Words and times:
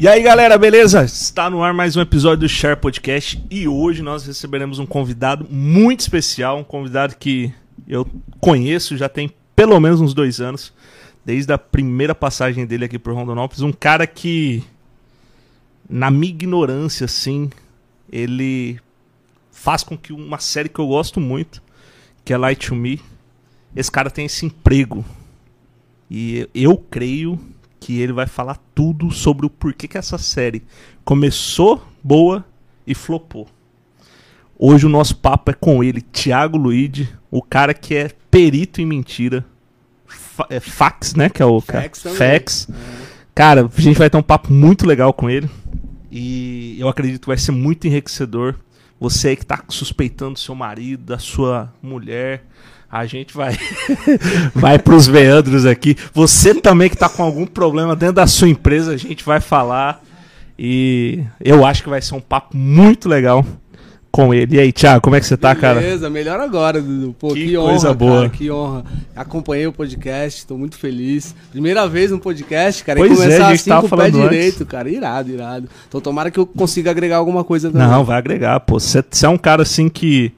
E 0.00 0.08
aí, 0.08 0.22
galera, 0.22 0.56
beleza? 0.56 1.04
Está 1.04 1.50
no 1.50 1.62
ar 1.62 1.74
mais 1.74 1.94
um 1.94 2.00
episódio 2.00 2.38
do 2.38 2.48
Share 2.48 2.74
Podcast 2.74 3.38
e 3.50 3.68
hoje 3.68 4.00
nós 4.00 4.24
receberemos 4.24 4.78
um 4.78 4.86
convidado 4.86 5.46
muito 5.50 6.00
especial, 6.00 6.56
um 6.56 6.64
convidado 6.64 7.16
que 7.16 7.52
eu 7.86 8.08
conheço 8.40 8.96
já 8.96 9.10
tem 9.10 9.30
pelo 9.54 9.78
menos 9.78 10.00
uns 10.00 10.14
dois 10.14 10.40
anos, 10.40 10.72
desde 11.22 11.52
a 11.52 11.58
primeira 11.58 12.14
passagem 12.14 12.64
dele 12.64 12.86
aqui 12.86 12.98
por 12.98 13.12
Rondonópolis, 13.12 13.60
um 13.60 13.72
cara 13.72 14.06
que, 14.06 14.64
na 15.86 16.10
minha 16.10 16.32
ignorância, 16.32 17.04
assim, 17.04 17.50
ele 18.10 18.80
faz 19.52 19.82
com 19.82 19.98
que 19.98 20.14
uma 20.14 20.38
série 20.38 20.70
que 20.70 20.78
eu 20.78 20.86
gosto 20.86 21.20
muito, 21.20 21.62
que 22.24 22.32
é 22.32 22.38
Light 22.38 22.68
to 22.68 22.74
Me, 22.74 23.02
esse 23.76 23.92
cara 23.92 24.08
tem 24.08 24.24
esse 24.24 24.46
emprego. 24.46 25.04
E 26.10 26.48
eu 26.54 26.78
creio 26.78 27.38
que 27.80 27.98
ele 27.98 28.12
vai 28.12 28.26
falar 28.26 28.58
tudo 28.74 29.10
sobre 29.10 29.46
o 29.46 29.50
porquê 29.50 29.88
que 29.88 29.96
essa 29.96 30.18
série 30.18 30.62
começou 31.04 31.82
boa 32.04 32.44
e 32.86 32.94
flopou. 32.94 33.48
Hoje 34.58 34.84
o 34.84 34.90
nosso 34.90 35.16
papo 35.16 35.50
é 35.50 35.54
com 35.54 35.82
ele, 35.82 36.02
Thiago 36.02 36.58
Luigi, 36.58 37.08
o 37.30 37.42
cara 37.42 37.72
que 37.72 37.94
é 37.94 38.10
perito 38.30 38.82
em 38.82 38.86
mentira. 38.86 39.44
Fa 40.06 40.46
é 40.50 40.60
fax, 40.60 41.14
né? 41.14 41.30
Que 41.30 41.42
é 41.42 41.46
o 41.46 41.60
Fax 41.60 42.02
cara. 42.02 42.14
também. 42.14 42.18
Fax. 42.18 42.68
Cara, 43.34 43.70
a 43.74 43.80
gente 43.80 43.98
vai 43.98 44.10
ter 44.10 44.18
um 44.18 44.22
papo 44.22 44.52
muito 44.52 44.86
legal 44.86 45.14
com 45.14 45.30
ele. 45.30 45.48
E 46.10 46.76
eu 46.78 46.88
acredito 46.88 47.22
que 47.22 47.26
vai 47.28 47.38
ser 47.38 47.52
muito 47.52 47.86
enriquecedor. 47.86 48.56
Você 48.98 49.28
aí 49.28 49.36
que 49.36 49.46
tá 49.46 49.64
suspeitando 49.68 50.34
do 50.34 50.38
seu 50.38 50.54
marido, 50.54 51.04
da 51.04 51.18
sua 51.18 51.72
mulher. 51.80 52.44
A 52.90 53.06
gente 53.06 53.32
vai 53.34 53.56
vai 54.54 54.78
pros 54.78 55.06
meandros 55.06 55.64
aqui. 55.64 55.96
Você 56.12 56.54
também 56.54 56.90
que 56.90 56.96
tá 56.96 57.08
com 57.08 57.22
algum 57.22 57.46
problema 57.46 57.94
dentro 57.94 58.16
da 58.16 58.26
sua 58.26 58.48
empresa, 58.48 58.92
a 58.92 58.96
gente 58.96 59.24
vai 59.24 59.40
falar. 59.40 60.02
E 60.58 61.22
eu 61.42 61.64
acho 61.64 61.82
que 61.82 61.88
vai 61.88 62.02
ser 62.02 62.14
um 62.14 62.20
papo 62.20 62.56
muito 62.56 63.08
legal 63.08 63.46
com 64.10 64.34
ele. 64.34 64.56
E 64.56 64.58
aí, 64.60 64.72
Thiago, 64.72 65.00
como 65.00 65.14
é 65.16 65.20
que 65.20 65.26
você 65.26 65.36
tá, 65.36 65.54
cara? 65.54 65.80
Beleza, 65.80 66.10
melhor 66.10 66.38
agora, 66.40 66.82
Dudu. 66.82 67.14
Pô, 67.18 67.28
Que 67.32 67.46
que, 67.46 67.56
honra, 67.56 67.70
coisa 67.70 67.86
cara, 67.86 67.94
boa. 67.94 68.28
que 68.28 68.50
honra. 68.50 68.84
Acompanhei 69.14 69.66
o 69.66 69.72
podcast, 69.72 70.46
tô 70.46 70.58
muito 70.58 70.76
feliz. 70.76 71.34
Primeira 71.50 71.86
vez 71.88 72.10
no 72.10 72.18
podcast, 72.18 72.84
cara, 72.84 72.98
Pois 72.98 73.12
e 73.12 73.14
é, 73.14 73.16
começar 73.16 73.46
a 73.46 73.50
gente 73.50 73.60
assim 73.60 73.70
tava 73.70 73.88
com 73.88 73.94
o 73.94 73.98
pé 73.98 74.04
antes. 74.06 74.20
direito, 74.20 74.66
cara. 74.66 74.90
Irado, 74.90 75.30
irado. 75.30 75.68
Então 75.88 76.00
tomara 76.00 76.30
que 76.30 76.38
eu 76.38 76.44
consiga 76.44 76.90
agregar 76.90 77.16
alguma 77.18 77.44
coisa 77.44 77.70
também. 77.70 77.86
Não, 77.86 78.04
vai 78.04 78.18
agregar, 78.18 78.58
pô. 78.60 78.78
Você 78.80 79.02
é 79.22 79.28
um 79.28 79.38
cara 79.38 79.62
assim 79.62 79.88
que. 79.88 80.32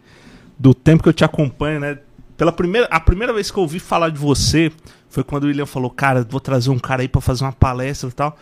Do 0.58 0.72
tempo 0.74 1.02
que 1.02 1.08
eu 1.08 1.12
te 1.12 1.24
acompanho, 1.24 1.80
né? 1.80 1.98
Pela 2.42 2.50
primeira, 2.50 2.88
a 2.90 2.98
primeira 2.98 3.32
vez 3.32 3.52
que 3.52 3.56
eu 3.56 3.62
ouvi 3.62 3.78
falar 3.78 4.08
de 4.08 4.18
você 4.18 4.72
foi 5.08 5.22
quando 5.22 5.44
o 5.44 5.46
William 5.46 5.64
falou, 5.64 5.88
cara, 5.88 6.26
vou 6.28 6.40
trazer 6.40 6.70
um 6.70 6.78
cara 6.78 7.02
aí 7.02 7.06
pra 7.06 7.20
fazer 7.20 7.44
uma 7.44 7.52
palestra 7.52 8.08
e 8.08 8.12
tal. 8.12 8.36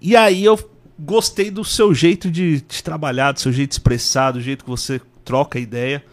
E 0.00 0.14
aí 0.14 0.44
eu 0.44 0.56
gostei 0.96 1.50
do 1.50 1.64
seu 1.64 1.92
jeito 1.92 2.30
de, 2.30 2.60
de 2.60 2.80
trabalhar, 2.80 3.32
do 3.32 3.40
seu 3.40 3.52
jeito 3.52 3.70
de 3.70 3.74
expressar, 3.74 4.30
do 4.30 4.40
jeito 4.40 4.62
que 4.62 4.70
você 4.70 5.00
troca 5.24 5.58
ideia. 5.58 6.04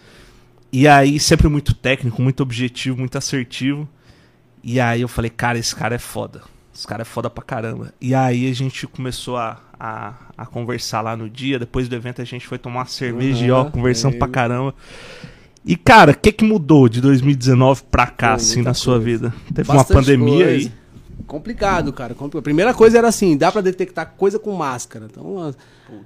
E 0.72 0.88
aí, 0.88 1.20
sempre 1.20 1.48
muito 1.48 1.76
técnico, 1.76 2.20
muito 2.24 2.42
objetivo, 2.42 2.98
muito 2.98 3.20
assertivo. 3.20 3.88
E 4.64 4.80
aí 4.80 5.02
eu 5.02 5.08
falei, 5.08 5.30
cara, 5.30 5.60
esse 5.60 5.76
cara 5.76 5.94
é 5.94 6.00
foda. 6.00 6.42
Esse 6.74 6.88
cara 6.88 7.04
é 7.04 7.06
foda 7.06 7.30
pra 7.30 7.44
caramba. 7.44 7.94
E 8.02 8.16
aí 8.16 8.50
a 8.50 8.56
gente 8.56 8.88
começou 8.88 9.38
a, 9.38 9.62
a, 9.80 10.16
a 10.36 10.46
conversar 10.48 11.02
lá 11.02 11.16
no 11.16 11.30
dia. 11.30 11.60
Depois 11.60 11.88
do 11.88 11.96
evento 11.96 12.20
a 12.20 12.26
gente 12.26 12.48
foi 12.48 12.58
tomar 12.58 12.80
uma 12.80 12.86
cerveja 12.88 13.46
e 13.46 13.52
ó, 13.52 13.66
conversando 13.66 14.16
é. 14.16 14.18
pra 14.18 14.28
caramba. 14.28 14.74
E 15.64 15.76
cara, 15.76 16.12
o 16.12 16.18
que 16.18 16.32
que 16.32 16.44
mudou 16.44 16.90
de 16.90 17.00
2019 17.02 17.84
pra 17.92 18.08
cá, 18.08 18.30
Pô, 18.30 18.34
assim, 18.36 18.62
na 18.62 18.74
sua 18.74 18.96
coisa. 18.96 19.06
vida? 19.06 19.34
Teve 19.54 19.68
Bastante 19.68 19.92
uma 19.92 20.02
pandemia 20.02 20.46
coisa. 20.46 20.50
aí. 20.70 20.72
Complicado, 21.28 21.94
cara. 21.94 22.16
A 22.20 22.42
primeira 22.42 22.74
coisa 22.74 22.98
era 22.98 23.08
assim, 23.08 23.38
dá 23.38 23.52
pra 23.52 23.62
detectar 23.62 24.16
coisa 24.18 24.38
com 24.40 24.52
máscara. 24.54 25.08
Então, 25.10 25.54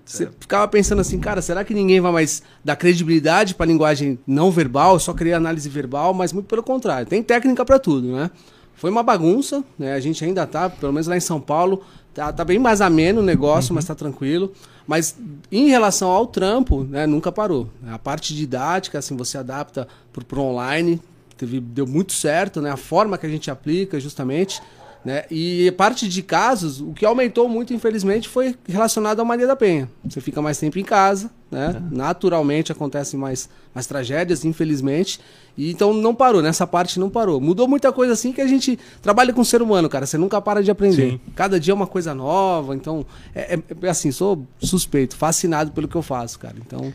você 0.04 0.30
ficava 0.40 0.68
pensando 0.68 1.00
assim, 1.00 1.20
cara, 1.20 1.42
será 1.42 1.64
que 1.64 1.74
ninguém 1.74 2.00
vai 2.00 2.12
mais 2.12 2.44
dar 2.64 2.76
credibilidade 2.76 3.56
pra 3.56 3.66
linguagem 3.66 4.20
não 4.28 4.52
verbal, 4.52 5.00
só 5.00 5.14
querer 5.14 5.34
análise 5.34 5.68
verbal, 5.70 6.14
mas 6.14 6.32
muito 6.34 6.46
pelo 6.48 6.62
contrário. 6.62 7.08
Tem 7.08 7.24
técnica 7.24 7.66
pra 7.66 7.80
tudo, 7.80 8.12
né? 8.12 8.30
Foi 8.76 8.92
uma 8.92 9.02
bagunça, 9.02 9.64
né? 9.80 9.94
A 9.94 10.00
gente 10.00 10.24
ainda 10.24 10.46
tá, 10.46 10.70
pelo 10.70 10.92
menos 10.92 11.08
lá 11.08 11.16
em 11.16 11.22
São 11.22 11.40
Paulo, 11.40 11.82
tá, 12.16 12.32
tá 12.32 12.46
bem 12.46 12.58
mais 12.58 12.82
ameno 12.82 13.20
o 13.20 13.24
negócio, 13.24 13.76
mas 13.76 13.86
tá 13.86 13.94
tranquilo. 13.94 14.52
Mas 14.88 15.16
em 15.52 15.68
relação 15.68 16.10
ao 16.10 16.26
trampo, 16.26 16.84
né, 16.84 17.06
nunca 17.06 17.32
parou. 17.32 17.70
A 17.88 18.00
parte 18.00 18.34
didática, 18.34 18.98
assim, 18.98 19.16
você 19.16 19.38
adapta 19.38 19.88
pro, 20.14 20.24
pro 20.24 20.42
online, 20.42 21.00
teve, 21.38 21.60
deu 21.60 21.86
muito 21.86 22.14
certo, 22.14 22.62
né? 22.62 22.72
A 22.72 22.78
forma 22.78 23.18
que 23.18 23.26
a 23.26 23.30
gente 23.30 23.52
aplica, 23.52 24.00
justamente. 24.00 24.62
Né? 25.06 25.24
E 25.30 25.72
parte 25.78 26.10
de 26.10 26.24
casos, 26.24 26.82
o 26.82 26.92
que 26.92 27.06
aumentou 27.06 27.48
muito, 27.48 27.72
infelizmente, 27.72 28.28
foi 28.28 28.56
relacionado 28.68 29.20
à 29.20 29.24
Maria 29.24 29.46
da 29.46 29.56
Penha. 29.56 29.88
Você 30.04 30.20
fica 30.20 30.42
mais 30.42 30.58
tempo 30.58 30.80
em 30.80 30.84
casa, 30.84 31.30
né? 31.52 31.80
Naturalmente 31.92 32.72
acontecem 32.72 33.20
mais, 33.20 33.48
mais 33.72 33.86
tragédias, 33.86 34.44
infelizmente. 34.44 35.20
E 35.56 35.70
então 35.70 35.94
não 35.94 36.16
parou, 36.16 36.42
nessa 36.42 36.66
parte 36.66 37.00
não 37.00 37.08
parou. 37.08 37.40
Mudou 37.40 37.68
muita 37.68 37.92
coisa 37.94 38.14
assim 38.14 38.34
que 38.34 38.42
a 38.42 38.48
gente 38.48 38.80
trabalha 39.00 39.32
com 39.32 39.42
o 39.42 39.46
ser 39.46 39.62
humano, 39.62 39.88
cara. 39.88 40.08
Você 40.08 40.18
nunca 40.18 40.42
para 40.42 40.64
de 40.64 40.72
aprender. 40.72 41.12
Sim. 41.12 41.20
Cada 41.36 41.60
dia 41.60 41.72
é 41.72 41.76
uma 41.76 41.86
coisa 41.86 42.16
nova. 42.16 42.76
Então, 42.76 43.06
é, 43.36 43.54
é- 43.54 43.60
é 43.84 43.90
assim, 43.90 44.12
sou 44.12 44.44
suspeito, 44.60 45.16
fascinado 45.16 45.72
pelo 45.72 45.88
que 45.88 45.96
eu 45.96 46.02
faço, 46.02 46.40
cara. 46.40 46.56
Então, 46.66 46.92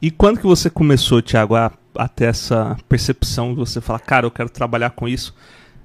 E 0.00 0.12
quando 0.12 0.38
que 0.38 0.46
você 0.46 0.70
começou, 0.70 1.20
Thiago, 1.20 1.56
a, 1.56 1.72
a 1.96 2.06
ter 2.06 2.26
essa 2.26 2.76
percepção 2.88 3.50
de 3.52 3.58
você 3.58 3.80
falar, 3.80 3.98
cara, 3.98 4.26
eu 4.26 4.30
quero 4.30 4.48
trabalhar 4.48 4.90
com 4.90 5.08
isso? 5.08 5.34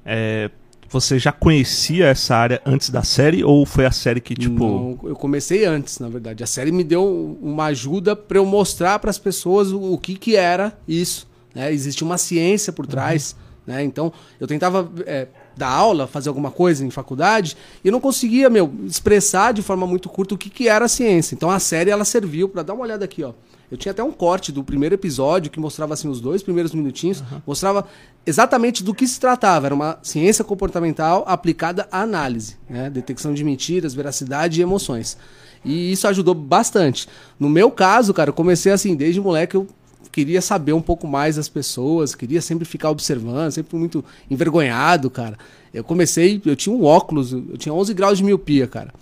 É, 0.06 0.52
você 0.90 1.20
já 1.20 1.32
conhecia 1.32 2.08
essa 2.08 2.36
área 2.36 2.62
antes 2.66 2.90
da 2.90 3.04
série 3.04 3.44
ou 3.44 3.66
foi 3.66 3.86
a 3.86 3.92
série 3.92 4.22
que, 4.22 4.34
tipo. 4.34 4.66
Não, 4.66 5.00
eu 5.10 5.16
comecei 5.16 5.66
antes, 5.66 6.00
na 6.00 6.08
verdade. 6.08 6.44
A 6.44 6.48
série 6.48 6.72
me 6.72 6.84
deu 6.84 7.38
uma 7.42 7.66
ajuda 7.66 8.16
para 8.16 8.38
eu 8.38 8.46
mostrar 8.46 9.00
para 9.00 9.10
as 9.10 9.18
pessoas 9.18 9.72
o, 9.72 9.94
o 9.94 9.98
que, 9.98 10.16
que 10.16 10.36
era 10.36 10.78
isso. 10.88 11.28
Né? 11.54 11.74
Existe 11.74 12.04
uma 12.04 12.18
ciência 12.18 12.72
por 12.72 12.88
trás. 12.88 13.36
Né? 13.66 13.84
Então, 13.84 14.14
eu 14.40 14.48
tentava 14.48 14.90
é, 15.06 15.28
dar 15.58 15.70
aula, 15.70 16.08
fazer 16.08 16.30
alguma 16.30 16.52
coisa 16.52 16.86
em 16.86 16.90
faculdade, 16.90 17.58
e 17.84 17.92
não 17.92 18.00
conseguia, 18.00 18.50
meu, 18.50 18.74
expressar 18.86 19.52
de 19.52 19.62
forma 19.62 19.86
muito 19.86 20.08
curta 20.08 20.36
o 20.36 20.38
que, 20.38 20.50
que 20.50 20.70
era 20.70 20.86
a 20.86 20.88
ciência. 20.88 21.36
Então, 21.36 21.50
a 21.50 21.60
série 21.60 21.90
ela 21.90 22.06
serviu 22.06 22.48
para 22.48 22.64
dar 22.64 22.74
uma 22.74 22.84
olhada 22.84 23.04
aqui, 23.04 23.24
ó. 23.24 23.34
Eu 23.70 23.78
tinha 23.78 23.92
até 23.92 24.02
um 24.02 24.14
corte 24.14 24.50
do 24.50 24.64
primeiro 24.64 24.96
episódio 24.96 25.52
que 25.52 25.60
mostrava 25.60 25.94
assim 25.94 26.08
os 26.08 26.22
dois 26.22 26.42
primeiros 26.42 26.74
minutinhos, 26.74 27.22
mostrava 27.46 27.86
exatamente 28.28 28.84
do 28.84 28.94
que 28.94 29.08
se 29.08 29.20
tratava. 29.20 29.68
Era 29.68 29.74
uma 29.74 29.98
ciência 30.04 30.44
comportamental 30.44 31.24
aplicada 31.26 31.88
à 31.90 32.02
análise, 32.02 32.58
né? 32.70 32.90
detecção 32.90 33.34
de 33.34 33.44
mentiras, 33.44 33.94
veracidade 33.94 34.60
e 34.60 34.64
emoções. 34.64 35.18
E 35.64 35.92
isso 35.92 36.08
ajudou 36.08 36.36
bastante. 36.36 37.08
No 37.40 37.50
meu 37.50 37.72
caso, 37.72 38.14
cara, 38.14 38.30
eu 38.30 38.34
comecei 38.34 38.72
assim, 38.72 38.96
desde 38.96 39.22
moleque 39.22 39.56
eu 39.56 39.66
queria 40.12 40.42
saber 40.42 40.74
um 40.74 40.82
pouco 40.82 41.08
mais 41.08 41.36
das 41.38 41.48
pessoas, 41.48 42.16
queria 42.16 42.42
sempre 42.42 42.66
ficar 42.66 42.90
observando, 42.90 43.52
sempre 43.52 43.78
muito 43.78 44.04
envergonhado, 44.30 45.10
cara. 45.10 45.38
Eu 45.74 45.84
comecei, 45.84 46.42
eu 46.46 46.56
tinha 46.56 46.76
um 46.76 46.84
óculos, 46.84 47.32
eu 47.32 47.58
tinha 47.58 47.74
11 47.74 47.94
graus 47.94 48.18
de 48.18 48.24
miopia, 48.24 48.68
cara. 48.68 48.94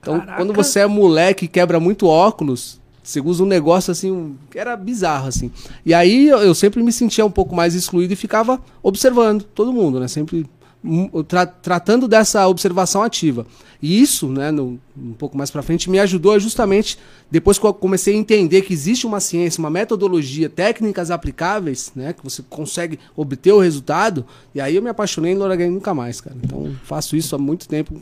Então, 0.00 0.18
Caraca. 0.18 0.36
quando 0.36 0.52
você 0.52 0.80
é 0.80 0.86
moleque 0.86 1.44
e 1.44 1.48
quebra 1.48 1.78
muito 1.78 2.06
óculos, 2.06 2.80
você 3.02 3.20
usa 3.20 3.42
um 3.42 3.46
negócio 3.46 3.90
assim, 3.90 4.36
que 4.50 4.58
era 4.58 4.76
bizarro, 4.76 5.28
assim. 5.28 5.50
E 5.84 5.92
aí 5.92 6.28
eu, 6.28 6.54
sempre 6.54 6.82
me 6.82 6.92
sentia 6.92 7.24
um 7.26 7.30
pouco 7.30 7.54
mais 7.54 7.74
excluído 7.74 8.12
e 8.12 8.16
ficava 8.16 8.60
observando 8.82 9.42
todo 9.42 9.72
mundo, 9.72 9.98
né? 9.98 10.06
Sempre 10.08 10.46
hum, 10.84 11.08
tra- 11.24 11.46
tratando 11.46 12.06
dessa 12.06 12.46
observação 12.46 13.02
ativa. 13.02 13.46
E 13.80 14.00
isso, 14.00 14.28
né, 14.28 14.52
no- 14.52 14.78
um 14.96 15.12
pouco 15.14 15.36
mais 15.36 15.50
pra 15.50 15.60
frente, 15.62 15.90
me 15.90 15.98
ajudou 15.98 16.38
justamente, 16.38 16.96
depois 17.28 17.58
que 17.58 17.66
eu 17.66 17.74
comecei 17.74 18.14
a 18.14 18.16
entender 18.16 18.62
que 18.62 18.72
existe 18.72 19.04
uma 19.08 19.18
ciência, 19.18 19.58
uma 19.58 19.70
metodologia, 19.70 20.48
técnicas 20.48 21.10
aplicáveis, 21.10 21.90
né, 21.96 22.12
que 22.12 22.22
você 22.22 22.44
consegue 22.48 22.98
obter 23.16 23.50
o 23.52 23.58
resultado, 23.58 24.24
e 24.54 24.60
aí 24.60 24.76
eu 24.76 24.82
me 24.82 24.88
apaixonei 24.88 25.32
e 25.32 25.34
não 25.34 25.48
larguei 25.48 25.68
nunca 25.68 25.92
mais, 25.92 26.20
cara. 26.20 26.36
Então 26.44 26.72
faço 26.84 27.16
isso 27.16 27.34
há 27.34 27.38
muito 27.38 27.66
tempo, 27.66 28.00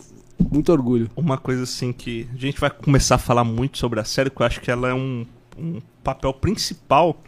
muito 0.50 0.70
orgulho. 0.72 1.10
Uma 1.16 1.37
coisa 1.38 1.62
assim 1.64 1.92
que 1.92 2.26
a 2.34 2.37
gente 2.38 2.60
vai 2.60 2.70
começar 2.70 3.16
a 3.16 3.19
falar 3.19 3.44
muito 3.44 3.78
sobre 3.78 4.00
a 4.00 4.04
série, 4.04 4.31
que 4.31 4.40
eu 4.40 4.46
acho 4.46 4.60
que 4.60 4.70
ela 4.70 4.88
é 4.88 4.94
um, 4.94 5.26
um 5.58 5.81
papel 6.02 6.32
principal 6.32 7.20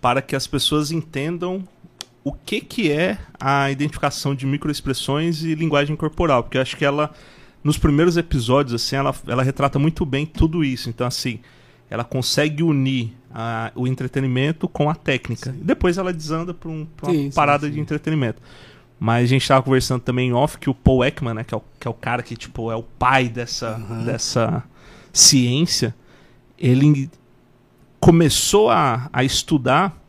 para 0.00 0.20
que 0.22 0.36
as 0.36 0.46
pessoas 0.46 0.90
entendam 0.90 1.62
o 2.22 2.32
que, 2.32 2.60
que 2.60 2.90
é 2.90 3.18
a 3.38 3.70
identificação 3.70 4.34
de 4.34 4.44
microexpressões 4.46 5.42
e 5.42 5.54
linguagem 5.54 5.94
corporal, 5.96 6.42
porque 6.42 6.58
eu 6.58 6.62
acho 6.62 6.76
que 6.76 6.84
ela 6.84 7.12
nos 7.62 7.78
primeiros 7.78 8.16
episódios 8.16 8.74
assim, 8.74 8.96
ela, 8.96 9.14
ela 9.26 9.42
retrata 9.42 9.78
muito 9.78 10.04
bem 10.04 10.24
tudo 10.26 10.64
isso. 10.64 10.88
Então 10.88 11.06
assim, 11.06 11.40
ela 11.88 12.04
consegue 12.04 12.62
unir 12.62 13.12
a- 13.32 13.70
o 13.74 13.86
entretenimento 13.86 14.68
com 14.68 14.88
a 14.90 14.94
técnica. 14.94 15.50
E 15.50 15.64
depois 15.64 15.98
ela 15.98 16.12
desanda 16.12 16.52
para 16.54 16.68
um, 16.68 16.86
uma 17.02 17.12
Sim, 17.12 17.30
sim, 17.30 17.34
parada 17.34 17.66
sim. 17.66 17.72
de 17.74 17.80
entretenimento. 17.80 18.40
Mas 18.98 19.24
a 19.24 19.26
gente 19.26 19.46
tava 19.46 19.62
conversando 19.62 20.00
também 20.00 20.28
em 20.28 20.32
off 20.32 20.58
que 20.58 20.70
o 20.70 20.74
Paul 20.74 21.04
Ekman, 21.04 21.34
né, 21.34 21.44
que 21.44 21.54
é 21.54 21.56
o, 21.56 21.62
que 21.78 21.86
é 21.86 21.90
o 21.90 21.94
cara 21.94 22.22
que 22.22 22.34
tipo 22.34 22.70
é 22.70 22.76
o 22.76 22.82
pai 22.82 23.28
dessa, 23.28 23.74
dessa 24.04 24.64
ciência, 25.12 25.94
ele 26.58 27.10
começou 28.00 28.70
a, 28.70 29.10
a 29.12 29.22
estudar 29.22 30.00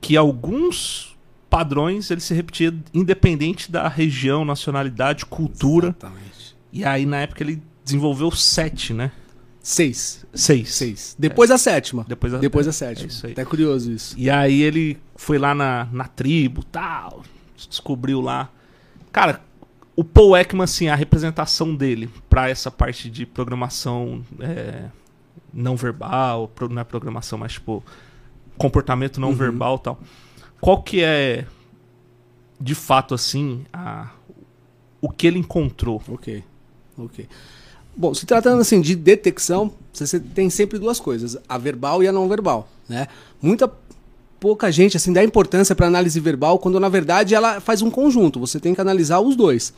que 0.00 0.16
alguns 0.16 1.16
padrões 1.50 2.10
ele 2.10 2.20
se 2.20 2.34
repetia 2.34 2.74
independente 2.92 3.70
da 3.70 3.88
região, 3.88 4.44
nacionalidade, 4.44 5.26
cultura. 5.26 5.88
Exatamente. 5.88 6.56
E 6.72 6.84
aí 6.84 7.06
na 7.06 7.18
época 7.18 7.42
ele 7.42 7.62
desenvolveu 7.84 8.30
sete, 8.30 8.92
né? 8.94 9.12
Seis. 9.62 10.26
Seis. 10.34 10.74
Seis. 10.74 11.16
Depois 11.18 11.50
a 11.50 11.56
sétima. 11.56 12.04
Depois 12.06 12.32
da, 12.32 12.38
Depois 12.38 12.66
é, 12.66 12.70
a 12.70 12.72
sétima. 12.72 13.06
é 13.06 13.08
isso 13.08 13.26
aí. 13.26 13.32
Até 13.32 13.44
curioso 13.44 13.90
isso. 13.90 14.14
E 14.18 14.28
aí 14.28 14.62
ele 14.62 14.98
foi 15.16 15.38
lá 15.38 15.54
na, 15.54 15.88
na 15.90 16.06
tribo 16.06 16.62
tal, 16.64 17.22
descobriu 17.56 18.20
lá. 18.20 18.50
Cara, 19.12 19.40
o 19.96 20.02
Paul 20.02 20.36
Ekman, 20.36 20.64
assim, 20.64 20.88
a 20.88 20.94
representação 20.94 21.74
dele 21.74 22.10
pra 22.28 22.48
essa 22.48 22.70
parte 22.70 23.08
de 23.08 23.24
programação 23.24 24.24
é, 24.40 24.86
não 25.52 25.76
verbal, 25.76 26.50
não 26.70 26.80
é 26.80 26.84
programação, 26.84 27.38
mas 27.38 27.52
tipo, 27.54 27.82
comportamento 28.58 29.20
não 29.20 29.28
Uhum. 29.28 29.34
verbal 29.34 29.78
tal. 29.78 29.98
Qual 30.60 30.82
que 30.82 31.02
é, 31.02 31.46
de 32.60 32.74
fato, 32.74 33.14
assim, 33.14 33.64
a, 33.72 34.10
o 35.00 35.08
que 35.10 35.26
ele 35.26 35.38
encontrou? 35.38 36.02
Ok. 36.08 36.42
Ok. 36.96 37.28
Bom, 37.96 38.12
se 38.12 38.26
tratando 38.26 38.60
assim 38.60 38.80
de 38.80 38.96
detecção, 38.96 39.72
você 39.92 40.06
você 40.06 40.18
tem 40.18 40.50
sempre 40.50 40.78
duas 40.78 40.98
coisas, 40.98 41.36
a 41.48 41.56
verbal 41.56 42.02
e 42.02 42.08
a 42.08 42.12
não 42.12 42.28
verbal, 42.28 42.68
né? 42.88 43.06
Muita 43.40 43.68
pouca 44.44 44.70
gente 44.70 44.94
assim 44.94 45.10
dá 45.10 45.24
importância 45.24 45.74
para 45.74 45.86
análise 45.86 46.20
verbal, 46.20 46.58
quando 46.58 46.78
na 46.78 46.90
verdade 46.90 47.34
ela 47.34 47.62
faz 47.62 47.80
um 47.80 47.90
conjunto, 47.90 48.38
você 48.38 48.60
tem 48.60 48.74
que 48.74 48.80
analisar 48.82 49.18
os 49.20 49.34
dois. 49.34 49.72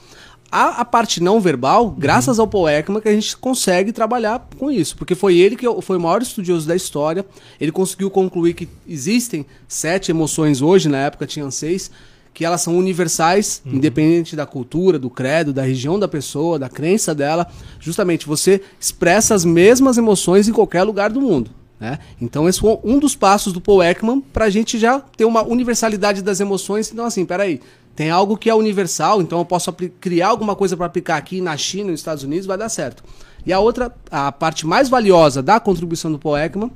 A, 0.51 0.81
a 0.81 0.85
parte 0.85 1.23
não 1.23 1.41
verbal, 1.41 1.89
graças 1.89 2.41
ao 2.41 2.49
Paul 2.49 2.69
Ekman, 2.69 3.01
que 3.01 3.09
a 3.09 3.13
gente 3.13 3.37
consegue 3.37 3.93
trabalhar 3.93 4.49
com 4.59 4.69
isso, 4.69 4.97
porque 4.97 5.15
foi 5.15 5.37
ele 5.37 5.55
que 5.55 5.67
foi 5.83 5.97
o 5.97 6.01
maior 6.01 6.21
estudioso 6.21 6.67
da 6.67 6.75
história, 6.75 7.25
ele 7.61 7.71
conseguiu 7.71 8.11
concluir 8.11 8.55
que 8.55 8.69
existem 8.89 9.47
sete 9.69 10.11
emoções 10.11 10.61
hoje, 10.61 10.89
na 10.89 10.99
época 10.99 11.29
tinham 11.29 11.49
seis, 11.49 11.89
que 12.35 12.45
elas 12.45 12.61
são 12.61 12.77
universais, 12.77 13.63
independente 13.65 14.35
da 14.35 14.47
cultura, 14.47 14.99
do 14.99 15.09
credo, 15.09 15.53
da 15.53 15.63
região 15.63 15.97
da 15.97 16.09
pessoa, 16.09 16.59
da 16.59 16.69
crença 16.69 17.15
dela. 17.15 17.47
Justamente, 17.79 18.27
você 18.27 18.61
expressa 18.81 19.33
as 19.33 19.45
mesmas 19.45 19.97
emoções 19.97 20.49
em 20.49 20.53
qualquer 20.53 20.83
lugar 20.83 21.09
do 21.09 21.21
mundo. 21.21 21.53
Né? 21.79 21.99
Então, 22.21 22.49
esse 22.49 22.59
foi 22.61 22.79
um 22.83 22.99
dos 22.99 23.15
passos 23.15 23.53
do 23.53 23.61
Paul 23.61 23.83
Ekman 23.83 24.21
para 24.21 24.47
a 24.47 24.51
gente 24.51 24.79
já 24.79 24.99
ter 25.01 25.25
uma 25.25 25.43
universalidade 25.43 26.23
das 26.23 26.41
emoções. 26.41 26.91
Então, 26.91 27.05
assim, 27.05 27.25
peraí, 27.27 27.61
tem 27.95 28.11
algo 28.11 28.37
que 28.37 28.49
é 28.49 28.55
universal, 28.55 29.21
então 29.21 29.39
eu 29.39 29.45
posso 29.45 29.73
criar 30.01 30.29
alguma 30.29 30.55
coisa 30.57 30.77
para 30.77 30.87
aplicar 30.87 31.17
aqui 31.17 31.41
na 31.41 31.57
China, 31.57 31.91
nos 31.91 32.01
Estados 32.01 32.23
Unidos, 32.25 32.47
vai 32.47 32.57
dar 32.57 32.69
certo. 32.69 33.03
E 33.45 33.53
a 33.53 33.61
outra, 33.61 33.95
a 34.11 34.33
parte 34.33 34.67
mais 34.67 34.89
valiosa 34.89 35.43
da 35.43 35.61
contribuição 35.61 36.11
do 36.11 36.19
Paul 36.19 36.37
Ekman 36.39 36.71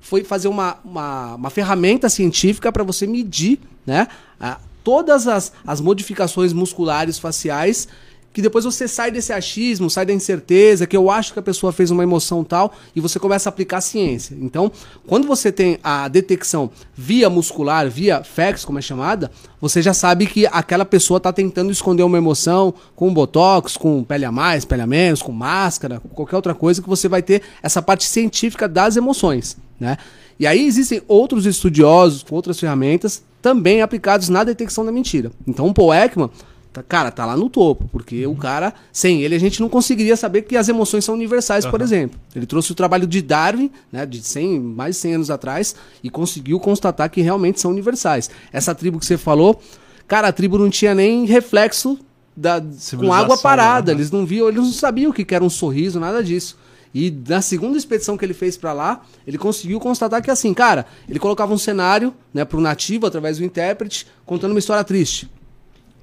foi 0.00 0.22
fazer 0.22 0.48
uma, 0.48 0.78
uma, 0.84 1.34
uma 1.34 1.50
ferramenta 1.50 2.08
científica 2.08 2.70
para 2.70 2.82
você 2.84 3.06
medir 3.06 3.58
né, 3.86 4.06
a- 4.40 4.58
todas 4.82 5.26
as, 5.26 5.52
as 5.66 5.80
modificações 5.80 6.52
musculares 6.52 7.18
faciais 7.18 7.88
que 8.34 8.42
depois 8.42 8.64
você 8.64 8.88
sai 8.88 9.12
desse 9.12 9.32
achismo, 9.32 9.88
sai 9.88 10.04
da 10.04 10.12
incerteza, 10.12 10.88
que 10.88 10.96
eu 10.96 11.08
acho 11.08 11.32
que 11.32 11.38
a 11.38 11.42
pessoa 11.42 11.72
fez 11.72 11.92
uma 11.92 12.02
emoção 12.02 12.42
tal, 12.42 12.74
e 12.94 13.00
você 13.00 13.20
começa 13.20 13.48
a 13.48 13.50
aplicar 13.50 13.78
a 13.78 13.80
ciência. 13.80 14.36
Então, 14.40 14.72
quando 15.06 15.28
você 15.28 15.52
tem 15.52 15.78
a 15.84 16.08
detecção 16.08 16.68
via 16.96 17.30
muscular, 17.30 17.88
via 17.88 18.24
FACS, 18.24 18.64
como 18.64 18.80
é 18.80 18.82
chamada, 18.82 19.30
você 19.60 19.80
já 19.80 19.94
sabe 19.94 20.26
que 20.26 20.46
aquela 20.48 20.84
pessoa 20.84 21.18
está 21.18 21.32
tentando 21.32 21.70
esconder 21.70 22.02
uma 22.02 22.18
emoção 22.18 22.74
com 22.96 23.14
botox, 23.14 23.76
com 23.76 24.02
pele 24.02 24.24
a 24.24 24.32
mais, 24.32 24.64
pele 24.64 24.82
a 24.82 24.86
menos, 24.86 25.22
com 25.22 25.30
máscara, 25.30 26.00
com 26.00 26.08
qualquer 26.08 26.34
outra 26.34 26.54
coisa, 26.56 26.82
que 26.82 26.88
você 26.88 27.08
vai 27.08 27.22
ter 27.22 27.40
essa 27.62 27.80
parte 27.80 28.04
científica 28.04 28.66
das 28.66 28.96
emoções, 28.96 29.56
né? 29.78 29.96
E 30.40 30.44
aí 30.48 30.66
existem 30.66 31.00
outros 31.06 31.46
estudiosos 31.46 32.24
com 32.24 32.34
outras 32.34 32.58
ferramentas 32.58 33.22
também 33.40 33.80
aplicados 33.80 34.28
na 34.28 34.42
detecção 34.42 34.84
da 34.84 34.90
mentira. 34.90 35.30
Então, 35.46 35.68
o 35.68 35.72
Paul 35.72 35.94
Ekman 35.94 36.30
Tá- 36.74 36.82
Cara, 36.82 37.10
tá 37.12 37.24
lá 37.24 37.36
no 37.36 37.48
topo, 37.48 37.88
porque 37.92 38.26
o 38.26 38.34
cara, 38.34 38.74
sem 38.92 39.22
ele, 39.22 39.34
a 39.34 39.38
gente 39.38 39.60
não 39.60 39.68
conseguiria 39.68 40.16
saber 40.16 40.42
que 40.42 40.56
as 40.56 40.68
emoções 40.68 41.04
são 41.04 41.14
universais, 41.14 41.64
por 41.70 41.80
exemplo. 41.80 42.18
Ele 42.34 42.44
trouxe 42.46 42.72
o 42.72 42.74
trabalho 42.74 43.06
de 43.06 43.22
Darwin, 43.22 43.70
né, 43.92 44.04
de 44.04 44.20
100, 44.20 44.58
mais 44.60 44.96
de 44.96 45.00
100 45.02 45.14
anos 45.14 45.30
atrás, 45.30 45.76
e 46.02 46.10
conseguiu 46.10 46.58
constatar 46.58 47.08
que 47.08 47.20
realmente 47.20 47.60
são 47.60 47.70
universais. 47.70 48.28
Essa 48.52 48.74
tribo 48.74 48.98
que 48.98 49.06
você 49.06 49.16
falou, 49.16 49.60
cara, 50.08 50.26
a 50.28 50.32
tribo 50.32 50.58
não 50.58 50.68
tinha 50.68 50.94
nem 50.96 51.24
reflexo 51.24 51.96
da, 52.36 52.60
com 53.06 53.12
água 53.12 53.36
parada. 53.42 53.92
né? 53.94 53.98
Eles 54.00 54.10
não 54.10 54.26
viam, 54.26 54.48
eles 54.48 54.60
não 54.60 54.72
sabiam 54.72 55.12
o 55.12 55.14
que 55.14 55.24
que 55.24 55.34
era 55.34 55.44
um 55.44 55.48
sorriso, 55.50 56.00
nada 56.00 56.24
disso. 56.24 56.58
E 56.92 57.08
na 57.28 57.40
segunda 57.40 57.78
expedição 57.78 58.16
que 58.16 58.24
ele 58.24 58.34
fez 58.34 58.56
pra 58.56 58.72
lá, 58.72 59.02
ele 59.24 59.38
conseguiu 59.38 59.78
constatar 59.78 60.20
que 60.20 60.30
assim, 60.30 60.52
cara, 60.52 60.86
ele 61.08 61.20
colocava 61.20 61.54
um 61.54 61.58
cenário, 61.58 62.12
né, 62.32 62.44
pro 62.44 62.60
nativo 62.60 63.06
através 63.06 63.38
do 63.38 63.44
intérprete, 63.44 64.06
contando 64.26 64.50
uma 64.50 64.58
história 64.58 64.82
triste. 64.82 65.28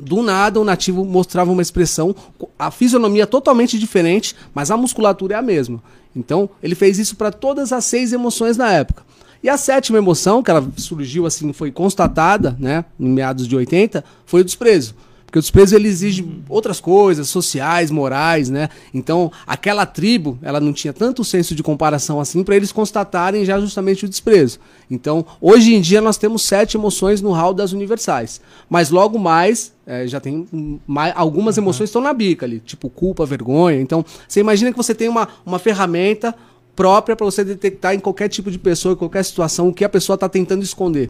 Do 0.04 0.24
nada, 0.24 0.60
o 0.60 0.64
nativo 0.64 1.06
mostrava 1.06 1.52
uma 1.52 1.62
expressão, 1.62 2.16
a 2.58 2.72
fisionomia 2.72 3.28
totalmente 3.28 3.78
diferente, 3.78 4.36
mas 4.52 4.72
a 4.72 4.78
musculatura 4.78 5.36
é 5.36 5.38
a 5.38 5.44
mesma. 5.44 5.82
Então, 6.16 6.50
ele 6.62 6.74
fez 6.74 6.98
isso 6.98 7.16
para 7.16 7.32
todas 7.32 7.72
as 7.72 7.86
seis 7.86 8.12
emoções 8.12 8.58
na 8.58 8.72
época. 8.72 9.04
E 9.44 9.50
a 9.50 9.58
sétima 9.58 10.00
emoção, 10.00 10.42
que 10.42 10.50
ela 10.50 10.68
surgiu 10.76 11.28
assim, 11.28 11.54
foi 11.54 11.72
constatada, 11.72 12.56
né, 12.60 12.84
em 13.00 13.10
meados 13.10 13.48
de 13.48 13.56
80, 13.56 14.04
foi 14.26 14.42
o 14.42 14.44
desprezo. 14.44 14.96
Porque 15.32 15.40
o 15.40 15.42
desprezo 15.42 15.78
ele 15.78 15.88
exige 15.88 16.28
outras 16.50 16.82
coisas, 16.82 17.30
sociais, 17.30 17.90
morais, 17.90 18.50
né? 18.50 18.68
Então, 18.94 19.32
aquela 19.48 19.86
tribo, 19.86 20.38
ela 20.42 20.60
não 20.60 20.74
tinha 20.74 20.92
tanto 20.92 21.24
senso 21.24 21.56
de 21.56 21.64
comparação 21.64 22.20
assim 22.20 22.44
para 22.44 22.54
eles 22.54 22.74
constatarem 22.74 23.46
já 23.46 23.58
justamente 23.58 24.04
o 24.04 24.10
desprezo. 24.10 24.60
Então, 24.90 25.26
hoje 25.40 25.74
em 25.74 25.80
dia 25.80 26.02
nós 26.02 26.18
temos 26.18 26.42
sete 26.42 26.76
emoções 26.76 27.22
no 27.22 27.32
hall 27.32 27.54
das 27.54 27.72
universais. 27.72 28.42
Mas 28.70 28.90
logo 28.90 29.18
mais, 29.18 29.72
eh, 29.88 30.06
já 30.06 30.20
tem 30.20 30.46
mais, 30.86 31.14
algumas 31.16 31.58
emoções 31.58 31.88
estão 31.88 32.02
na 32.02 32.12
bica 32.12 32.46
ali, 32.46 32.60
tipo 32.60 32.90
culpa, 32.90 33.26
vergonha. 33.26 33.80
Então, 33.80 34.04
você 34.28 34.42
imagina 34.42 34.70
que 34.70 34.78
você 34.78 34.94
tem 34.94 35.08
uma, 35.08 35.30
uma 35.46 35.60
ferramenta 35.60 36.36
própria 36.76 37.16
para 37.16 37.24
você 37.24 37.42
detectar 37.46 37.96
em 37.96 38.00
qualquer 38.02 38.28
tipo 38.28 38.52
de 38.52 38.60
pessoa, 38.60 38.96
em 38.96 38.98
qualquer 38.98 39.24
situação, 39.24 39.70
o 39.70 39.74
que 39.74 39.86
a 39.86 39.90
pessoa 39.90 40.16
está 40.16 40.28
tentando 40.28 40.62
esconder. 40.62 41.10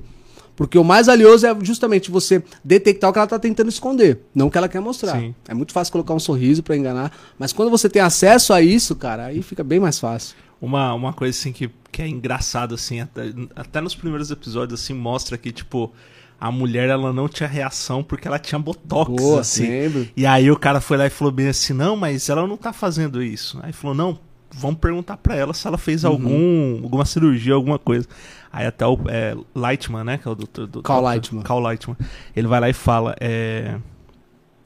Porque 0.61 0.77
o 0.77 0.83
mais 0.83 1.07
valioso 1.07 1.47
é 1.47 1.57
justamente 1.63 2.11
você 2.11 2.43
detectar 2.63 3.09
o 3.09 3.13
que 3.13 3.17
ela 3.17 3.23
está 3.25 3.39
tentando 3.39 3.67
esconder, 3.69 4.19
não 4.35 4.45
o 4.45 4.51
que 4.51 4.59
ela 4.59 4.69
quer 4.69 4.79
mostrar. 4.79 5.19
Sim. 5.19 5.33
É 5.47 5.55
muito 5.55 5.73
fácil 5.73 5.91
colocar 5.91 6.13
um 6.13 6.19
sorriso 6.19 6.61
para 6.61 6.77
enganar, 6.77 7.11
mas 7.39 7.51
quando 7.51 7.71
você 7.71 7.89
tem 7.89 7.99
acesso 7.99 8.53
a 8.53 8.61
isso, 8.61 8.95
cara, 8.95 9.25
aí 9.25 9.41
fica 9.41 9.63
bem 9.63 9.79
mais 9.79 9.97
fácil. 9.97 10.35
Uma, 10.61 10.93
uma 10.93 11.13
coisa 11.13 11.35
assim 11.35 11.51
que, 11.51 11.67
que 11.91 12.03
é 12.03 12.07
engraçado, 12.07 12.75
assim, 12.75 12.99
até, 12.99 13.33
até 13.55 13.81
nos 13.81 13.95
primeiros 13.95 14.29
episódios, 14.29 14.79
assim, 14.79 14.93
mostra 14.93 15.35
que, 15.35 15.51
tipo, 15.51 15.91
a 16.39 16.51
mulher 16.51 16.89
ela 16.89 17.11
não 17.11 17.27
tinha 17.27 17.49
reação 17.49 18.03
porque 18.03 18.27
ela 18.27 18.37
tinha 18.37 18.59
botox, 18.59 19.09
Boa, 19.15 19.41
assim. 19.41 19.65
sempre. 19.65 20.11
E 20.15 20.27
aí 20.27 20.51
o 20.51 20.55
cara 20.59 20.79
foi 20.79 20.95
lá 20.95 21.07
e 21.07 21.09
falou 21.09 21.33
bem 21.33 21.47
assim, 21.47 21.73
não, 21.73 21.95
mas 21.95 22.29
ela 22.29 22.45
não 22.45 22.55
tá 22.55 22.71
fazendo 22.71 23.23
isso. 23.23 23.57
Aí 23.63 23.73
falou, 23.73 23.95
não, 23.95 24.19
vamos 24.53 24.79
perguntar 24.79 25.17
pra 25.17 25.35
ela 25.35 25.55
se 25.55 25.65
ela 25.65 25.79
fez 25.79 26.03
Uhum. 26.03 26.11
algum, 26.11 26.79
alguma 26.83 27.05
cirurgia, 27.05 27.55
alguma 27.55 27.79
coisa. 27.79 28.07
Aí 28.51 28.65
até 28.65 28.85
o 28.85 28.97
é, 29.07 29.35
Lightman, 29.55 30.03
né, 30.03 30.17
que 30.17 30.27
é 30.27 30.31
o 30.31 30.35
doutor... 30.35 30.67
Do, 30.67 30.83
Cal 30.83 31.01
Lightman. 31.01 31.43
Cal 31.43 31.59
Lightman. 31.59 31.97
Ele 32.35 32.47
vai 32.47 32.59
lá 32.59 32.69
e 32.69 32.73
fala, 32.73 33.15
é, 33.19 33.75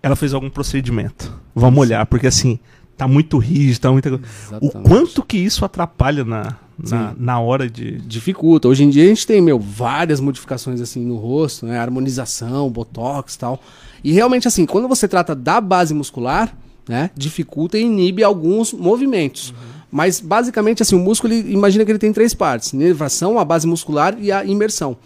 ela 0.01 0.15
fez 0.15 0.34
algum 0.34 0.50
procedimento. 0.50 1.32
Vamos 1.54 1.80
olhar, 1.80 2.06
porque 2.08 2.27
assim, 2.27 2.60
tá 2.98 3.08
muito 3.08 3.38
rígido, 3.38 3.82
tá 3.82 3.92
muito... 3.92 4.10
O 4.10 4.22
Exatamente. 4.22 4.89
quanto 4.89 5.24
que 5.24 5.38
isso 5.38 5.63
atrapalha 5.63 6.25
na, 6.25 6.56
na, 6.77 7.13
na 7.18 7.39
hora 7.39 7.70
de... 7.70 8.00
dificulta. 8.00 8.68
Hoje 8.68 8.84
em 8.84 8.89
dia 8.89 9.04
a 9.04 9.08
gente 9.08 9.25
tem, 9.25 9.39
meu, 9.42 9.60
várias 9.60 10.20
modificações 10.20 10.82
assim 10.82 11.06
no 11.06 11.15
rosto, 11.15 11.65
né? 11.65 11.77
Harmonização, 11.77 12.70
botox 12.70 13.36
e 13.36 13.39
tal. 13.39 13.62
E 14.04 14.12
realmente, 14.12 14.48
assim, 14.48 14.65
quando 14.65 14.88
você 14.88 15.08
trata 15.08 15.34
da 15.34 15.62
base 15.62 15.94
muscular, 15.94 16.56
né? 16.88 17.10
Dificulta 17.15 17.77
e 17.77 17.82
inibe 17.82 18.24
alguns 18.24 18.74
movimentos. 18.74 19.54
Mas 19.92 20.20
basicamente, 20.20 20.82
assim, 20.82 20.96
o 20.96 21.00
músculo, 21.00 21.34
ele, 21.34 21.54
imagina 21.54 21.86
que 21.86 21.92
ele 21.92 22.00
tem 22.00 22.12
três 22.13 22.34
partes: 22.34 22.74
nervação, 22.74 23.39
a 23.39 23.46
base 23.46 23.68
muscular 23.68 24.15
e 24.20 24.32
a 24.32 24.44
imersão. 24.44 24.98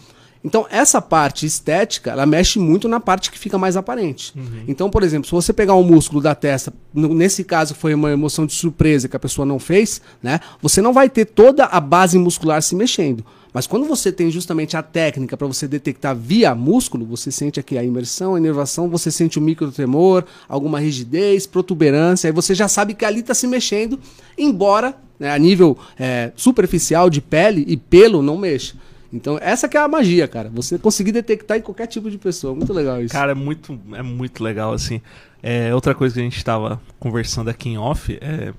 Então, 0.43 0.65
essa 0.69 1.01
parte 1.01 1.45
estética, 1.45 2.11
ela 2.11 2.25
mexe 2.25 2.59
muito 2.59 2.87
na 2.87 2.99
parte 2.99 3.29
que 3.29 3.37
fica 3.37 3.57
mais 3.57 3.75
aparente. 3.75 4.33
Então, 4.69 4.89
por 4.89 5.03
exemplo, 5.03 5.25
se 5.25 5.33
você 5.33 5.51
pegar 5.51 5.75
um 5.75 5.83
músculo 5.83 6.21
da 6.21 6.33
testa, 6.33 6.73
nesse 6.93 7.43
caso 7.43 7.75
foi 7.75 7.93
uma 7.93 8.09
emoção 8.09 8.45
de 8.45 8.53
surpresa 8.53 9.09
que 9.09 9.17
a 9.17 9.19
pessoa 9.19 9.45
não 9.45 9.59
fez, 9.59 10.01
né? 10.23 10.39
Você 10.61 10.81
não 10.81 10.93
vai 10.93 11.09
ter 11.09 11.25
toda 11.25 11.65
a 11.65 11.79
base 11.81 12.17
muscular 12.17 12.61
se 12.61 12.73
mexendo. 12.73 13.25
Mas 13.53 13.65
quando 13.65 13.85
você 13.85 14.11
tem 14.11 14.29
justamente 14.29 14.77
a 14.77 14.83
técnica 14.83 15.35
para 15.35 15.47
você 15.47 15.67
detectar 15.67 16.15
via 16.15 16.53
músculo, 16.53 17.05
você 17.05 17.31
sente 17.31 17.59
aqui 17.59 17.77
a 17.77 17.83
imersão, 17.83 18.35
a 18.35 18.39
inervação, 18.39 18.89
você 18.89 19.11
sente 19.11 19.39
o 19.39 19.41
microtremor, 19.41 20.23
alguma 20.47 20.79
rigidez, 20.79 21.47
protuberância, 21.47 22.27
aí 22.27 22.31
você 22.31 22.53
já 22.53 22.67
sabe 22.67 22.93
que 22.93 23.05
ali 23.05 23.21
está 23.21 23.33
se 23.33 23.47
mexendo, 23.47 23.99
embora 24.37 24.95
né, 25.19 25.31
a 25.31 25.37
nível 25.37 25.77
é, 25.99 26.31
superficial 26.35 27.09
de 27.09 27.21
pele 27.21 27.65
e 27.67 27.75
pelo 27.75 28.21
não 28.21 28.37
mexa. 28.37 28.75
Então, 29.11 29.39
essa 29.41 29.67
que 29.67 29.75
é 29.75 29.79
a 29.79 29.87
magia, 29.87 30.27
cara. 30.27 30.51
Você 30.53 30.77
conseguir 30.77 31.11
detectar 31.11 31.57
em 31.57 31.61
qualquer 31.61 31.87
tipo 31.87 32.11
de 32.11 32.17
pessoa. 32.19 32.53
Muito 32.53 32.71
legal 32.71 33.01
isso. 33.01 33.11
Cara, 33.11 33.31
é 33.31 33.35
muito, 33.35 33.79
é 33.93 34.03
muito 34.03 34.43
legal, 34.43 34.71
assim. 34.71 35.01
É, 35.41 35.73
outra 35.73 35.95
coisa 35.95 36.13
que 36.13 36.21
a 36.21 36.23
gente 36.23 36.45
tava 36.45 36.79
conversando 36.99 37.49
aqui 37.49 37.69
em 37.69 37.77
off 37.77 38.17
é... 38.21 38.53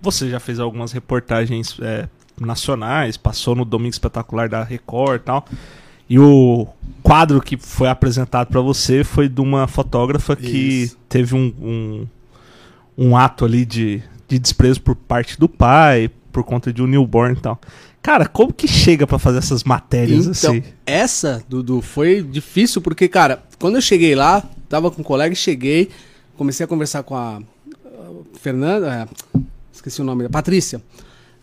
Você 0.00 0.30
já 0.30 0.38
fez 0.38 0.60
algumas 0.60 0.92
reportagens 0.92 1.76
é, 1.80 2.08
nacionais, 2.40 3.16
passou 3.16 3.54
no 3.54 3.64
Domingo 3.64 3.92
Espetacular 3.92 4.48
da 4.48 4.62
Record 4.62 5.20
e 5.20 5.24
tal. 5.24 5.44
E 6.08 6.18
o 6.18 6.66
quadro 7.02 7.40
que 7.40 7.56
foi 7.56 7.88
apresentado 7.88 8.48
pra 8.48 8.60
você 8.60 9.02
foi 9.02 9.28
de 9.28 9.40
uma 9.40 9.66
fotógrafa 9.66 10.36
que 10.36 10.84
Isso. 10.84 10.98
teve 11.08 11.34
um, 11.34 11.52
um, 11.60 12.06
um 12.96 13.16
ato 13.16 13.44
ali 13.44 13.64
de, 13.64 14.02
de 14.28 14.38
desprezo 14.38 14.80
por 14.80 14.94
parte 14.94 15.38
do 15.38 15.48
pai, 15.48 16.10
por 16.32 16.44
conta 16.44 16.72
de 16.72 16.82
um 16.82 16.86
newborn 16.86 17.36
e 17.36 17.40
tal. 17.40 17.60
Cara, 18.02 18.26
como 18.26 18.52
que 18.52 18.68
chega 18.68 19.04
pra 19.04 19.18
fazer 19.18 19.38
essas 19.38 19.64
matérias 19.64 20.26
Então, 20.26 20.52
assim? 20.52 20.62
essa, 20.86 21.42
Dudu, 21.48 21.82
foi 21.82 22.22
difícil 22.22 22.80
porque, 22.80 23.08
cara, 23.08 23.42
quando 23.58 23.74
eu 23.74 23.80
cheguei 23.80 24.14
lá, 24.14 24.44
tava 24.68 24.92
com 24.92 25.00
um 25.00 25.04
colega 25.04 25.32
e 25.32 25.36
cheguei, 25.36 25.90
comecei 26.36 26.62
a 26.62 26.68
conversar 26.68 27.02
com 27.02 27.16
a, 27.16 27.40
Fernanda, 28.40 29.08
é, 29.34 29.40
esqueci 29.72 30.00
o 30.00 30.04
nome, 30.04 30.24
a 30.24 30.30
Patrícia, 30.30 30.80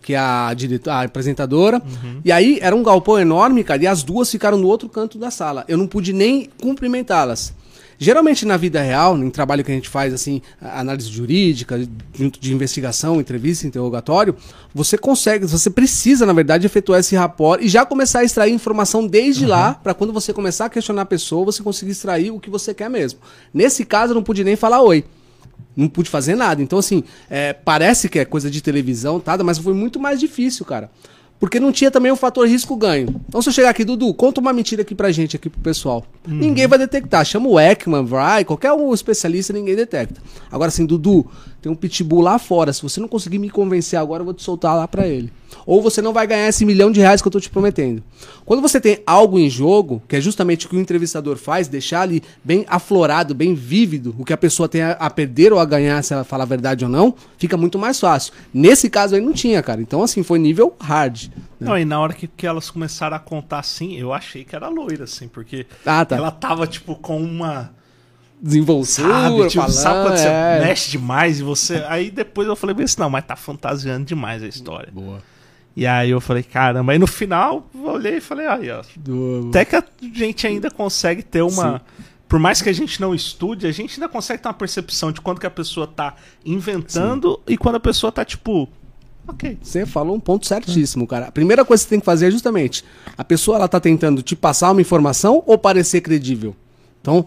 que 0.03 0.13
é 0.13 0.19
a, 0.19 0.53
diretora, 0.53 0.97
a 0.97 1.01
apresentadora. 1.03 1.81
E 2.23 2.31
aí 2.31 2.59
era 2.61 2.75
um 2.75 2.83
galpão 2.83 3.17
enorme, 3.17 3.63
cara, 3.63 3.81
e 3.81 3.87
as 3.87 4.03
duas 4.03 4.29
ficaram 4.29 4.57
no 4.57 4.67
outro 4.67 4.87
canto 4.89 5.17
da 5.17 5.31
sala. 5.31 5.63
Eu 5.67 5.77
não 5.77 5.87
pude 5.87 6.13
nem 6.13 6.49
cumprimentá-las. 6.61 7.53
Geralmente 7.97 8.45
na 8.45 8.57
vida 8.57 8.81
real, 8.81 9.17
em 9.17 9.29
trabalho 9.29 9.63
que 9.63 9.71
a 9.71 9.75
gente 9.75 9.87
faz, 9.87 10.13
assim, 10.13 10.41
análise 10.59 11.07
jurídica, 11.09 11.79
junto 12.13 12.37
de 12.39 12.53
investigação, 12.53 13.21
entrevista, 13.21 13.65
interrogatório, 13.65 14.35
você 14.75 14.97
consegue, 14.97 15.45
você 15.45 15.69
precisa, 15.69 16.25
na 16.25 16.33
verdade, 16.33 16.65
efetuar 16.65 16.99
esse 16.99 17.15
rapport 17.15 17.63
e 17.63 17.69
já 17.69 17.85
começar 17.85 18.19
a 18.19 18.23
extrair 18.23 18.51
informação 18.51 19.07
desde 19.07 19.45
lá, 19.45 19.75
para 19.75 19.93
quando 19.93 20.11
você 20.11 20.33
começar 20.33 20.65
a 20.65 20.69
questionar 20.69 21.03
a 21.03 21.05
pessoa, 21.05 21.45
você 21.45 21.63
conseguir 21.63 21.91
extrair 21.91 22.31
o 22.31 22.39
que 22.39 22.49
você 22.49 22.73
quer 22.73 22.89
mesmo. 22.89 23.19
Nesse 23.53 23.85
caso, 23.85 24.11
eu 24.11 24.15
não 24.15 24.23
pude 24.23 24.43
nem 24.43 24.57
falar 24.57 24.81
oi. 24.81 25.05
Não 25.75 25.87
pude 25.87 26.09
fazer 26.09 26.35
nada. 26.35 26.61
Então, 26.61 26.79
assim, 26.79 27.03
é, 27.29 27.53
parece 27.53 28.09
que 28.09 28.19
é 28.19 28.25
coisa 28.25 28.49
de 28.49 28.61
televisão, 28.61 29.19
tá? 29.19 29.37
mas 29.43 29.57
foi 29.57 29.73
muito 29.73 29.99
mais 29.99 30.19
difícil, 30.19 30.65
cara. 30.65 30.89
Porque 31.39 31.59
não 31.59 31.73
tinha 31.73 31.91
também 31.91 32.09
o 32.09 32.15
fator 32.15 32.47
risco-ganho. 32.47 33.19
Então, 33.27 33.41
se 33.41 33.49
eu 33.49 33.53
chegar 33.53 33.69
aqui, 33.69 33.83
Dudu, 33.83 34.13
conta 34.13 34.39
uma 34.39 34.53
mentira 34.53 34.81
aqui 34.81 34.95
pra 34.95 35.11
gente, 35.11 35.35
aqui 35.35 35.49
pro 35.49 35.59
pessoal. 35.59 36.05
Ninguém 36.25 36.67
vai 36.67 36.79
detectar. 36.79 37.25
Chama 37.25 37.49
o 37.49 37.59
Ekman, 37.59 38.05
vai, 38.05 38.45
qualquer 38.45 38.71
um 38.71 38.93
especialista, 38.93 39.51
ninguém 39.51 39.75
detecta. 39.75 40.21
Agora, 40.49 40.69
assim, 40.69 40.85
Dudu, 40.85 41.29
tem 41.63 41.71
um 41.71 41.75
pitbull 41.75 42.19
lá 42.19 42.37
fora. 42.37 42.73
Se 42.73 42.83
você 42.83 42.99
não 42.99 43.07
conseguir 43.07 43.39
me 43.39 43.49
convencer 43.49 43.97
agora, 43.97 44.19
eu 44.19 44.25
vou 44.25 44.33
te 44.33 44.43
soltar 44.43 44.75
lá 44.75 44.85
pra 44.85 45.07
ele. 45.07 45.31
Ou 45.65 45.81
você 45.81 46.01
não 46.01 46.11
vai 46.11 46.27
ganhar 46.27 46.49
esse 46.49 46.65
milhão 46.65 46.91
de 46.91 46.99
reais 46.99 47.21
que 47.21 47.27
eu 47.27 47.31
tô 47.31 47.39
te 47.39 47.49
prometendo. 47.49 48.03
Quando 48.43 48.61
você 48.61 48.81
tem 48.81 48.99
algo 49.07 49.39
em 49.39 49.49
jogo, 49.49 50.03
que 50.05 50.17
é 50.17 50.19
justamente 50.19 50.65
o 50.65 50.69
que 50.69 50.75
o 50.75 50.79
entrevistador 50.79 51.37
faz, 51.37 51.69
deixar 51.69 52.01
ali 52.01 52.21
bem 52.43 52.65
aflorado, 52.67 53.33
bem 53.33 53.53
vívido, 53.55 54.13
o 54.19 54.25
que 54.25 54.33
a 54.33 54.37
pessoa 54.37 54.67
tem 54.67 54.81
a, 54.81 55.09
perder 55.09 55.53
ou 55.53 55.59
a 55.59 55.63
ganhar, 55.63 56.03
se 56.03 56.13
ela 56.13 56.25
fala 56.25 56.43
a 56.43 56.47
verdade 56.47 56.83
ou 56.83 56.91
não, 56.91 57.15
fica 57.37 57.55
muito 57.55 57.79
mais 57.79 57.97
fácil. 57.97 58.33
Nesse 58.53 58.89
caso 58.89 59.15
aí 59.15 59.21
não 59.21 59.31
tinha, 59.31 59.63
cara. 59.63 59.81
Então, 59.81 60.03
assim, 60.03 60.21
foi 60.21 60.39
nível 60.39 60.75
hard. 60.81 61.27
Não, 61.61 61.77
e 61.77 61.85
na 61.85 61.97
hora 61.97 62.11
que, 62.13 62.27
que 62.27 62.45
elas 62.45 62.69
começaram 62.69 63.15
a 63.15 63.19
contar 63.19 63.59
assim, 63.59 63.95
eu 63.97 64.11
achei 64.11 64.43
que 64.43 64.53
era 64.53 64.67
loira, 64.67 65.05
assim, 65.05 65.29
porque 65.29 65.65
Ah, 65.85 66.03
tá. 66.03 66.17
ela 66.17 66.29
tava, 66.29 66.67
tipo, 66.67 66.93
com 66.95 67.23
uma. 67.23 67.71
Desenvoltura, 68.43 69.07
Sabe, 69.07 69.47
tipo, 69.47 69.53
falando, 69.53 69.71
sabe 69.71 70.09
quando 70.09 70.17
você 70.17 70.27
é. 70.27 70.59
mexe 70.59 70.91
demais 70.91 71.39
e 71.39 71.43
você. 71.43 71.81
Aí 71.87 72.11
depois 72.11 72.45
eu 72.45 72.57
falei 72.57 72.75
assim, 72.83 72.99
não, 72.99 73.09
mas 73.09 73.23
tá 73.23 73.37
fantasiando 73.37 74.03
demais 74.03 74.43
a 74.43 74.47
história. 74.47 74.91
Boa. 74.91 75.19
E 75.73 75.87
aí 75.87 76.09
eu 76.09 76.19
falei, 76.19 76.43
caramba, 76.43 76.91
aí 76.91 76.99
no 76.99 77.07
final 77.07 77.69
eu 77.73 77.85
olhei 77.85 78.17
e 78.17 78.21
falei, 78.21 78.45
aí, 78.45 78.69
ó. 78.69 78.81
Do... 78.97 79.47
Até 79.47 79.63
que 79.63 79.77
a 79.77 79.83
gente 80.13 80.45
ainda 80.45 80.69
consegue 80.69 81.23
ter 81.23 81.41
uma. 81.41 81.81
Por 82.27 82.37
mais 82.37 82.61
que 82.61 82.67
a 82.67 82.73
gente 82.73 82.99
não 82.99 83.15
estude, 83.15 83.65
a 83.65 83.71
gente 83.71 83.93
ainda 83.93 84.09
consegue 84.09 84.41
ter 84.41 84.49
uma 84.49 84.53
percepção 84.53 85.09
de 85.09 85.21
quando 85.21 85.39
que 85.39 85.47
a 85.47 85.51
pessoa 85.51 85.87
tá 85.87 86.15
inventando 86.45 87.39
e 87.47 87.55
quando 87.57 87.75
a 87.75 87.79
pessoa 87.79 88.11
tá, 88.11 88.25
tipo. 88.25 88.67
Ok. 89.25 89.57
Você 89.61 89.85
falou 89.85 90.17
um 90.17 90.19
ponto 90.19 90.45
certíssimo, 90.45 91.07
cara. 91.07 91.27
A 91.27 91.31
primeira 91.31 91.63
coisa 91.63 91.81
que 91.81 91.87
você 91.87 91.91
tem 91.91 91.99
que 92.01 92.05
fazer 92.05 92.27
é 92.27 92.31
justamente 92.31 92.83
a 93.17 93.23
pessoa 93.23 93.55
ela 93.55 93.69
tá 93.69 93.79
tentando 93.79 94.21
te 94.21 94.35
passar 94.35 94.69
uma 94.71 94.81
informação 94.81 95.41
ou 95.45 95.57
parecer 95.57 96.01
credível. 96.01 96.53
Então, 97.01 97.25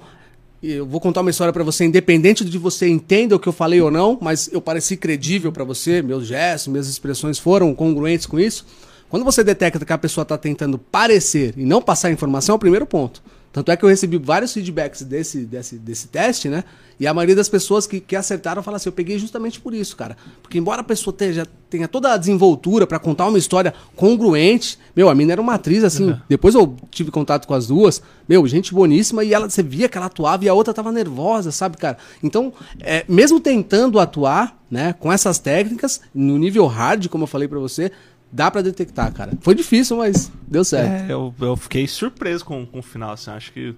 eu 0.62 0.86
vou 0.86 1.00
contar 1.00 1.20
uma 1.20 1.30
história 1.30 1.52
pra 1.52 1.62
você, 1.62 1.84
independente 1.84 2.44
de 2.44 2.58
você 2.58 2.88
entenda 2.88 3.36
o 3.36 3.38
que 3.38 3.48
eu 3.48 3.52
falei 3.52 3.80
ou 3.80 3.90
não, 3.90 4.18
mas 4.20 4.48
eu 4.52 4.60
pareci 4.60 4.96
credível 4.96 5.52
pra 5.52 5.64
você, 5.64 6.02
meus 6.02 6.26
gestos, 6.26 6.68
minhas 6.68 6.88
expressões 6.88 7.38
foram 7.38 7.74
congruentes 7.74 8.26
com 8.26 8.38
isso. 8.38 8.66
Quando 9.08 9.24
você 9.24 9.44
detecta 9.44 9.84
que 9.84 9.92
a 9.92 9.98
pessoa 9.98 10.24
tá 10.24 10.36
tentando 10.36 10.78
parecer 10.78 11.54
e 11.56 11.64
não 11.64 11.80
passar 11.80 12.10
informação, 12.10 12.54
é 12.54 12.56
o 12.56 12.58
primeiro 12.58 12.86
ponto. 12.86 13.22
Tanto 13.56 13.72
é 13.72 13.76
que 13.78 13.82
eu 13.86 13.88
recebi 13.88 14.18
vários 14.18 14.52
feedbacks 14.52 15.00
desse, 15.00 15.46
desse, 15.46 15.78
desse 15.78 16.08
teste, 16.08 16.46
né? 16.46 16.62
E 17.00 17.06
a 17.06 17.14
maioria 17.14 17.34
das 17.34 17.48
pessoas 17.48 17.86
que, 17.86 18.00
que 18.00 18.14
acertaram 18.14 18.62
fala 18.62 18.76
assim: 18.76 18.90
eu 18.90 18.92
peguei 18.92 19.18
justamente 19.18 19.58
por 19.58 19.72
isso, 19.72 19.96
cara. 19.96 20.14
Porque 20.42 20.58
embora 20.58 20.82
a 20.82 20.84
pessoa 20.84 21.10
tenha, 21.10 21.46
tenha 21.70 21.88
toda 21.88 22.12
a 22.12 22.18
desenvoltura 22.18 22.86
pra 22.86 22.98
contar 22.98 23.26
uma 23.26 23.38
história 23.38 23.72
congruente, 23.94 24.78
meu, 24.94 25.08
a 25.08 25.14
mina 25.14 25.32
era 25.32 25.40
uma 25.40 25.54
atriz 25.54 25.82
assim. 25.84 26.14
Depois 26.28 26.54
eu 26.54 26.76
tive 26.90 27.10
contato 27.10 27.48
com 27.48 27.54
as 27.54 27.66
duas, 27.66 28.02
meu, 28.28 28.46
gente 28.46 28.74
boníssima, 28.74 29.24
e 29.24 29.32
ela, 29.32 29.48
você 29.48 29.62
via 29.62 29.88
que 29.88 29.96
ela 29.96 30.08
atuava 30.08 30.44
e 30.44 30.50
a 30.50 30.52
outra 30.52 30.74
tava 30.74 30.92
nervosa, 30.92 31.50
sabe, 31.50 31.78
cara? 31.78 31.96
Então, 32.22 32.52
é, 32.80 33.06
mesmo 33.08 33.40
tentando 33.40 33.98
atuar, 33.98 34.62
né, 34.70 34.94
com 35.00 35.10
essas 35.10 35.38
técnicas, 35.38 36.02
no 36.14 36.36
nível 36.36 36.66
hard, 36.66 37.08
como 37.08 37.24
eu 37.24 37.28
falei 37.28 37.48
pra 37.48 37.58
você, 37.58 37.90
dá 38.30 38.50
pra 38.50 38.62
detectar, 38.62 39.12
cara. 39.12 39.32
Foi 39.40 39.54
difícil, 39.54 39.96
mas 39.96 40.30
deu 40.46 40.64
certo. 40.64 41.10
É, 41.10 41.12
eu, 41.12 41.34
eu 41.40 41.56
fiquei 41.56 41.86
surpreso 41.86 42.44
com, 42.44 42.66
com 42.66 42.78
o 42.78 42.82
final, 42.82 43.12
assim, 43.12 43.30
acho 43.30 43.52
que. 43.52 43.74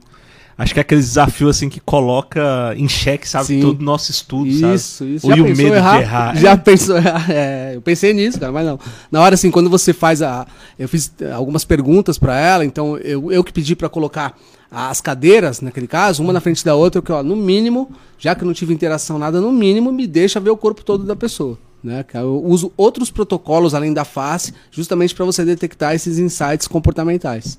Acho 0.57 0.75
que 0.75 0.81
é 0.81 0.83
aquele 0.83 1.00
desafio 1.00 1.49
assim 1.49 1.69
que 1.69 1.78
coloca 1.78 2.75
em 2.76 2.88
xeque, 2.88 3.28
sabe, 3.28 3.47
Sim. 3.47 3.61
todo 3.61 3.81
o 3.81 3.85
nosso 3.85 4.11
estudo, 4.11 4.50
sabe? 4.55 4.75
Isso, 4.75 5.05
isso. 5.05 5.31
E 5.31 5.40
o 5.40 5.45
medo 5.45 5.55
de 5.55 5.64
errar. 5.67 6.35
Já 6.35 6.57
pensou 6.57 6.97
errar? 6.97 7.26
É, 7.31 7.76
eu 7.76 7.81
pensei 7.81 8.12
nisso, 8.12 8.40
cara, 8.40 8.50
mas 8.50 8.67
não. 8.67 8.76
Na 9.09 9.21
hora, 9.21 9.37
assim, 9.37 9.52
quando 9.52 9.71
você 9.71 9.93
faz 9.93 10.21
a. 10.21 10.49
Eu 10.76 10.88
fiz 10.88 11.12
eh, 11.21 11.31
algumas 11.31 11.64
perguntas 11.64 12.19
pra 12.19 12.37
ela, 12.37 12.64
então 12.64 12.97
eu, 12.99 13.31
eu 13.31 13.45
que 13.45 13.52
pedi 13.52 13.76
pra 13.76 13.88
colocar 13.88 14.37
as 14.69 15.00
cadeiras, 15.00 15.61
naquele 15.61 15.87
caso, 15.87 16.25
uma 16.25 16.33
na 16.33 16.40
frente 16.40 16.64
da 16.64 16.75
outra, 16.75 17.00
que, 17.00 17.12
ó, 17.12 17.23
no 17.23 17.37
mínimo, 17.37 17.90
já 18.19 18.35
que 18.35 18.43
eu 18.43 18.47
não 18.47 18.52
tive 18.52 18.75
interação 18.75 19.17
nada, 19.17 19.40
no 19.40 19.52
mínimo, 19.52 19.93
me 19.93 20.09
deixa 20.09 20.40
ver 20.40 20.50
o 20.50 20.57
corpo 20.57 20.83
todo 20.83 21.05
da 21.05 21.14
pessoa. 21.14 21.57
Né? 21.83 22.05
Eu 22.15 22.43
uso 22.45 22.73
outros 22.77 23.11
protocolos 23.11 23.75
além 23.75 23.93
da 23.93 24.05
face, 24.05 24.53
justamente 24.71 25.15
pra 25.15 25.25
você 25.25 25.45
detectar 25.45 25.95
esses 25.95 26.19
insights 26.19 26.67
comportamentais. 26.67 27.59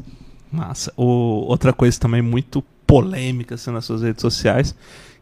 Massa. 0.52 0.92
O, 0.98 1.04
outra 1.48 1.72
coisa 1.72 1.98
também 2.00 2.22
muito 2.22 2.62
polêmica 2.86 3.56
assim, 3.56 3.72
nas 3.72 3.86
suas 3.86 4.02
redes 4.02 4.22
sociais, 4.22 4.76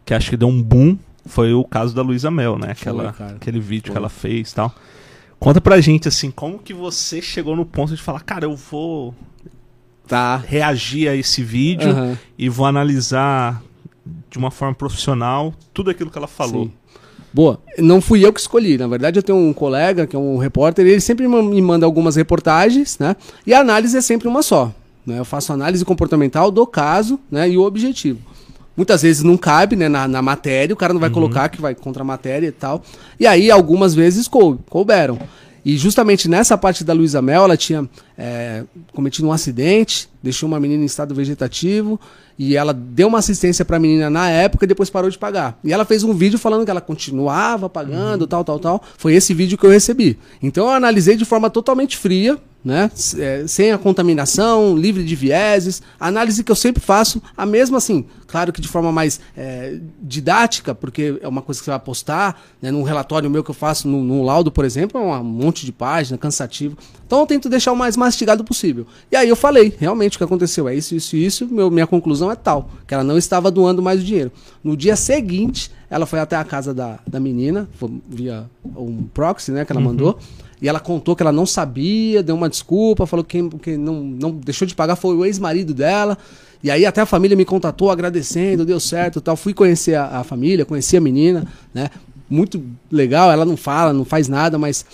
que 0.05 0.13
acho 0.13 0.29
que 0.29 0.37
deu 0.37 0.47
um 0.47 0.61
boom, 0.63 0.97
foi 1.25 1.53
o 1.53 1.63
caso 1.63 1.93
da 1.93 2.01
Luísa 2.01 2.31
Mel, 2.31 2.57
né? 2.57 2.71
Aquela, 2.71 3.09
aquele 3.35 3.59
vídeo 3.59 3.91
que 3.91 3.97
ela 3.97 4.09
fez 4.09 4.51
e 4.51 4.55
tal. 4.55 4.73
Conta 5.39 5.61
pra 5.61 5.79
gente, 5.79 6.07
assim, 6.07 6.31
como 6.31 6.57
que 6.57 6.73
você 6.73 7.21
chegou 7.21 7.55
no 7.55 7.65
ponto 7.65 7.95
de 7.95 8.01
falar, 8.01 8.21
cara, 8.21 8.45
eu 8.45 8.55
vou 8.55 9.13
Tá. 10.07 10.37
reagir 10.37 11.09
a 11.09 11.15
esse 11.15 11.43
vídeo 11.43 11.89
Aham. 11.91 12.17
e 12.37 12.47
vou 12.47 12.65
analisar 12.65 13.61
de 14.29 14.37
uma 14.37 14.49
forma 14.49 14.73
profissional 14.73 15.53
tudo 15.73 15.89
aquilo 15.89 16.09
que 16.09 16.17
ela 16.17 16.27
falou. 16.27 16.65
Sim. 16.67 16.73
Boa. 17.33 17.59
Não 17.77 18.01
fui 18.01 18.25
eu 18.25 18.33
que 18.33 18.39
escolhi. 18.39 18.77
Na 18.77 18.87
verdade, 18.87 19.19
eu 19.19 19.23
tenho 19.23 19.37
um 19.37 19.53
colega 19.53 20.07
que 20.07 20.15
é 20.15 20.19
um 20.19 20.37
repórter, 20.37 20.85
ele 20.85 21.01
sempre 21.01 21.27
me 21.27 21.61
manda 21.61 21.85
algumas 21.85 22.15
reportagens, 22.15 22.97
né? 22.99 23.15
E 23.45 23.53
a 23.53 23.59
análise 23.59 23.95
é 23.95 24.01
sempre 24.01 24.27
uma 24.27 24.41
só. 24.41 24.73
Né? 25.05 25.19
Eu 25.19 25.25
faço 25.25 25.53
análise 25.53 25.85
comportamental 25.85 26.51
do 26.51 26.65
caso 26.65 27.19
né? 27.29 27.49
e 27.49 27.57
o 27.57 27.63
objetivo. 27.63 28.19
Muitas 28.75 29.01
vezes 29.01 29.23
não 29.23 29.37
cabe 29.37 29.75
né, 29.75 29.89
na, 29.89 30.07
na 30.07 30.21
matéria, 30.21 30.71
o 30.71 30.77
cara 30.77 30.93
não 30.93 30.99
vai 30.99 31.09
colocar 31.09 31.49
que 31.49 31.59
vai 31.59 31.73
contra 31.73 32.03
a 32.03 32.05
matéria 32.05 32.47
e 32.47 32.51
tal. 32.51 32.83
E 33.19 33.25
aí, 33.25 33.49
algumas 33.49 33.95
vezes 33.95 34.27
cou 34.27 34.59
couberam. 34.69 35.17
E 35.67 35.75
justamente 35.75 36.29
nessa 36.29 36.57
parte 36.57 36.81
da 36.81 36.93
Luísa 36.93 37.21
Mel, 37.21 37.43
ela 37.43 37.57
tinha 37.57 37.89
é, 38.17 38.63
cometido 38.93 39.27
um 39.27 39.33
acidente, 39.33 40.07
deixou 40.23 40.47
uma 40.47 40.61
menina 40.61 40.81
em 40.81 40.85
estado 40.85 41.13
vegetativo 41.13 41.99
e 42.39 42.55
ela 42.55 42.73
deu 42.73 43.09
uma 43.09 43.19
assistência 43.19 43.65
pra 43.65 43.77
menina 43.77 44.09
na 44.09 44.29
época 44.29 44.63
e 44.63 44.67
depois 44.67 44.89
parou 44.89 45.09
de 45.09 45.17
pagar. 45.17 45.59
E 45.65 45.73
ela 45.73 45.83
fez 45.83 46.05
um 46.05 46.13
vídeo 46.13 46.39
falando 46.39 46.63
que 46.63 46.71
ela 46.71 46.79
continuava 46.79 47.69
pagando, 47.69 48.25
tal, 48.25 48.45
tal, 48.45 48.59
tal. 48.59 48.83
Foi 48.97 49.13
esse 49.13 49.33
vídeo 49.33 49.57
que 49.57 49.65
eu 49.65 49.69
recebi. 49.69 50.17
Então 50.41 50.67
eu 50.67 50.71
analisei 50.71 51.17
de 51.17 51.25
forma 51.25 51.49
totalmente 51.49 51.97
fria, 51.97 52.37
né? 52.63 52.89
É, 53.17 53.43
sem 53.45 53.73
a 53.73 53.77
contaminação, 53.77 54.73
livre 54.73 55.03
de 55.03 55.15
vieses. 55.17 55.81
Análise 55.99 56.45
que 56.45 56.51
eu 56.51 56.55
sempre 56.55 56.81
faço, 56.81 57.21
a 57.35 57.45
mesma 57.45 57.77
assim, 57.77 58.05
claro 58.27 58.51
que 58.53 58.61
de 58.61 58.67
forma 58.67 58.91
mais 58.91 59.19
é, 59.35 59.79
didática, 60.01 60.75
porque 60.75 61.17
é 61.21 61.27
uma 61.27 61.41
coisa 61.41 61.59
que 61.59 61.65
você 61.65 61.71
vai 61.71 61.79
postar, 61.79 62.41
né? 62.61 62.69
num 62.69 62.83
relatório 62.83 63.29
meu 63.29 63.43
que 63.43 63.49
eu 63.49 63.55
faço, 63.55 63.87
num, 63.87 64.03
num 64.03 64.23
laudo, 64.23 64.51
por 64.51 64.65
exemplo, 64.65 64.99
é 64.99 65.03
um 65.03 65.23
monte 65.23 65.65
de 65.65 65.71
página, 65.71 66.17
cansativo. 66.17 66.77
Então 67.05 67.19
eu 67.21 67.25
tento 67.25 67.49
deixar 67.49 67.71
o 67.71 67.75
mais 67.75 67.95
mastigado 67.95 68.43
possível. 68.43 68.85
E 69.11 69.15
aí 69.15 69.29
eu 69.29 69.35
falei, 69.35 69.73
realmente 69.79 70.15
o 70.15 70.17
que 70.17 70.23
aconteceu 70.23 70.67
é 70.67 70.75
isso, 70.75 70.93
isso 70.93 71.15
e 71.15 71.25
isso, 71.25 71.47
meu, 71.47 71.71
minha 71.71 71.87
conclusão 71.87 72.29
é 72.29 72.35
tal, 72.35 72.69
que 72.85 72.93
ela 72.93 73.03
não 73.03 73.17
estava 73.17 73.49
doando 73.49 73.81
mais 73.81 74.01
o 74.01 74.03
dinheiro. 74.03 74.31
No 74.63 74.75
dia 74.75 74.95
seguinte, 74.95 75.71
ela 75.89 76.05
foi 76.05 76.19
até 76.19 76.35
a 76.35 76.43
casa 76.43 76.73
da, 76.73 76.99
da 77.07 77.19
menina, 77.19 77.67
via 78.07 78.45
um 78.75 79.03
proxy, 79.13 79.51
né, 79.51 79.63
que 79.63 79.71
ela 79.71 79.79
mandou, 79.79 80.19
e 80.61 80.67
ela 80.67 80.79
contou 80.79 81.15
que 81.15 81.21
ela 81.21 81.31
não 81.31 81.45
sabia, 81.45 82.23
deu 82.23 82.35
uma 82.35 82.49
desculpa, 82.49 83.05
falou 83.05 83.23
que 83.23 83.37
quem, 83.37 83.49
quem 83.49 83.77
não, 83.77 84.03
não 84.03 84.31
deixou 84.31 84.67
de 84.67 84.75
pagar 84.75 84.95
foi 84.95 85.15
o 85.15 85.23
ex-marido 85.23 85.73
dela. 85.73 86.17
E 86.63 86.71
aí 86.71 86.85
até 86.85 87.01
a 87.01 87.05
família 87.05 87.37
me 87.37 87.45
contatou 87.45 87.91
agradecendo, 87.91 88.65
deu 88.65 88.79
certo 88.79 89.21
tal. 89.21 89.35
Fui 89.35 89.53
conhecer 89.53 89.95
a, 89.95 90.19
a 90.19 90.23
família, 90.23 90.65
conheci 90.65 90.97
a 90.97 91.01
menina, 91.01 91.45
né? 91.73 91.89
Muito 92.29 92.61
legal, 92.91 93.31
ela 93.31 93.45
não 93.45 93.55
fala, 93.55 93.93
não 93.93 94.03
faz 94.03 94.27
nada, 94.27 94.57
mas 94.57 94.85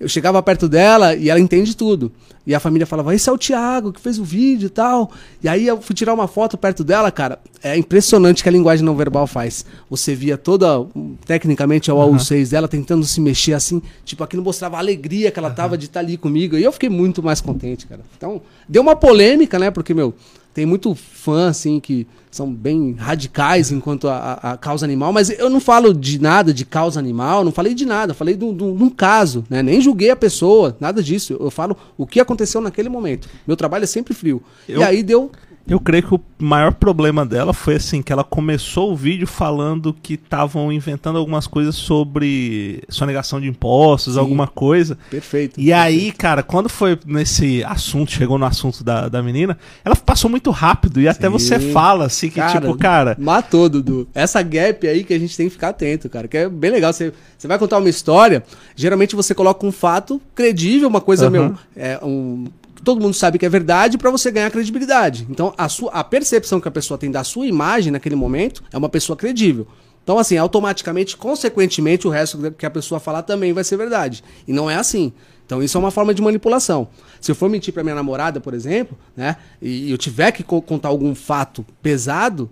eu 0.00 0.08
chegava 0.08 0.42
perto 0.42 0.66
dela 0.66 1.14
e 1.14 1.28
ela 1.28 1.38
entende 1.38 1.76
tudo. 1.76 2.10
E 2.46 2.54
a 2.54 2.58
família 2.58 2.86
falava, 2.86 3.14
esse 3.14 3.28
é 3.28 3.32
o 3.32 3.36
Thiago 3.36 3.92
que 3.92 4.00
fez 4.00 4.18
o 4.18 4.24
vídeo 4.24 4.66
e 4.66 4.70
tal. 4.70 5.10
E 5.42 5.48
aí 5.48 5.66
eu 5.66 5.78
fui 5.80 5.94
tirar 5.94 6.14
uma 6.14 6.26
foto 6.26 6.56
perto 6.56 6.82
dela, 6.82 7.10
cara. 7.10 7.38
É 7.62 7.76
impressionante 7.76 8.42
que 8.42 8.48
a 8.48 8.52
linguagem 8.52 8.84
não 8.84 8.96
verbal 8.96 9.26
faz. 9.26 9.64
Você 9.90 10.14
via 10.14 10.38
toda, 10.38 10.86
tecnicamente, 11.26 11.90
é 11.90 11.92
o 11.92 11.98
uhum. 11.98 12.16
AU6 12.16 12.50
dela 12.50 12.66
tentando 12.66 13.04
se 13.04 13.20
mexer 13.20 13.52
assim. 13.52 13.82
Tipo, 14.02 14.24
aquilo 14.24 14.42
mostrava 14.42 14.76
a 14.76 14.78
alegria 14.78 15.30
que 15.30 15.38
ela 15.38 15.50
uhum. 15.50 15.54
tava 15.54 15.76
de 15.76 15.84
estar 15.84 16.00
tá 16.00 16.06
ali 16.06 16.16
comigo. 16.16 16.56
E 16.56 16.64
eu 16.64 16.72
fiquei 16.72 16.88
muito 16.88 17.22
mais 17.22 17.42
contente, 17.42 17.86
cara. 17.86 18.00
Então, 18.16 18.40
deu 18.66 18.80
uma 18.80 18.96
polêmica, 18.96 19.58
né? 19.58 19.70
Porque, 19.70 19.92
meu, 19.92 20.14
tem 20.52 20.66
muito 20.66 20.94
fã, 20.94 21.48
assim, 21.48 21.78
que 21.78 22.06
são 22.30 22.52
bem 22.52 22.94
radicais 22.98 23.72
enquanto 23.72 24.08
a, 24.08 24.34
a, 24.34 24.56
causa 24.56 24.86
animal, 24.86 25.12
mas 25.12 25.30
eu 25.30 25.50
não 25.50 25.60
falo 25.60 25.92
de 25.92 26.20
nada 26.20 26.54
de 26.54 26.64
causa 26.64 26.98
animal, 26.98 27.44
não 27.44 27.50
falei 27.50 27.74
de 27.74 27.84
nada, 27.84 28.14
falei 28.14 28.36
de 28.36 28.44
um 28.44 28.88
caso, 28.88 29.44
né? 29.50 29.62
Nem 29.62 29.80
julguei 29.80 30.10
a 30.10 30.16
pessoa, 30.16 30.76
nada 30.78 31.02
disso. 31.02 31.36
Eu 31.40 31.50
falo 31.50 31.76
o 31.98 32.06
que 32.06 32.20
aconteceu 32.20 32.60
naquele 32.60 32.88
momento. 32.88 33.28
Meu 33.46 33.56
trabalho 33.56 33.84
é 33.84 33.86
sempre 33.86 34.14
frio. 34.14 34.42
Eu... 34.68 34.80
E 34.80 34.84
aí 34.84 35.02
deu 35.02 35.30
eu 35.68 35.78
creio 35.78 36.02
que 36.02 36.14
o 36.14 36.20
maior 36.38 36.72
problema 36.72 37.24
dela 37.24 37.52
foi 37.52 37.76
assim 37.76 38.02
que 38.02 38.12
ela 38.12 38.24
começou 38.24 38.92
o 38.92 38.96
vídeo 38.96 39.26
falando 39.26 39.94
que 39.94 40.14
estavam 40.14 40.72
inventando 40.72 41.16
algumas 41.16 41.46
coisas 41.46 41.76
sobre 41.76 42.82
sonegação 42.88 43.40
de 43.40 43.46
impostos, 43.48 44.14
Sim, 44.14 44.20
alguma 44.20 44.48
coisa. 44.48 44.98
Perfeito. 45.10 45.60
E 45.60 45.66
perfeito. 45.66 45.74
aí, 45.74 46.12
cara, 46.12 46.42
quando 46.42 46.68
foi 46.68 46.98
nesse 47.06 47.62
assunto, 47.64 48.10
chegou 48.10 48.38
no 48.38 48.46
assunto 48.46 48.82
da, 48.82 49.08
da 49.08 49.22
menina, 49.22 49.56
ela 49.84 49.94
passou 49.94 50.28
muito 50.28 50.50
rápido 50.50 51.00
e 51.00 51.04
Sim. 51.04 51.08
até 51.08 51.28
você 51.28 51.58
fala 51.58 52.06
assim 52.06 52.28
que 52.28 52.40
cara, 52.40 52.60
tipo, 52.60 52.76
cara, 52.76 53.16
matou 53.18 53.68
Dudu. 53.68 54.08
Essa 54.14 54.42
gap 54.42 54.86
aí 54.86 55.04
que 55.04 55.14
a 55.14 55.18
gente 55.18 55.36
tem 55.36 55.46
que 55.46 55.52
ficar 55.52 55.68
atento, 55.68 56.08
cara, 56.08 56.26
que 56.26 56.36
é 56.36 56.48
bem 56.48 56.70
legal. 56.70 56.92
Você, 56.92 57.12
você 57.38 57.46
vai 57.46 57.58
contar 57.58 57.78
uma 57.78 57.88
história, 57.88 58.42
geralmente 58.74 59.14
você 59.14 59.34
coloca 59.34 59.64
um 59.64 59.72
fato 59.72 60.20
credível, 60.34 60.88
uma 60.88 61.00
coisa 61.00 61.26
uhum. 61.26 61.30
meu, 61.30 61.54
é 61.76 61.98
um 62.02 62.46
todo 62.84 63.00
mundo 63.00 63.14
sabe 63.14 63.38
que 63.38 63.46
é 63.46 63.48
verdade 63.48 63.98
para 63.98 64.10
você 64.10 64.30
ganhar 64.30 64.50
credibilidade. 64.50 65.26
Então, 65.30 65.54
a, 65.56 65.68
sua, 65.68 65.90
a 65.92 66.04
percepção 66.04 66.60
que 66.60 66.68
a 66.68 66.70
pessoa 66.70 66.98
tem 66.98 67.10
da 67.10 67.24
sua 67.24 67.46
imagem 67.46 67.92
naquele 67.92 68.14
momento 68.14 68.62
é 68.72 68.78
uma 68.78 68.88
pessoa 68.88 69.16
credível. 69.16 69.66
Então, 70.02 70.18
assim, 70.18 70.36
automaticamente, 70.36 71.16
consequentemente, 71.16 72.06
o 72.06 72.10
resto 72.10 72.50
que 72.52 72.66
a 72.66 72.70
pessoa 72.70 72.98
falar 72.98 73.22
também 73.22 73.52
vai 73.52 73.62
ser 73.62 73.76
verdade. 73.76 74.24
E 74.46 74.52
não 74.52 74.70
é 74.70 74.76
assim. 74.76 75.12
Então, 75.44 75.62
isso 75.62 75.76
é 75.76 75.80
uma 75.80 75.90
forma 75.90 76.14
de 76.14 76.22
manipulação. 76.22 76.88
Se 77.20 77.30
eu 77.30 77.34
for 77.34 77.50
mentir 77.50 77.74
para 77.74 77.82
minha 77.82 77.94
namorada, 77.94 78.40
por 78.40 78.54
exemplo, 78.54 78.96
né, 79.16 79.36
e 79.60 79.90
eu 79.90 79.98
tiver 79.98 80.32
que 80.32 80.42
contar 80.42 80.88
algum 80.88 81.14
fato 81.14 81.66
pesado, 81.82 82.48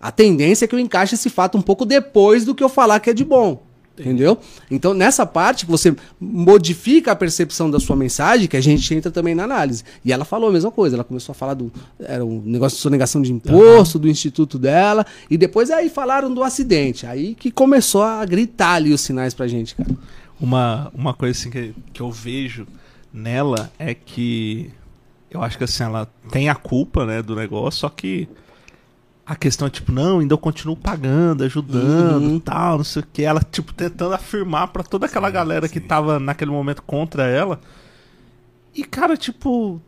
a 0.00 0.10
tendência 0.10 0.64
é 0.64 0.68
que 0.68 0.74
eu 0.74 0.78
encaixe 0.78 1.14
esse 1.14 1.30
fato 1.30 1.56
um 1.56 1.62
pouco 1.62 1.84
depois 1.84 2.44
do 2.44 2.54
que 2.54 2.62
eu 2.62 2.68
falar 2.68 3.00
que 3.00 3.10
é 3.10 3.14
de 3.14 3.24
bom. 3.24 3.62
Entendeu? 3.98 4.38
Então, 4.70 4.94
nessa 4.94 5.26
parte 5.26 5.66
que 5.66 5.70
você 5.70 5.94
modifica 6.18 7.12
a 7.12 7.16
percepção 7.16 7.70
da 7.70 7.78
sua 7.78 7.94
mensagem, 7.94 8.48
que 8.48 8.56
a 8.56 8.60
gente 8.60 8.94
entra 8.94 9.10
também 9.10 9.34
na 9.34 9.44
análise. 9.44 9.84
E 10.04 10.12
ela 10.12 10.24
falou 10.24 10.48
a 10.48 10.52
mesma 10.52 10.70
coisa, 10.70 10.96
ela 10.96 11.04
começou 11.04 11.32
a 11.32 11.34
falar 11.34 11.54
do 11.54 11.70
era 12.00 12.24
um 12.24 12.40
negócio 12.40 12.76
de 12.76 12.82
sonegação 12.82 13.20
de 13.20 13.30
imposto, 13.30 13.98
uhum. 13.98 14.02
do 14.02 14.08
instituto 14.08 14.58
dela, 14.58 15.04
e 15.28 15.36
depois 15.36 15.70
aí 15.70 15.90
falaram 15.90 16.32
do 16.32 16.42
acidente. 16.42 17.06
Aí 17.06 17.34
que 17.34 17.50
começou 17.50 18.02
a 18.02 18.24
gritar 18.24 18.74
ali 18.74 18.92
os 18.92 19.00
sinais 19.02 19.34
pra 19.34 19.46
gente, 19.46 19.74
cara. 19.74 19.90
Uma, 20.40 20.90
uma 20.94 21.14
coisa 21.14 21.38
assim 21.38 21.50
que, 21.50 21.74
que 21.92 22.00
eu 22.00 22.10
vejo 22.10 22.66
nela 23.12 23.70
é 23.78 23.94
que 23.94 24.70
eu 25.30 25.42
acho 25.42 25.56
que 25.56 25.64
assim, 25.64 25.82
ela 25.82 26.06
tem 26.30 26.48
a 26.48 26.54
culpa, 26.54 27.06
né, 27.06 27.22
do 27.22 27.36
negócio, 27.36 27.80
só 27.80 27.88
que 27.88 28.28
a 29.32 29.36
questão 29.36 29.66
é 29.66 29.70
tipo, 29.70 29.90
não, 29.90 30.18
ainda 30.18 30.34
eu 30.34 30.38
continuo 30.38 30.76
pagando, 30.76 31.42
ajudando, 31.42 32.22
uhum. 32.22 32.38
tal, 32.38 32.76
não 32.76 32.84
sei 32.84 33.00
o 33.00 33.06
que. 33.10 33.22
Ela, 33.22 33.40
tipo, 33.40 33.72
tentando 33.72 34.14
afirmar 34.14 34.68
para 34.68 34.82
toda 34.82 35.06
aquela 35.06 35.28
sim, 35.28 35.32
galera 35.32 35.66
sim. 35.66 35.72
que 35.72 35.80
tava 35.80 36.20
naquele 36.20 36.50
momento 36.50 36.82
contra 36.82 37.24
ela. 37.26 37.58
E, 38.74 38.84
cara, 38.84 39.16
tipo, 39.16 39.76
o 39.76 39.80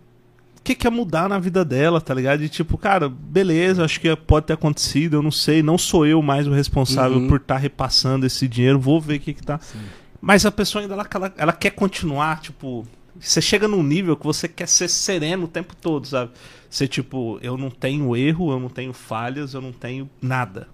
que 0.65 0.75
quer 0.75 0.91
mudar 0.91 1.29
na 1.29 1.39
vida 1.39 1.63
dela, 1.63 2.01
tá 2.01 2.15
ligado? 2.15 2.43
E, 2.43 2.49
tipo, 2.49 2.79
cara, 2.79 3.07
beleza, 3.07 3.85
acho 3.85 4.01
que 4.01 4.17
pode 4.17 4.47
ter 4.47 4.55
acontecido, 4.55 5.17
eu 5.17 5.23
não 5.23 5.31
sei, 5.31 5.63
não 5.63 5.77
sou 5.77 6.07
eu 6.07 6.23
mais 6.23 6.47
o 6.47 6.51
responsável 6.51 7.19
uhum. 7.19 7.29
por 7.29 7.37
estar 7.37 7.57
tá 7.57 7.61
repassando 7.61 8.25
esse 8.25 8.49
dinheiro, 8.49 8.81
vou 8.81 8.99
ver 8.99 9.17
o 9.17 9.21
que 9.21 9.35
que 9.35 9.43
tá. 9.43 9.59
Sim. 9.59 9.79
Mas 10.23 10.47
a 10.47 10.51
pessoa 10.51 10.81
ainda, 10.81 10.95
ela, 10.95 11.07
ela, 11.15 11.35
ela 11.37 11.53
quer 11.53 11.73
continuar, 11.73 12.41
tipo, 12.41 12.87
você 13.21 13.43
chega 13.43 13.69
num 13.69 13.83
nível 13.83 14.17
que 14.17 14.25
você 14.25 14.49
quer 14.49 14.69
ser 14.69 14.89
sereno 14.89 15.45
o 15.45 15.49
tempo 15.49 15.77
todo, 15.77 16.07
sabe? 16.07 16.31
Ser 16.75 16.89
tipo, 16.89 17.39
eu 17.41 17.57
não 17.57 17.71
tenho 17.71 18.17
erro, 18.17 18.51
eu 18.51 18.59
não 18.59 18.69
tenho 18.69 18.93
falhas, 18.93 19.55
eu 19.55 19.61
não 19.61 19.71
tenho 19.71 20.11
nada. 20.21 20.67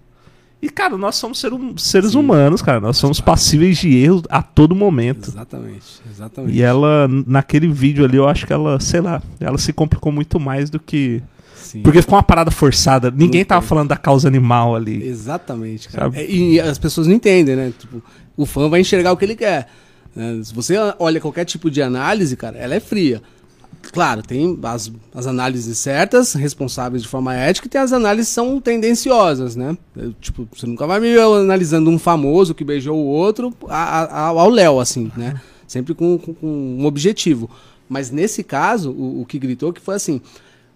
E, 0.59 0.67
cara, 0.67 0.97
nós 0.97 1.15
somos 1.15 1.39
ser, 1.39 1.51
seres 1.77 2.13
Sim. 2.13 2.17
humanos, 2.17 2.59
cara. 2.59 2.79
Nós 2.79 2.97
somos 2.97 3.21
passíveis 3.21 3.77
de 3.77 3.95
erros 3.95 4.23
a 4.27 4.41
todo 4.41 4.73
momento. 4.73 5.29
Exatamente, 5.29 6.01
exatamente. 6.09 6.57
E 6.57 6.63
ela, 6.63 7.07
naquele 7.27 7.67
vídeo 7.67 8.03
ali, 8.03 8.17
eu 8.17 8.27
acho 8.27 8.47
que 8.47 8.51
ela, 8.51 8.79
sei 8.79 8.99
lá, 8.99 9.21
ela 9.39 9.59
se 9.59 9.71
complicou 9.71 10.11
muito 10.11 10.39
mais 10.39 10.71
do 10.71 10.79
que. 10.79 11.21
Sim. 11.55 11.83
Porque 11.83 12.01
ficou 12.01 12.15
uma 12.15 12.23
parada 12.23 12.49
forçada. 12.49 13.11
Ninguém 13.11 13.45
tava 13.45 13.61
falando 13.61 13.89
da 13.89 13.97
causa 13.97 14.27
animal 14.27 14.75
ali. 14.75 15.03
Exatamente, 15.05 15.87
cara. 15.87 16.09
É, 16.15 16.25
e 16.27 16.59
as 16.59 16.79
pessoas 16.79 17.05
não 17.05 17.13
entendem, 17.13 17.55
né? 17.55 17.71
Tipo, 17.77 18.01
o 18.35 18.47
fã 18.47 18.67
vai 18.67 18.79
enxergar 18.81 19.11
o 19.11 19.17
que 19.17 19.25
ele 19.25 19.35
quer. 19.35 19.67
Né? 20.15 20.41
Se 20.43 20.51
você 20.51 20.75
olha 20.97 21.21
qualquer 21.21 21.45
tipo 21.45 21.69
de 21.69 21.79
análise, 21.79 22.35
cara, 22.35 22.57
ela 22.57 22.73
é 22.73 22.79
fria. 22.79 23.21
Claro, 23.91 24.21
tem 24.21 24.57
as, 24.63 24.91
as 25.13 25.27
análises 25.27 25.77
certas, 25.77 26.33
responsáveis 26.33 27.01
de 27.01 27.07
forma 27.07 27.35
ética, 27.35 27.67
e 27.67 27.69
tem 27.69 27.81
as 27.81 27.91
análises 27.91 28.29
que 28.29 28.35
são 28.35 28.59
tendenciosas, 28.59 29.55
né? 29.55 29.77
Eu, 29.95 30.13
tipo, 30.13 30.47
você 30.53 30.65
nunca 30.65 30.85
vai 30.85 30.99
me 30.99 31.17
analisando 31.17 31.89
um 31.89 31.99
famoso 31.99 32.53
que 32.53 32.63
beijou 32.63 32.97
o 32.97 33.05
outro 33.05 33.53
a, 33.67 34.03
a, 34.03 34.27
ao 34.27 34.49
Léo, 34.49 34.79
assim, 34.79 35.11
né? 35.17 35.41
Sempre 35.67 35.93
com, 35.93 36.17
com, 36.17 36.33
com, 36.33 36.47
um 36.47 36.85
objetivo. 36.85 37.49
Mas 37.89 38.11
nesse 38.11 38.43
caso, 38.43 38.91
o, 38.91 39.21
o 39.21 39.25
que 39.25 39.39
gritou 39.39 39.73
que 39.73 39.81
foi 39.81 39.95
assim: 39.95 40.21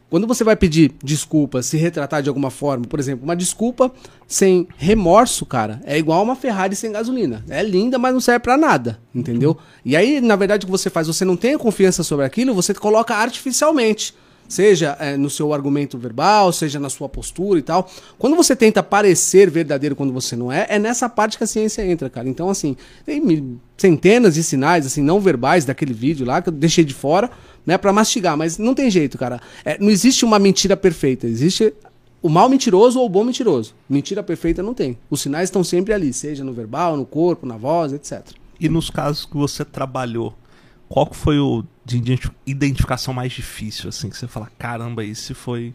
quando 0.10 0.28
você 0.28 0.44
vai 0.44 0.56
pedir 0.56 0.94
desculpa, 1.04 1.64
se 1.64 1.78
retratar 1.78 2.22
de 2.22 2.30
alguma 2.30 2.52
forma, 2.52 2.86
por 2.86 3.00
exemplo, 3.00 3.24
uma 3.24 3.36
desculpa 3.36 3.92
sem 4.28 4.68
remorso, 4.78 5.46
cara, 5.46 5.82
é 5.84 5.98
igual 5.98 6.24
uma 6.24 6.36
Ferrari 6.36 6.76
sem 6.76 6.92
gasolina. 6.92 7.44
É 7.50 7.64
linda, 7.64 7.98
mas 7.98 8.14
não 8.14 8.22
serve 8.22 8.40
para 8.40 8.58
nada, 8.58 9.00
entendeu? 9.14 9.58
E 9.84 9.96
aí, 9.96 10.22
na 10.22 10.36
verdade, 10.36 10.64
o 10.64 10.68
que 10.68 10.72
você 10.72 10.90
faz, 10.90 11.08
você 11.08 11.26
não 11.26 11.36
tem 11.36 11.58
confiança 11.58 12.04
sobre 12.04 12.26
aquilo, 12.26 12.54
você 12.54 12.74
coloca 12.74 13.16
artificialmente. 13.16 14.14
Seja 14.48 14.96
é, 15.00 15.18
no 15.18 15.28
seu 15.28 15.52
argumento 15.54 15.98
verbal, 15.98 16.54
seja 16.54 16.80
na 16.80 16.88
sua 16.90 17.10
postura 17.10 17.58
e 17.58 17.64
tal. 17.64 17.90
Quando 18.18 18.36
você 18.36 18.56
tenta 18.56 18.84
parecer 18.84 19.50
verdadeiro 19.50 19.96
quando 19.96 20.14
você 20.14 20.36
não 20.36 20.52
é, 20.52 20.68
é 20.70 20.78
nessa 20.78 21.10
parte 21.10 21.36
que 21.36 21.44
a 21.44 21.48
ciência 21.48 21.84
entra, 21.84 22.12
cara. 22.12 22.30
Então, 22.30 22.48
assim, 22.48 22.78
tem 23.04 23.60
centenas 23.76 24.36
de 24.36 24.44
sinais, 24.44 24.86
assim, 24.86 25.02
não 25.02 25.20
verbais 25.20 25.66
daquele 25.66 25.94
vídeo 25.94 26.26
lá 26.28 26.44
que 26.44 26.50
eu 26.50 26.54
deixei 26.54 26.84
de 26.84 26.94
fora 26.94 27.32
né, 27.66 27.78
para 27.78 27.92
mastigar, 27.92 28.38
mas 28.38 28.58
não 28.58 28.74
tem 28.74 28.90
jeito, 28.90 29.18
cara. 29.18 29.42
É, 29.64 29.78
não 29.80 29.90
existe 29.90 30.24
uma 30.24 30.40
mentira 30.40 30.78
perfeita, 30.78 31.28
existe 31.28 31.74
o 32.22 32.30
mal 32.30 32.50
mentiroso 32.50 33.00
ou 33.00 33.06
o 33.06 33.10
bom 33.10 33.24
mentiroso. 33.24 33.74
Mentira 33.88 34.24
perfeita 34.24 34.64
não 34.64 34.74
tem. 34.74 34.98
Os 35.10 35.22
sinais 35.22 35.50
estão 35.50 35.64
sempre 35.64 35.94
ali, 35.94 36.12
seja 36.12 36.44
no 36.44 36.54
verbal, 36.54 36.98
no 36.98 37.06
corpo, 37.06 37.46
na 37.46 37.58
voz, 37.58 37.94
etc. 37.94 38.26
E 38.60 38.68
nos 38.70 38.90
casos 38.90 39.26
que 39.26 39.36
você 39.36 39.64
trabalhou, 39.64 40.34
qual 40.90 41.12
foi 41.14 41.40
o 41.40 41.64
de 41.86 42.02
identificação 42.48 43.14
mais 43.14 43.32
difícil, 43.32 43.90
assim, 43.90 44.10
que 44.10 44.18
você 44.18 44.28
fala, 44.28 44.50
caramba, 44.58 45.04
esse 45.04 45.36
foi. 45.36 45.74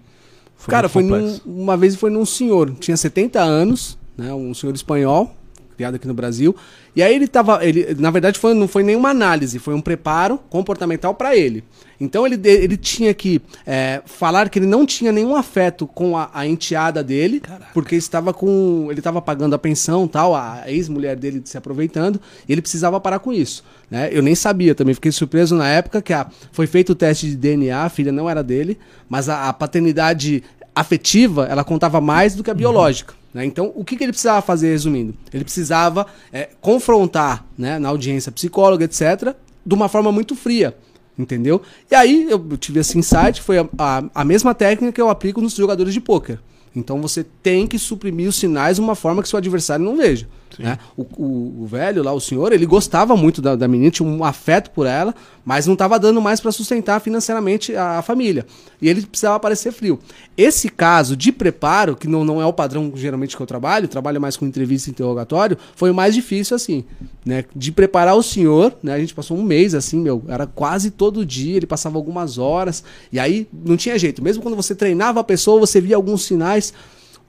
foi 0.57 0.73
Cara, 0.73 0.89
foi 0.89 1.05
num, 1.05 1.39
uma 1.47 1.77
vez 1.77 1.95
foi 1.95 2.11
num 2.11 2.27
senhor, 2.27 2.75
tinha 2.81 2.97
70 2.97 3.41
anos, 3.41 3.97
né, 4.17 4.35
um 4.35 4.53
senhor 4.53 4.75
espanhol, 4.75 5.37
criado 5.81 5.95
aqui 5.95 6.07
no 6.07 6.13
Brasil. 6.13 6.55
E 6.95 7.03
aí 7.03 7.15
ele 7.15 7.27
tava. 7.27 7.65
Ele, 7.65 7.95
na 7.99 8.11
verdade, 8.11 8.39
foi, 8.39 8.53
não 8.53 8.69
foi 8.69 8.83
nenhuma 8.83 9.09
análise, 9.09 9.59
foi 9.59 9.73
um 9.73 9.81
preparo 9.81 10.39
comportamental 10.51 11.15
para 11.15 11.35
ele. 11.35 11.65
Então 11.99 12.27
ele, 12.27 12.39
ele 12.45 12.77
tinha 12.77 13.15
que 13.15 13.41
é, 13.67 14.03
falar 14.05 14.49
que 14.51 14.59
ele 14.59 14.67
não 14.67 14.85
tinha 14.85 15.11
nenhum 15.11 15.35
afeto 15.35 15.87
com 15.87 16.17
a, 16.17 16.31
a 16.35 16.47
enteada 16.47 17.03
dele, 17.03 17.41
Caraca. 17.41 17.71
porque 17.73 17.97
estava 17.97 18.35
com. 18.35 18.89
Ele 18.91 19.01
estava 19.01 19.23
pagando 19.23 19.55
a 19.55 19.59
pensão 19.59 20.07
tal, 20.07 20.35
a 20.35 20.65
ex-mulher 20.67 21.17
dele 21.17 21.41
se 21.45 21.57
aproveitando, 21.57 22.21
e 22.47 22.53
ele 22.53 22.61
precisava 22.61 23.01
parar 23.01 23.19
com 23.19 23.33
isso. 23.33 23.65
Né? 23.91 24.11
Eu 24.13 24.23
nem 24.23 24.35
sabia, 24.35 24.75
também 24.75 24.95
fiquei 24.95 25.13
surpreso 25.13 25.55
na 25.55 25.69
época 25.69 26.03
que 26.03 26.13
a, 26.13 26.27
foi 26.53 26.67
feito 26.67 26.91
o 26.91 26.95
teste 26.95 27.27
de 27.27 27.37
DNA, 27.37 27.85
a 27.85 27.89
filha 27.89 28.13
não 28.13 28.29
era 28.29 28.43
dele, 28.43 28.79
mas 29.09 29.29
a, 29.29 29.49
a 29.49 29.53
paternidade 29.53 30.43
afetiva 30.75 31.47
ela 31.47 31.65
contava 31.65 32.01
mais 32.01 32.35
do 32.35 32.45
que 32.45 32.51
a 32.51 32.55
biológica. 32.55 33.20
Né? 33.33 33.45
Então, 33.45 33.73
o 33.75 33.85
que, 33.85 33.97
que 33.97 34.05
ele 34.05 34.13
precisava 34.13 34.43
fazer, 34.43 34.71
resumindo? 34.71 35.15
Ele 35.33 35.45
precisava 35.45 36.07
é, 36.33 36.49
confrontar 36.61 37.47
né, 37.57 37.79
na 37.79 37.89
audiência 37.89 38.33
psicóloga, 38.33 38.85
etc., 38.85 39.35
de 39.65 39.75
uma 39.75 39.89
forma 39.89 40.11
muito 40.11 40.35
fria. 40.35 40.77
Entendeu? 41.19 41.61
E 41.91 41.95
aí 41.95 42.27
eu 42.31 42.57
tive 42.57 42.81
esse 42.81 42.97
insight, 42.99 43.43
foi 43.43 43.59
a, 43.59 43.69
a, 43.79 44.05
a 44.15 44.25
mesma 44.25 44.55
técnica 44.55 44.93
que 44.93 45.01
eu 45.01 45.11
aplico 45.11 45.41
nos 45.41 45.55
jogadores 45.55 45.93
de 45.93 46.01
pôquer. 46.01 46.41
Então 46.75 47.01
você 47.03 47.25
tem 47.43 47.67
que 47.67 47.79
suprimir 47.79 48.29
os 48.29 48.37
sinais 48.37 48.77
de 48.77 48.81
uma 48.81 48.95
forma 48.95 49.23
que 49.23 49.29
seu 49.29 49.37
adversário 49.37 49.85
não 49.85 49.97
veja. 49.97 50.27
Né? 50.59 50.79
O, 50.97 51.03
o, 51.03 51.63
o, 51.63 51.67
velho 51.67 52.03
lá, 52.03 52.13
o 52.13 52.21
senhor, 52.21 52.53
ele 52.53 52.67
gostava 52.67 53.17
muito 53.17 53.41
da, 53.41 53.55
da 53.55 53.69
menina, 53.69 53.91
tinha 53.91 54.09
um 54.09 54.25
afeto 54.25 54.71
por 54.71 54.87
ela, 54.87 55.15
mas 55.45 55.67
não 55.67 55.75
estava 55.75 55.99
dando 55.99 56.21
mais 56.21 56.41
para 56.41 56.53
sustentar 56.53 57.01
financeiramente 57.01 57.75
a, 57.75 57.99
a, 57.99 58.03
família. 58.03 58.47
E 58.81 58.89
ele 58.89 59.03
precisava 59.03 59.39
parecer 59.39 59.73
frio. 59.73 59.99
Esse 60.37 60.69
caso 60.69 61.17
de 61.17 61.31
preparo, 61.31 61.97
que 61.97 62.09
não, 62.09 62.25
não 62.25 62.41
é 62.41 62.47
o 62.47 62.53
padrão 62.53 62.93
geralmente 62.95 63.37
que 63.37 63.43
eu 63.43 63.47
trabalho, 63.47 63.89
trabalho 63.89 64.21
mais 64.21 64.37
com 64.37 64.47
entrevista 64.47 64.89
e 64.89 64.93
interrogatório, 64.93 65.57
foi 65.77 65.91
o 65.91 65.95
mais 65.95 66.15
difícil, 66.15 66.57
assim, 66.57 66.85
né? 67.25 67.45
De 67.55 67.71
preparar 67.73 68.17
o 68.17 68.23
senhor, 68.23 68.75
né? 68.83 68.95
A 68.95 68.99
gente 68.99 69.15
passou 69.15 69.37
um 69.37 69.43
mês 69.43 69.75
assim, 69.75 70.01
meu, 70.01 70.23
era 70.29 70.47
quase 70.47 70.91
todo 70.91 71.25
dia, 71.25 71.57
ele 71.57 71.67
passava 71.67 71.97
algumas 71.97 72.39
horas, 72.39 72.83
e 73.13 73.19
aí 73.19 73.47
não 73.53 73.77
tinha 73.77 73.99
jeito. 73.99 74.23
Mesmo 74.23 74.43
quando 74.43 74.57
você 74.57 74.75
treinava 74.75 75.21
a 75.21 75.25
pessoa, 75.25 75.61
você 75.61 75.81
via 75.81 75.97
alguns 75.97 76.25
sinais 76.25 76.73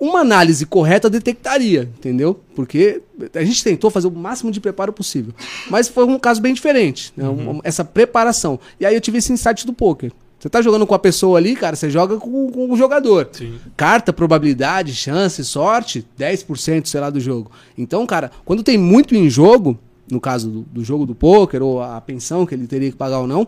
uma 0.01 0.21
análise 0.21 0.65
correta 0.65 1.07
detectaria, 1.11 1.83
entendeu? 1.83 2.41
Porque 2.55 3.03
a 3.35 3.43
gente 3.43 3.63
tentou 3.63 3.91
fazer 3.91 4.07
o 4.07 4.11
máximo 4.11 4.51
de 4.51 4.59
preparo 4.59 4.91
possível. 4.91 5.31
Mas 5.69 5.87
foi 5.87 6.05
um 6.05 6.17
caso 6.17 6.41
bem 6.41 6.55
diferente, 6.55 7.13
né? 7.15 7.29
uhum. 7.29 7.61
essa 7.63 7.85
preparação. 7.85 8.59
E 8.79 8.85
aí 8.85 8.95
eu 8.95 8.99
tive 8.99 9.19
esse 9.19 9.31
insight 9.31 9.63
do 9.63 9.73
poker. 9.73 10.11
Você 10.39 10.49
tá 10.49 10.59
jogando 10.59 10.87
com 10.87 10.95
a 10.95 10.99
pessoa 10.99 11.37
ali, 11.37 11.55
cara, 11.55 11.75
você 11.75 11.87
joga 11.87 12.17
com, 12.17 12.51
com 12.51 12.71
o 12.71 12.75
jogador. 12.75 13.29
Sim. 13.31 13.59
Carta, 13.77 14.11
probabilidade, 14.11 14.91
chance, 14.95 15.45
sorte, 15.45 16.03
10%, 16.19 16.87
sei 16.87 16.99
lá, 16.99 17.11
do 17.11 17.19
jogo. 17.19 17.51
Então, 17.77 18.03
cara, 18.07 18.31
quando 18.43 18.63
tem 18.63 18.79
muito 18.79 19.13
em 19.13 19.29
jogo, 19.29 19.77
no 20.09 20.19
caso 20.19 20.49
do, 20.49 20.61
do 20.61 20.83
jogo 20.83 21.05
do 21.05 21.13
poker, 21.13 21.61
ou 21.61 21.79
a 21.79 22.01
pensão 22.01 22.43
que 22.43 22.55
ele 22.55 22.65
teria 22.65 22.89
que 22.89 22.97
pagar 22.97 23.19
ou 23.19 23.27
não, 23.27 23.47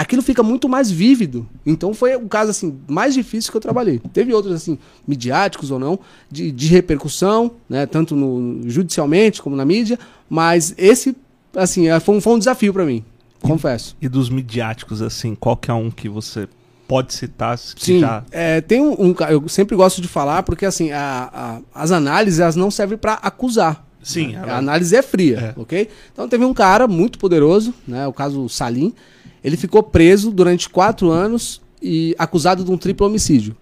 aquilo 0.00 0.22
fica 0.22 0.42
muito 0.42 0.68
mais 0.68 0.90
vívido. 0.90 1.46
Então 1.64 1.92
foi 1.92 2.16
o 2.16 2.26
caso 2.26 2.50
assim 2.50 2.78
mais 2.88 3.12
difícil 3.12 3.50
que 3.50 3.56
eu 3.56 3.60
trabalhei. 3.60 4.00
Teve 4.12 4.32
outros 4.32 4.54
assim 4.54 4.78
midiáticos 5.06 5.70
ou 5.70 5.78
não 5.78 5.98
de, 6.30 6.50
de 6.50 6.68
repercussão, 6.68 7.52
né, 7.68 7.84
tanto 7.84 8.16
no 8.16 8.62
judicialmente 8.68 9.42
como 9.42 9.54
na 9.54 9.64
mídia, 9.64 9.98
mas 10.28 10.74
esse 10.78 11.14
assim 11.54 11.88
é, 11.88 12.00
foi 12.00 12.16
um, 12.16 12.20
foi 12.20 12.34
um 12.34 12.38
desafio 12.38 12.72
para 12.72 12.86
mim, 12.86 13.04
confesso. 13.42 13.94
E 14.00 14.08
dos 14.08 14.30
midiáticos 14.30 15.02
assim, 15.02 15.34
qual 15.34 15.56
que 15.56 15.70
é 15.70 15.74
um 15.74 15.90
que 15.90 16.08
você 16.08 16.48
pode 16.88 17.12
citar? 17.12 17.58
Sim, 17.58 18.00
já... 18.00 18.24
é, 18.30 18.60
tem 18.62 18.80
um, 18.80 18.92
um, 18.92 19.14
eu 19.28 19.48
sempre 19.48 19.76
gosto 19.76 20.00
de 20.00 20.08
falar 20.08 20.42
porque 20.44 20.64
assim 20.64 20.92
a, 20.92 21.60
a, 21.74 21.82
as 21.82 21.90
análises 21.90 22.40
elas 22.40 22.56
não 22.56 22.70
servem 22.70 22.96
para 22.96 23.14
acusar. 23.14 23.86
Sim, 24.02 24.28
né? 24.28 24.44
a 24.48 24.56
análise 24.56 24.96
é 24.96 25.02
fria, 25.02 25.54
é. 25.54 25.60
ok? 25.60 25.90
Então 26.10 26.26
teve 26.26 26.42
um 26.42 26.54
cara 26.54 26.88
muito 26.88 27.18
poderoso, 27.18 27.74
né, 27.86 28.06
o 28.06 28.14
caso 28.14 28.48
Salim, 28.48 28.94
ele 29.42 29.56
ficou 29.56 29.82
preso 29.82 30.30
durante 30.30 30.68
quatro 30.68 31.10
anos 31.10 31.60
e 31.82 32.14
acusado 32.18 32.64
de 32.64 32.70
um 32.70 32.76
triplo 32.76 33.06
homicídio. 33.06 33.56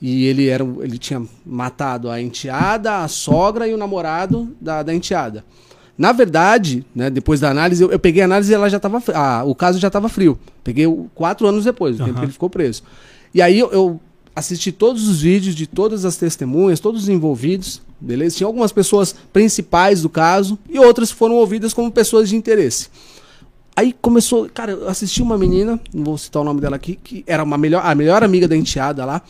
E 0.00 0.26
ele, 0.26 0.48
era, 0.48 0.64
ele 0.80 0.96
tinha 0.96 1.22
matado 1.44 2.08
a 2.08 2.20
enteada, 2.20 3.02
a 3.02 3.08
sogra 3.08 3.66
e 3.66 3.74
o 3.74 3.76
namorado 3.76 4.54
da, 4.60 4.82
da 4.82 4.94
enteada. 4.94 5.44
Na 5.96 6.12
verdade, 6.12 6.86
né, 6.94 7.10
depois 7.10 7.40
da 7.40 7.50
análise, 7.50 7.82
eu, 7.82 7.90
eu 7.90 7.98
peguei 7.98 8.22
a 8.22 8.24
análise 8.24 8.52
e 8.52 8.54
ela 8.54 8.70
já 8.70 8.76
estava. 8.76 9.02
Ah, 9.12 9.42
o 9.44 9.54
caso 9.54 9.80
já 9.80 9.88
estava 9.88 10.08
frio. 10.08 10.38
Peguei 10.62 10.86
quatro 11.14 11.48
anos 11.48 11.64
depois, 11.64 11.96
o 11.96 12.00
uhum. 12.00 12.06
tempo 12.06 12.18
que 12.20 12.24
ele 12.26 12.32
ficou 12.32 12.48
preso. 12.48 12.84
E 13.34 13.42
aí 13.42 13.58
eu, 13.58 13.72
eu 13.72 14.00
assisti 14.36 14.70
todos 14.70 15.08
os 15.08 15.20
vídeos 15.20 15.56
de 15.56 15.66
todas 15.66 16.04
as 16.04 16.16
testemunhas, 16.16 16.78
todos 16.78 17.02
os 17.02 17.08
envolvidos, 17.08 17.82
beleza? 18.00 18.36
Tinha 18.36 18.46
algumas 18.46 18.70
pessoas 18.70 19.12
principais 19.32 20.02
do 20.02 20.08
caso 20.08 20.56
e 20.70 20.78
outras 20.78 21.10
foram 21.10 21.34
ouvidas 21.34 21.74
como 21.74 21.90
pessoas 21.90 22.28
de 22.28 22.36
interesse. 22.36 22.88
Aí 23.78 23.94
começou, 24.02 24.50
cara, 24.52 24.72
eu 24.72 24.88
assisti 24.88 25.22
uma 25.22 25.38
menina, 25.38 25.78
não 25.94 26.02
vou 26.02 26.18
citar 26.18 26.42
o 26.42 26.44
nome 26.44 26.60
dela 26.60 26.74
aqui, 26.74 26.96
que 26.96 27.22
era 27.28 27.44
uma 27.44 27.56
melhor, 27.56 27.86
a 27.86 27.94
melhor 27.94 28.24
amiga 28.24 28.48
da 28.48 28.56
enteada 28.56 29.04
lá. 29.04 29.22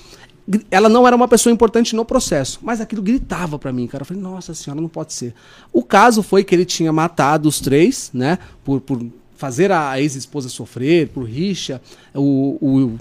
Ela 0.70 0.88
não 0.88 1.06
era 1.06 1.14
uma 1.14 1.28
pessoa 1.28 1.52
importante 1.52 1.94
no 1.94 2.02
processo, 2.02 2.58
mas 2.62 2.80
aquilo 2.80 3.02
gritava 3.02 3.58
para 3.58 3.70
mim, 3.70 3.86
cara. 3.86 4.00
Eu 4.00 4.06
falei, 4.06 4.22
nossa 4.22 4.54
senhora, 4.54 4.80
não 4.80 4.88
pode 4.88 5.12
ser. 5.12 5.34
O 5.70 5.82
caso 5.82 6.22
foi 6.22 6.42
que 6.44 6.54
ele 6.54 6.64
tinha 6.64 6.90
matado 6.90 7.46
os 7.46 7.60
três, 7.60 8.10
né, 8.14 8.38
por, 8.64 8.80
por 8.80 9.04
fazer 9.36 9.70
a 9.70 10.00
ex-esposa 10.00 10.48
sofrer, 10.48 11.08
por 11.08 11.24
rixa. 11.24 11.78
O, 12.14 12.56
o 12.62 12.98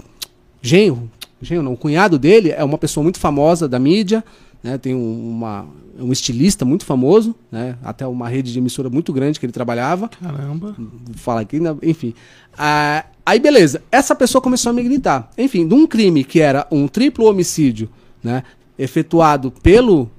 genro, 0.60 1.10
genro 1.40 1.62
não, 1.62 1.72
o 1.72 1.78
cunhado 1.78 2.18
dele 2.18 2.50
é 2.50 2.62
uma 2.62 2.76
pessoa 2.76 3.02
muito 3.02 3.18
famosa 3.18 3.66
da 3.66 3.78
mídia, 3.78 4.22
né, 4.62 4.76
tem 4.76 4.94
um, 4.94 5.30
uma, 5.30 5.66
um 5.98 6.12
estilista 6.12 6.64
muito 6.64 6.84
famoso, 6.84 7.34
né, 7.50 7.76
até 7.82 8.06
uma 8.06 8.28
rede 8.28 8.52
de 8.52 8.58
emissora 8.58 8.90
muito 8.90 9.12
grande 9.12 9.38
que 9.38 9.46
ele 9.46 9.52
trabalhava. 9.52 10.08
Caramba. 10.08 10.74
Fala 11.14 11.40
aqui, 11.40 11.60
né, 11.60 11.76
enfim. 11.82 12.14
Ah, 12.56 13.04
aí 13.24 13.38
beleza, 13.38 13.82
essa 13.90 14.14
pessoa 14.14 14.42
começou 14.42 14.70
a 14.70 14.72
me 14.72 14.82
gritar. 14.82 15.30
Enfim, 15.38 15.66
de 15.66 15.74
um 15.74 15.86
crime 15.86 16.24
que 16.24 16.40
era 16.40 16.66
um 16.70 16.88
triplo 16.88 17.26
homicídio, 17.26 17.88
né, 18.22 18.42
efetuado 18.78 19.50
pelo 19.50 20.10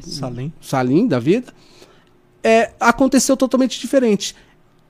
Salim, 0.00 0.52
Salim 0.60 1.06
da 1.06 1.18
vida, 1.18 1.52
é, 2.42 2.72
aconteceu 2.80 3.36
totalmente 3.36 3.80
diferente. 3.80 4.34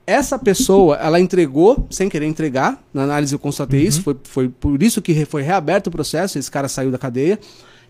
Essa 0.07 0.37
pessoa, 0.37 0.97
ela 0.97 1.19
entregou, 1.19 1.87
sem 1.89 2.07
querer 2.07 2.27
entregar, 2.27 2.81
na 2.93 3.03
análise 3.03 3.33
eu 3.33 3.39
constatei 3.39 3.81
uhum. 3.81 3.87
isso, 3.87 4.03
foi, 4.03 4.15
foi 4.23 4.49
por 4.49 4.83
isso 4.83 5.01
que 5.01 5.25
foi 5.25 5.41
reaberto 5.41 5.89
o 5.89 5.91
processo, 5.91 6.37
esse 6.37 6.51
cara 6.51 6.67
saiu 6.67 6.91
da 6.91 6.97
cadeia 6.97 7.39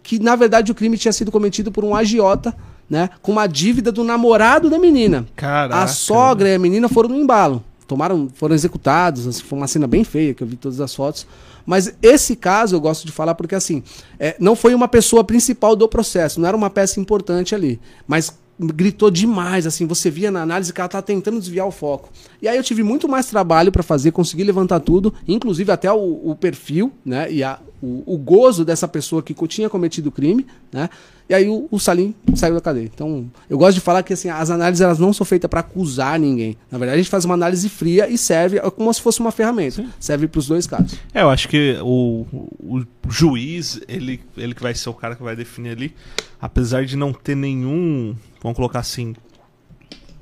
que 0.06 0.20
na 0.20 0.36
verdade 0.36 0.72
o 0.72 0.76
crime 0.76 0.98
tinha 0.98 1.12
sido 1.12 1.32
cometido 1.32 1.72
por 1.72 1.84
um 1.84 1.96
agiota, 1.96 2.56
né? 2.88 3.10
Com 3.24 3.32
uma 3.32 3.48
dívida 3.48 3.92
do 3.92 4.04
namorado 4.04 4.70
da 4.70 4.78
menina. 4.78 5.26
Caraca. 5.36 5.82
A 5.82 5.88
sogra 5.88 6.48
e 6.48 6.54
a 6.54 6.60
menina 6.60 6.88
foram 6.88 7.10
no 7.10 7.18
embalo. 7.18 7.64
Tomaram, 7.88 8.30
foram 8.36 8.54
executados. 8.54 9.26
Assim, 9.26 9.42
foi 9.42 9.58
uma 9.58 9.68
cena 9.68 9.88
bem 9.88 10.04
feia 10.04 10.36
que 10.36 10.44
eu 10.44 10.48
vi 10.48 10.56
todas 10.56 10.80
as 10.80 10.94
fotos. 10.94 11.26
Mas 11.66 11.96
esse 12.04 12.36
caso 12.36 12.76
eu 12.76 12.80
gosto 12.80 13.08
de 13.08 13.12
falar 13.12 13.34
porque 13.34 13.56
assim, 13.56 13.82
é, 14.20 14.36
não 14.40 14.56
foi 14.56 14.76
uma 14.76 14.88
pessoa 14.88 15.24
principal 15.24 15.76
do 15.76 15.90
processo, 15.90 16.40
não 16.40 16.48
era 16.48 16.56
uma 16.56 16.70
peça 16.70 17.00
importante 17.00 17.56
ali. 17.56 17.82
Mas 18.08 18.32
gritou 18.60 19.12
demais, 19.12 19.68
assim, 19.68 19.86
você 19.86 20.10
via 20.10 20.32
na 20.32 20.42
análise 20.42 20.72
que 20.72 20.80
ela 20.80 20.88
tá 20.88 21.02
tentando 21.02 21.40
desviar 21.40 21.68
o 21.68 21.72
foco. 21.72 22.10
E 22.42 22.48
aí 22.48 22.56
eu 22.56 22.64
tive 22.64 22.84
muito 22.84 23.08
mais 23.08 23.28
trabalho 23.28 23.72
para 23.72 23.84
fazer, 23.84 24.12
conseguir 24.12 24.44
levantar 24.44 24.80
tudo, 24.80 25.14
inclusive 25.28 25.72
até 25.72 25.92
o, 25.92 26.32
o 26.32 26.36
perfil, 26.36 26.92
né, 27.06 27.32
e 27.32 27.44
a, 27.44 27.60
o, 27.82 28.04
o, 28.06 28.18
gozo 28.18 28.64
dessa 28.64 28.88
pessoa 28.88 29.22
que 29.22 29.36
tinha 29.48 29.70
cometido 29.70 30.10
o 30.10 30.12
crime, 30.12 30.46
né, 30.72 30.90
e 31.28 31.34
aí 31.34 31.50
o, 31.50 31.68
o, 31.72 31.80
Salim 31.80 32.14
saiu 32.36 32.54
da 32.54 32.62
cadeia. 32.62 32.86
Então, 32.86 33.30
eu 33.50 33.58
gosto 33.58 33.76
de 33.76 33.82
falar 33.82 34.04
que 34.04 34.14
assim, 34.14 34.30
as 34.30 34.50
análises 34.50 34.82
elas 34.82 35.00
não 35.00 35.12
são 35.12 35.26
feitas 35.26 35.50
para 35.50 35.62
acusar 35.62 36.20
ninguém. 36.20 36.56
Na 36.72 36.78
verdade, 36.78 37.00
a 37.00 37.02
gente 37.02 37.10
faz 37.10 37.26
uma 37.26 37.34
análise 37.34 37.68
fria 37.68 38.08
e 38.08 38.18
serve 38.18 38.60
como 38.72 38.94
se 38.94 39.02
fosse 39.02 39.20
uma 39.20 39.32
ferramenta. 39.32 39.78
Sim. 39.78 39.90
Serve 40.00 40.28
para 40.28 40.40
os 40.40 40.48
dois 40.48 40.68
casos. 40.68 41.00
É, 41.14 41.22
eu 41.22 41.30
acho 41.30 41.50
que 41.50 41.78
o, 41.82 42.26
o 42.60 42.86
juiz, 43.10 43.82
ele, 43.88 44.22
ele 44.38 44.54
que 44.54 44.62
vai 44.62 44.76
ser 44.76 44.90
o 44.90 44.94
cara 44.94 45.16
que 45.16 45.24
vai 45.24 45.36
definir 45.36 45.72
ali, 45.72 45.96
apesar 46.40 46.86
de 46.86 46.96
não 46.96 47.12
ter 47.12 47.36
nenhum 47.36 48.16
vamos 48.46 48.56
colocar 48.56 48.80
assim. 48.80 49.16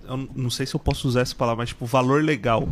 Eu 0.07 0.29
não 0.33 0.49
sei 0.49 0.65
se 0.65 0.73
eu 0.73 0.79
posso 0.79 1.07
usar 1.07 1.21
essa 1.21 1.35
palavra, 1.35 1.61
mas 1.61 1.69
tipo, 1.69 1.85
valor 1.85 2.23
legal. 2.23 2.69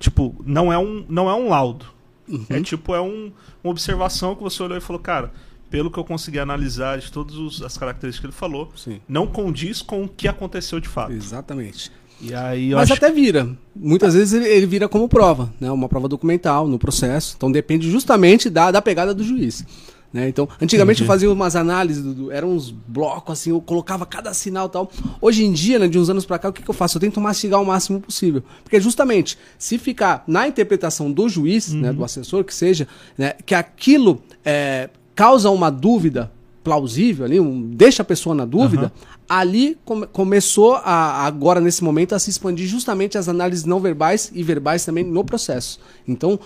Tipo, 0.00 0.34
não 0.44 0.72
é 0.72 0.78
um, 0.78 1.04
não 1.08 1.30
é 1.30 1.34
um 1.34 1.48
laudo. 1.48 1.86
Uhum. 2.28 2.46
É 2.48 2.60
tipo, 2.60 2.94
é 2.94 3.00
um, 3.00 3.32
uma 3.62 3.70
observação 3.70 4.34
que 4.34 4.42
você 4.42 4.60
olhou 4.62 4.76
e 4.76 4.80
falou, 4.80 5.00
cara, 5.00 5.32
pelo 5.70 5.90
que 5.90 5.98
eu 5.98 6.04
consegui 6.04 6.38
analisar 6.38 6.98
de 6.98 7.10
todas 7.10 7.62
as 7.62 7.78
características 7.78 8.20
que 8.20 8.26
ele 8.26 8.32
falou, 8.32 8.70
Sim. 8.76 9.00
não 9.08 9.26
condiz 9.26 9.80
com 9.80 10.04
o 10.04 10.08
que 10.08 10.26
aconteceu 10.26 10.80
de 10.80 10.88
fato. 10.88 11.12
Exatamente. 11.12 11.92
E 12.20 12.34
aí, 12.34 12.74
Mas 12.74 12.90
até 12.90 13.10
vira. 13.10 13.48
Muitas 13.74 14.12
vezes 14.12 14.34
ele, 14.34 14.46
ele, 14.46 14.66
vira 14.66 14.88
como 14.88 15.08
prova, 15.08 15.50
né? 15.58 15.70
Uma 15.70 15.88
prova 15.88 16.06
documental 16.06 16.68
no 16.68 16.78
processo. 16.78 17.34
Então 17.34 17.50
depende 17.50 17.90
justamente 17.90 18.50
da, 18.50 18.70
da 18.70 18.82
pegada 18.82 19.14
do 19.14 19.24
juiz. 19.24 19.64
Né? 20.12 20.28
Então, 20.28 20.48
antigamente 20.60 20.98
Entendi. 20.98 21.04
eu 21.04 21.06
fazia 21.06 21.32
umas 21.32 21.54
análises, 21.54 22.02
do, 22.02 22.12
do, 22.12 22.32
eram 22.32 22.50
uns 22.50 22.70
blocos 22.70 23.38
assim, 23.38 23.50
eu 23.50 23.60
colocava 23.60 24.04
cada 24.04 24.34
sinal 24.34 24.66
e 24.66 24.70
tal. 24.70 24.90
Hoje 25.20 25.44
em 25.44 25.52
dia, 25.52 25.78
né, 25.78 25.86
de 25.86 25.98
uns 25.98 26.10
anos 26.10 26.26
para 26.26 26.38
cá, 26.38 26.48
o 26.48 26.52
que, 26.52 26.62
que 26.62 26.68
eu 26.68 26.74
faço? 26.74 26.98
Eu 26.98 27.00
tento 27.00 27.20
mastigar 27.20 27.62
o 27.62 27.64
máximo 27.64 28.00
possível. 28.00 28.42
Porque 28.64 28.80
justamente, 28.80 29.38
se 29.56 29.78
ficar 29.78 30.24
na 30.26 30.48
interpretação 30.48 31.12
do 31.12 31.28
juiz, 31.28 31.68
uhum. 31.68 31.80
né, 31.80 31.92
do 31.92 32.04
assessor, 32.04 32.42
que 32.42 32.52
seja, 32.52 32.88
né, 33.16 33.34
que 33.46 33.54
aquilo 33.54 34.20
é, 34.44 34.90
causa 35.20 35.50
uma 35.50 35.68
dúvida 35.68 36.32
plausível 36.64 37.26
ali, 37.26 37.38
um, 37.38 37.70
deixa 37.74 38.00
a 38.00 38.04
pessoa 38.04 38.34
na 38.34 38.46
dúvida, 38.46 38.84
uhum. 38.84 39.06
ali 39.28 39.76
come, 39.84 40.06
começou 40.06 40.76
a, 40.76 41.26
agora 41.26 41.60
nesse 41.60 41.84
momento 41.84 42.14
a 42.14 42.18
se 42.18 42.30
expandir 42.30 42.66
justamente 42.66 43.18
as 43.18 43.28
análises 43.28 43.66
não 43.66 43.80
verbais 43.80 44.30
e 44.34 44.42
verbais 44.42 44.82
também 44.82 45.04
no 45.04 45.22
processo. 45.22 45.78
Então, 46.08 46.40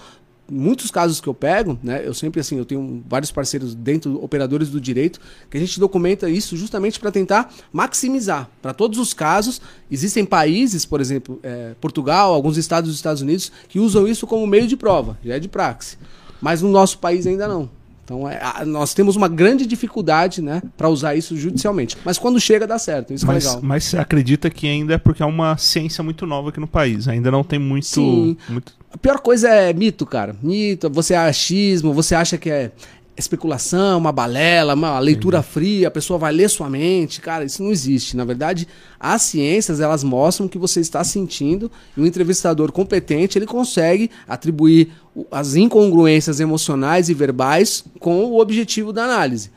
muitos 0.50 0.90
casos 0.90 1.20
que 1.20 1.28
eu 1.28 1.34
pego, 1.34 1.78
né, 1.84 2.02
eu 2.04 2.12
sempre 2.12 2.40
assim, 2.40 2.58
eu 2.58 2.64
tenho 2.64 3.00
vários 3.08 3.30
parceiros 3.30 3.76
dentro, 3.76 4.20
operadores 4.24 4.70
do 4.70 4.80
direito, 4.80 5.20
que 5.48 5.56
a 5.56 5.60
gente 5.60 5.78
documenta 5.78 6.28
isso 6.28 6.56
justamente 6.56 6.98
para 6.98 7.12
tentar 7.12 7.54
maximizar. 7.72 8.50
Para 8.60 8.74
todos 8.74 8.98
os 8.98 9.14
casos, 9.14 9.60
existem 9.88 10.24
países, 10.24 10.84
por 10.84 11.00
exemplo, 11.00 11.38
é, 11.44 11.76
Portugal, 11.80 12.34
alguns 12.34 12.56
estados 12.56 12.90
dos 12.90 12.96
Estados 12.96 13.22
Unidos, 13.22 13.52
que 13.68 13.78
usam 13.78 14.08
isso 14.08 14.26
como 14.26 14.44
meio 14.48 14.66
de 14.66 14.76
prova, 14.76 15.16
já 15.24 15.36
é 15.36 15.38
de 15.38 15.48
praxe. 15.48 15.96
Mas 16.40 16.60
no 16.60 16.68
nosso 16.68 16.98
país 16.98 17.24
ainda 17.24 17.46
não. 17.46 17.70
Então, 18.04 18.28
é, 18.28 18.38
a, 18.40 18.64
nós 18.66 18.92
temos 18.92 19.16
uma 19.16 19.28
grande 19.28 19.66
dificuldade 19.66 20.42
né, 20.42 20.62
para 20.76 20.88
usar 20.88 21.14
isso 21.14 21.36
judicialmente. 21.36 21.96
Mas 22.04 22.18
quando 22.18 22.38
chega, 22.38 22.66
dá 22.66 22.78
certo. 22.78 23.14
Isso 23.14 23.26
mas, 23.26 23.44
é 23.44 23.48
legal. 23.48 23.62
Mas 23.62 23.84
você 23.84 23.96
acredita 23.96 24.50
que 24.50 24.66
ainda 24.66 24.94
é 24.94 24.98
porque 24.98 25.22
é 25.22 25.26
uma 25.26 25.56
ciência 25.56 26.04
muito 26.04 26.26
nova 26.26 26.50
aqui 26.50 26.60
no 26.60 26.66
país? 26.66 27.08
Ainda 27.08 27.30
não 27.30 27.42
tem 27.42 27.58
muito. 27.58 27.86
Sim. 27.86 28.36
muito... 28.48 28.74
A 28.92 28.98
pior 28.98 29.18
coisa 29.20 29.48
é 29.48 29.72
mito, 29.72 30.04
cara. 30.04 30.36
Mito, 30.42 30.90
você 30.90 31.14
é 31.14 31.18
achismo, 31.18 31.92
você 31.92 32.14
acha 32.14 32.36
que 32.36 32.50
é. 32.50 32.70
Especulação, 33.16 33.98
uma 33.98 34.10
balela, 34.10 34.74
uma 34.74 34.98
leitura 34.98 35.42
fria, 35.42 35.88
a 35.88 35.90
pessoa 35.90 36.18
vai 36.18 36.32
ler 36.32 36.50
sua 36.50 36.68
mente. 36.68 37.20
Cara, 37.20 37.44
isso 37.44 37.62
não 37.62 37.70
existe. 37.70 38.16
Na 38.16 38.24
verdade, 38.24 38.66
as 38.98 39.22
ciências, 39.22 39.80
elas 39.80 40.02
mostram 40.02 40.46
o 40.46 40.48
que 40.48 40.58
você 40.58 40.80
está 40.80 41.04
sentindo 41.04 41.70
e 41.96 42.00
um 42.00 42.06
entrevistador 42.06 42.72
competente, 42.72 43.38
ele 43.38 43.46
consegue 43.46 44.10
atribuir 44.26 44.92
as 45.30 45.54
incongruências 45.54 46.40
emocionais 46.40 47.08
e 47.08 47.14
verbais 47.14 47.84
com 48.00 48.24
o 48.24 48.40
objetivo 48.40 48.92
da 48.92 49.04
análise. 49.04 49.50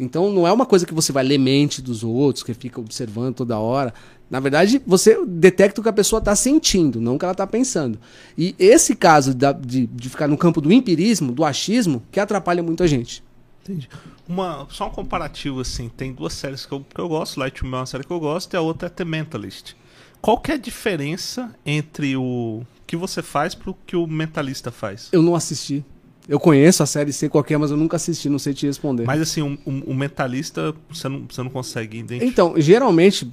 Então, 0.00 0.32
não 0.32 0.46
é 0.46 0.52
uma 0.52 0.66
coisa 0.66 0.86
que 0.86 0.94
você 0.94 1.12
vai 1.12 1.22
ler 1.22 1.38
mente 1.38 1.82
dos 1.82 2.02
outros, 2.02 2.42
que 2.42 2.54
fica 2.54 2.80
observando 2.80 3.34
toda 3.36 3.58
hora. 3.58 3.92
Na 4.32 4.40
verdade, 4.40 4.80
você 4.86 5.22
detecta 5.26 5.78
o 5.78 5.84
que 5.84 5.90
a 5.90 5.92
pessoa 5.92 6.18
está 6.18 6.34
sentindo, 6.34 7.02
não 7.02 7.16
o 7.16 7.18
que 7.18 7.24
ela 7.26 7.32
está 7.32 7.46
pensando. 7.46 7.98
E 8.36 8.54
esse 8.58 8.96
caso 8.96 9.34
da- 9.34 9.52
de, 9.52 9.86
de 9.86 10.08
ficar 10.08 10.26
no 10.26 10.38
campo 10.38 10.58
do 10.58 10.72
empirismo, 10.72 11.32
do 11.32 11.44
achismo, 11.44 12.02
que 12.10 12.18
atrapalha 12.18 12.62
muito 12.62 12.82
a 12.82 12.86
gente. 12.86 13.22
Entendi. 13.62 13.90
Uma, 14.26 14.66
só 14.70 14.88
um 14.88 14.90
comparativo, 14.90 15.60
assim, 15.60 15.90
tem 15.94 16.14
duas 16.14 16.32
séries 16.32 16.64
que 16.64 16.72
eu, 16.72 16.80
que 16.80 16.98
eu 16.98 17.08
gosto, 17.10 17.38
Light 17.38 17.62
é 17.62 17.66
uma 17.66 17.84
série 17.84 18.04
que 18.04 18.10
eu 18.10 18.18
gosto 18.18 18.54
e 18.54 18.56
a 18.56 18.62
outra 18.62 18.86
é 18.86 18.90
The 18.90 19.04
Mentalist. 19.04 19.74
Qual 20.22 20.38
que 20.38 20.50
é 20.50 20.54
a 20.54 20.58
diferença 20.58 21.54
entre 21.66 22.16
o 22.16 22.62
que 22.86 22.96
você 22.96 23.20
faz 23.22 23.54
pro 23.54 23.76
que 23.86 23.96
o 23.96 24.06
mentalista 24.06 24.70
faz? 24.70 25.08
Eu 25.12 25.20
não 25.20 25.34
assisti. 25.34 25.84
Eu 26.28 26.38
conheço 26.38 26.82
a 26.82 26.86
série, 26.86 27.12
sei 27.12 27.28
qual 27.28 27.42
que 27.42 27.52
é, 27.52 27.58
mas 27.58 27.70
eu 27.70 27.76
nunca 27.76 27.96
assisti, 27.96 28.28
não 28.28 28.38
sei 28.38 28.54
te 28.54 28.66
responder. 28.66 29.04
Mas 29.04 29.20
assim, 29.20 29.42
o, 29.42 29.58
o- 29.68 29.90
o 29.90 29.94
mentalista 29.94 30.72
você 30.90 31.08
não, 31.08 31.24
você 31.28 31.42
não 31.42 31.50
consegue 31.50 31.98
identificar. 31.98 32.30
Então, 32.30 32.54
geralmente, 32.60 33.28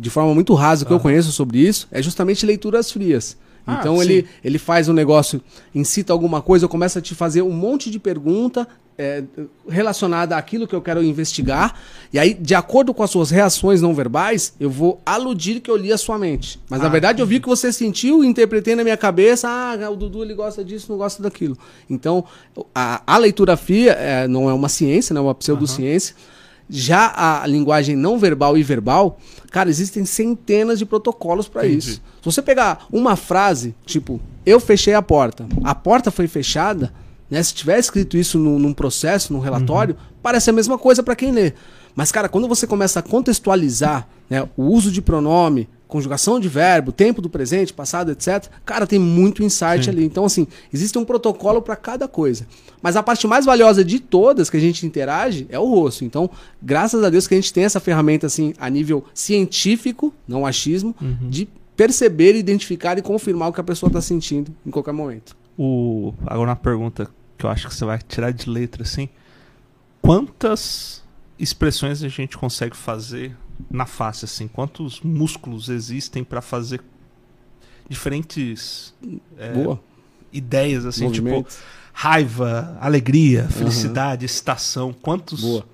de 0.00 0.10
forma 0.10 0.34
muito 0.34 0.52
rasa, 0.54 0.82
o 0.84 0.86
que 0.86 0.92
eu 0.92 0.96
Aham. 0.96 1.02
conheço 1.02 1.30
sobre 1.32 1.58
isso 1.58 1.86
é 1.90 2.02
justamente 2.02 2.44
leituras 2.44 2.90
frias. 2.90 3.36
Ah, 3.66 3.76
Então 3.78 3.96
sim. 3.96 4.02
ele, 4.02 4.26
ele 4.44 4.58
faz 4.58 4.88
um 4.88 4.92
negócio, 4.92 5.40
incita 5.74 6.12
alguma 6.12 6.40
coisa, 6.42 6.64
eu 6.64 6.68
começo 6.68 6.98
a 6.98 7.02
te 7.02 7.14
fazer 7.14 7.42
um 7.42 7.50
monte 7.52 7.90
de 7.90 7.98
pergunta 7.98 8.66
é, 8.98 9.22
relacionada 9.68 10.36
àquilo 10.36 10.66
que 10.66 10.74
eu 10.74 10.80
quero 10.80 11.02
investigar. 11.02 11.74
E 12.12 12.18
aí, 12.18 12.32
de 12.34 12.54
acordo 12.54 12.94
com 12.94 13.02
as 13.02 13.10
suas 13.10 13.30
reações 13.30 13.82
não 13.82 13.94
verbais, 13.94 14.54
eu 14.58 14.70
vou 14.70 15.00
aludir 15.04 15.60
que 15.60 15.70
eu 15.70 15.76
li 15.76 15.92
a 15.92 15.98
sua 15.98 16.18
mente. 16.18 16.58
Mas 16.70 16.80
na 16.80 16.86
Ah, 16.86 16.90
verdade 16.90 17.20
eu 17.20 17.26
vi 17.26 17.36
o 17.36 17.40
que 17.40 17.48
você 17.48 17.72
sentiu 17.72 18.24
e 18.24 18.26
interpretei 18.26 18.74
na 18.74 18.82
minha 18.82 18.96
cabeça. 18.96 19.48
Ah, 19.48 19.90
o 19.90 19.96
Dudu 19.96 20.22
ele 20.22 20.34
gosta 20.34 20.64
disso, 20.64 20.86
não 20.90 20.98
gosta 20.98 21.22
daquilo. 21.22 21.56
Então, 21.90 22.24
a, 22.74 23.02
a 23.06 23.18
leitura 23.18 23.56
fria 23.56 23.92
é, 23.92 24.26
não 24.28 24.48
é 24.48 24.52
uma 24.54 24.68
ciência, 24.68 25.12
não 25.12 25.22
é 25.22 25.24
uma 25.24 25.34
pseudociência. 25.34 26.14
Já 26.68 27.12
a 27.42 27.46
linguagem 27.46 27.94
não 27.94 28.18
verbal 28.18 28.58
e 28.58 28.62
verbal, 28.62 29.18
cara, 29.52 29.68
existem 29.70 30.04
centenas 30.04 30.80
de 30.80 30.84
protocolos 30.86 31.46
para 31.46 31.64
isso. 31.64 31.92
Se 32.20 32.24
você 32.24 32.42
pegar 32.42 32.86
uma 32.90 33.14
frase, 33.14 33.72
tipo, 33.84 34.20
eu 34.44 34.58
fechei 34.58 34.92
a 34.94 35.00
porta, 35.00 35.46
a 35.62 35.74
porta 35.76 36.10
foi 36.10 36.26
fechada, 36.26 36.92
né? 37.30 37.42
Se 37.42 37.54
tiver 37.54 37.78
escrito 37.78 38.16
isso 38.16 38.38
num, 38.38 38.58
num 38.58 38.72
processo, 38.72 39.32
num 39.32 39.40
relatório, 39.40 39.96
parece 40.22 40.50
a 40.50 40.52
mesma 40.52 40.78
coisa 40.78 41.02
para 41.02 41.16
quem 41.16 41.32
lê. 41.32 41.52
Mas, 41.94 42.12
cara, 42.12 42.28
quando 42.28 42.46
você 42.46 42.66
começa 42.66 43.00
a 43.00 43.02
contextualizar 43.02 44.06
né, 44.28 44.46
o 44.56 44.64
uso 44.64 44.92
de 44.92 45.00
pronome, 45.00 45.68
conjugação 45.88 46.38
de 46.38 46.48
verbo, 46.48 46.92
tempo 46.92 47.22
do 47.22 47.30
presente, 47.30 47.72
passado, 47.72 48.10
etc., 48.12 48.48
cara, 48.64 48.86
tem 48.86 48.98
muito 48.98 49.42
insight 49.42 49.84
Sim. 49.84 49.90
ali. 49.90 50.04
Então, 50.04 50.24
assim, 50.24 50.46
existe 50.72 50.98
um 50.98 51.04
protocolo 51.04 51.62
para 51.62 51.74
cada 51.74 52.06
coisa. 52.06 52.46
Mas 52.82 52.96
a 52.96 53.02
parte 53.02 53.26
mais 53.26 53.46
valiosa 53.46 53.84
de 53.84 53.98
todas 53.98 54.50
que 54.50 54.56
a 54.56 54.60
gente 54.60 54.84
interage 54.84 55.46
é 55.48 55.58
o 55.58 55.64
rosto. 55.64 56.04
Então, 56.04 56.28
graças 56.62 57.02
a 57.02 57.08
Deus 57.08 57.26
que 57.26 57.34
a 57.34 57.38
gente 57.38 57.52
tem 57.52 57.64
essa 57.64 57.80
ferramenta, 57.80 58.26
assim, 58.26 58.52
a 58.58 58.68
nível 58.68 59.04
científico, 59.14 60.12
não 60.28 60.44
achismo, 60.44 60.94
de 61.22 61.48
perceber, 61.76 62.34
identificar 62.34 62.98
e 62.98 63.02
confirmar 63.02 63.48
o 63.48 63.52
que 63.52 63.60
a 63.60 63.64
pessoa 63.64 63.88
está 63.88 64.00
sentindo 64.00 64.54
em 64.66 64.70
qualquer 64.70 64.92
momento. 64.92 65.36
O, 65.58 66.12
agora 66.26 66.50
uma 66.50 66.56
pergunta 66.56 67.10
que 67.36 67.44
eu 67.44 67.50
acho 67.50 67.68
que 67.68 67.74
você 67.74 67.84
vai 67.84 67.98
tirar 67.98 68.32
de 68.32 68.48
letra, 68.48 68.82
assim. 68.82 69.08
Quantas 70.02 71.02
expressões 71.38 72.02
a 72.02 72.08
gente 72.08 72.36
consegue 72.36 72.76
fazer 72.76 73.36
na 73.70 73.86
face, 73.86 74.24
assim? 74.24 74.48
Quantos 74.48 75.00
músculos 75.00 75.68
existem 75.68 76.22
para 76.22 76.40
fazer 76.40 76.80
diferentes 77.88 78.94
é, 79.38 79.52
ideias, 80.32 80.84
assim, 80.84 81.10
tipo 81.10 81.28
Movimentos. 81.28 81.58
raiva, 81.92 82.76
alegria, 82.80 83.48
felicidade, 83.48 84.24
excitação? 84.24 84.92
Quantos? 84.92 85.40
Boa. 85.40 85.66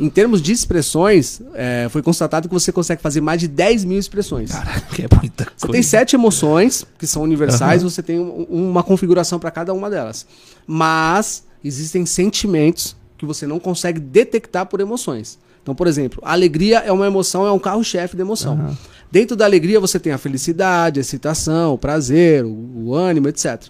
Em 0.00 0.08
termos 0.08 0.40
de 0.40 0.52
expressões, 0.52 1.40
é, 1.54 1.88
foi 1.90 2.02
constatado 2.02 2.46
que 2.48 2.54
você 2.54 2.70
consegue 2.70 3.02
fazer 3.02 3.20
mais 3.20 3.40
de 3.40 3.48
10 3.48 3.84
mil 3.84 3.98
expressões. 3.98 4.52
Caraca, 4.52 5.02
é 5.02 5.08
muita 5.16 5.44
coisa. 5.44 5.56
Você 5.58 5.68
tem 5.72 5.82
sete 5.82 6.14
emoções 6.14 6.86
que 6.96 7.06
são 7.06 7.22
universais, 7.22 7.82
Aham. 7.82 7.90
você 7.90 8.02
tem 8.02 8.18
um- 8.20 8.44
uma 8.48 8.82
configuração 8.84 9.40
para 9.40 9.50
cada 9.50 9.74
uma 9.74 9.90
delas. 9.90 10.24
Mas 10.66 11.42
existem 11.64 12.06
sentimentos 12.06 12.94
que 13.16 13.26
você 13.26 13.44
não 13.46 13.58
consegue 13.58 13.98
detectar 13.98 14.66
por 14.66 14.80
emoções. 14.80 15.36
Então, 15.60 15.74
por 15.74 15.88
exemplo, 15.88 16.20
a 16.24 16.32
alegria 16.32 16.78
é 16.78 16.92
uma 16.92 17.06
emoção, 17.06 17.44
é 17.44 17.50
um 17.50 17.58
carro-chefe 17.58 18.14
da 18.16 18.22
emoção. 18.22 18.52
Aham. 18.52 18.76
Dentro 19.10 19.34
da 19.34 19.44
alegria 19.46 19.80
você 19.80 19.98
tem 19.98 20.12
a 20.12 20.18
felicidade, 20.18 21.00
a 21.00 21.02
excitação, 21.02 21.74
o 21.74 21.78
prazer, 21.78 22.44
o, 22.44 22.50
o 22.50 22.94
ânimo, 22.94 23.26
etc. 23.28 23.60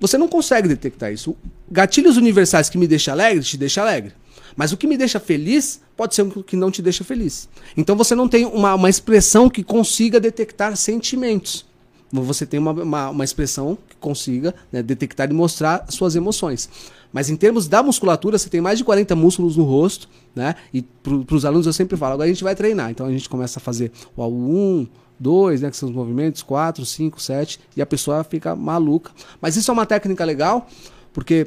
Você 0.00 0.18
não 0.18 0.26
consegue 0.26 0.66
detectar 0.66 1.12
isso. 1.12 1.36
Gatilhos 1.70 2.16
universais 2.16 2.68
que 2.68 2.76
me 2.76 2.86
deixam 2.88 3.14
alegre, 3.14 3.44
te 3.44 3.56
deixa 3.56 3.80
alegre. 3.82 4.12
Mas 4.56 4.72
o 4.72 4.76
que 4.76 4.86
me 4.86 4.96
deixa 4.96 5.18
feliz 5.18 5.80
pode 5.96 6.14
ser 6.14 6.22
o 6.22 6.42
que 6.42 6.56
não 6.56 6.70
te 6.70 6.82
deixa 6.82 7.04
feliz. 7.04 7.48
Então 7.76 7.96
você 7.96 8.14
não 8.14 8.28
tem 8.28 8.44
uma, 8.46 8.74
uma 8.74 8.90
expressão 8.90 9.48
que 9.48 9.62
consiga 9.62 10.20
detectar 10.20 10.76
sentimentos. 10.76 11.66
Você 12.12 12.46
tem 12.46 12.60
uma, 12.60 12.70
uma, 12.70 13.10
uma 13.10 13.24
expressão 13.24 13.76
que 13.88 13.96
consiga 13.96 14.54
né, 14.70 14.82
detectar 14.82 15.28
e 15.28 15.32
mostrar 15.32 15.86
suas 15.88 16.14
emoções. 16.14 16.68
Mas 17.12 17.30
em 17.30 17.36
termos 17.36 17.68
da 17.68 17.82
musculatura, 17.82 18.38
você 18.38 18.48
tem 18.48 18.60
mais 18.60 18.78
de 18.78 18.84
40 18.84 19.14
músculos 19.14 19.56
no 19.56 19.64
rosto, 19.64 20.08
né? 20.34 20.56
E 20.72 20.82
para 20.82 21.34
os 21.34 21.44
alunos 21.44 21.66
eu 21.66 21.72
sempre 21.72 21.96
falo, 21.96 22.14
agora 22.14 22.28
a 22.28 22.32
gente 22.32 22.42
vai 22.42 22.54
treinar. 22.54 22.90
Então 22.90 23.06
a 23.06 23.10
gente 23.10 23.28
começa 23.28 23.58
a 23.58 23.62
fazer 23.62 23.92
o 24.16 24.24
1, 24.24 24.88
2, 25.18 25.62
né? 25.62 25.70
Que 25.70 25.76
são 25.76 25.88
os 25.88 25.94
movimentos, 25.94 26.42
4, 26.42 26.84
5, 26.84 27.20
7, 27.20 27.60
e 27.76 27.82
a 27.82 27.86
pessoa 27.86 28.24
fica 28.24 28.56
maluca. 28.56 29.12
Mas 29.40 29.56
isso 29.56 29.70
é 29.70 29.74
uma 29.74 29.86
técnica 29.86 30.24
legal, 30.24 30.68
porque 31.12 31.46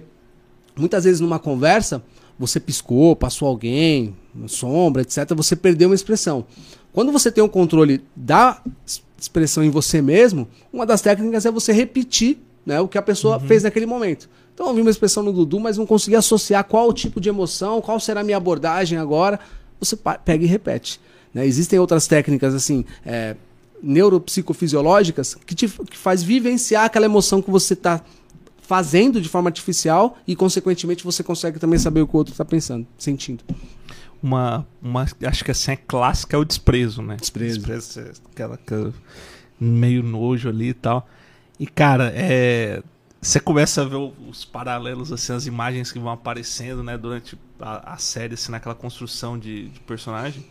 muitas 0.76 1.04
vezes 1.04 1.20
numa 1.20 1.39
conversa, 1.39 2.02
você 2.39 2.60
piscou, 2.60 3.15
passou 3.15 3.47
alguém, 3.47 4.15
sombra, 4.47 5.02
etc., 5.02 5.34
você 5.36 5.56
perdeu 5.56 5.89
uma 5.89 5.95
expressão. 5.95 6.45
Quando 6.93 7.12
você 7.12 7.32
tem 7.32 7.43
o 7.43 7.50
controle 7.50 8.04
da 8.15 8.62
es- 8.86 9.02
expressão 9.19 9.63
em 9.63 9.69
você 9.69 10.02
mesmo, 10.02 10.47
uma 10.71 10.86
das 10.86 11.02
técnicas 11.02 11.45
é 11.45 11.52
você 11.52 11.71
repetir 11.73 12.38
né, 12.65 12.80
o 12.82 12.88
que 12.88 12.97
a 12.97 13.02
pessoa 13.02 13.39
fez 13.39 13.63
naquele 13.63 13.86
momento. 13.86 14.30
Então 14.54 14.67
eu 14.67 14.73
vi 14.73 14.82
uma 14.82 14.89
expressão 14.91 15.23
no 15.23 15.32
Dudu, 15.32 15.60
mas 15.60 15.78
não 15.78 15.86
consegui 15.86 16.15
associar 16.15 16.63
qual 16.63 16.89
o 16.89 16.93
tipo 16.93 17.21
de 17.21 17.30
emoção, 17.30 17.82
qual 17.82 18.00
será 18.00 18.21
a 18.21 18.23
minha 18.23 18.38
abordagem 18.38 18.97
agora. 18.97 19.39
Você 19.80 19.95
pega 20.26 20.43
e 20.43 20.47
repete. 20.47 21.00
né? 21.34 21.45
Existem 21.45 21.78
outras 21.80 22.08
técnicas 22.08 22.54
assim, 22.56 22.84
é, 23.06 23.36
neuropsicofisiológicas 23.82 25.36
que 25.36 25.56
te 25.56 25.67
que 25.67 25.97
faz 25.97 26.23
vivenciar 26.23 26.86
aquela 26.86 27.06
emoção 27.06 27.41
que 27.41 27.52
você 27.52 27.73
está 27.73 28.02
fazendo 28.67 29.21
de 29.21 29.30
forma 29.30 29.49
artificial 29.49 30.17
e, 30.27 30.36
consequentemente, 30.36 31.03
você 31.03 31.23
consegue 31.23 31.58
também 31.58 31.80
saber 31.80 32.01
o 32.01 32.08
que 32.08 32.15
o 32.15 32.17
outro 32.17 32.34
está 32.34 32.43
pensando, 32.43 32.86
sentindo. 32.97 33.43
uma, 34.21 34.67
uma 34.82 35.06
acho 35.23 35.43
que 35.43 35.51
assim 35.51 35.71
é 35.71 35.75
clássica 35.77 36.36
é 36.36 36.39
o 36.39 36.43
desprezo, 36.43 37.01
né? 37.01 37.15
Desprezo. 37.15 37.60
desprezo 37.60 37.99
é 38.01 38.12
aquela, 38.32 38.56
aquela 38.56 38.93
meio 39.60 40.03
nojo 40.03 40.49
ali 40.49 40.69
e 40.69 40.73
tal. 40.73 41.08
E 41.58 41.65
cara, 41.65 42.12
é 42.13 42.84
você 43.21 43.39
começa 43.39 43.82
a 43.82 43.86
ver 43.86 43.95
os 44.30 44.45
paralelos 44.45 45.12
assim, 45.12 45.34
as 45.34 45.47
imagens 45.47 45.91
que 45.91 45.97
vão 45.97 46.12
aparecendo, 46.12 46.84
né, 46.84 46.97
durante 46.97 47.38
a, 47.60 47.93
a 47.93 47.97
série 47.97 48.36
assim, 48.36 48.51
naquela 48.51 48.75
construção 48.75 49.39
de, 49.39 49.69
de 49.69 49.80
personagem. 49.80 50.45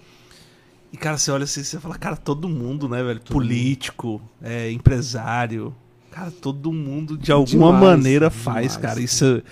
E 0.92 0.96
cara, 0.96 1.16
você 1.16 1.30
olha 1.30 1.44
assim, 1.44 1.62
você 1.62 1.78
fala, 1.78 1.96
cara, 1.96 2.16
todo 2.16 2.48
mundo, 2.48 2.88
né, 2.88 3.02
velho, 3.02 3.20
político, 3.20 4.20
é, 4.42 4.70
empresário, 4.70 5.74
cara, 6.16 6.30
todo 6.30 6.72
mundo 6.72 7.16
de 7.18 7.30
alguma 7.30 7.66
Demais, 7.72 7.82
maneira 7.98 8.30
faz, 8.30 8.72
demais. 8.72 8.76
cara. 8.78 9.00
Isso 9.00 9.42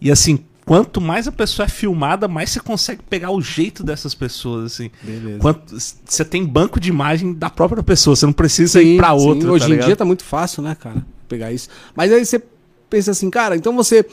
e 0.00 0.10
assim, 0.10 0.38
quanto 0.64 1.00
mais 1.00 1.28
a 1.28 1.32
pessoa 1.32 1.66
é 1.66 1.68
filmada, 1.68 2.26
mais 2.26 2.50
você 2.50 2.60
consegue 2.60 3.02
pegar 3.08 3.30
o 3.30 3.40
jeito 3.42 3.82
dessas 3.84 4.14
pessoas, 4.14 4.72
assim. 4.72 4.90
Beleza. 5.02 5.38
Quanto 5.38 5.74
você 6.04 6.24
tem 6.24 6.44
banco 6.44 6.80
de 6.80 6.88
imagem 6.88 7.34
da 7.34 7.50
própria 7.50 7.82
pessoa, 7.82 8.16
você 8.16 8.24
não 8.26 8.32
precisa 8.32 8.82
ir 8.82 8.96
pra 8.96 9.12
outra. 9.12 9.52
Hoje 9.52 9.64
tá 9.64 9.68
em 9.68 9.72
ligado? 9.72 9.86
dia 9.86 9.96
tá 9.96 10.04
muito 10.04 10.24
fácil, 10.24 10.62
né, 10.62 10.74
cara? 10.74 11.04
Pegar 11.28 11.52
isso. 11.52 11.68
Mas 11.94 12.10
aí 12.10 12.24
você 12.24 12.42
pensa 12.88 13.10
assim, 13.10 13.28
cara, 13.28 13.54
então 13.56 13.74
você 13.76 14.04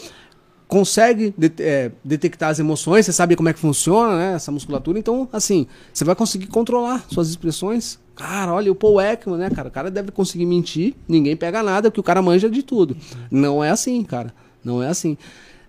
consegue 0.68 1.34
de- 1.38 1.52
é, 1.60 1.92
detectar 2.04 2.50
as 2.50 2.60
emoções, 2.60 3.06
você 3.06 3.12
sabe 3.14 3.36
como 3.36 3.50
é 3.50 3.54
que 3.54 3.60
funciona, 3.60 4.18
né, 4.18 4.34
essa 4.36 4.52
musculatura, 4.52 4.98
então, 4.98 5.28
assim, 5.34 5.68
você 5.94 6.06
vai 6.06 6.16
conseguir 6.16 6.48
controlar 6.48 7.06
suas 7.10 7.30
expressões. 7.30 8.00
Cara, 8.16 8.54
olha, 8.54 8.72
o 8.72 8.76
Paul 8.76 9.02
Ekman, 9.02 9.38
né, 9.38 9.50
cara? 9.50 9.68
O 9.68 9.72
cara 9.72 9.90
deve 9.90 10.12
conseguir 10.12 10.46
mentir, 10.46 10.96
ninguém 11.08 11.36
pega 11.36 11.64
nada, 11.64 11.90
porque 11.90 12.00
o 12.00 12.04
cara 12.04 12.22
manja 12.22 12.50
de 12.50 12.62
tudo. 12.62 12.96
Não 13.30 13.64
é 13.64 13.70
assim, 13.70 14.04
cara. 14.04 14.34
Não 14.64 14.84
é 14.84 14.88
assim. 14.88 15.18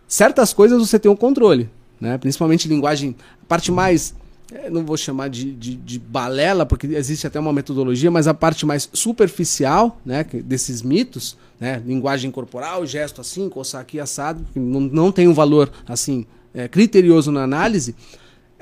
Certas 0.07 0.53
coisas 0.53 0.79
você 0.79 0.99
tem 0.99 1.11
um 1.11 1.17
controle, 1.17 1.71
né? 2.01 2.19
Principalmente 2.19 2.69
linguagem, 2.69 3.15
a 3.43 3.47
parte 3.47 3.73
mais 3.73 4.15
é, 4.53 4.69
não 4.69 4.85
vou 4.85 4.97
chamar 4.97 5.29
de, 5.29 5.53
de, 5.53 5.75
de, 5.77 5.99
balela, 5.99 6.67
porque 6.67 6.87
existe 6.87 7.27
até 7.27 7.41
uma 7.41 7.53
metodologia, 7.53 8.11
mas 8.11 8.29
a 8.29 8.35
parte 8.35 8.67
mais 8.67 8.89
superficial 8.93 9.99
né, 10.05 10.25
desses 10.25 10.83
mitos, 10.83 11.39
né, 11.59 11.83
linguagem 11.87 12.31
corporal, 12.31 12.85
gesto 12.85 13.21
assim, 13.21 13.49
coçar 13.49 13.81
aqui 13.81 13.99
assado, 13.99 14.45
não, 14.55 14.81
não 14.81 15.13
tem 15.13 15.27
um 15.27 15.33
valor 15.33 15.73
assim 15.89 16.27
é, 16.53 16.69
criterioso 16.69 17.33
na 17.33 17.43
análise, 17.43 17.95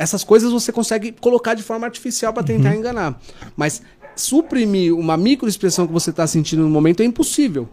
essas 0.00 0.24
coisas 0.24 0.50
você 0.50 0.72
consegue 0.72 1.12
colocar 1.12 1.52
de 1.52 1.62
forma 1.62 1.86
artificial 1.86 2.32
para 2.32 2.42
tentar 2.42 2.70
uhum. 2.70 2.76
enganar. 2.76 3.20
Mas 3.54 3.82
suprimir 4.16 4.96
uma 4.96 5.14
microexpressão 5.14 5.86
que 5.86 5.92
você 5.92 6.08
está 6.08 6.26
sentindo 6.26 6.62
no 6.62 6.70
momento 6.70 7.02
é 7.02 7.04
impossível. 7.04 7.68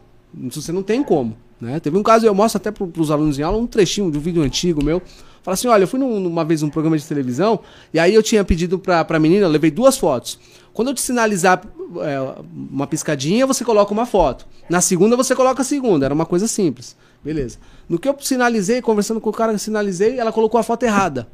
Você 0.51 0.73
não 0.73 0.83
tem 0.83 1.01
como. 1.01 1.37
Né? 1.59 1.79
Teve 1.79 1.97
um 1.97 2.03
caso, 2.03 2.25
eu 2.25 2.35
mostro 2.35 2.57
até 2.57 2.69
para 2.69 2.83
os 2.83 3.11
alunos 3.11 3.39
em 3.39 3.43
aula, 3.43 3.57
um 3.57 3.65
trechinho 3.65 4.11
de 4.11 4.17
um 4.17 4.21
vídeo 4.21 4.43
antigo 4.43 4.83
meu. 4.83 5.01
Fala 5.41 5.53
assim: 5.53 5.69
olha, 5.69 5.83
eu 5.83 5.87
fui 5.87 5.97
num, 5.97 6.27
uma 6.27 6.43
vez 6.43 6.61
num 6.61 6.69
programa 6.69 6.97
de 6.97 7.05
televisão 7.05 7.61
e 7.93 7.99
aí 7.99 8.13
eu 8.13 8.21
tinha 8.21 8.43
pedido 8.43 8.77
para 8.77 9.05
a 9.07 9.19
menina, 9.19 9.45
eu 9.45 9.49
levei 9.49 9.71
duas 9.71 9.97
fotos. 9.97 10.37
Quando 10.73 10.89
eu 10.89 10.93
te 10.93 10.99
sinalizar 10.99 11.63
é, 12.01 12.41
uma 12.53 12.85
piscadinha, 12.85 13.47
você 13.47 13.63
coloca 13.63 13.93
uma 13.93 14.05
foto. 14.05 14.45
Na 14.69 14.81
segunda, 14.81 15.15
você 15.15 15.33
coloca 15.33 15.61
a 15.61 15.65
segunda. 15.65 16.05
Era 16.05 16.13
uma 16.13 16.25
coisa 16.25 16.45
simples. 16.45 16.93
Beleza. 17.23 17.57
No 17.87 17.97
que 17.97 18.09
eu 18.09 18.15
sinalizei, 18.19 18.81
conversando 18.81 19.21
com 19.21 19.29
o 19.29 19.33
cara 19.33 19.53
que 19.53 19.59
sinalizei, 19.59 20.19
ela 20.19 20.33
colocou 20.33 20.59
a 20.59 20.63
foto 20.63 20.83
errada. 20.83 21.25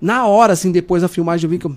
Na 0.00 0.26
hora, 0.26 0.52
assim, 0.52 0.70
depois 0.70 1.02
da 1.02 1.08
filmagem, 1.08 1.44
eu 1.44 1.50
vi 1.50 1.58
que. 1.58 1.66
Eu... 1.66 1.76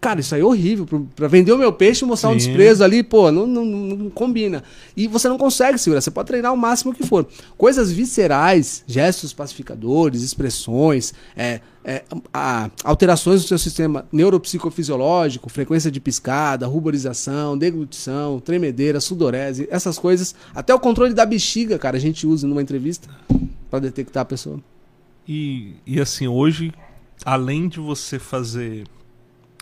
Cara, 0.00 0.20
isso 0.20 0.32
aí 0.34 0.40
é 0.40 0.44
horrível. 0.44 0.86
Pra 1.16 1.26
vender 1.26 1.52
o 1.52 1.58
meu 1.58 1.72
peixe 1.72 2.04
e 2.04 2.08
mostrar 2.08 2.30
Sim. 2.30 2.34
um 2.34 2.38
desprezo 2.38 2.84
ali, 2.84 3.02
pô, 3.02 3.32
não, 3.32 3.46
não, 3.46 3.64
não, 3.64 4.10
combina. 4.10 4.62
E 4.96 5.08
você 5.08 5.28
não 5.28 5.36
consegue 5.36 5.76
segurar, 5.76 6.00
você 6.00 6.10
pode 6.10 6.28
treinar 6.28 6.54
o 6.54 6.56
máximo 6.56 6.94
que 6.94 7.04
for. 7.04 7.26
Coisas 7.56 7.90
viscerais, 7.90 8.84
gestos 8.86 9.32
pacificadores, 9.32 10.22
expressões, 10.22 11.12
é, 11.36 11.60
é, 11.84 12.04
a, 12.32 12.70
alterações 12.84 13.42
no 13.42 13.48
seu 13.48 13.58
sistema 13.58 14.06
neuropsicofisiológico, 14.12 15.48
frequência 15.48 15.90
de 15.90 15.98
piscada, 15.98 16.66
ruborização, 16.66 17.58
deglutição, 17.58 18.38
tremedeira, 18.38 19.00
sudorese, 19.00 19.66
essas 19.68 19.98
coisas. 19.98 20.32
Até 20.54 20.72
o 20.72 20.78
controle 20.78 21.12
da 21.12 21.26
bexiga, 21.26 21.76
cara, 21.76 21.96
a 21.96 22.00
gente 22.00 22.24
usa 22.24 22.46
numa 22.46 22.62
entrevista 22.62 23.08
para 23.68 23.80
detectar 23.80 24.22
a 24.22 24.26
pessoa. 24.26 24.60
E, 25.28 25.74
e 25.86 26.00
assim, 26.00 26.26
hoje, 26.26 26.72
além 27.22 27.68
de 27.68 27.78
você 27.78 28.18
fazer 28.18 28.86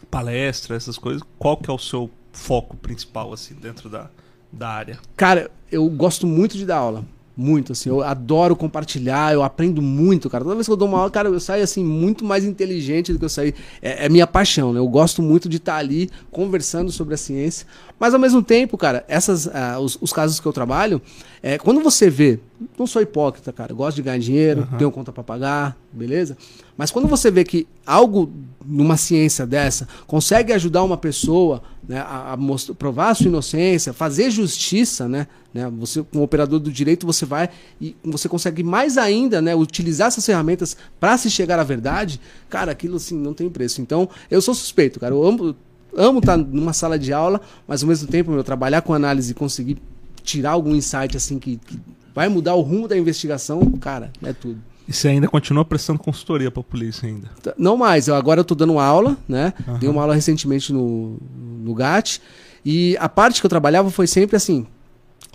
palestra, 0.08 0.76
essas 0.76 0.96
coisas, 0.96 1.22
qual 1.38 1.56
que 1.56 1.68
é 1.68 1.72
o 1.72 1.78
seu 1.78 2.08
foco 2.32 2.76
principal, 2.76 3.32
assim, 3.32 3.54
dentro 3.54 3.88
da, 3.88 4.08
da 4.52 4.68
área? 4.68 5.00
Cara, 5.16 5.50
eu 5.70 5.88
gosto 5.88 6.24
muito 6.24 6.56
de 6.56 6.64
dar 6.64 6.76
aula. 6.76 7.04
Muito, 7.36 7.72
assim, 7.72 7.90
eu 7.90 8.02
adoro 8.02 8.56
compartilhar, 8.56 9.34
eu 9.34 9.42
aprendo 9.42 9.82
muito, 9.82 10.30
cara. 10.30 10.42
Toda 10.42 10.54
vez 10.54 10.66
que 10.66 10.72
eu 10.72 10.76
dou 10.76 10.88
uma 10.88 10.98
aula, 10.98 11.10
cara, 11.10 11.28
eu 11.28 11.38
saio, 11.38 11.62
assim, 11.62 11.84
muito 11.84 12.24
mais 12.24 12.44
inteligente 12.44 13.12
do 13.12 13.18
que 13.18 13.24
eu 13.26 13.28
saí. 13.28 13.54
É, 13.82 14.06
é 14.06 14.08
minha 14.08 14.26
paixão, 14.26 14.72
né? 14.72 14.78
Eu 14.78 14.88
gosto 14.88 15.20
muito 15.20 15.46
de 15.46 15.58
estar 15.58 15.76
ali 15.76 16.08
conversando 16.30 16.90
sobre 16.90 17.12
a 17.12 17.18
ciência. 17.18 17.66
Mas, 18.00 18.14
ao 18.14 18.20
mesmo 18.20 18.42
tempo, 18.42 18.78
cara, 18.78 19.04
essas, 19.06 19.44
uh, 19.44 19.78
os, 19.82 19.98
os, 20.00 20.14
casos 20.14 20.40
que 20.40 20.46
eu 20.46 20.52
trabalho, 20.52 21.00
é, 21.42 21.58
quando 21.58 21.80
você 21.82 22.08
vê, 22.08 22.38
não 22.78 22.86
sou 22.86 23.02
hipócrita, 23.02 23.52
cara, 23.52 23.74
gosto 23.74 23.96
de 23.96 24.02
ganhar 24.02 24.18
dinheiro, 24.18 24.66
uhum. 24.72 24.78
tenho 24.78 24.90
conta 24.90 25.12
para 25.12 25.22
pagar, 25.22 25.76
beleza? 25.92 26.38
Mas 26.76 26.90
quando 26.90 27.06
você 27.06 27.30
vê 27.30 27.44
que 27.44 27.66
algo 27.86 28.30
numa 28.64 28.96
ciência 28.96 29.46
dessa 29.46 29.86
consegue 30.06 30.52
ajudar 30.52 30.82
uma 30.82 30.96
pessoa 30.96 31.62
né, 31.88 32.00
a, 32.00 32.32
a 32.32 32.36
mostrar, 32.36 32.74
provar 32.74 33.10
a 33.10 33.14
sua 33.14 33.26
inocência, 33.26 33.92
fazer 33.92 34.30
justiça, 34.30 35.08
né, 35.08 35.26
né, 35.54 35.70
você 35.78 36.02
como 36.02 36.24
operador 36.24 36.58
do 36.58 36.70
direito 36.70 37.06
você 37.06 37.24
vai 37.24 37.48
e 37.80 37.96
você 38.04 38.28
consegue 38.28 38.62
mais 38.62 38.98
ainda, 38.98 39.40
né, 39.40 39.54
utilizar 39.54 40.08
essas 40.08 40.24
ferramentas 40.24 40.76
para 40.98 41.16
se 41.16 41.30
chegar 41.30 41.58
à 41.58 41.64
verdade, 41.64 42.20
cara, 42.48 42.72
aquilo 42.72 42.96
assim 42.96 43.16
não 43.16 43.32
tem 43.32 43.48
preço. 43.48 43.80
Então 43.80 44.08
eu 44.30 44.40
sou 44.42 44.54
suspeito, 44.54 44.98
cara, 44.98 45.14
eu 45.14 45.24
amo 45.24 45.54
amo 45.96 46.18
estar 46.18 46.36
numa 46.36 46.74
sala 46.74 46.98
de 46.98 47.12
aula, 47.12 47.40
mas 47.66 47.82
ao 47.82 47.88
mesmo 47.88 48.06
tempo 48.06 48.30
meu 48.30 48.44
trabalhar 48.44 48.82
com 48.82 48.92
análise 48.92 49.30
e 49.30 49.34
conseguir 49.34 49.78
tirar 50.22 50.50
algum 50.50 50.74
insight 50.74 51.16
assim 51.16 51.38
que, 51.38 51.56
que 51.56 51.80
vai 52.14 52.28
mudar 52.28 52.54
o 52.54 52.60
rumo 52.60 52.86
da 52.86 52.98
investigação, 52.98 53.60
cara, 53.80 54.10
é 54.22 54.32
tudo. 54.32 54.60
E 54.88 54.92
você 54.92 55.08
ainda 55.08 55.28
continua 55.28 55.64
prestando 55.64 55.98
consultoria 55.98 56.50
para 56.50 56.60
a 56.60 56.64
polícia 56.64 57.08
ainda? 57.08 57.30
Não 57.58 57.76
mais. 57.76 58.08
Eu, 58.08 58.14
agora 58.14 58.40
eu 58.40 58.42
estou 58.42 58.56
dando 58.56 58.78
aula, 58.78 59.16
né? 59.28 59.52
Uhum. 59.66 59.78
Dei 59.78 59.88
uma 59.88 60.02
aula 60.02 60.14
recentemente 60.14 60.72
no, 60.72 61.18
no 61.62 61.74
GAT. 61.74 62.20
E 62.64 62.96
a 62.98 63.08
parte 63.08 63.40
que 63.40 63.46
eu 63.46 63.50
trabalhava 63.50 63.90
foi 63.90 64.06
sempre 64.06 64.36
assim, 64.36 64.66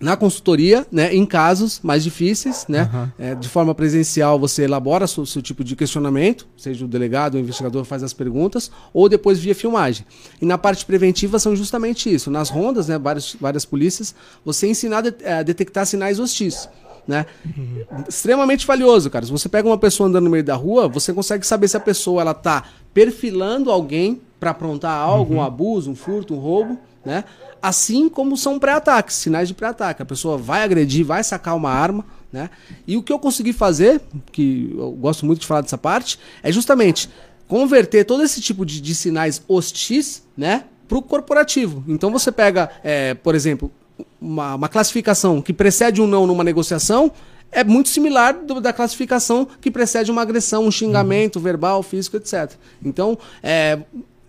na 0.01 0.17
consultoria, 0.17 0.85
né, 0.91 1.13
em 1.13 1.25
casos 1.25 1.79
mais 1.83 2.03
difíceis, 2.03 2.65
né, 2.67 2.89
uhum. 2.91 3.09
é, 3.19 3.35
de 3.35 3.47
forma 3.47 3.73
presencial 3.75 4.39
você 4.39 4.63
elabora 4.63 5.05
seu, 5.05 5.25
seu 5.27 5.41
tipo 5.41 5.63
de 5.63 5.75
questionamento, 5.75 6.47
seja 6.57 6.83
o 6.83 6.87
delegado 6.87 7.35
o 7.35 7.39
investigador 7.39 7.85
faz 7.85 8.01
as 8.01 8.11
perguntas, 8.11 8.71
ou 8.93 9.07
depois 9.07 9.39
via 9.39 9.53
filmagem. 9.53 10.05
E 10.41 10.45
na 10.45 10.57
parte 10.57 10.85
preventiva 10.85 11.37
são 11.37 11.55
justamente 11.55 12.11
isso. 12.11 12.31
Nas 12.31 12.49
rondas, 12.49 12.87
né, 12.87 12.97
várias, 12.97 13.35
várias 13.39 13.63
polícias, 13.63 14.15
você 14.43 14.67
ensinar 14.67 14.97
a, 14.97 15.01
de, 15.01 15.25
a 15.25 15.43
detectar 15.43 15.85
sinais 15.85 16.19
hostis 16.19 16.67
né? 17.07 17.25
Uhum. 17.45 17.83
Extremamente 18.07 18.65
valioso, 18.65 19.09
cara. 19.09 19.25
Se 19.25 19.31
você 19.31 19.49
pega 19.49 19.67
uma 19.67 19.77
pessoa 19.77 20.07
andando 20.07 20.25
no 20.25 20.29
meio 20.29 20.43
da 20.43 20.55
rua, 20.55 20.87
você 20.87 21.13
consegue 21.13 21.45
saber 21.45 21.67
se 21.67 21.77
a 21.77 21.79
pessoa 21.79 22.21
ela 22.21 22.33
tá 22.33 22.65
perfilando 22.93 23.71
alguém 23.71 24.21
para 24.39 24.51
aprontar 24.51 24.97
algo, 24.97 25.33
uhum. 25.33 25.39
um 25.39 25.43
abuso, 25.43 25.91
um 25.91 25.95
furto, 25.95 26.33
um 26.33 26.39
roubo, 26.39 26.77
né? 27.05 27.23
Assim 27.61 28.09
como 28.09 28.35
são 28.35 28.57
pré-ataques, 28.57 29.15
sinais 29.15 29.47
de 29.47 29.53
pré-ataque. 29.53 30.01
A 30.01 30.05
pessoa 30.05 30.37
vai 30.37 30.63
agredir, 30.63 31.05
vai 31.05 31.23
sacar 31.23 31.55
uma 31.55 31.69
arma, 31.69 32.03
né? 32.31 32.49
E 32.87 32.97
o 32.97 33.03
que 33.03 33.13
eu 33.13 33.19
consegui 33.19 33.53
fazer, 33.53 34.01
que 34.31 34.73
eu 34.75 34.91
gosto 34.91 35.25
muito 35.25 35.41
de 35.41 35.47
falar 35.47 35.61
dessa 35.61 35.77
parte, 35.77 36.17
é 36.41 36.51
justamente 36.51 37.09
converter 37.47 38.05
todo 38.05 38.23
esse 38.23 38.39
tipo 38.41 38.65
de, 38.65 38.81
de 38.81 38.95
sinais 38.95 39.43
hostis, 39.47 40.23
né? 40.35 40.63
Para 40.87 40.97
o 40.97 41.01
corporativo. 41.01 41.83
Então 41.87 42.11
você 42.11 42.31
pega, 42.31 42.69
é, 42.83 43.13
por 43.13 43.35
exemplo, 43.35 43.71
uma, 44.21 44.55
uma 44.55 44.69
classificação 44.69 45.41
que 45.41 45.51
precede 45.51 46.01
um 46.01 46.07
não 46.07 46.27
numa 46.27 46.43
negociação 46.43 47.11
é 47.51 47.63
muito 47.63 47.89
similar 47.89 48.33
do, 48.33 48.61
da 48.61 48.71
classificação 48.71 49.47
que 49.59 49.69
precede 49.69 50.09
uma 50.09 50.21
agressão, 50.21 50.65
um 50.65 50.71
xingamento 50.71 51.35
uhum. 51.35 51.41
verbal, 51.41 51.83
físico, 51.83 52.15
etc. 52.15 52.53
Então, 52.83 53.17
é, 53.43 53.79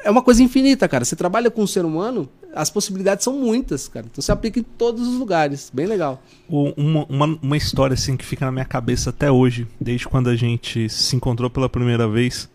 é 0.05 0.11
uma 0.11 0.23
coisa 0.23 0.43
infinita, 0.43 0.89
cara. 0.89 1.05
Você 1.05 1.15
trabalha 1.15 1.51
com 1.51 1.61
o 1.61 1.65
um 1.65 1.67
ser 1.67 1.85
humano, 1.85 2.29
as 2.55 2.69
possibilidades 2.69 3.25
são 3.25 3.39
muitas, 3.39 3.87
cara. 3.87 4.07
Então 4.11 4.21
você 4.21 4.33
aplica 4.33 4.59
em 4.59 4.63
todos 4.63 5.07
os 5.07 5.15
lugares. 5.15 5.71
Bem 5.73 5.87
legal. 5.87 6.21
Uma, 6.49 7.07
uma, 7.09 7.39
uma, 7.41 7.57
história 7.57 7.95
assim 7.95 8.17
que 8.17 8.25
fica 8.25 8.45
na 8.45 8.53
minha 8.53 8.65
cabeça 8.65 9.11
até 9.11 9.31
hoje, 9.31 9.69
desde 9.81 10.09
quando 10.09 10.29
a 10.29 10.37
gente 10.37 10.89
se 10.89 11.15
encontrou 11.15 11.49
pela 11.49 11.69
primeira 11.69 12.09
vez. 12.09 12.51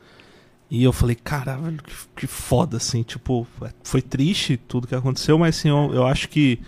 E 0.70 0.84
eu 0.84 0.92
falei, 0.92 1.16
caralho, 1.16 1.82
que, 1.82 1.94
que 2.18 2.28
foda, 2.28 2.76
assim. 2.76 3.02
Tipo, 3.02 3.48
foi 3.82 4.02
triste 4.02 4.58
tudo 4.58 4.86
que 4.86 4.96
aconteceu, 4.96 5.38
mas 5.38 5.58
assim, 5.58 5.70
eu, 5.70 5.94
eu 5.94 6.06
acho 6.06 6.28
que 6.28 6.60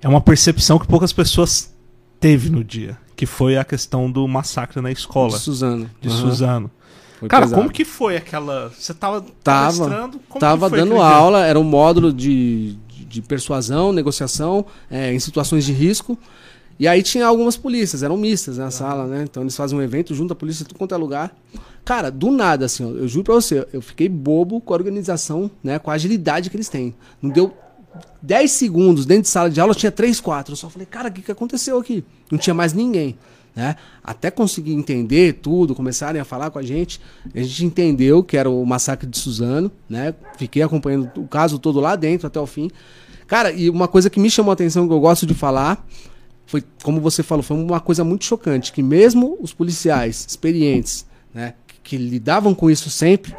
é 0.00 0.08
uma 0.08 0.20
percepção 0.20 0.78
que 0.78 0.86
poucas 0.86 1.12
pessoas 1.12 1.74
teve 2.20 2.50
no 2.50 2.62
dia, 2.62 2.98
que 3.16 3.26
foi 3.26 3.56
a 3.56 3.64
questão 3.64 4.10
do 4.10 4.26
massacre 4.26 4.80
na 4.80 4.90
escola. 4.90 5.36
De 5.36 5.40
Suzano. 5.40 5.90
De 6.00 6.08
uhum. 6.08 6.16
Suzano. 6.16 6.70
Foi 7.18 7.28
Cara, 7.28 7.46
pesado. 7.46 7.60
como 7.60 7.72
que 7.72 7.84
foi 7.84 8.16
aquela. 8.16 8.68
Você 8.68 8.94
tava 8.94 9.24
tava, 9.42 10.10
tava 10.38 10.70
dando 10.70 11.00
aula, 11.00 11.44
era 11.44 11.58
um 11.58 11.64
módulo 11.64 12.12
de, 12.12 12.78
de, 12.86 13.04
de 13.04 13.22
persuasão, 13.22 13.92
negociação, 13.92 14.64
é, 14.88 15.12
em 15.12 15.18
situações 15.18 15.64
de 15.64 15.72
risco. 15.72 16.16
E 16.78 16.86
aí 16.86 17.02
tinha 17.02 17.26
algumas 17.26 17.56
polícias, 17.56 18.04
eram 18.04 18.16
mistas 18.16 18.56
na 18.56 18.70
sala, 18.70 19.04
né? 19.06 19.24
Então 19.24 19.42
eles 19.42 19.56
fazem 19.56 19.76
um 19.76 19.82
evento 19.82 20.14
junto 20.14 20.32
a 20.32 20.36
polícia 20.36 20.64
tudo 20.64 20.78
quanto 20.78 20.94
é 20.94 20.96
lugar. 20.96 21.36
Cara, 21.84 22.08
do 22.08 22.30
nada, 22.30 22.66
assim, 22.66 22.84
ó, 22.84 22.90
eu 22.90 23.08
juro 23.08 23.24
pra 23.24 23.34
você, 23.34 23.66
eu 23.72 23.82
fiquei 23.82 24.08
bobo 24.08 24.60
com 24.60 24.72
a 24.72 24.76
organização, 24.76 25.50
né? 25.60 25.76
Com 25.80 25.90
a 25.90 25.94
agilidade 25.94 26.50
que 26.50 26.56
eles 26.56 26.68
têm. 26.68 26.94
Não 27.20 27.30
deu 27.30 27.52
10 28.22 28.50
segundos 28.50 29.06
dentro 29.06 29.22
de 29.22 29.28
sala 29.28 29.50
de 29.50 29.60
aula, 29.60 29.74
tinha 29.74 29.92
3, 29.92 30.20
4. 30.20 30.52
Eu 30.52 30.56
só 30.56 30.68
falei, 30.68 30.86
cara, 30.86 31.08
o 31.08 31.12
que, 31.12 31.22
que 31.22 31.32
aconteceu 31.32 31.78
aqui? 31.78 32.04
Não 32.30 32.38
tinha 32.38 32.54
mais 32.54 32.72
ninguém. 32.72 33.16
Né? 33.54 33.74
Até 34.04 34.30
conseguir 34.30 34.72
entender 34.72 35.34
tudo, 35.34 35.74
começarem 35.74 36.20
a 36.20 36.24
falar 36.24 36.50
com 36.50 36.58
a 36.58 36.62
gente, 36.62 37.00
a 37.34 37.40
gente 37.40 37.64
entendeu 37.64 38.22
que 38.22 38.36
era 38.36 38.48
o 38.48 38.64
massacre 38.64 39.06
de 39.06 39.18
Suzano, 39.18 39.70
né? 39.88 40.14
Fiquei 40.36 40.62
acompanhando 40.62 41.10
o 41.16 41.26
caso 41.26 41.58
todo 41.58 41.80
lá 41.80 41.96
dentro 41.96 42.28
até 42.28 42.38
o 42.38 42.46
fim. 42.46 42.70
Cara, 43.26 43.50
e 43.50 43.68
uma 43.68 43.88
coisa 43.88 44.08
que 44.08 44.20
me 44.20 44.30
chamou 44.30 44.50
a 44.50 44.54
atenção, 44.54 44.86
que 44.86 44.94
eu 44.94 45.00
gosto 45.00 45.26
de 45.26 45.34
falar, 45.34 45.84
foi, 46.46 46.62
como 46.82 47.00
você 47.00 47.22
falou, 47.22 47.42
foi 47.42 47.56
uma 47.56 47.80
coisa 47.80 48.04
muito 48.04 48.24
chocante, 48.24 48.72
que 48.72 48.82
mesmo 48.82 49.36
os 49.40 49.52
policiais 49.52 50.24
experientes, 50.28 51.04
né, 51.34 51.54
que, 51.66 51.74
que 51.82 51.96
lidavam 51.96 52.54
com 52.54 52.70
isso 52.70 52.88
sempre, 52.88 53.34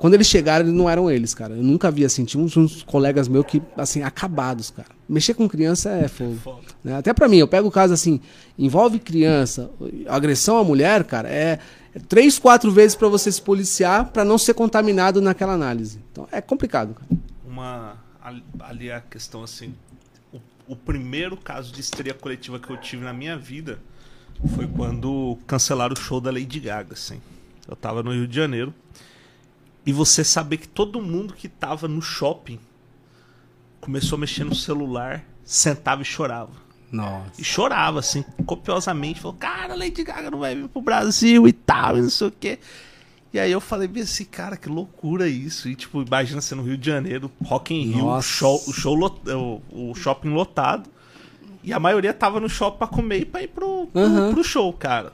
quando 0.00 0.14
eles 0.14 0.28
chegaram, 0.28 0.64
não 0.64 0.88
eram 0.88 1.10
eles, 1.10 1.34
cara. 1.34 1.54
Eu 1.54 1.62
nunca 1.62 1.90
vi 1.90 2.06
assim. 2.06 2.24
Tinha 2.24 2.42
uns, 2.42 2.56
uns 2.56 2.82
colegas 2.82 3.28
meus 3.28 3.44
que, 3.44 3.60
assim, 3.76 4.02
acabados, 4.02 4.70
cara. 4.70 4.88
Mexer 5.06 5.34
com 5.34 5.46
criança 5.46 5.90
é 5.90 6.08
fogo. 6.08 6.38
Né? 6.82 6.96
Até 6.96 7.12
para 7.12 7.28
mim, 7.28 7.36
eu 7.36 7.46
pego 7.46 7.68
o 7.68 7.70
caso 7.70 7.92
assim, 7.92 8.18
envolve 8.58 8.98
criança, 8.98 9.70
agressão 10.08 10.56
à 10.56 10.64
mulher, 10.64 11.04
cara, 11.04 11.28
é, 11.28 11.58
é 11.94 11.98
três, 11.98 12.38
quatro 12.38 12.70
vezes 12.72 12.96
para 12.96 13.08
você 13.08 13.30
se 13.30 13.42
policiar 13.42 14.06
para 14.06 14.24
não 14.24 14.38
ser 14.38 14.54
contaminado 14.54 15.20
naquela 15.20 15.52
análise. 15.52 16.00
Então 16.10 16.26
é 16.32 16.40
complicado, 16.40 16.94
cara. 16.94 17.20
Uma. 17.46 17.98
Ali 18.60 18.90
a 18.90 19.02
questão 19.02 19.42
assim. 19.42 19.74
O, 20.32 20.40
o 20.68 20.76
primeiro 20.76 21.36
caso 21.36 21.74
de 21.74 21.80
histeria 21.80 22.14
coletiva 22.14 22.58
que 22.58 22.70
eu 22.70 22.76
tive 22.78 23.04
na 23.04 23.12
minha 23.12 23.36
vida 23.36 23.78
foi 24.54 24.66
quando 24.66 25.36
cancelaram 25.46 25.92
o 25.92 25.98
show 25.98 26.22
da 26.22 26.30
Lady 26.30 26.58
Gaga, 26.58 26.94
assim. 26.94 27.20
Eu 27.68 27.76
tava 27.76 28.02
no 28.02 28.12
Rio 28.12 28.26
de 28.26 28.34
Janeiro. 28.34 28.72
E 29.86 29.92
você 29.92 30.22
saber 30.24 30.58
que 30.58 30.68
todo 30.68 31.00
mundo 31.00 31.34
que 31.34 31.48
tava 31.48 31.88
no 31.88 32.00
shopping 32.02 32.58
começou 33.80 34.16
a 34.16 34.20
mexer 34.20 34.44
no 34.44 34.54
celular, 34.54 35.24
sentava 35.44 36.02
e 36.02 36.04
chorava. 36.04 36.52
Nossa. 36.92 37.40
E 37.40 37.44
chorava, 37.44 38.00
assim, 38.00 38.24
copiosamente. 38.44 39.20
Falou, 39.20 39.36
cara, 39.38 39.74
Lady 39.74 40.02
Gaga 40.02 40.30
não 40.30 40.40
vai 40.40 40.54
vir 40.54 40.68
pro 40.68 40.82
Brasil 40.82 41.46
e 41.48 41.52
tal, 41.52 41.96
e 41.96 42.02
não 42.02 42.10
sei 42.10 42.26
o 42.28 42.30
quê. 42.32 42.58
E 43.32 43.38
aí 43.38 43.50
eu 43.52 43.60
falei 43.60 43.86
bem 43.86 44.02
assim, 44.02 44.24
cara, 44.24 44.56
que 44.56 44.68
loucura 44.68 45.28
isso. 45.28 45.68
E 45.68 45.76
tipo, 45.76 46.02
imagina 46.02 46.40
você 46.40 46.54
no 46.54 46.62
Rio 46.64 46.76
de 46.76 46.86
Janeiro, 46.90 47.30
Rock 47.44 47.72
in 47.72 47.92
Rio, 47.92 48.04
Nossa. 48.06 48.26
show, 48.28 48.60
o, 48.66 48.72
show 48.72 48.94
lot- 48.94 49.22
o, 49.30 49.62
o 49.70 49.94
shopping 49.94 50.30
lotado. 50.30 50.90
E 51.62 51.72
a 51.72 51.78
maioria 51.78 52.12
tava 52.12 52.40
no 52.40 52.48
shopping 52.48 52.78
pra 52.78 52.86
comer 52.88 53.20
e 53.20 53.24
pra 53.24 53.42
ir 53.42 53.48
pro, 53.48 53.86
pro, 53.86 54.02
Aham. 54.02 54.32
pro 54.34 54.42
show, 54.42 54.72
cara. 54.72 55.12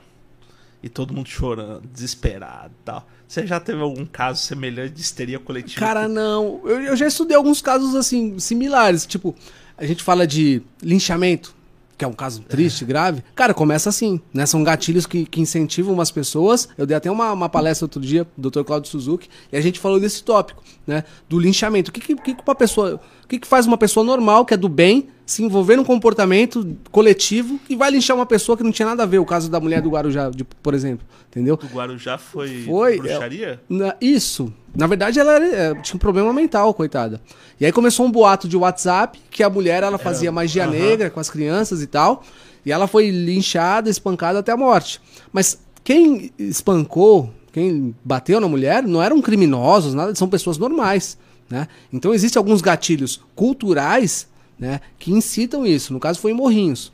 E 0.81 0.89
todo 0.89 1.13
mundo 1.13 1.29
chorando, 1.29 1.87
desesperado 1.87 2.73
e 2.81 2.83
tal. 2.83 3.07
Você 3.27 3.45
já 3.45 3.59
teve 3.59 3.81
algum 3.81 4.05
caso 4.05 4.41
semelhante 4.41 4.93
de 4.93 5.01
histeria 5.01 5.37
coletiva? 5.37 5.79
Cara, 5.79 6.07
não. 6.07 6.61
Eu, 6.63 6.81
eu 6.81 6.95
já 6.95 7.05
estudei 7.05 7.35
alguns 7.35 7.61
casos 7.61 7.93
assim, 7.93 8.39
similares. 8.39 9.05
Tipo, 9.05 9.35
a 9.77 9.85
gente 9.85 10.01
fala 10.01 10.25
de 10.25 10.61
linchamento, 10.81 11.53
que 11.97 12.05
é 12.05 12.07
um 12.07 12.13
caso 12.13 12.41
triste, 12.43 12.85
grave. 12.85 13.21
Cara, 13.35 13.53
começa 13.53 13.89
assim, 13.89 14.21
né? 14.33 14.45
São 14.45 14.63
gatilhos 14.63 15.05
que, 15.05 15.25
que 15.25 15.41
incentivam 15.41 15.93
umas 15.93 16.09
pessoas. 16.09 16.69
Eu 16.77 16.85
dei 16.85 16.95
até 16.95 17.11
uma, 17.11 17.33
uma 17.33 17.49
palestra 17.49 17.83
outro 17.83 17.99
dia, 17.99 18.25
do 18.37 18.49
Dr. 18.49 18.63
Claudio 18.63 18.89
Suzuki, 18.89 19.27
e 19.51 19.57
a 19.57 19.61
gente 19.61 19.77
falou 19.77 19.99
desse 19.99 20.23
tópico, 20.23 20.63
né? 20.85 21.03
Do 21.27 21.37
linchamento. 21.37 21.89
O 21.89 21.93
que, 21.93 21.99
que, 21.99 22.15
que 22.15 22.33
que 22.33 22.41
uma 22.45 22.55
pessoa. 22.55 23.01
O 23.23 23.27
que, 23.27 23.39
que 23.39 23.47
faz 23.47 23.65
uma 23.65 23.77
pessoa 23.77 24.05
normal, 24.05 24.45
que 24.45 24.53
é 24.53 24.57
do 24.57 24.69
bem, 24.69 25.09
se 25.27 25.43
envolver 25.43 25.75
num 25.75 25.83
comportamento 25.83 26.65
coletivo 26.89 27.59
e 27.69 27.75
vai 27.75 27.91
linchar 27.91 28.15
uma 28.15 28.25
pessoa 28.25 28.57
que 28.57 28.63
não 28.63 28.71
tinha 28.71 28.87
nada 28.87 29.03
a 29.03 29.05
ver? 29.05 29.19
O 29.19 29.25
caso 29.25 29.51
da 29.51 29.59
mulher 29.59 29.81
do 29.81 29.89
Guarujá, 29.89 30.29
de- 30.29 30.43
por 30.43 30.73
exemplo. 30.73 31.05
Entendeu? 31.29 31.57
Do 31.57 31.67
Guarujá 31.67 32.17
foi, 32.17 32.63
Foi, 32.63 32.97
bruxaria? 32.97 33.61
Na- 33.69 33.95
isso. 34.01 34.51
Na 34.73 34.87
verdade, 34.87 35.19
ela 35.19 35.33
era- 35.35 35.45
é, 35.47 35.75
tinha 35.81 35.95
um 35.95 35.99
problema 35.99 36.31
mental, 36.31 36.73
coitada. 36.73 37.21
E 37.59 37.65
aí 37.65 37.71
começou 37.73 38.05
um 38.05 38.11
boato 38.11 38.47
de 38.47 38.55
WhatsApp 38.55 39.19
que 39.29 39.43
a 39.43 39.49
mulher 39.49 39.83
ela 39.83 39.97
fazia 39.97 40.31
magia 40.31 40.63
aham. 40.63 40.71
negra 40.71 41.09
com 41.09 41.19
as 41.19 41.29
crianças 41.29 41.81
e 41.81 41.87
tal. 41.87 42.23
E 42.65 42.71
ela 42.71 42.87
foi 42.87 43.09
linchada, 43.11 43.89
espancada 43.89 44.39
até 44.39 44.51
a 44.53 44.57
morte. 44.57 45.01
Mas 45.33 45.59
quem 45.83 46.31
espancou, 46.39 47.31
quem 47.51 47.93
bateu 48.03 48.39
na 48.39 48.47
mulher, 48.47 48.83
não 48.83 49.01
eram 49.03 49.21
criminosos, 49.21 49.93
nada, 49.93 50.15
são 50.15 50.27
pessoas 50.29 50.57
normais. 50.57 51.17
Né? 51.49 51.67
Então 51.91 52.13
existem 52.13 52.39
alguns 52.39 52.61
gatilhos 52.61 53.21
culturais 53.35 54.27
né, 54.59 54.81
que 54.99 55.11
incitam 55.11 55.65
isso. 55.65 55.93
No 55.93 55.99
caso 55.99 56.19
foi 56.19 56.31
em 56.31 56.35
Morrinhos. 56.35 56.91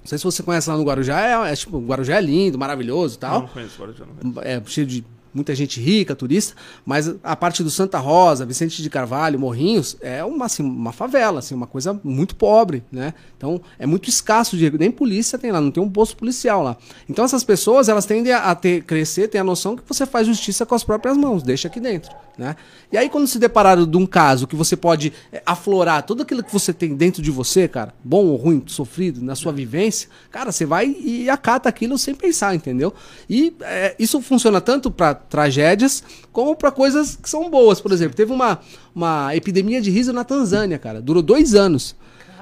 Não 0.00 0.08
sei 0.08 0.18
se 0.18 0.24
você 0.24 0.42
conhece 0.42 0.68
lá 0.68 0.76
no 0.76 0.84
Guarujá, 0.84 1.20
é, 1.46 1.52
é 1.52 1.56
tipo, 1.56 1.78
o 1.78 1.86
Guarujá 1.86 2.16
é 2.16 2.20
lindo, 2.20 2.58
maravilhoso 2.58 3.16
e 3.16 3.18
tal 3.18 3.40
Não 3.40 3.48
conheço 3.48 3.80
Guarujá, 3.80 4.04
não 4.04 4.32
conheço. 4.32 4.40
é, 4.48 4.62
cheio 4.66 4.86
de 4.86 5.04
muita 5.34 5.54
gente 5.54 5.80
rica, 5.80 6.14
turista, 6.14 6.54
mas 6.86 7.12
a 7.22 7.34
parte 7.34 7.62
do 7.62 7.70
Santa 7.70 7.98
Rosa, 7.98 8.46
Vicente 8.46 8.82
de 8.82 8.88
Carvalho, 8.88 9.38
Morrinhos, 9.38 9.96
é 10.00 10.24
uma, 10.24 10.46
assim, 10.46 10.62
uma 10.62 10.92
favela, 10.92 11.40
assim, 11.40 11.54
uma 11.54 11.66
coisa 11.66 11.98
muito 12.04 12.36
pobre, 12.36 12.84
né? 12.90 13.12
Então, 13.36 13.60
é 13.78 13.86
muito 13.86 14.08
escasso 14.08 14.56
de 14.56 14.70
nem 14.78 14.90
polícia 14.90 15.38
tem 15.38 15.50
lá, 15.50 15.60
não 15.60 15.70
tem 15.70 15.82
um 15.82 15.90
posto 15.90 16.16
policial 16.16 16.62
lá. 16.62 16.76
Então, 17.08 17.24
essas 17.24 17.42
pessoas, 17.42 17.88
elas 17.88 18.06
tendem 18.06 18.32
a, 18.32 18.54
ter, 18.54 18.82
crescer, 18.84 19.28
ter 19.28 19.38
a 19.38 19.44
noção 19.44 19.76
que 19.76 19.82
você 19.86 20.06
faz 20.06 20.26
justiça 20.26 20.64
com 20.64 20.74
as 20.74 20.84
próprias 20.84 21.16
mãos, 21.16 21.42
deixa 21.42 21.68
aqui 21.68 21.80
dentro, 21.80 22.12
né? 22.38 22.56
E 22.92 22.96
aí, 22.96 23.08
quando 23.08 23.26
se 23.26 23.38
depararam 23.38 23.86
de 23.86 23.96
um 23.96 24.06
caso 24.06 24.46
que 24.46 24.54
você 24.54 24.76
pode 24.76 25.12
é, 25.32 25.42
aflorar 25.44 26.02
tudo 26.04 26.22
aquilo 26.22 26.42
que 26.42 26.52
você 26.52 26.72
tem 26.72 26.94
dentro 26.94 27.20
de 27.20 27.30
você, 27.30 27.66
cara, 27.66 27.92
bom 28.04 28.26
ou 28.26 28.36
ruim, 28.36 28.62
sofrido, 28.66 29.22
na 29.22 29.34
sua 29.34 29.52
vivência, 29.52 30.08
cara, 30.30 30.52
você 30.52 30.64
vai 30.64 30.94
e 31.00 31.28
acata 31.28 31.68
aquilo 31.68 31.98
sem 31.98 32.14
pensar, 32.14 32.54
entendeu? 32.54 32.94
E 33.28 33.54
é, 33.60 33.96
isso 33.98 34.20
funciona 34.20 34.60
tanto 34.60 34.90
para 34.90 35.14
tragédias 35.28 36.02
como 36.32 36.54
para 36.56 36.70
coisas 36.70 37.16
que 37.16 37.28
são 37.28 37.50
boas. 37.50 37.80
Por 37.80 37.92
exemplo, 37.92 38.16
teve 38.16 38.32
uma, 38.32 38.60
uma 38.94 39.34
epidemia 39.34 39.80
de 39.80 39.90
riso 39.90 40.12
na 40.12 40.24
Tanzânia, 40.24 40.78
cara, 40.78 41.00
durou 41.00 41.22
dois 41.22 41.54
anos. 41.54 41.94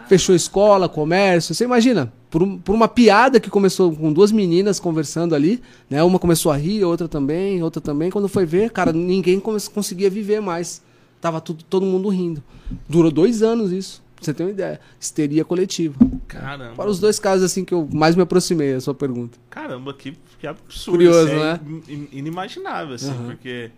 Fechou 0.08 0.34
escola, 0.34 0.88
comércio, 0.88 1.54
você 1.54 1.64
imagina, 1.64 2.12
por, 2.28 2.42
um- 2.42 2.58
por 2.58 2.74
uma 2.74 2.88
piada 2.88 3.38
que 3.40 3.48
começou 3.48 3.94
com 3.94 4.12
duas 4.12 4.30
meninas 4.32 4.78
conversando 4.80 5.34
ali, 5.34 5.62
né? 5.88 6.02
Uma 6.02 6.18
começou 6.18 6.52
a 6.52 6.56
rir, 6.56 6.84
outra 6.84 7.08
também, 7.08 7.62
outra 7.62 7.80
também. 7.80 8.10
Quando 8.10 8.28
foi 8.28 8.44
ver, 8.44 8.70
cara, 8.70 8.92
ninguém 8.92 9.40
conseguia 9.40 10.10
viver 10.10 10.40
mais. 10.40 10.82
Tava 11.20 11.40
tudo, 11.40 11.62
todo 11.64 11.86
mundo 11.86 12.08
rindo. 12.08 12.42
Durou 12.88 13.10
dois 13.10 13.42
anos 13.42 13.70
isso. 13.72 14.01
Pra 14.22 14.26
você 14.26 14.34
ter 14.34 14.42
uma 14.44 14.50
ideia. 14.50 14.80
Histeria 15.00 15.44
coletiva. 15.44 15.94
Caramba. 16.28 16.74
Para 16.74 16.88
os 16.90 16.98
dois 16.98 17.18
casos 17.18 17.44
assim 17.44 17.64
que 17.64 17.74
eu 17.74 17.88
mais 17.92 18.14
me 18.16 18.22
aproximei, 18.22 18.74
a 18.74 18.80
sua 18.80 18.94
pergunta. 18.94 19.38
Caramba, 19.50 19.92
que, 19.92 20.16
que 20.40 20.46
absurdo. 20.46 20.96
Curioso, 20.96 21.26
isso 21.28 21.36
é 21.36 21.38
né? 21.38 21.60
in- 21.88 22.08
Inimaginável, 22.12 22.94
assim, 22.94 23.10
Aham. 23.10 23.26
porque 23.26 23.70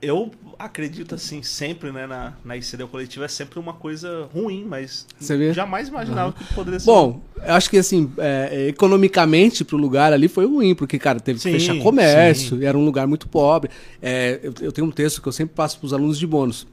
eu 0.00 0.30
acredito, 0.58 1.14
assim, 1.16 1.42
sempre, 1.42 1.90
né, 1.90 2.06
na, 2.06 2.34
na 2.44 2.56
histeria 2.56 2.86
coletiva 2.86 3.24
é 3.24 3.28
sempre 3.28 3.58
uma 3.58 3.72
coisa 3.72 4.28
ruim, 4.32 4.64
mas 4.64 5.04
jamais 5.52 5.88
imaginava 5.88 6.32
que 6.32 6.44
poderia 6.54 6.78
ser. 6.78 6.86
Bom, 6.86 7.20
eu 7.44 7.54
acho 7.54 7.68
que 7.68 7.76
assim, 7.76 8.10
é, 8.18 8.68
economicamente 8.68 9.64
pro 9.64 9.76
lugar 9.76 10.12
ali 10.12 10.28
foi 10.28 10.46
ruim, 10.46 10.74
porque, 10.76 10.96
cara, 10.98 11.18
teve 11.18 11.38
que 11.38 11.42
Sim, 11.42 11.52
fechar 11.52 11.76
comércio, 11.78 12.62
era 12.64 12.78
um 12.78 12.84
lugar 12.84 13.06
muito 13.08 13.26
pobre. 13.28 13.70
É, 14.00 14.38
eu, 14.42 14.54
eu 14.60 14.70
tenho 14.72 14.86
um 14.86 14.92
texto 14.92 15.20
que 15.20 15.26
eu 15.26 15.32
sempre 15.32 15.54
passo 15.56 15.78
pros 15.80 15.92
alunos 15.92 16.18
de 16.18 16.26
bônus. 16.26 16.66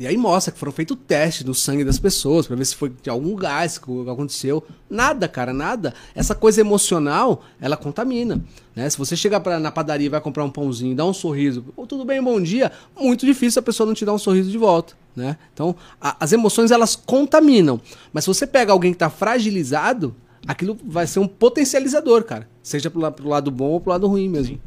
E 0.00 0.06
aí 0.06 0.16
mostra 0.16 0.50
que 0.50 0.58
foram 0.58 0.72
feitos 0.72 0.96
testes 1.06 1.44
no 1.44 1.54
sangue 1.54 1.84
das 1.84 1.98
pessoas, 1.98 2.46
pra 2.46 2.56
ver 2.56 2.64
se 2.64 2.74
foi 2.74 2.88
de 3.02 3.10
algum 3.10 3.36
gás 3.36 3.76
que 3.76 3.84
aconteceu. 4.08 4.64
Nada, 4.88 5.28
cara, 5.28 5.52
nada. 5.52 5.92
Essa 6.14 6.34
coisa 6.34 6.58
emocional, 6.62 7.44
ela 7.60 7.76
contamina. 7.76 8.42
Né? 8.74 8.88
Se 8.88 8.96
você 8.96 9.14
chegar 9.14 9.40
pra, 9.40 9.60
na 9.60 9.70
padaria 9.70 10.06
e 10.06 10.08
vai 10.08 10.18
comprar 10.22 10.42
um 10.42 10.50
pãozinho 10.50 10.96
dar 10.96 11.04
um 11.04 11.12
sorriso, 11.12 11.66
"Ô, 11.76 11.86
tudo 11.86 12.06
bem, 12.06 12.22
bom 12.22 12.40
dia, 12.40 12.72
muito 12.98 13.26
difícil 13.26 13.60
a 13.60 13.62
pessoa 13.62 13.86
não 13.86 13.92
te 13.92 14.06
dar 14.06 14.14
um 14.14 14.18
sorriso 14.18 14.50
de 14.50 14.56
volta. 14.56 14.94
Né? 15.14 15.36
Então, 15.52 15.76
a- 16.00 16.16
as 16.18 16.32
emoções, 16.32 16.70
elas 16.70 16.96
contaminam. 16.96 17.78
Mas 18.10 18.24
se 18.24 18.28
você 18.28 18.46
pega 18.46 18.72
alguém 18.72 18.92
que 18.92 18.98
tá 18.98 19.10
fragilizado, 19.10 20.16
aquilo 20.46 20.78
vai 20.82 21.06
ser 21.06 21.18
um 21.20 21.28
potencializador, 21.28 22.24
cara. 22.24 22.48
Seja 22.62 22.90
pro, 22.90 23.12
pro 23.12 23.28
lado 23.28 23.50
bom 23.50 23.68
ou 23.72 23.80
pro 23.82 23.90
lado 23.90 24.06
ruim 24.06 24.30
mesmo. 24.30 24.58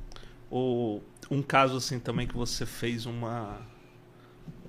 Ou 0.52 1.02
um 1.32 1.42
caso, 1.42 1.78
assim, 1.78 1.98
também 1.98 2.28
que 2.28 2.38
você 2.38 2.68
fez 2.68 3.08
uma. 3.08 3.58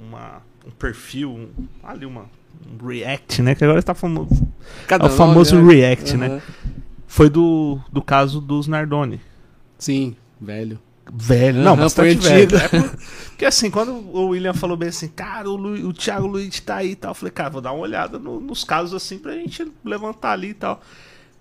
uma 0.01 0.43
um 0.67 0.71
perfil, 0.71 1.31
um- 1.31 1.49
ali 1.83 2.07
uma. 2.07 2.27
Um 2.67 2.87
react, 2.87 3.43
né? 3.43 3.55
Que 3.55 3.65
agora 3.65 3.83
tá 3.83 3.95
famoso. 3.95 4.47
Cada 4.87 5.05
É 5.05 5.09
o 5.09 5.11
famoso 5.11 5.57
nome, 5.57 5.75
react, 5.75 6.17
né? 6.17 6.41
Foi 7.07 7.29
do, 7.29 7.79
do 7.93 8.01
caso 8.03 8.41
dos 8.41 8.67
Nardoni. 8.67 9.21
Sim, 9.79 10.17
velho. 10.41 10.79
Velho, 11.13 11.61
não, 11.61 11.77
bastante 11.77 12.17
foi 12.17 12.47
velho. 12.47 12.57
É 12.57 12.69
por- 12.69 12.97
porque 13.29 13.45
assim, 13.45 13.71
quando 13.71 13.93
o 13.93 14.29
William 14.29 14.55
falou 14.55 14.77
bem 14.77 14.89
assim, 14.89 15.09
cara, 15.09 15.51
o, 15.51 15.55
Lu, 15.57 15.89
o 15.89 15.93
Thiago 15.93 16.27
Luiz 16.27 16.59
tá 16.61 16.77
aí 16.77 16.93
e 16.93 16.97
tal, 16.97 17.11
eu 17.11 17.15
falei, 17.15 17.31
cara, 17.33 17.51
vou 17.51 17.61
dar 17.61 17.73
uma 17.73 17.83
olhada 17.83 18.19
no- 18.19 18.41
nos 18.41 18.65
casos 18.65 18.95
assim 18.95 19.19
pra 19.19 19.33
gente 19.35 19.71
levantar 19.85 20.33
ali 20.33 20.49
e 20.51 20.55
tal. 20.55 20.81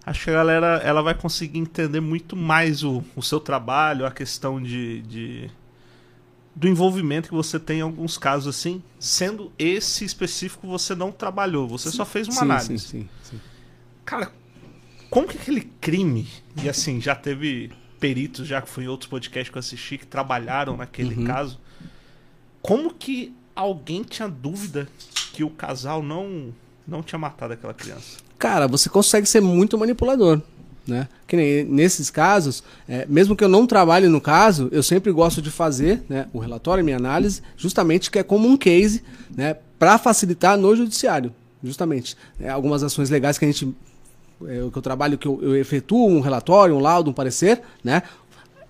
Acho 0.05 0.25
que 0.25 0.29
a 0.31 0.33
galera 0.33 0.81
ela 0.83 1.01
vai 1.01 1.13
conseguir 1.13 1.59
entender 1.59 2.01
muito 2.01 2.35
mais 2.35 2.83
o, 2.83 3.01
o 3.15 3.21
seu 3.21 3.39
trabalho, 3.39 4.05
a 4.05 4.11
questão 4.11 4.61
de, 4.61 5.01
de- 5.03 5.49
do 6.55 6.67
envolvimento 6.67 7.29
que 7.29 7.35
você 7.35 7.59
tem 7.59 7.79
em 7.79 7.81
alguns 7.81 8.17
casos 8.17 8.55
assim, 8.55 8.81
sendo 8.99 9.51
esse 9.57 10.05
específico 10.05 10.67
você 10.67 10.93
não 10.93 11.11
trabalhou, 11.11 11.67
você 11.67 11.89
só 11.91 12.05
fez 12.05 12.27
uma 12.27 12.35
sim, 12.35 12.45
análise. 12.45 12.79
sim, 12.79 12.87
sim, 13.01 13.09
sim. 13.23 13.39
Cara, 14.05 14.31
como 15.09 15.27
que 15.27 15.37
aquele 15.37 15.61
crime, 15.81 16.27
e 16.61 16.69
assim, 16.69 17.01
já 17.01 17.15
teve 17.15 17.71
peritos, 17.99 18.47
já 18.47 18.61
que 18.61 18.69
foi 18.69 18.83
em 18.83 18.87
outros 18.87 19.09
podcasts 19.09 19.49
que 19.49 19.57
eu 19.57 19.59
assisti, 19.61 19.97
que 19.97 20.05
trabalharam 20.05 20.77
naquele 20.77 21.15
Uhum. 21.15 21.23
caso, 21.23 21.59
como 22.61 22.93
que 22.93 23.33
alguém 23.55 24.03
tinha 24.03 24.27
dúvida 24.27 24.87
que 25.33 25.43
o 25.43 25.49
casal 25.49 26.01
não, 26.03 26.53
não 26.87 27.01
tinha 27.01 27.19
matado 27.19 27.53
aquela 27.53 27.73
criança? 27.73 28.17
Cara, 28.37 28.67
você 28.67 28.89
consegue 28.89 29.25
ser 29.27 29.41
muito 29.41 29.77
manipulador. 29.77 30.41
Né? 30.85 31.07
Que 31.25 31.35
nem 31.37 31.63
nesses 31.63 32.09
casos, 32.09 32.61
é, 32.87 33.05
mesmo 33.07 33.35
que 33.35 33.43
eu 33.43 33.47
não 33.47 33.65
trabalhe 33.65 34.07
no 34.07 34.19
caso, 34.19 34.67
eu 34.71 34.83
sempre 34.83 35.11
gosto 35.11 35.41
de 35.41 35.49
fazer 35.49 36.03
né, 36.09 36.27
o 36.33 36.39
relatório, 36.39 36.83
minha 36.83 36.97
análise, 36.97 37.41
justamente 37.55 38.11
que 38.11 38.19
é 38.19 38.23
como 38.23 38.47
um 38.47 38.57
case 38.57 39.01
né, 39.33 39.55
para 39.79 39.97
facilitar 39.97 40.57
no 40.57 40.75
judiciário. 40.75 41.33
Justamente. 41.63 42.17
É, 42.39 42.49
algumas 42.49 42.83
ações 42.83 43.09
legais 43.09 43.37
que 43.37 43.45
a 43.45 43.47
gente. 43.47 43.73
É, 44.45 44.67
que 44.69 44.77
eu 44.77 44.81
trabalho, 44.81 45.17
que 45.17 45.27
eu, 45.27 45.39
eu 45.41 45.55
efetuo 45.55 46.09
um 46.09 46.19
relatório, 46.19 46.75
um 46.75 46.79
laudo, 46.79 47.09
um 47.09 47.13
parecer, 47.13 47.61
né? 47.81 48.03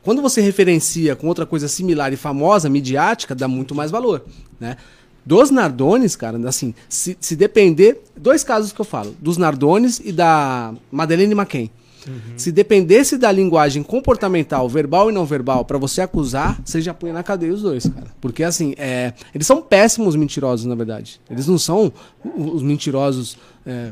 Quando 0.03 0.21
você 0.21 0.41
referencia 0.41 1.15
com 1.15 1.27
outra 1.27 1.45
coisa 1.45 1.67
similar 1.67 2.13
e 2.13 2.17
famosa, 2.17 2.69
midiática, 2.69 3.33
dá 3.33 3.47
muito 3.47 3.73
mais 3.73 3.89
valor, 3.89 4.23
né? 4.59 4.77
Dos 5.25 5.49
Nardones, 5.49 6.17
cara, 6.17 6.37
assim, 6.47 6.75
se, 6.89 7.17
se 7.19 7.35
depender... 7.37 8.03
Dois 8.15 8.43
casos 8.43 8.73
que 8.73 8.81
eu 8.81 8.85
falo, 8.85 9.15
dos 9.19 9.37
Nardones 9.37 10.01
e 10.03 10.11
da 10.11 10.73
Madeleine 10.91 11.33
McCain. 11.33 11.71
Se 12.37 12.51
dependesse 12.51 13.17
da 13.17 13.31
linguagem 13.31 13.83
comportamental, 13.83 14.67
verbal 14.67 15.09
e 15.09 15.13
não 15.13 15.25
verbal, 15.25 15.65
pra 15.65 15.77
você 15.77 16.01
acusar, 16.01 16.59
você 16.63 16.81
já 16.81 16.93
põe 16.93 17.11
na 17.11 17.23
cadeia 17.23 17.53
os 17.53 17.61
dois, 17.61 17.87
cara. 17.87 18.07
Porque, 18.19 18.43
assim, 18.43 18.73
é, 18.77 19.13
eles 19.33 19.47
são 19.47 19.61
péssimos 19.61 20.15
mentirosos, 20.15 20.65
na 20.65 20.75
verdade. 20.75 21.19
Eles 21.29 21.47
não 21.47 21.57
são 21.57 21.91
os 22.35 22.61
mentirosos... 22.61 23.37
é, 23.65 23.91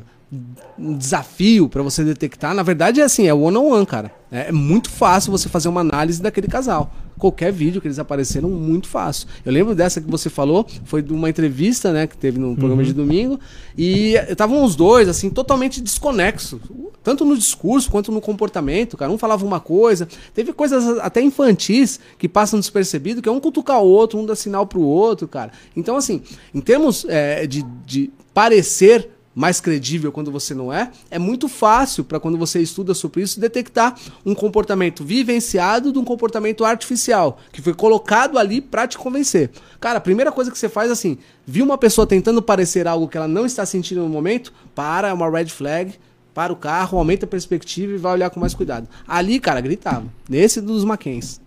um 0.79 0.97
desafio 0.97 1.67
para 1.67 1.83
você 1.83 2.03
detectar. 2.03 2.53
Na 2.53 2.63
verdade, 2.63 3.01
é 3.01 3.03
assim, 3.03 3.27
é 3.27 3.33
one 3.33 3.57
on 3.57 3.73
one, 3.73 3.85
cara. 3.85 4.11
É, 4.31 4.47
é 4.47 4.51
muito 4.51 4.89
fácil 4.89 5.31
você 5.31 5.49
fazer 5.49 5.67
uma 5.67 5.81
análise 5.81 6.21
daquele 6.21 6.47
casal. 6.47 6.93
Qualquer 7.17 7.51
vídeo 7.51 7.81
que 7.81 7.87
eles 7.87 7.99
apareceram, 7.99 8.49
muito 8.49 8.87
fácil. 8.87 9.27
Eu 9.45 9.51
lembro 9.51 9.75
dessa 9.75 9.99
que 9.99 10.09
você 10.09 10.29
falou, 10.29 10.65
foi 10.85 11.01
de 11.01 11.11
uma 11.13 11.29
entrevista, 11.29 11.91
né, 11.91 12.07
que 12.07 12.17
teve 12.17 12.39
no 12.39 12.55
programa 12.55 12.81
Uhum. 12.81 12.87
de 12.87 12.93
domingo, 12.93 13.39
e 13.77 14.13
estavam 14.29 14.63
os 14.63 14.75
dois, 14.75 15.09
assim, 15.09 15.29
totalmente 15.29 15.81
desconexos. 15.81 16.61
Tanto 17.03 17.25
no 17.25 17.37
discurso 17.37 17.91
quanto 17.91 18.11
no 18.11 18.21
comportamento, 18.21 18.95
cara. 18.95 19.11
Um 19.11 19.17
falava 19.17 19.45
uma 19.45 19.59
coisa. 19.59 20.07
Teve 20.33 20.53
coisas 20.53 20.97
até 20.99 21.21
infantis 21.21 21.99
que 22.17 22.29
passam 22.29 22.59
despercebido, 22.59 23.21
que 23.21 23.27
é 23.27 23.31
um 23.31 23.39
cutucar 23.39 23.81
o 23.81 23.87
outro, 23.87 24.17
um 24.17 24.25
dá 24.25 24.35
sinal 24.35 24.65
pro 24.65 24.81
outro, 24.81 25.27
cara. 25.27 25.51
Então, 25.75 25.97
assim, 25.97 26.21
em 26.55 26.61
termos 26.61 27.05
é, 27.09 27.45
de, 27.45 27.65
de 27.85 28.11
parecer 28.33 29.09
mais 29.33 29.59
credível 29.61 30.11
quando 30.11 30.31
você 30.31 30.53
não 30.53 30.71
é, 30.71 30.91
é 31.09 31.17
muito 31.17 31.47
fácil 31.47 32.03
para 32.03 32.19
quando 32.19 32.37
você 32.37 32.59
estuda 32.59 32.93
sobre 32.93 33.21
isso 33.21 33.39
detectar 33.39 33.97
um 34.25 34.35
comportamento 34.35 35.03
vivenciado 35.03 35.91
de 35.91 35.99
um 35.99 36.03
comportamento 36.03 36.65
artificial 36.65 37.37
que 37.51 37.61
foi 37.61 37.73
colocado 37.73 38.37
ali 38.37 38.61
para 38.61 38.87
te 38.87 38.97
convencer. 38.97 39.51
Cara, 39.79 39.97
a 39.97 40.01
primeira 40.01 40.31
coisa 40.31 40.51
que 40.51 40.57
você 40.57 40.69
faz 40.69 40.91
assim, 40.91 41.17
viu 41.45 41.65
uma 41.65 41.77
pessoa 41.77 42.05
tentando 42.05 42.41
parecer 42.41 42.87
algo 42.87 43.07
que 43.07 43.17
ela 43.17 43.27
não 43.27 43.45
está 43.45 43.65
sentindo 43.65 44.01
no 44.01 44.09
momento, 44.09 44.53
para, 44.75 45.09
é 45.09 45.13
uma 45.13 45.29
red 45.29 45.47
flag, 45.47 45.93
para 46.33 46.53
o 46.53 46.55
carro, 46.55 46.97
aumenta 46.97 47.25
a 47.25 47.29
perspectiva 47.29 47.93
e 47.93 47.97
vai 47.97 48.13
olhar 48.13 48.29
com 48.29 48.39
mais 48.39 48.53
cuidado. 48.53 48.87
Ali, 49.07 49.39
cara, 49.39 49.59
gritava. 49.59 50.05
Nesse 50.29 50.61
dos 50.61 50.83
Mackenzie. 50.83 51.39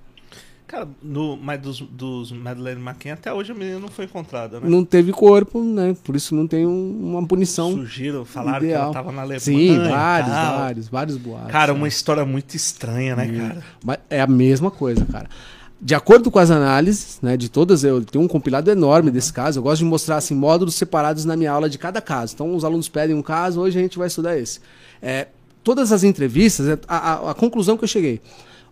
Cara, 0.66 0.88
no, 1.02 1.36
mas 1.36 1.60
dos, 1.60 1.80
dos 1.80 2.32
Madeleine 2.32 2.80
McCann, 2.80 3.12
até 3.12 3.32
hoje 3.32 3.52
a 3.52 3.54
menina 3.54 3.78
não 3.78 3.88
foi 3.88 4.06
encontrada, 4.06 4.58
né? 4.60 4.68
Não 4.68 4.82
teve 4.84 5.12
corpo, 5.12 5.62
né? 5.62 5.94
Por 6.02 6.16
isso 6.16 6.34
não 6.34 6.46
tem 6.46 6.66
um- 6.66 7.10
uma 7.16 7.26
punição. 7.26 7.72
Surgiram, 7.72 8.24
falaram 8.24 8.60
que 8.60 8.64
ideal. 8.66 8.84
ela 8.84 8.92
tava 8.92 9.12
na 9.12 9.20
Alemanha. 9.22 9.40
Sim, 9.40 9.78
vários, 9.78 10.32
vários, 10.32 10.88
vários 10.88 11.16
boatos. 11.18 11.52
Cara, 11.52 11.72
né? 11.72 11.78
uma 11.78 11.86
história 11.86 12.24
muito 12.24 12.54
estranha, 12.56 13.14
né, 13.14 13.26
cara? 13.28 13.62
Mas 13.84 13.98
é 14.08 14.20
a 14.22 14.26
mesma 14.26 14.70
coisa, 14.70 15.04
cara. 15.04 15.28
De 15.80 15.94
acordo 15.94 16.30
com 16.30 16.38
as 16.38 16.50
análises, 16.50 17.18
né, 17.20 17.36
de 17.36 17.50
todas, 17.50 17.84
eu 17.84 18.02
tenho 18.02 18.24
um 18.24 18.28
compilado 18.28 18.70
enorme 18.70 19.10
desse 19.10 19.30
caso. 19.32 19.58
Eu 19.58 19.62
gosto 19.64 19.80
de 19.80 19.84
mostrar 19.84 20.16
assim 20.16 20.34
módulos 20.34 20.76
separados 20.76 21.26
na 21.26 21.36
minha 21.36 21.52
aula 21.52 21.68
de 21.68 21.76
cada 21.76 22.00
caso. 22.00 22.32
Então, 22.34 22.56
os 22.56 22.64
alunos 22.64 22.88
pedem 22.88 23.14
um 23.14 23.20
caso, 23.22 23.60
hoje 23.60 23.78
a 23.78 23.82
gente 23.82 23.98
vai 23.98 24.06
estudar 24.06 24.38
esse. 24.38 24.60
É, 25.02 25.28
todas 25.62 25.92
as 25.92 26.02
entrevistas, 26.02 26.66
é, 26.68 26.78
a, 26.88 26.96
a- 27.12 27.30
a 27.32 27.34
conclusão 27.34 27.76
que 27.76 27.84
eu 27.84 27.88
cheguei, 27.88 28.18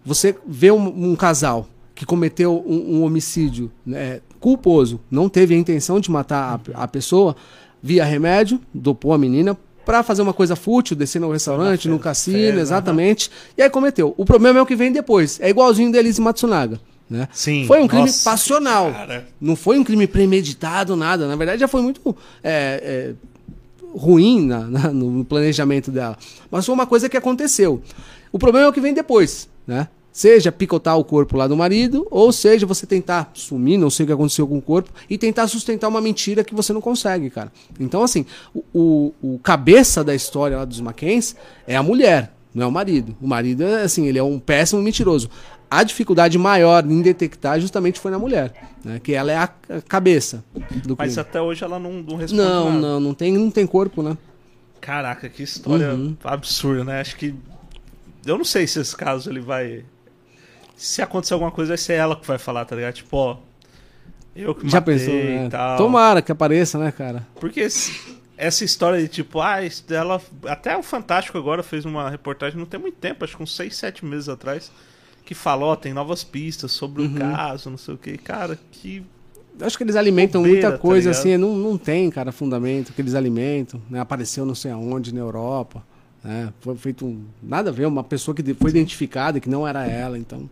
você 0.03 0.34
vê 0.47 0.70
um, 0.70 1.11
um 1.11 1.14
casal 1.14 1.68
que 2.03 2.07
cometeu 2.07 2.64
um, 2.66 2.96
um 2.96 3.03
homicídio 3.05 3.70
né, 3.86 4.20
culposo, 4.40 4.98
não 5.09 5.28
teve 5.28 5.55
a 5.55 5.57
intenção 5.57 6.00
de 6.00 6.11
matar 6.11 6.61
a, 6.74 6.82
a 6.82 6.88
pessoa, 6.88 7.36
via 7.80 8.05
remédio, 8.05 8.61
dopou 8.74 9.12
a 9.12 9.18
menina 9.18 9.57
pra 9.86 10.03
fazer 10.03 10.20
uma 10.20 10.32
coisa 10.32 10.57
fútil, 10.57 10.96
descer 10.96 11.20
no 11.20 11.30
restaurante, 11.30 11.88
no 11.88 12.00
cassino, 12.00 12.59
exatamente. 12.59 13.30
E 13.57 13.62
aí 13.62 13.70
cometeu. 13.70 14.14
O 14.16 14.24
problema 14.24 14.59
é 14.59 14.62
o 14.62 14.66
que 14.66 14.74
vem 14.74 14.90
depois. 14.92 15.38
É 15.40 15.48
igualzinho 15.48 15.92
da 15.92 15.98
Elise 16.00 16.20
Matsunaga. 16.20 16.80
Né? 17.09 17.28
Sim. 17.32 17.66
Foi 17.68 17.80
um 17.80 17.86
crime 17.86 18.07
Nossa, 18.07 18.28
passional. 18.28 18.90
cara. 18.92 19.28
Não 19.40 19.55
foi 19.55 19.78
um 19.78 19.84
crime 19.84 20.09
premeditado, 20.09 20.96
nada. 20.96 21.28
Na 21.28 21.36
verdade, 21.36 21.61
já 21.61 21.68
foi 21.68 21.82
muito 21.82 22.16
é, 22.42 23.14
é, 23.14 23.14
ruim 23.96 24.44
na- 24.46 24.66
na- 24.66 24.92
no 24.92 25.24
planejamento 25.24 25.90
dela. 25.92 26.16
Mas 26.50 26.66
foi 26.66 26.74
uma 26.74 26.86
coisa 26.86 27.09
que 27.09 27.16
aconteceu. 27.16 27.80
O 28.32 28.38
problema 28.40 28.66
é 28.66 28.68
o 28.68 28.72
que 28.72 28.80
vem 28.80 28.92
depois, 28.94 29.48
né? 29.66 29.86
Seja 30.13 30.53
picotar 30.53 30.99
o 30.99 31.05
corpo 31.05 31.39
lá 31.39 31.47
do 31.47 31.57
marido, 31.57 32.07
ou 32.11 32.31
seja, 32.33 32.67
você 32.67 32.87
tentar 32.87 33.31
sumir, 33.33 33.79
não 33.79 33.89
sei 33.89 34.05
o 34.05 34.07
que 34.07 34.13
aconteceu 34.13 34.47
com 34.47 34.59
o 34.59 34.63
corpo, 34.63 34.91
e 35.09 35.17
tentar 35.17 35.49
sustentar 35.49 35.89
uma 35.89 36.03
mentira 36.03 36.45
que 36.45 36.55
você 36.55 36.71
não 36.73 36.83
consegue, 36.83 37.31
cara. 37.31 37.51
Então, 37.81 38.03
assim, 38.03 38.27
o, 38.55 38.63
o- 38.75 39.15
o 39.23 39.39
cabeça 39.39 40.05
da 40.05 40.15
história 40.15 40.59
lá 40.59 40.65
dos 40.67 40.81
Mackenzie 40.81 41.35
é 41.67 41.75
a 41.77 41.83
mulher, 41.83 42.31
não 42.55 42.65
é 42.65 42.67
o 42.67 42.71
marido. 42.73 43.17
O 43.23 43.27
marido, 43.27 43.63
é 43.65 43.85
assim, 43.85 44.07
ele 44.07 44.19
é 44.19 44.23
um 44.23 44.39
péssimo 44.39 44.83
mentiroso. 44.83 45.31
A 45.71 45.83
dificuldade 45.83 46.37
maior 46.37 46.85
em 46.85 47.01
detectar 47.01 47.59
justamente 47.59 47.99
foi 47.99 48.11
na 48.11 48.19
mulher, 48.19 48.53
né? 48.85 49.01
Que 49.03 49.15
ela 49.15 49.33
é 49.33 49.37
a 49.39 49.49
cabeça 49.89 50.45
do 50.85 50.95
Mas 50.99 51.15
crime. 51.15 51.21
até 51.21 51.41
hoje 51.41 51.65
ela 51.65 51.79
não, 51.79 51.91
não 52.03 52.17
responde 52.17 52.35
Não, 52.43 52.65
nada. 52.67 52.79
não, 52.81 53.01
não 53.01 53.15
tem, 53.15 53.33
não 53.33 53.51
tem 53.51 53.67
corpo, 53.67 54.03
né? 54.03 54.19
Caraca, 54.79 55.27
que 55.31 55.43
história 55.43 55.95
Uhum. 55.95 56.15
absurda, 56.23 56.85
né? 56.85 57.01
Acho 57.01 57.17
que. 57.17 57.35
Eu 58.27 58.37
não 58.37 58.45
sei 58.45 58.67
se 58.67 58.79
esse 58.81 58.95
caso 58.95 59.31
ele 59.31 59.41
vai. 59.41 59.85
Se 60.77 61.01
acontecer 61.03 61.35
alguma 61.35 61.51
coisa, 61.51 61.70
vai 61.70 61.79
ser 61.79 61.95
ela 61.95 62.16
que 62.16 62.27
vai 62.27 62.39
falar, 62.39 62.64
tá 62.64 62.75
ligado? 62.77 62.95
Tipo, 62.95 63.16
ó. 63.16 63.37
Eu 64.35 64.55
que 64.55 64.68
Já 64.68 64.81
matei 64.81 64.99
pensou, 64.99 65.14
né? 65.14 65.47
e 65.47 65.51
tal. 65.51 65.77
Tomara 65.77 66.23
que 66.23 66.33
apareça, 66.33 66.79
né, 66.79 66.91
cara? 66.91 67.27
Porque 67.39 67.61
essa 68.37 68.64
história 68.64 69.01
de 69.01 69.09
tipo, 69.09 69.41
ah, 69.41 69.62
isso 69.62 69.87
dela. 69.87 70.20
Até 70.47 70.77
o 70.77 70.83
Fantástico 70.83 71.37
agora 71.39 71.62
fez 71.62 71.85
uma 71.85 72.09
reportagem 72.09 72.59
não 72.59 72.66
tem 72.66 72.81
muito 72.81 72.97
tempo, 72.97 73.25
acho 73.25 73.37
que 73.37 73.43
uns 73.43 73.55
6, 73.55 73.77
7 73.77 74.05
meses 74.05 74.29
atrás, 74.29 74.73
que 75.25 75.35
falou, 75.35 75.70
ó, 75.70 75.77
tem 75.77 75.93
novas 75.93 76.25
pistas 76.25 76.73
sobre 76.73 77.03
Uhum. 77.03 77.14
o 77.16 77.18
caso, 77.18 77.68
não 77.70 77.77
sei 77.79 77.95
o 77.95 77.99
que. 77.99 78.16
Cara, 78.16 78.59
que. 78.70 79.05
Acho 79.61 79.77
que 79.77 79.85
eles 79.85 79.97
alimentam 79.97 80.41
Bobeira, 80.41 80.61
muita 80.68 80.79
tá 80.79 80.83
coisa 80.83 81.11
ligado? 81.11 81.20
assim, 81.20 81.37
não, 81.37 81.55
não 81.55 81.77
tem, 81.77 82.09
cara, 82.11 82.33
fundamento 82.33 82.91
que 82.95 83.03
eles 83.03 83.14
alimentam, 83.14 83.83
né? 83.91 84.01
Apareceu 84.01 84.47
não 84.47 84.55
sei 84.55 84.70
aonde 84.73 85.12
na 85.12 85.20
Europa, 85.20 85.85
né? 86.23 86.53
Foi 86.61 86.77
feito 86.77 87.07
um, 87.07 87.25
nada 87.43 87.70
a 87.70 87.73
ver, 87.73 87.87
uma 87.87 88.05
pessoa 88.05 88.35
que 88.35 88.55
foi 88.55 88.70
identificada 88.70 89.41
que 89.41 89.49
não 89.49 89.66
era 89.66 89.87
ela, 89.87 90.18
então. 90.18 90.49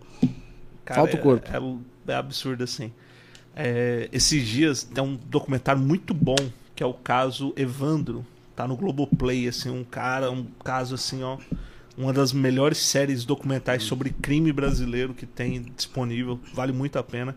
Cara, 0.85 1.01
Falta 1.01 1.17
o 1.17 1.21
é- 1.21 1.23
corpo. 1.23 1.49
É, 2.09 2.13
é 2.13 2.17
absurdo 2.17 2.65
assim. 2.65 2.93
É, 3.55 4.09
esses 4.13 4.47
dias 4.47 4.85
tem 4.85 5.03
um 5.03 5.17
documentário 5.17 5.81
muito 5.81 6.15
bom 6.15 6.37
que 6.81 6.83
é 6.83 6.87
o 6.87 6.95
caso 6.95 7.53
Evandro. 7.57 8.25
Tá 8.57 8.67
no 8.67 8.75
Globoplay, 8.75 9.47
assim, 9.47 9.69
um 9.69 9.85
cara, 9.85 10.31
um 10.31 10.47
caso 10.65 10.95
assim, 10.95 11.23
ó. 11.23 11.37
Uma 11.95 12.11
das 12.11 12.33
melhores 12.33 12.79
séries 12.79 13.23
documentais 13.23 13.83
sobre 13.83 14.09
crime 14.09 14.51
brasileiro 14.51 15.13
que 15.13 15.27
tem 15.27 15.61
disponível. 15.77 16.41
Vale 16.55 16.73
muito 16.73 16.99
a 16.99 17.03
pena. 17.03 17.37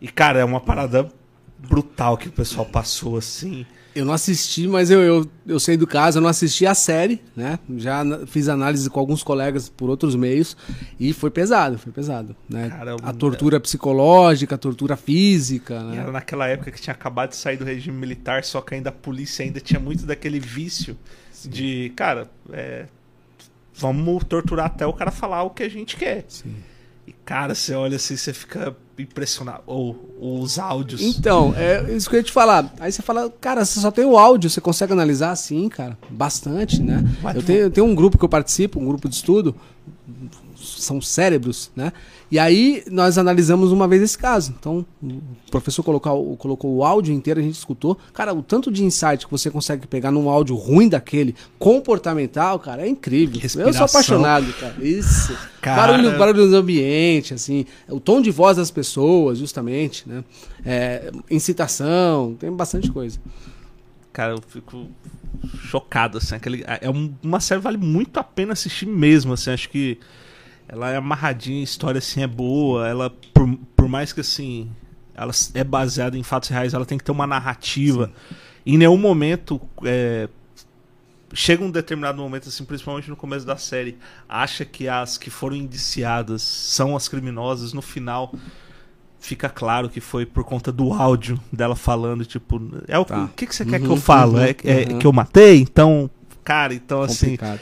E, 0.00 0.06
cara, 0.06 0.38
é 0.38 0.44
uma 0.44 0.60
parada 0.60 1.10
brutal 1.58 2.16
que 2.16 2.28
o 2.28 2.32
pessoal 2.32 2.64
passou, 2.64 3.16
assim. 3.16 3.66
Eu 3.94 4.04
não 4.04 4.12
assisti, 4.14 4.66
mas 4.66 4.90
eu, 4.90 5.00
eu, 5.02 5.30
eu 5.46 5.60
sei 5.60 5.76
do 5.76 5.86
caso, 5.86 6.18
eu 6.18 6.22
não 6.22 6.28
assisti 6.28 6.66
a 6.66 6.74
série, 6.74 7.20
né? 7.36 7.58
Já 7.76 8.02
fiz 8.26 8.48
análise 8.48 8.88
com 8.88 8.98
alguns 8.98 9.22
colegas 9.22 9.68
por 9.68 9.90
outros 9.90 10.14
meios 10.14 10.56
e 10.98 11.12
foi 11.12 11.30
pesado, 11.30 11.78
foi 11.78 11.92
pesado, 11.92 12.34
né? 12.48 12.70
Cara, 12.70 12.96
a 13.02 13.12
tortura 13.12 13.60
psicológica, 13.60 14.54
a 14.54 14.58
tortura 14.58 14.96
física, 14.96 15.82
né? 15.82 15.98
era 15.98 16.10
naquela 16.12 16.48
época 16.48 16.70
que 16.70 16.80
tinha 16.80 16.94
acabado 16.94 17.30
de 17.30 17.36
sair 17.36 17.56
do 17.56 17.64
regime 17.64 17.98
militar, 17.98 18.44
só 18.44 18.62
que 18.62 18.74
ainda 18.74 18.88
a 18.88 18.92
polícia 18.92 19.44
ainda 19.44 19.60
tinha 19.60 19.78
muito 19.78 20.06
daquele 20.06 20.40
vício 20.40 20.96
de, 21.44 21.92
cara, 21.94 22.30
é, 22.50 22.86
vamos 23.74 24.24
torturar 24.24 24.66
até 24.66 24.86
o 24.86 24.92
cara 24.92 25.10
falar 25.10 25.42
o 25.42 25.50
que 25.50 25.62
a 25.62 25.68
gente 25.68 25.96
quer. 25.96 26.24
Sim. 26.28 26.54
E, 27.06 27.12
cara, 27.12 27.54
você 27.54 27.74
olha 27.74 27.96
assim, 27.96 28.16
você 28.16 28.32
fica 28.32 28.76
impressionado. 28.98 29.62
Ou, 29.66 30.16
ou 30.20 30.40
os 30.40 30.58
áudios. 30.58 31.00
Então, 31.00 31.54
é 31.56 31.92
isso 31.94 32.08
que 32.08 32.16
eu 32.16 32.20
ia 32.20 32.24
te 32.24 32.32
falar. 32.32 32.72
Aí 32.78 32.92
você 32.92 33.02
fala, 33.02 33.32
cara, 33.40 33.64
você 33.64 33.80
só 33.80 33.90
tem 33.90 34.04
o 34.04 34.18
áudio, 34.18 34.50
você 34.50 34.60
consegue 34.60 34.92
analisar 34.92 35.34
sim, 35.36 35.68
cara, 35.68 35.96
bastante, 36.10 36.82
né? 36.82 37.04
Eu 37.34 37.42
tenho, 37.42 37.58
eu 37.60 37.70
tenho 37.70 37.86
um 37.86 37.94
grupo 37.94 38.18
que 38.18 38.24
eu 38.24 38.28
participo, 38.28 38.80
um 38.80 38.86
grupo 38.86 39.08
de 39.08 39.14
estudo, 39.14 39.54
são 40.82 41.00
cérebros, 41.00 41.70
né? 41.76 41.92
E 42.30 42.38
aí 42.38 42.82
nós 42.90 43.18
analisamos 43.18 43.72
uma 43.72 43.86
vez 43.86 44.02
esse 44.02 44.16
caso. 44.18 44.54
Então, 44.58 44.84
o 45.02 45.20
professor 45.50 45.82
colocou, 45.82 46.36
colocou 46.36 46.74
o 46.74 46.84
áudio 46.84 47.12
inteiro, 47.14 47.40
a 47.40 47.42
gente 47.42 47.54
escutou. 47.56 47.98
Cara, 48.12 48.32
o 48.32 48.42
tanto 48.42 48.70
de 48.70 48.82
insight 48.84 49.26
que 49.26 49.30
você 49.30 49.50
consegue 49.50 49.86
pegar 49.86 50.10
num 50.10 50.28
áudio 50.30 50.56
ruim 50.56 50.88
daquele, 50.88 51.34
comportamental, 51.58 52.58
cara, 52.58 52.82
é 52.82 52.88
incrível. 52.88 53.40
Eu 53.42 53.72
sou 53.72 53.84
apaixonado, 53.84 54.52
cara. 54.54 54.74
Isso. 54.80 55.36
Cara. 55.60 55.92
Barulho, 55.92 56.18
barulho 56.18 56.48
do 56.48 56.56
ambiente, 56.56 57.34
assim, 57.34 57.64
o 57.88 58.00
tom 58.00 58.20
de 58.20 58.30
voz 58.30 58.56
das 58.56 58.70
pessoas, 58.70 59.38
justamente, 59.38 60.08
né? 60.08 60.24
É, 60.64 61.10
incitação, 61.30 62.34
tem 62.38 62.50
bastante 62.50 62.90
coisa. 62.90 63.18
Cara, 64.12 64.32
eu 64.32 64.42
fico 64.46 64.86
chocado, 65.70 66.18
assim. 66.18 66.34
Aquele, 66.34 66.64
é 66.66 66.90
um- 66.90 67.12
uma 67.22 67.40
série 67.40 67.60
que 67.60 67.64
vale 67.64 67.78
muito 67.78 68.18
a 68.18 68.22
pena 68.24 68.52
assistir 68.52 68.86
mesmo, 68.86 69.32
assim. 69.32 69.50
Acho 69.50 69.68
que 69.70 69.98
ela 70.72 70.90
é 70.90 70.96
amarradinha, 70.96 71.60
a 71.60 71.64
história, 71.64 71.98
assim, 71.98 72.22
é 72.22 72.26
boa. 72.26 72.88
Ela, 72.88 73.10
por, 73.34 73.46
por 73.76 73.88
mais 73.88 74.10
que, 74.12 74.20
assim, 74.20 74.70
ela 75.14 75.30
é 75.52 75.62
baseada 75.62 76.16
em 76.16 76.22
fatos 76.22 76.48
reais, 76.48 76.72
ela 76.72 76.86
tem 76.86 76.96
que 76.96 77.04
ter 77.04 77.12
uma 77.12 77.26
narrativa. 77.26 78.10
Em 78.64 78.78
nenhum 78.78 78.96
momento... 78.96 79.60
é, 79.84 80.28
chega 81.34 81.62
um 81.62 81.70
determinado 81.70 82.20
momento, 82.20 82.48
assim, 82.48 82.64
principalmente 82.64 83.08
no 83.10 83.16
começo 83.16 83.44
da 83.46 83.56
série, 83.56 83.98
acha 84.28 84.64
que 84.64 84.88
as 84.88 85.16
que 85.18 85.30
foram 85.30 85.56
indiciadas 85.56 86.40
são 86.42 86.96
as 86.96 87.06
criminosas. 87.08 87.72
No 87.74 87.82
final, 87.82 88.34
fica 89.20 89.48
claro 89.48 89.88
que 89.88 90.00
foi 90.00 90.24
por 90.26 90.42
conta 90.44 90.72
do 90.72 90.92
áudio 90.92 91.38
dela 91.52 91.76
falando, 91.76 92.24
tipo, 92.24 92.60
é 92.88 92.98
o, 92.98 93.04
Tá. 93.04 93.28
que, 93.36 93.46
que 93.46 93.54
você 93.54 93.64
quer 93.64 93.78
que 93.78 93.86
Uhum, 93.86 93.92
eu 93.94 93.96
falo? 94.00 94.38
uhum, 94.38 94.42
é 94.44 94.56
é 94.64 94.86
uhum. 94.92 94.98
que 94.98 95.06
eu 95.06 95.12
matei? 95.12 95.60
Então, 95.60 96.10
cara, 96.44 96.74
então 96.74 97.02
assim, 97.02 97.36
Complicado. 97.36 97.60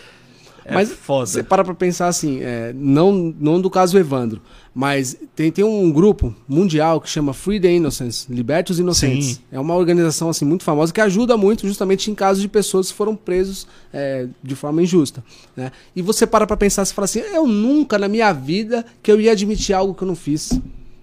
É 0.70 0.74
mas 0.74 0.92
foda. 0.92 1.26
você 1.26 1.42
para 1.42 1.64
pra 1.64 1.74
pensar 1.74 2.06
assim, 2.06 2.38
é, 2.40 2.72
não, 2.74 3.34
não 3.38 3.60
do 3.60 3.68
caso 3.68 3.98
Evandro, 3.98 4.40
mas 4.72 5.16
tem, 5.34 5.50
tem 5.50 5.64
um 5.64 5.90
grupo 5.90 6.32
mundial 6.48 7.00
que 7.00 7.10
chama 7.10 7.32
Free 7.32 7.58
the 7.58 7.72
Innocents, 7.72 8.28
Liberte 8.30 8.70
os 8.70 8.78
Inocentes. 8.78 9.26
Sim. 9.26 9.38
É 9.50 9.58
uma 9.58 9.74
organização 9.74 10.28
assim 10.28 10.44
muito 10.44 10.62
famosa 10.62 10.92
que 10.92 11.00
ajuda 11.00 11.36
muito 11.36 11.66
justamente 11.66 12.08
em 12.08 12.14
casos 12.14 12.40
de 12.40 12.48
pessoas 12.48 12.88
que 12.90 12.96
foram 12.96 13.16
presos 13.16 13.66
é, 13.92 14.28
de 14.40 14.54
forma 14.54 14.80
injusta. 14.80 15.24
Né? 15.56 15.72
E 15.94 16.00
você 16.00 16.24
para 16.24 16.46
pra 16.46 16.56
pensar, 16.56 16.84
você 16.84 16.94
fala 16.94 17.06
assim, 17.06 17.18
eu 17.18 17.48
nunca 17.48 17.98
na 17.98 18.06
minha 18.06 18.32
vida 18.32 18.86
que 19.02 19.10
eu 19.10 19.20
ia 19.20 19.32
admitir 19.32 19.74
algo 19.74 19.92
que 19.92 20.02
eu 20.02 20.08
não 20.08 20.16
fiz. 20.16 20.52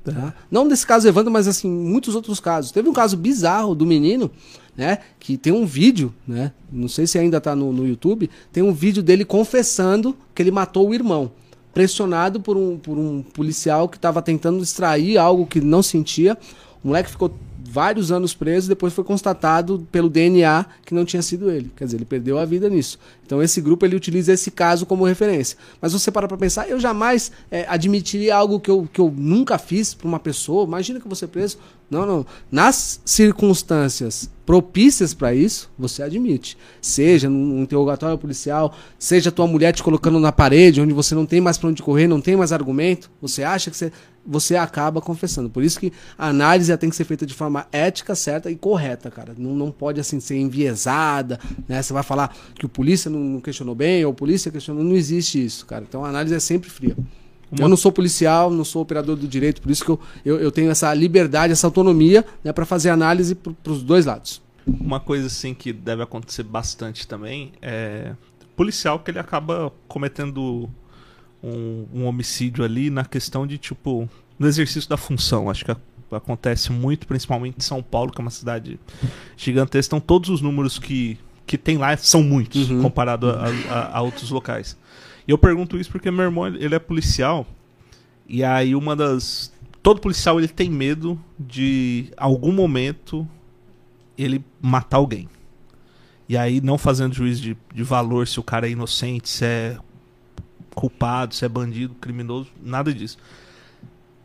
Tá? 0.06 0.34
Não 0.50 0.66
desse 0.66 0.88
caso 0.88 1.06
Evandro, 1.06 1.32
mas 1.32 1.50
assim, 1.50 1.70
muitos 1.70 2.16
outros 2.16 2.40
casos. 2.40 2.72
Teve 2.72 2.88
um 2.88 2.94
caso 2.94 3.18
bizarro 3.18 3.76
do 3.76 3.86
menino, 3.86 4.32
né? 4.78 5.00
Que 5.20 5.36
tem 5.36 5.52
um 5.52 5.66
vídeo, 5.66 6.14
né? 6.28 6.52
Não 6.72 6.88
sei 6.88 7.08
se 7.08 7.18
ainda 7.18 7.42
tá 7.42 7.56
no, 7.56 7.74
no 7.74 7.88
YouTube, 7.88 8.30
tem 8.54 8.62
um 8.62 8.72
vídeo 8.72 9.02
dele 9.02 9.26
confessando 9.26 10.16
que 10.36 10.42
ele 10.42 10.52
matou 10.52 10.88
o 10.88 10.94
irmão. 10.94 11.32
Pressionado 11.74 12.40
por 12.40 12.56
um, 12.56 12.78
por 12.78 12.98
um 12.98 13.22
policial 13.22 13.90
que 13.90 13.98
estava 13.98 14.22
tentando 14.22 14.64
extrair 14.64 15.18
algo 15.18 15.46
que 15.46 15.60
não 15.60 15.82
sentia. 15.82 16.38
O 16.84 16.88
moleque 16.88 17.10
ficou 17.10 17.34
vários 17.70 18.12
anos 18.12 18.34
preso, 18.34 18.68
depois 18.68 18.94
foi 18.94 19.04
constatado 19.04 19.86
pelo 19.92 20.10
DNA 20.10 20.66
que 20.86 20.94
não 20.94 21.04
tinha 21.04 21.22
sido 21.22 21.52
ele. 21.52 21.72
Quer 21.76 21.86
dizer, 21.86 21.98
ele 21.98 22.06
perdeu 22.06 22.38
a 22.40 22.46
vida 22.46 22.70
nisso. 22.70 22.98
Então 23.26 23.44
esse 23.44 23.60
grupo 23.60 23.86
ele 23.86 23.96
utiliza 23.96 24.32
esse 24.32 24.50
caso 24.50 24.86
como 24.86 25.06
referência. 25.06 25.58
Mas 25.82 25.94
você 25.94 26.10
para 26.10 26.28
para 26.28 26.38
pensar, 26.38 26.70
eu 26.70 26.80
jamais 26.80 27.32
é, 27.52 27.66
admitiria 27.68 28.36
algo 28.36 28.60
que 28.60 28.72
eu, 28.72 28.88
que 28.92 29.02
eu 29.02 29.14
nunca 29.16 29.58
fiz 29.58 29.94
para 29.94 30.08
uma 30.08 30.20
pessoa. 30.20 30.66
Imagina 30.66 31.00
que 31.00 31.08
vou 31.08 31.16
ser 31.16 31.28
preso. 31.28 31.58
Não, 31.90 32.06
não. 32.06 32.26
Nas 32.52 33.02
circunstâncias 33.06 34.30
propícias 34.46 35.14
para 35.14 35.34
isso, 35.34 35.70
você 35.78 36.02
admite. 36.02 36.58
Seja 36.82 37.30
num 37.30 37.62
interrogatório 37.62 38.18
policial, 38.18 38.74
seja 38.98 39.32
tua 39.32 39.46
mulher 39.46 39.74
te 39.74 39.84
colocando 39.84 40.20
na 40.20 40.32
parede, 40.32 40.80
onde 40.82 40.94
você 40.94 41.14
não 41.14 41.26
tem 41.26 41.42
mais 41.42 41.58
para 41.58 41.70
onde 41.70 41.84
correr, 41.84 42.08
não 42.08 42.22
tem 42.22 42.36
mais 42.36 42.54
argumento, 42.54 43.12
você 43.22 43.44
acha 43.44 43.70
que 43.70 43.76
você, 43.76 43.92
você 44.26 44.56
acaba 44.56 45.02
confessando. 45.02 45.50
Por 45.50 45.64
isso 45.64 45.78
que 45.78 45.92
a 46.18 46.28
análise 46.28 46.76
tem 46.78 46.90
que 46.90 46.96
ser 46.96 47.04
feita 47.04 47.26
de 47.26 47.34
forma 47.34 47.68
ética, 47.74 48.16
certa 48.16 48.50
e 48.50 48.56
correta, 48.56 49.12
cara. 49.12 49.34
Não, 49.38 49.54
não 49.54 49.70
pode 49.70 50.00
assim 50.00 50.20
ser 50.20 50.38
enviesada, 50.38 51.40
né? 51.68 51.82
Você 51.82 51.92
vai 51.92 52.04
falar 52.04 52.34
que 52.56 52.66
o 52.66 52.70
polícia 52.70 53.12
não 53.12 53.42
questionou 53.42 53.76
bem, 53.76 54.06
ou 54.06 54.12
o 54.12 54.16
polícia 54.16 54.50
questionou, 54.52 54.82
não 54.82 54.96
existe 54.96 55.44
isso, 55.44 55.66
cara. 55.66 55.86
Então 55.88 56.06
a 56.06 56.10
análise 56.10 56.36
é 56.36 56.40
sempre 56.40 56.70
fria. 56.70 56.96
Uma- 57.52 57.62
Eu 57.66 57.70
não 57.70 57.78
sou 57.78 57.92
policial, 57.92 58.50
não 58.52 58.66
sou 58.66 58.82
operador 58.82 59.16
do 59.16 59.28
direito, 59.28 59.62
por 59.62 59.72
isso 59.72 59.84
que 59.86 59.92
eu, 59.92 60.00
eu, 60.26 60.40
eu 60.40 60.52
tenho 60.52 60.70
essa 60.70 60.94
liberdade, 60.94 61.54
essa 61.54 61.66
autonomia 61.68 62.26
né, 62.44 62.52
para 62.52 62.66
fazer 62.66 62.90
análise 62.90 63.34
para 63.36 63.72
os 63.72 63.82
dois 63.84 64.06
lados. 64.06 64.42
Uma 64.66 65.00
coisa 65.00 65.28
assim 65.28 65.54
que 65.54 65.72
deve 65.72 66.04
acontecer 66.04 66.44
bastante 66.44 67.08
também 67.08 67.54
é 67.62 68.14
policial 68.56 69.00
que 69.00 69.12
ele 69.12 69.20
acaba 69.20 69.72
cometendo 69.88 70.70
um, 71.44 71.86
um 71.94 72.06
homicídio 72.06 72.64
ali 72.66 72.90
na 72.90 73.06
questão 73.06 73.46
de 73.48 73.58
tipo 73.58 74.10
no 74.38 74.48
exercício 74.48 74.90
da 74.90 74.98
função. 74.98 75.50
Acho 75.50 75.64
que 75.64 75.72
a- 75.72 75.78
acontece 76.12 76.72
muito, 76.72 77.08
principalmente 77.08 77.56
em 77.58 77.62
São 77.62 77.82
Paulo, 77.82 78.12
que 78.12 78.20
é 78.20 78.24
uma 78.24 78.30
cidade 78.32 78.80
gigantesca. 79.38 79.96
Então 79.96 80.00
todos 80.06 80.30
os 80.30 80.42
números 80.42 80.78
que 80.80 81.18
que 81.46 81.58
tem 81.58 81.78
lá 81.78 81.96
são 81.96 82.22
muitos 82.22 82.70
Uhum. 82.70 82.82
comparado 82.82 83.30
a, 83.30 83.46
a- 83.70 83.98
a 84.00 84.02
outros 84.02 84.30
locais. 84.32 84.76
E 85.28 85.32
eu 85.32 85.38
pergunto 85.38 85.78
isso 85.78 85.92
porque 85.92 86.10
meu 86.10 86.26
irmão 86.26 86.48
ele 86.48 86.74
é 86.74 86.80
policial 86.80 87.46
e 88.28 88.44
aí 88.44 88.76
uma 88.76 88.96
das 88.96 89.52
todo 89.84 90.02
policial 90.02 90.40
ele 90.40 90.48
tem 90.48 90.70
medo 90.70 91.20
de 91.40 92.12
algum 92.18 92.52
momento 92.52 93.28
ele 94.18 94.44
matar 94.62 94.98
alguém. 94.98 95.30
E 96.30 96.36
aí, 96.36 96.60
não 96.60 96.78
fazendo 96.78 97.14
juízo 97.14 97.42
de, 97.42 97.58
de 97.74 97.84
valor 97.84 98.28
se 98.28 98.40
o 98.40 98.44
cara 98.44 98.68
é 98.68 98.72
inocente, 98.72 99.30
se 99.30 99.46
é 99.46 99.78
culpado, 100.76 101.34
se 101.34 101.46
é 101.46 101.50
bandido, 101.50 101.96
criminoso, 101.96 102.50
nada 102.62 102.94
disso. 102.94 103.18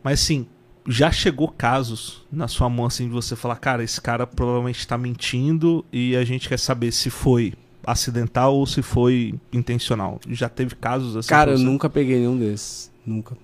Mas 0.03 0.21
assim, 0.21 0.45
já 0.85 1.11
chegou 1.11 1.47
casos 1.47 2.25
na 2.31 2.47
sua 2.47 2.69
mão 2.69 2.85
assim 2.85 3.07
de 3.07 3.13
você 3.13 3.35
falar, 3.35 3.55
cara, 3.55 3.83
esse 3.83 4.01
cara 4.01 4.27
provavelmente 4.27 4.85
tá 4.85 4.97
mentindo 4.97 5.85
e 5.93 6.15
a 6.15 6.25
gente 6.25 6.49
quer 6.49 6.59
saber 6.59 6.91
se 6.91 7.09
foi 7.09 7.53
acidental 7.85 8.55
ou 8.55 8.65
se 8.65 8.81
foi 8.81 9.35
intencional. 9.51 10.19
Já 10.29 10.49
teve 10.49 10.75
casos 10.75 11.15
assim? 11.15 11.29
Cara, 11.29 11.51
eu 11.51 11.59
nunca 11.59 11.89
peguei 11.89 12.17
nenhum 12.17 12.37
desses. 12.37 12.91
Nunca. 13.05 13.35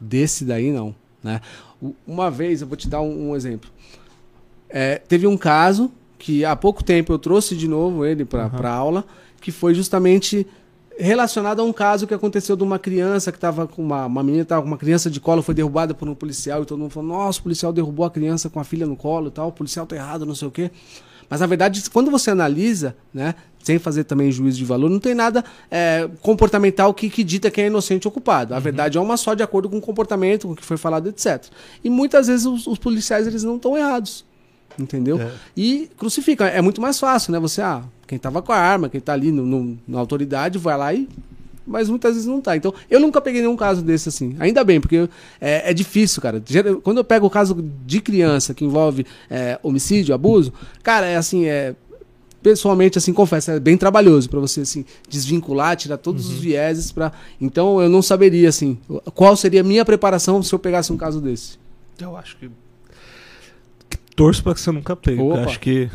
Desse 0.00 0.44
daí, 0.44 0.70
não. 0.70 0.94
Né? 1.22 1.40
Uma 2.06 2.30
vez, 2.30 2.62
eu 2.62 2.66
vou 2.66 2.76
te 2.76 2.88
dar 2.88 3.00
um, 3.00 3.30
um 3.30 3.36
exemplo. 3.36 3.70
É, 4.68 4.96
teve 4.96 5.26
um 5.26 5.36
caso 5.36 5.90
que 6.18 6.44
há 6.44 6.56
pouco 6.56 6.82
tempo 6.82 7.12
eu 7.12 7.18
trouxe 7.18 7.56
de 7.56 7.68
novo 7.68 8.04
ele 8.04 8.24
para 8.24 8.44
Aham. 8.44 8.68
aula, 8.68 9.04
que 9.40 9.52
foi 9.52 9.74
justamente 9.74 10.46
relacionado 10.98 11.60
a 11.60 11.64
um 11.64 11.72
caso 11.72 12.06
que 12.06 12.14
aconteceu 12.14 12.56
de 12.56 12.62
uma 12.62 12.78
criança 12.78 13.30
que 13.30 13.36
estava 13.36 13.66
com 13.66 13.82
uma, 13.82 14.06
uma 14.06 14.22
menina, 14.22 14.44
tava 14.44 14.62
com 14.62 14.68
uma 14.68 14.78
criança 14.78 15.10
de 15.10 15.20
colo, 15.20 15.42
foi 15.42 15.54
derrubada 15.54 15.94
por 15.94 16.08
um 16.08 16.14
policial 16.14 16.62
e 16.62 16.66
todo 16.66 16.78
mundo 16.78 16.90
falou: 16.90 17.08
Nossa, 17.08 17.38
o 17.38 17.42
policial 17.42 17.72
derrubou 17.72 18.06
a 18.06 18.10
criança 18.10 18.48
com 18.48 18.58
a 18.58 18.64
filha 18.64 18.86
no 18.86 18.96
colo 18.96 19.28
e 19.28 19.30
tal, 19.30 19.48
o 19.48 19.52
policial 19.52 19.86
tá 19.86 19.94
errado, 19.94 20.24
não 20.24 20.34
sei 20.34 20.48
o 20.48 20.50
quê. 20.50 20.70
Mas 21.28 21.40
na 21.40 21.46
verdade, 21.46 21.82
quando 21.90 22.10
você 22.10 22.30
analisa, 22.30 22.96
né, 23.12 23.34
sem 23.62 23.78
fazer 23.78 24.04
também 24.04 24.30
juízo 24.30 24.58
de 24.58 24.64
valor, 24.64 24.88
não 24.88 25.00
tem 25.00 25.14
nada 25.14 25.44
é, 25.70 26.08
comportamental 26.22 26.94
que, 26.94 27.10
que 27.10 27.24
dita 27.24 27.50
quem 27.50 27.64
é 27.64 27.66
inocente 27.66 28.06
ou 28.06 28.12
culpado. 28.12 28.54
A 28.54 28.60
verdade 28.60 28.96
é 28.96 29.00
uma 29.00 29.16
só 29.16 29.34
de 29.34 29.42
acordo 29.42 29.68
com 29.68 29.78
o 29.78 29.80
comportamento, 29.80 30.46
com 30.46 30.52
o 30.52 30.56
que 30.56 30.64
foi 30.64 30.76
falado, 30.76 31.08
etc. 31.08 31.44
E 31.82 31.90
muitas 31.90 32.28
vezes 32.28 32.46
os, 32.46 32.66
os 32.66 32.78
policiais 32.78 33.26
eles 33.26 33.42
não 33.42 33.56
estão 33.56 33.76
errados. 33.76 34.24
Entendeu? 34.78 35.18
É. 35.20 35.30
E 35.56 35.90
crucifica. 35.96 36.46
É 36.46 36.60
muito 36.60 36.80
mais 36.82 37.00
fácil, 37.00 37.32
né? 37.32 37.40
Você, 37.40 37.62
ah, 37.62 37.82
quem 38.06 38.18
tava 38.18 38.42
com 38.42 38.52
a 38.52 38.58
arma, 38.58 38.88
quem 38.90 39.00
tá 39.00 39.14
ali 39.14 39.32
no, 39.32 39.44
no- 39.46 39.78
na 39.88 39.98
autoridade, 39.98 40.58
vai 40.58 40.76
lá 40.76 40.92
e. 40.94 41.08
Mas 41.66 41.88
muitas 41.88 42.14
vezes 42.14 42.28
não 42.28 42.40
tá. 42.40 42.56
Então, 42.56 42.72
eu 42.88 43.00
nunca 43.00 43.20
peguei 43.20 43.40
nenhum 43.40 43.56
caso 43.56 43.82
desse 43.82 44.08
assim. 44.08 44.36
Ainda 44.38 44.62
bem, 44.62 44.80
porque 44.80 45.08
é, 45.40 45.70
é 45.70 45.74
difícil, 45.74 46.22
cara. 46.22 46.42
Quando 46.82 46.98
eu 46.98 47.04
pego 47.04 47.26
o 47.26 47.30
caso 47.30 47.56
de 47.84 48.00
criança 48.00 48.54
que 48.54 48.64
envolve 48.64 49.04
é, 49.28 49.58
homicídio, 49.62 50.14
abuso, 50.14 50.52
cara, 50.82 51.06
é 51.06 51.16
assim, 51.16 51.46
é. 51.46 51.74
Pessoalmente, 52.42 52.96
assim, 52.96 53.12
confesso, 53.12 53.50
é 53.50 53.58
bem 53.58 53.76
trabalhoso 53.76 54.30
pra 54.30 54.38
você, 54.38 54.60
assim, 54.60 54.84
desvincular, 55.08 55.74
tirar 55.74 55.96
todos 55.96 56.28
os 56.30 56.38
vieses 56.38 56.92
para 56.92 57.10
Então, 57.40 57.80
eu 57.82 57.88
não 57.88 58.00
saberia, 58.00 58.48
assim, 58.48 58.78
qual 59.16 59.36
seria 59.36 59.62
a 59.62 59.64
minha 59.64 59.84
preparação 59.84 60.40
se 60.44 60.54
eu 60.54 60.58
pegasse 60.58 60.92
um 60.92 60.96
caso 60.96 61.20
desse. 61.20 61.58
Eu 62.00 62.16
acho 62.16 62.36
que. 62.36 62.48
torço 64.14 64.44
pra 64.44 64.54
que 64.54 64.60
você 64.60 64.70
nunca 64.70 64.94
pegue. 64.94 65.18
eu 65.18 65.34
acho 65.34 65.58
que, 65.58 65.90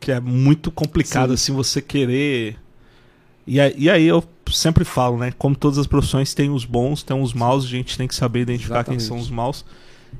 que 0.00 0.10
é 0.10 0.18
muito 0.18 0.72
complicado 0.72 1.28
Sim. 1.28 1.34
assim 1.34 1.52
você 1.52 1.80
querer. 1.80 2.56
E 3.46 3.60
aí, 3.60 3.74
e 3.76 3.90
aí 3.90 4.04
eu 4.06 4.22
sempre 4.50 4.84
falo, 4.84 5.18
né? 5.18 5.32
Como 5.36 5.56
todas 5.56 5.78
as 5.78 5.86
profissões 5.86 6.32
tem 6.34 6.50
os 6.50 6.64
bons, 6.64 7.02
tem 7.02 7.20
os 7.20 7.32
maus, 7.32 7.64
a 7.64 7.68
gente 7.68 7.96
tem 7.96 8.06
que 8.06 8.14
saber 8.14 8.40
identificar 8.40 8.84
quem 8.84 8.94
Exatamente. 8.96 9.04
são 9.04 9.18
os 9.18 9.30
maus. 9.30 9.64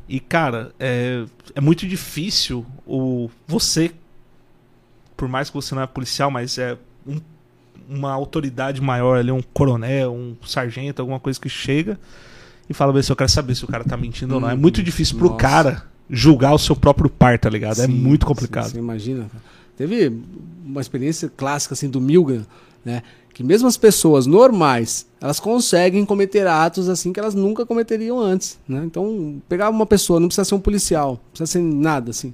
E, 0.09 0.19
cara, 0.19 0.73
é, 0.81 1.25
é 1.55 1.61
muito 1.61 1.87
difícil 1.87 2.65
o 2.87 3.31
você, 3.47 3.93
por 5.17 5.29
mais 5.29 5.49
que 5.51 5.55
você 5.55 5.75
não 5.75 5.83
é 5.83 5.87
policial, 5.87 6.31
mas 6.31 6.59
é 6.59 6.77
um- 7.07 7.21
uma 7.89 8.11
autoridade 8.13 8.81
maior 8.81 9.19
ali, 9.19 9.31
um 9.31 9.43
coronel, 9.43 10.13
um 10.13 10.35
sargento, 10.47 11.01
alguma 11.03 11.21
coisa 11.21 11.39
que 11.39 11.49
chega 11.49 11.99
e 12.69 12.75
fala, 12.75 12.93
"Bem, 12.93 13.03
se 13.03 13.13
eu 13.13 13.17
quero 13.17 13.31
saber 13.31 13.55
se 13.55 13.65
o 13.65 13.69
cara 13.69 13.85
tá 13.85 13.97
mentindo 13.97 14.35
ou 14.35 14.41
não. 14.41 14.49
É 14.51 14.55
Uhum. 14.55 14.59
muito 14.61 14.83
difícil 14.83 15.17
pro 15.19 15.27
Nossa. 15.29 15.39
cara 15.39 15.85
julgar 16.11 16.53
o 16.55 16.59
seu 16.59 16.75
próprio 16.75 17.11
par, 17.11 17.39
tá 17.39 17.49
ligado? 17.51 17.81
é 17.81 17.87
Sim, 17.87 17.93
muito 17.93 18.23
sim, 18.23 18.29
complicado. 18.29 18.71
Você 18.71 18.79
imagina. 18.79 19.27
Teve 19.77 20.13
uma 20.65 20.81
experiência 20.81 21.31
clássica 21.37 21.75
assim 21.75 21.89
do 21.91 22.01
Milgram, 22.01 22.45
né? 22.85 23.03
Que 23.35 23.43
mesmo 23.43 23.67
as 23.67 23.77
pessoas 23.79 24.27
normais, 24.27 25.07
elas 25.21 25.41
conseguem 25.41 26.05
cometer 26.05 26.47
atos 26.47 26.89
assim 26.89 27.13
que 27.13 27.21
elas 27.21 27.35
nunca 27.35 27.65
cometeriam 27.65 28.21
antes, 28.21 28.59
né? 28.69 28.83
Então, 28.85 29.41
pegar 29.49 29.71
uma 29.71 29.87
pessoa, 29.87 30.21
não 30.21 30.29
precisa 30.29 30.45
ser 30.45 30.55
um 30.55 30.61
policial, 30.61 31.13
não 31.13 31.31
precisa 31.33 31.47
ser 31.47 31.63
nada 31.63 32.11
assim. 32.11 32.33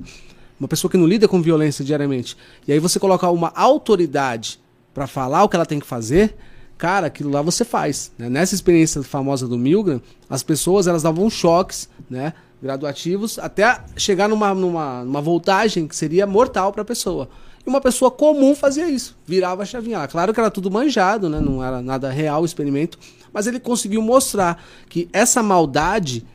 Uma 0.59 0.67
pessoa 0.69 0.91
que 0.91 0.97
não 0.97 1.07
lida 1.07 1.29
com 1.29 1.41
violência 1.41 1.85
diariamente. 1.85 2.37
E 2.67 2.73
aí 2.73 2.81
você 2.81 2.99
colocar 2.99 3.31
uma 3.31 3.53
autoridade 3.55 4.59
pra 4.93 5.07
falar 5.07 5.45
o 5.45 5.49
que 5.49 5.55
ela 5.55 5.65
tem 5.65 5.79
que 5.79 5.87
fazer, 5.87 6.35
cara, 6.77 7.07
aquilo 7.07 7.31
lá 7.31 7.43
você 7.43 7.65
faz. 7.65 8.11
né? 8.19 8.29
Nessa 8.29 8.57
experiência 8.57 9.01
famosa 9.05 9.47
do 9.47 9.57
Milgram, 9.57 10.01
as 10.29 10.43
pessoas 10.43 10.89
elas 10.89 11.05
davam 11.05 11.31
choques, 11.31 11.89
né? 12.11 12.33
Graduativos, 12.61 13.39
até 13.39 13.81
chegar 13.97 14.29
numa, 14.29 14.53
numa, 14.53 15.05
numa 15.05 15.21
voltagem 15.23 15.87
que 15.87 15.95
seria 15.95 16.27
mortal 16.27 16.73
pra 16.73 16.85
pessoa. 16.85 17.29
Uma 17.69 17.81
pessoa 17.83 18.11
comum 18.11 18.55
fazia 18.55 18.89
isso, 18.89 19.15
virava 19.27 19.63
a 19.63 19.67
chavinha. 19.67 19.99
lá. 19.99 20.09
Claro 20.09 20.33
que 20.33 20.41
era 20.41 20.51
tudo 20.51 20.71
manjado, 20.71 21.29
né? 21.29 21.39
Não 21.39 21.63
era 21.63 21.83
nada 21.83 22.11
real 22.11 22.43
o 22.43 22.45
experimento, 22.47 22.99
mas 23.33 23.47
ele 23.47 23.61
conseguiu 23.61 24.01
mostrar 24.01 24.65
que 24.89 25.09
essa 25.13 25.43
maldade 25.43 26.27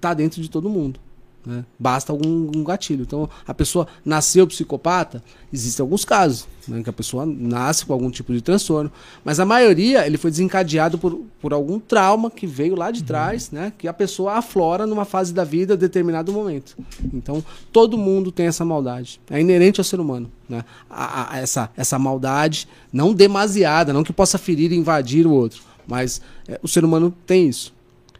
tá 0.00 0.12
dentro 0.12 0.42
de 0.42 0.50
todo 0.50 0.68
mundo. 0.68 1.00
Né? 1.46 1.64
Basta 1.78 2.12
algum 2.12 2.50
um 2.54 2.64
gatilho. 2.64 3.02
Então, 3.02 3.30
a 3.46 3.54
pessoa 3.54 3.86
nasceu 4.04 4.44
psicopata, 4.48 5.22
existem 5.52 5.82
alguns 5.82 6.04
casos 6.04 6.48
né, 6.66 6.82
que 6.82 6.90
a 6.90 6.92
pessoa 6.92 7.24
nasce 7.24 7.86
com 7.86 7.92
algum 7.92 8.10
tipo 8.10 8.32
de 8.32 8.40
transtorno, 8.40 8.90
mas 9.24 9.38
a 9.38 9.44
maioria 9.44 10.04
ele 10.04 10.18
foi 10.18 10.32
desencadeado 10.32 10.98
por, 10.98 11.20
por 11.40 11.52
algum 11.52 11.78
trauma 11.78 12.28
que 12.28 12.48
veio 12.48 12.74
lá 12.74 12.90
de 12.90 13.04
trás, 13.04 13.52
né, 13.52 13.72
que 13.78 13.86
a 13.86 13.92
pessoa 13.92 14.34
aflora 14.34 14.86
numa 14.86 15.04
fase 15.04 15.32
da 15.32 15.44
vida, 15.44 15.76
determinado 15.76 16.32
momento. 16.32 16.76
Então, 17.14 17.44
todo 17.70 17.96
mundo 17.96 18.32
tem 18.32 18.46
essa 18.46 18.64
maldade. 18.64 19.20
É 19.30 19.40
inerente 19.40 19.80
ao 19.80 19.84
ser 19.84 20.00
humano. 20.00 20.28
Né? 20.48 20.64
A, 20.90 21.34
a, 21.34 21.38
essa, 21.38 21.70
essa 21.76 21.96
maldade, 21.96 22.66
não 22.92 23.14
demasiada, 23.14 23.92
não 23.92 24.02
que 24.02 24.12
possa 24.12 24.36
ferir 24.36 24.72
e 24.72 24.76
invadir 24.76 25.28
o 25.28 25.32
outro, 25.32 25.62
mas 25.86 26.20
é, 26.48 26.58
o 26.60 26.66
ser 26.66 26.84
humano 26.84 27.14
tem 27.24 27.48
isso. 27.48 27.72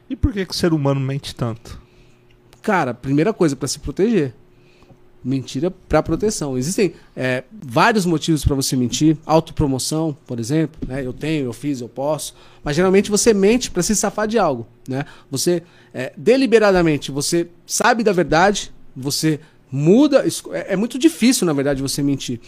E 0.08 0.14
por 0.14 0.32
que, 0.32 0.46
que 0.46 0.52
o 0.52 0.56
ser 0.56 0.72
humano 0.72 1.00
mente 1.00 1.34
tanto? 1.34 1.85
Cara, 2.66 2.92
primeira 2.92 3.32
coisa, 3.32 3.54
para 3.54 3.68
se 3.68 3.78
proteger. 3.78 4.34
Mentira 5.22 5.70
para 5.70 6.02
proteção. 6.02 6.58
Existem 6.58 6.94
é, 7.14 7.44
vários 7.52 8.04
motivos 8.04 8.44
para 8.44 8.56
você 8.56 8.74
mentir. 8.74 9.16
Autopromoção, 9.24 10.16
por 10.26 10.40
exemplo. 10.40 10.76
Né? 10.84 11.06
Eu 11.06 11.12
tenho, 11.12 11.44
eu 11.44 11.52
fiz, 11.52 11.80
eu 11.80 11.88
posso. 11.88 12.34
Mas 12.64 12.74
geralmente 12.74 13.08
você 13.08 13.32
mente 13.32 13.70
para 13.70 13.84
se 13.84 13.94
safar 13.94 14.26
de 14.26 14.36
algo. 14.36 14.66
Né? 14.88 15.04
Você, 15.30 15.62
é, 15.94 16.12
deliberadamente, 16.16 17.12
você 17.12 17.46
sabe 17.64 18.02
da 18.02 18.12
verdade, 18.12 18.72
você 18.96 19.38
muda. 19.70 20.26
É, 20.50 20.72
é, 20.72 20.76
muito 20.76 20.98
difícil, 20.98 21.46
na 21.46 21.52
verdade, 21.52 21.80
você 21.80 22.02
mentir. 22.02 22.40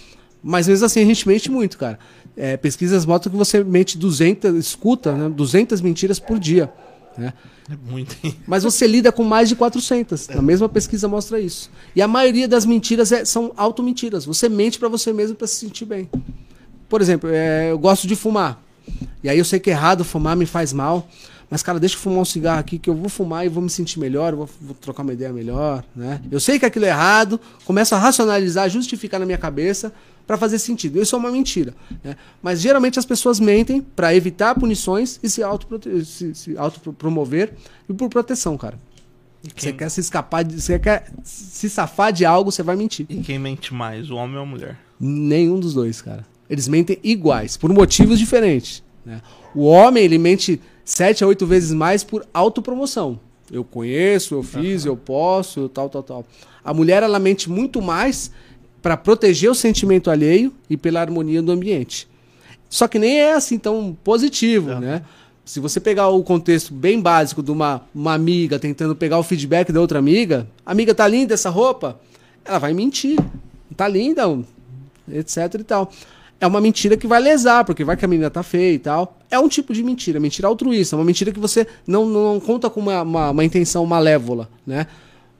Mas 0.42 0.66
mesmo 0.66 0.84
assim 0.84 1.00
a 1.00 1.06
gente 1.06 1.28
mente 1.28 1.48
muito, 1.48 1.78
cara. 1.78 1.96
É, 2.36 2.56
pesquisas 2.56 3.06
mostram 3.06 3.30
que 3.30 3.38
você 3.38 3.62
mente 3.62 3.96
200, 3.96 4.52
escuta 4.56 5.12
né, 5.12 5.28
200 5.28 5.80
mentiras 5.80 6.18
por 6.18 6.40
dia. 6.40 6.72
Né? 7.18 7.32
É 7.68 7.76
muito. 7.90 8.16
Mas 8.46 8.62
você 8.62 8.86
lida 8.86 9.10
com 9.10 9.24
mais 9.24 9.48
de 9.48 9.56
400. 9.56 10.28
É. 10.28 10.38
A 10.38 10.42
mesma 10.42 10.68
pesquisa 10.68 11.08
mostra 11.08 11.40
isso. 11.40 11.70
E 11.94 12.00
a 12.00 12.06
maioria 12.06 12.46
das 12.46 12.64
mentiras 12.64 13.10
é, 13.10 13.24
são 13.24 13.52
auto-mentiras. 13.56 14.24
Você 14.24 14.48
mente 14.48 14.78
para 14.78 14.88
você 14.88 15.12
mesmo 15.12 15.34
para 15.34 15.48
se 15.48 15.56
sentir 15.56 15.84
bem. 15.84 16.08
Por 16.88 17.00
exemplo, 17.02 17.28
é, 17.30 17.72
eu 17.72 17.78
gosto 17.78 18.06
de 18.06 18.14
fumar. 18.14 18.62
E 19.22 19.28
aí 19.28 19.38
eu 19.38 19.44
sei 19.44 19.58
que 19.58 19.68
é 19.68 19.72
errado 19.72 20.04
fumar 20.04 20.36
me 20.36 20.46
faz 20.46 20.72
mal. 20.72 21.08
Mas, 21.50 21.62
cara, 21.62 21.80
deixa 21.80 21.96
eu 21.96 22.00
fumar 22.00 22.18
um 22.18 22.24
cigarro 22.24 22.60
aqui 22.60 22.78
que 22.78 22.90
eu 22.90 22.94
vou 22.94 23.08
fumar 23.08 23.46
e 23.46 23.48
vou 23.48 23.62
me 23.62 23.70
sentir 23.70 23.98
melhor, 23.98 24.34
vou, 24.34 24.48
vou, 24.60 24.74
trocar 24.74 25.02
uma 25.02 25.12
ideia 25.12 25.32
melhor, 25.32 25.82
né? 25.96 26.20
Eu 26.30 26.38
sei 26.40 26.58
que 26.58 26.66
aquilo 26.66 26.84
é 26.84 26.88
errado, 26.88 27.40
começo 27.64 27.94
a 27.94 27.98
racionalizar, 27.98 28.68
justificar 28.68 29.18
na 29.18 29.24
minha 29.24 29.38
cabeça 29.38 29.92
para 30.26 30.36
fazer 30.36 30.58
sentido. 30.58 31.00
Isso 31.00 31.16
é 31.16 31.18
uma 31.18 31.30
mentira. 31.30 31.74
Né? 32.04 32.14
Mas 32.42 32.60
geralmente 32.60 32.98
as 32.98 33.06
pessoas 33.06 33.40
mentem 33.40 33.80
para 33.80 34.14
evitar 34.14 34.54
punições 34.54 35.18
e 35.22 35.28
se 35.30 35.42
autopromover 35.42 36.04
se, 36.04 36.34
se 36.34 36.58
auto 36.58 36.82
e 37.88 37.94
por 37.94 38.10
proteção, 38.10 38.58
cara. 38.58 38.78
Você 39.56 39.72
quer 39.72 39.88
se 39.88 40.00
escapar, 40.00 40.44
de, 40.44 40.60
você 40.60 40.78
quer 40.78 41.10
se 41.22 41.70
safar 41.70 42.12
de 42.12 42.26
algo, 42.26 42.52
você 42.52 42.62
vai 42.62 42.76
mentir. 42.76 43.06
E 43.08 43.18
quem 43.18 43.38
mente 43.38 43.72
mais, 43.72 44.10
o 44.10 44.16
homem 44.16 44.36
ou 44.36 44.42
a 44.42 44.46
mulher? 44.46 44.78
Nenhum 45.00 45.58
dos 45.58 45.72
dois, 45.72 46.02
cara. 46.02 46.26
Eles 46.50 46.68
mentem 46.68 46.98
iguais, 47.02 47.56
por 47.56 47.72
motivos 47.72 48.18
diferentes. 48.18 48.82
Né? 49.06 49.22
O 49.54 49.64
homem, 49.64 50.04
ele 50.04 50.18
mente 50.18 50.60
sete 50.84 51.22
a 51.22 51.26
oito 51.26 51.46
vezes 51.46 51.72
mais 51.72 52.04
por 52.04 52.26
autopromoção. 52.32 53.20
Eu 53.50 53.64
conheço, 53.64 54.34
eu 54.34 54.42
fiz, 54.42 54.84
uhum. 54.84 54.92
eu 54.92 54.96
posso, 54.96 55.68
tal, 55.68 55.88
tal, 55.88 56.02
tal. 56.02 56.26
A 56.62 56.74
mulher, 56.74 57.02
ela 57.02 57.18
mente 57.18 57.48
muito 57.48 57.80
mais 57.80 58.30
para 58.82 58.96
proteger 58.96 59.50
o 59.50 59.54
sentimento 59.54 60.10
alheio 60.10 60.52
e 60.68 60.76
pela 60.76 61.00
harmonia 61.00 61.42
do 61.42 61.50
ambiente. 61.50 62.08
Só 62.68 62.86
que 62.86 62.98
nem 62.98 63.20
é 63.20 63.32
assim 63.32 63.58
tão 63.58 63.96
positivo, 64.04 64.72
é. 64.72 64.80
né? 64.80 65.02
Se 65.44 65.60
você 65.60 65.80
pegar 65.80 66.08
o 66.08 66.22
contexto 66.22 66.74
bem 66.74 67.00
básico 67.00 67.42
de 67.42 67.50
uma, 67.50 67.80
uma 67.94 68.12
amiga 68.12 68.58
tentando 68.58 68.94
pegar 68.94 69.18
o 69.18 69.22
feedback 69.22 69.72
da 69.72 69.80
outra 69.80 69.98
amiga, 69.98 70.46
amiga, 70.64 70.94
tá 70.94 71.08
linda 71.08 71.32
essa 71.32 71.48
roupa? 71.48 71.98
Ela 72.44 72.58
vai 72.58 72.74
mentir. 72.74 73.18
Tá 73.74 73.88
linda, 73.88 74.24
etc 75.10 75.54
e 75.54 75.64
tal. 75.64 75.90
É 76.40 76.46
uma 76.46 76.60
mentira 76.60 76.96
que 76.96 77.06
vai 77.06 77.20
lesar, 77.20 77.64
porque 77.64 77.82
vai 77.82 77.96
que 77.96 78.04
a 78.04 78.08
menina 78.08 78.30
tá 78.30 78.42
feia 78.42 78.72
e 78.72 78.78
tal. 78.78 79.18
É 79.30 79.38
um 79.38 79.48
tipo 79.48 79.72
de 79.72 79.82
mentira, 79.82 80.20
mentira 80.20 80.46
altruísta, 80.46 80.96
uma 80.96 81.04
mentira 81.04 81.32
que 81.32 81.40
você 81.40 81.66
não, 81.86 82.06
não 82.06 82.38
conta 82.38 82.70
com 82.70 82.80
uma, 82.80 83.02
uma, 83.02 83.30
uma 83.30 83.44
intenção 83.44 83.84
malévola, 83.84 84.48
né? 84.66 84.86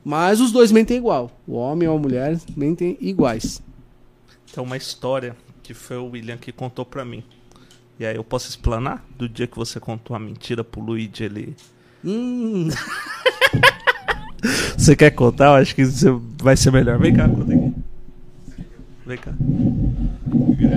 Mas 0.04 0.40
os 0.40 0.50
dois 0.50 0.72
mentem 0.72 0.96
igual. 0.96 1.30
O 1.46 1.54
homem 1.54 1.88
e 1.88 1.92
a 1.92 1.96
mulher 1.96 2.38
mentem 2.56 2.96
iguais. 3.00 3.62
Tem 4.52 4.62
uma 4.62 4.76
história 4.76 5.36
que 5.62 5.74
foi 5.74 5.98
o 5.98 6.06
William 6.06 6.36
que 6.36 6.50
contou 6.50 6.84
para 6.84 7.04
mim. 7.04 7.22
E 8.00 8.06
aí 8.06 8.16
eu 8.16 8.24
posso 8.24 8.48
explanar 8.48 9.04
do 9.16 9.28
dia 9.28 9.46
que 9.46 9.56
você 9.56 9.78
contou 9.78 10.16
a 10.16 10.18
mentira 10.18 10.64
pro 10.64 10.80
Luigi 10.80 11.24
ele. 11.24 11.56
Hum. 12.04 12.68
você 14.76 14.96
quer 14.96 15.10
contar? 15.10 15.46
Eu 15.46 15.54
acho 15.54 15.74
que 15.74 15.82
vai 16.40 16.56
ser 16.56 16.72
melhor. 16.72 16.98
Vem 16.98 17.14
cá, 17.14 17.28
conta 17.28 17.52
aqui. 17.52 17.74
Vem 19.04 19.18
cá. 19.18 19.32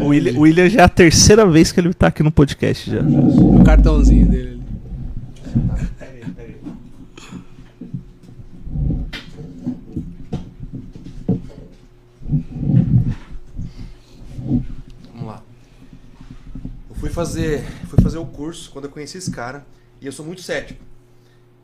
O 0.01 0.07
William, 0.07 0.33
o 0.37 0.41
William 0.41 0.69
já 0.69 0.81
é 0.81 0.83
a 0.83 0.89
terceira 0.89 1.45
vez 1.45 1.71
que 1.71 1.79
ele 1.79 1.93
tá 1.93 2.07
aqui 2.07 2.23
no 2.23 2.31
podcast 2.31 2.89
já. 2.89 3.01
O 3.01 3.63
cartãozinho 3.63 4.27
dele. 4.27 4.51
Fui 17.01 17.09
fazer, 17.09 17.63
fui 17.89 17.99
fazer 17.99 18.19
o 18.19 18.25
curso 18.27 18.69
quando 18.71 18.85
eu 18.85 18.91
conheci 18.91 19.17
esse 19.17 19.31
cara. 19.31 19.65
E 19.99 20.05
eu 20.05 20.11
sou 20.11 20.23
muito 20.23 20.43
cético. 20.43 20.81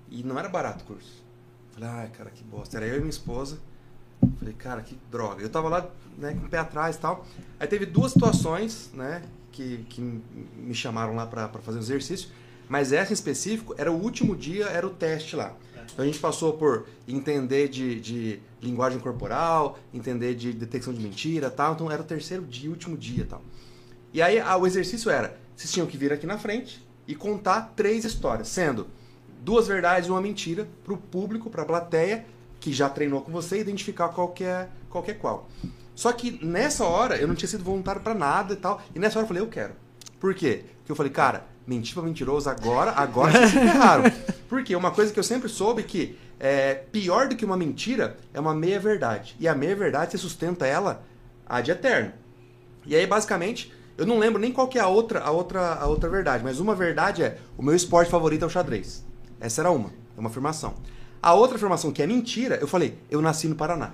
E 0.10 0.24
não 0.24 0.38
era 0.38 0.50
barato 0.50 0.84
o 0.84 0.88
curso. 0.88 1.24
Falei, 1.72 1.90
ai, 1.90 2.10
cara, 2.10 2.32
que 2.32 2.44
bosta. 2.44 2.78
Era 2.78 2.88
eu 2.88 2.96
e 2.96 3.00
minha 3.00 3.10
esposa. 3.10 3.60
Falei, 4.40 4.54
cara, 4.54 4.82
que 4.82 4.98
droga. 5.12 5.42
Eu 5.42 5.50
tava 5.50 5.70
lá, 5.70 5.90
né, 6.18 6.34
com 6.34 6.46
o 6.46 6.50
pé 6.50 6.58
atrás 6.58 6.96
e 6.96 7.00
tal. 7.00 7.26
Aí 7.60 7.68
teve 7.68 7.86
duas 7.86 8.12
situações, 8.12 8.92
né, 8.94 9.24
que, 9.52 9.86
que 9.90 10.02
me 10.02 10.74
chamaram 10.74 11.16
lá 11.16 11.26
para 11.26 11.48
fazer 11.50 11.80
o 11.80 11.82
exercício. 11.82 12.30
Mas 12.70 12.92
essa 12.92 13.12
em 13.12 13.14
específico, 13.14 13.74
era 13.78 13.92
o 13.92 13.96
último 13.96 14.36
dia, 14.36 14.66
era 14.66 14.86
o 14.86 14.90
teste 14.90 15.36
lá. 15.36 15.56
Então 15.94 16.04
a 16.04 16.06
gente 16.06 16.20
passou 16.20 16.54
por 16.54 16.86
entender 17.08 17.70
de, 17.70 18.00
de 18.00 18.40
linguagem 18.62 19.00
corporal, 19.00 19.80
entender 19.94 20.36
de 20.36 20.52
detecção 20.54 20.94
de 20.94 21.00
mentira 21.00 21.50
tal. 21.50 21.74
Então 21.74 21.90
era 21.92 22.02
o 22.02 22.06
terceiro 22.06 22.44
dia, 22.44 22.70
último 22.70 22.98
dia 22.98 23.26
tal. 23.28 23.42
E 24.14 24.22
aí 24.22 24.40
o 24.42 24.68
exercício 24.68 25.10
era, 25.10 25.38
vocês 25.56 25.72
tinham 25.72 25.88
que 25.88 25.98
vir 25.98 26.12
aqui 26.12 26.26
na 26.26 26.38
frente 26.38 26.86
e 27.08 27.16
contar 27.16 27.74
três 27.76 28.04
histórias, 28.04 28.48
sendo 28.48 28.88
duas 29.42 29.68
verdades 29.68 30.08
e 30.08 30.12
uma 30.12 30.22
mentira 30.22 30.68
para 30.84 30.94
o 30.94 30.98
público, 30.98 31.50
para 31.50 31.62
a 31.62 31.66
plateia, 31.66 32.26
que 32.68 32.74
já 32.74 32.90
treinou 32.90 33.22
com 33.22 33.32
você, 33.32 33.62
identificar 33.62 34.10
qualquer, 34.10 34.70
qualquer 34.90 35.14
qual. 35.14 35.48
Só 35.96 36.12
que 36.12 36.46
nessa 36.46 36.84
hora 36.84 37.16
eu 37.16 37.26
não 37.26 37.34
tinha 37.34 37.48
sido 37.48 37.64
voluntário 37.64 38.02
para 38.02 38.14
nada 38.14 38.54
e 38.54 38.58
tal. 38.58 38.82
E 38.94 39.00
nessa 39.00 39.18
hora 39.18 39.24
eu 39.24 39.28
falei, 39.28 39.42
eu 39.42 39.48
quero. 39.48 39.74
Por 40.20 40.36
quê? 40.36 40.66
Porque 40.80 40.92
eu 40.92 40.96
falei, 40.98 41.10
cara, 41.10 41.46
mentir 41.66 41.94
pra 41.94 42.04
mentiroso 42.04 42.50
agora, 42.50 42.92
agora 42.92 43.32
vocês 43.32 43.52
se 43.52 43.60
ferraram. 43.60 44.04
Porque 44.50 44.76
uma 44.76 44.92
coisa 44.92 45.14
que 45.14 45.20
eu 45.20 45.24
sempre 45.24 45.48
soube 45.48 45.82
que 45.84 46.18
é, 46.38 46.74
pior 46.74 47.30
do 47.30 47.38
que 47.38 47.46
uma 47.46 47.56
mentira 47.56 48.18
é 48.34 48.40
uma 48.40 48.54
meia 48.54 48.82
verdade. 48.82 49.34
E 49.40 49.48
a 49.48 49.56
meia 49.56 49.74
verdade 49.74 50.12
você 50.12 50.18
sustenta 50.18 50.68
ela 50.68 51.02
ad 51.46 51.72
eterno. 51.72 52.12
E 52.86 52.98
aí, 52.98 53.08
basicamente, 53.08 53.74
eu 53.98 54.06
não 54.06 54.20
lembro 54.20 54.42
nem 54.42 54.52
qual 54.52 54.68
que 54.68 54.78
é 54.78 54.82
a 54.82 54.90
outra, 54.90 55.22
a 55.22 55.32
outra, 55.32 55.76
a 55.76 55.88
outra 55.88 56.10
verdade, 56.10 56.44
mas 56.44 56.60
uma 56.60 56.76
verdade 56.76 57.24
é: 57.24 57.38
o 57.58 57.64
meu 57.64 57.74
esporte 57.74 58.12
favorito 58.12 58.44
é 58.44 58.46
o 58.46 58.50
xadrez. 58.50 59.06
Essa 59.40 59.62
era 59.62 59.72
uma, 59.72 59.90
é 60.18 60.20
uma 60.20 60.30
afirmação. 60.30 60.74
A 61.22 61.34
outra 61.34 61.56
afirmação 61.58 61.92
que 61.92 62.02
é 62.02 62.08
mentira, 62.08 62.56
eu 62.56 62.68
falei: 62.68 62.98
eu 63.10 63.22
nasci 63.22 63.48
no 63.48 63.56
Paraná. 63.56 63.94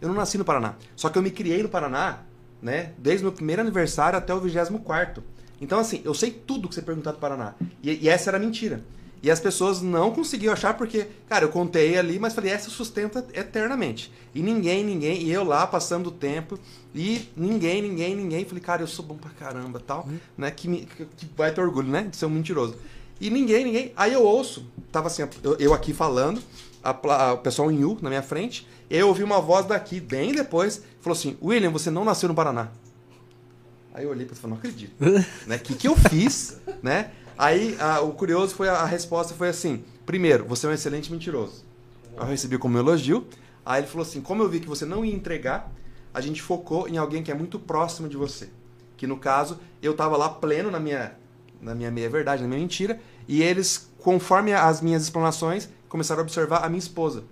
Eu 0.00 0.08
não 0.08 0.14
nasci 0.14 0.38
no 0.38 0.44
Paraná. 0.44 0.74
Só 0.94 1.08
que 1.08 1.18
eu 1.18 1.22
me 1.22 1.30
criei 1.30 1.62
no 1.62 1.68
Paraná, 1.68 2.20
né? 2.62 2.92
Desde 2.98 3.24
o 3.24 3.26
meu 3.26 3.32
primeiro 3.32 3.62
aniversário 3.62 4.18
até 4.18 4.32
o 4.32 4.40
24. 4.40 5.22
Então, 5.60 5.78
assim, 5.80 6.00
eu 6.04 6.14
sei 6.14 6.30
tudo 6.30 6.68
que 6.68 6.74
você 6.74 6.82
perguntar 6.82 7.12
do 7.12 7.18
Paraná. 7.18 7.54
E, 7.82 8.04
e 8.04 8.08
essa 8.08 8.30
era 8.30 8.38
mentira. 8.38 8.82
E 9.20 9.30
as 9.30 9.40
pessoas 9.40 9.82
não 9.82 10.12
conseguiam 10.12 10.52
achar 10.52 10.74
porque, 10.74 11.08
cara, 11.28 11.44
eu 11.44 11.48
contei 11.48 11.98
ali, 11.98 12.18
mas 12.20 12.34
falei, 12.34 12.52
essa 12.52 12.70
sustenta 12.70 13.26
eternamente. 13.34 14.12
E 14.32 14.40
ninguém, 14.40 14.84
ninguém, 14.84 15.22
e 15.22 15.32
eu 15.32 15.42
lá 15.42 15.66
passando 15.66 16.06
o 16.06 16.12
tempo, 16.12 16.58
e 16.94 17.28
ninguém, 17.36 17.82
ninguém, 17.82 18.14
ninguém. 18.14 18.44
Falei, 18.44 18.62
cara, 18.62 18.82
eu 18.82 18.86
sou 18.86 19.04
bom 19.04 19.16
pra 19.16 19.30
caramba 19.30 19.80
tal, 19.84 20.06
uhum. 20.06 20.18
né? 20.36 20.50
Que, 20.52 20.68
me, 20.68 20.86
que, 20.86 21.04
que 21.04 21.30
vai 21.36 21.52
ter 21.52 21.60
orgulho, 21.60 21.88
né? 21.88 22.02
De 22.04 22.16
ser 22.16 22.26
um 22.26 22.30
mentiroso. 22.30 22.76
E 23.20 23.30
ninguém, 23.30 23.64
ninguém. 23.64 23.92
Aí 23.96 24.12
eu 24.12 24.22
ouço, 24.22 24.66
tava 24.92 25.08
assim, 25.08 25.22
eu, 25.42 25.56
eu 25.58 25.74
aqui 25.74 25.92
falando, 25.92 26.40
a, 26.82 26.90
a, 26.90 27.32
o 27.34 27.38
pessoal 27.38 27.70
em 27.70 27.84
U 27.84 27.98
na 28.00 28.08
minha 28.08 28.22
frente, 28.22 28.66
eu 28.88 29.08
ouvi 29.08 29.22
uma 29.22 29.40
voz 29.40 29.66
daqui, 29.66 30.00
bem 30.00 30.32
depois, 30.32 30.82
falou 31.00 31.16
assim: 31.16 31.36
William, 31.42 31.70
você 31.70 31.90
não 31.90 32.04
nasceu 32.04 32.28
no 32.28 32.34
Paraná. 32.34 32.68
Aí 33.92 34.04
eu 34.04 34.10
olhei 34.10 34.24
para 34.24 34.36
falei, 34.36 34.50
não 34.50 34.58
acredito. 34.58 34.92
né? 35.46 35.56
O 35.56 35.58
que, 35.58 35.74
que 35.74 35.88
eu 35.88 35.96
fiz, 35.96 36.60
né? 36.82 37.10
Aí 37.36 37.76
a, 37.80 38.00
o 38.00 38.12
curioso 38.12 38.54
foi 38.54 38.68
a, 38.68 38.74
a, 38.74 38.84
resposta 38.86 39.34
foi 39.34 39.48
assim: 39.48 39.84
primeiro, 40.06 40.44
você 40.44 40.66
é 40.66 40.70
um 40.70 40.72
excelente 40.72 41.10
mentiroso. 41.12 41.64
Eu 42.16 42.24
recebi 42.24 42.58
como 42.58 42.78
elogio. 42.78 43.26
Aí 43.66 43.80
ele 43.80 43.88
falou 43.88 44.06
assim: 44.06 44.20
como 44.20 44.42
eu 44.42 44.48
vi 44.48 44.60
que 44.60 44.68
você 44.68 44.84
não 44.84 45.04
ia 45.04 45.14
entregar, 45.14 45.70
a 46.14 46.20
gente 46.20 46.40
focou 46.40 46.88
em 46.88 46.96
alguém 46.96 47.22
que 47.22 47.30
é 47.30 47.34
muito 47.34 47.58
próximo 47.58 48.08
de 48.08 48.16
você. 48.16 48.48
Que 48.96 49.06
no 49.06 49.16
caso, 49.16 49.58
eu 49.82 49.92
estava 49.92 50.16
lá 50.16 50.28
pleno 50.28 50.70
na 50.70 50.80
minha, 50.80 51.12
na 51.60 51.74
minha 51.74 51.90
meia 51.90 52.08
verdade, 52.08 52.42
na 52.42 52.48
minha 52.48 52.60
mentira, 52.60 52.98
e 53.26 53.42
eles, 53.42 53.88
conforme 53.98 54.52
as 54.52 54.80
minhas 54.80 55.02
explanações, 55.02 55.68
começaram 55.88 56.20
a 56.20 56.24
observar 56.24 56.64
a 56.64 56.68
minha 56.68 56.78
esposa. 56.78 57.24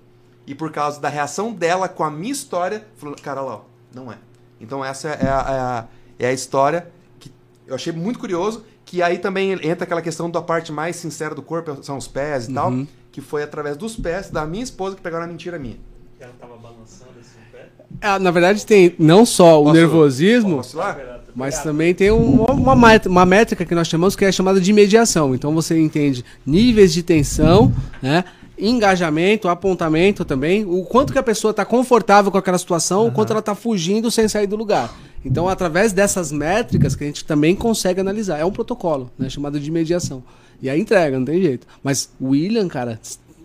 E 0.47 0.55
por 0.55 0.71
causa 0.71 1.01
da 1.01 1.09
reação 1.09 1.53
dela 1.53 1.89
com 1.89 2.05
a 2.05 2.11
minha 2.11 2.33
história, 2.33 2.87
falou, 2.97 3.17
cara, 3.23 3.41
lá, 3.41 3.55
ó, 3.57 3.61
não 3.95 4.13
é. 4.13 4.17
Então 4.61 4.85
essa 4.85 5.09
é 5.09 5.13
a, 5.13 5.17
é 5.19 5.29
a, 5.29 5.85
é 6.21 6.27
a 6.29 6.33
história 6.33 6.89
que 7.19 7.31
eu 7.67 7.75
achei 7.75 7.93
muito 7.93 8.19
curioso, 8.19 8.65
que 8.85 9.03
aí 9.03 9.19
também 9.19 9.53
entra 9.53 9.85
aquela 9.85 10.01
questão 10.03 10.31
da 10.31 10.41
parte 10.41 10.71
mais 10.73 10.97
sincera 10.97 11.35
do 11.35 11.43
corpo, 11.43 11.83
são 11.83 11.97
os 11.97 12.07
pés 12.07 12.49
e 12.49 12.55
tal, 12.55 12.71
Uhum. 12.71 12.87
que 13.11 13.21
foi 13.21 13.43
através 13.43 13.77
dos 13.77 13.97
pés 13.97 14.31
da 14.31 14.47
minha 14.47 14.63
esposa 14.63 14.95
que 14.97 15.03
pegaram 15.03 15.25
a 15.25 15.29
mentira 15.29 15.59
minha. 15.59 15.77
Ela 16.21 16.33
tava 16.41 16.57
balançando 16.57 17.11
assim 17.21 17.39
o 17.49 17.53
pé. 17.53 17.69
Ah, 18.01 18.19
na 18.19 18.31
verdade, 18.31 18.65
tem 18.65 18.95
não 18.99 19.27
só 19.27 19.61
o 19.61 19.65
Posso- 19.65 19.75
nervosismo, 19.77 20.57
Posso 20.59 20.77
lá? 20.77 20.93
Mas 21.37 21.63
também 21.63 21.95
tem 21.95 22.11
um- 22.11 22.43
uma, 22.45 22.75
uma 23.07 23.27
métrica 23.27 23.65
que 23.65 23.75
nós 23.75 23.87
chamamos 23.87 24.17
que 24.17 24.25
é 24.25 24.33
chamada 24.33 24.61
de 24.61 24.73
mediação. 24.73 25.35
Então 25.35 25.53
você 25.55 25.79
entende 25.79 26.25
níveis 26.45 26.93
de 26.93 27.03
tensão, 27.03 27.73
né? 28.03 28.25
engajamento, 28.59 29.49
apontamento 29.49 30.25
também, 30.25 30.65
o 30.65 30.83
quanto 30.83 31.13
que 31.13 31.19
a 31.19 31.23
pessoa 31.23 31.51
está 31.51 31.63
confortável 31.65 32.33
com 32.33 32.39
aquela 32.39 32.57
situação, 32.59 33.07
o 33.07 33.13
quanto 33.13 33.31
ela 33.31 33.41
está 33.41 33.55
fugindo 33.55 34.11
sem 34.11 34.27
sair 34.29 34.47
do 34.47 34.57
lugar. 34.57 34.93
Então, 35.25 35.47
através 35.49 35.93
dessas 35.93 36.33
métricas 36.33 36.97
que 36.97 37.05
a 37.05 37.07
gente 37.07 37.25
também 37.25 37.55
consegue 37.55 38.01
analisar. 38.01 38.39
É 38.39 38.45
um 38.45 38.51
protocolo, 38.53 39.11
né? 39.19 39.29
chamado 39.29 39.61
de 39.61 39.71
mediação. 39.71 40.23
E 40.63 40.71
aí 40.71 40.81
entrega, 40.81 41.19
não 41.19 41.27
tem 41.27 41.43
jeito. 41.43 41.67
Mas 41.83 42.09
o 42.19 42.29
William, 42.31 42.67
cara, 42.67 42.99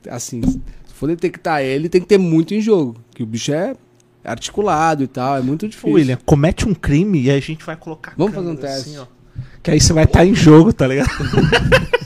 assim, 0.10 0.42
se 0.44 0.62
for 0.94 1.08
detectar 1.08 1.62
ele, 1.62 1.90
tem 1.90 2.00
que 2.00 2.08
ter 2.08 2.18
muito 2.18 2.54
em 2.54 2.62
jogo. 2.62 2.96
Que 3.14 3.22
o 3.24 3.26
bicho 3.26 3.52
é 3.52 3.76
articulado 4.24 5.04
e 5.04 5.08
tal, 5.08 5.38
é 5.38 5.42
muito 5.42 5.68
difícil. 5.68 5.92
William, 5.92 6.18
comete 6.26 6.68
um 6.68 6.74
crime 6.74 7.22
e 7.24 7.30
aí 7.32 7.38
a 7.38 7.42
gente 7.42 7.64
vai 7.66 7.76
colocar. 7.76 8.14
Vamos 8.18 8.34
fazer 8.34 8.50
um 8.50 8.56
câmera 8.56 8.76
teste. 8.76 8.98
ó. 8.98 9.06
que 9.64 9.72
aí 9.72 9.80
você 9.80 9.94
vai 9.94 10.04
estar 10.04 10.26
em 10.26 10.36
jogo, 10.36 10.74
tá 10.74 10.88
ligado? 10.88 11.10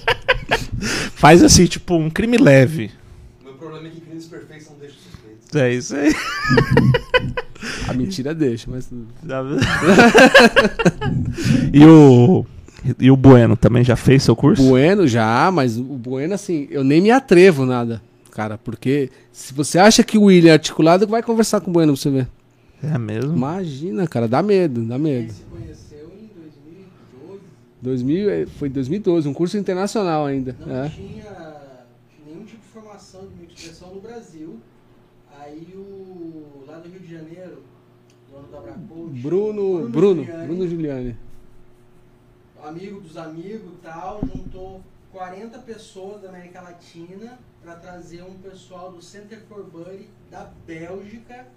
Faz 1.16 1.43
assim, 1.43 1.66
tipo, 1.66 1.95
um 1.95 2.09
crime 2.09 2.38
leve. 2.38 2.91
Meu 3.43 3.53
problema 3.53 3.88
é 3.88 3.91
que 3.91 4.01
crimes 4.01 4.26
perfeitos 4.26 4.68
não 4.70 4.78
deixam 4.78 4.97
suspeitos. 4.97 5.55
É 5.55 5.74
isso 5.74 5.95
aí. 5.95 6.13
A 7.88 7.93
mentira 7.93 8.34
deixa, 8.34 8.70
mas. 8.70 8.89
e 11.74 11.86
o. 11.86 12.45
E 12.99 13.09
o 13.09 13.18
Bueno 13.18 13.57
também 13.57 13.84
já 13.84 13.95
fez 13.95 14.22
seu 14.22 14.36
curso? 14.36 14.61
Bueno 14.61 15.07
já, 15.07 15.49
mas 15.51 15.76
o 15.76 15.84
Bueno, 15.84 16.36
assim, 16.36 16.68
eu 16.70 16.84
nem 16.84 17.01
me 17.01 17.09
atrevo 17.09 17.66
nada, 17.66 17.99
cara, 18.36 18.58
porque 18.58 19.10
se 19.32 19.54
você 19.54 19.80
acha 19.80 20.04
que 20.04 20.18
o 20.18 20.24
William 20.24 20.50
é 20.50 20.54
articulado, 20.54 21.08
vai 21.08 21.24
conversar 21.24 21.62
com 21.62 21.70
o 21.72 21.74
Bueno 21.74 21.94
pra 21.94 22.02
você 22.02 22.10
ver. 22.10 22.28
É 22.84 22.98
mesmo? 22.98 23.34
Imagina, 23.34 24.06
cara, 24.06 24.28
dá 24.28 24.44
medo, 24.44 24.84
dá 24.84 25.00
medo. 25.00 25.32
se 25.32 25.44
conheceu 25.44 26.12
em 26.12 26.30
2012. 26.36 27.42
2000, 27.82 28.30
eh, 28.30 28.46
foi 28.46 28.68
2012, 28.68 29.30
um 29.30 29.34
curso 29.34 29.58
internacional 29.58 30.26
ainda. 30.26 30.54
Não 30.60 30.84
é. 30.84 30.90
tinha 30.90 31.56
nenhum 32.28 32.44
tipo 32.44 32.62
de 32.62 32.68
formação 32.74 33.22
de 33.22 33.36
multipressão 33.36 33.96
no 33.96 34.02
Brasil. 34.02 34.60
Aí 35.40 35.74
o 35.74 36.66
lá 36.68 36.80
do 36.80 36.90
Rio 36.90 37.00
de 37.00 37.14
Janeiro, 37.14 37.64
dono 38.30 38.48
da 38.52 38.58
Abracode, 38.58 39.22
Bruno, 39.22 39.88
Bruno, 39.88 40.24
Giuliani, 40.26 40.48
Bruno 40.48 40.68
Giuliani. 40.68 41.18
amigo 42.62 43.00
dos 43.00 43.16
amigos 43.16 43.72
e 43.74 43.82
tal, 43.82 44.20
juntou 44.24 44.82
40 45.16 45.59
pessoas 45.59 46.22
da 46.22 46.28
América 46.28 46.59
Latina 46.59 47.39
para 47.63 47.74
trazer 47.76 48.22
um 48.22 48.34
pessoal 48.34 48.91
do 48.91 49.01
Center 49.01 49.39
for 49.47 49.63
Buddy 49.63 50.09
da 50.30 50.51
Bélgica 50.68 51.47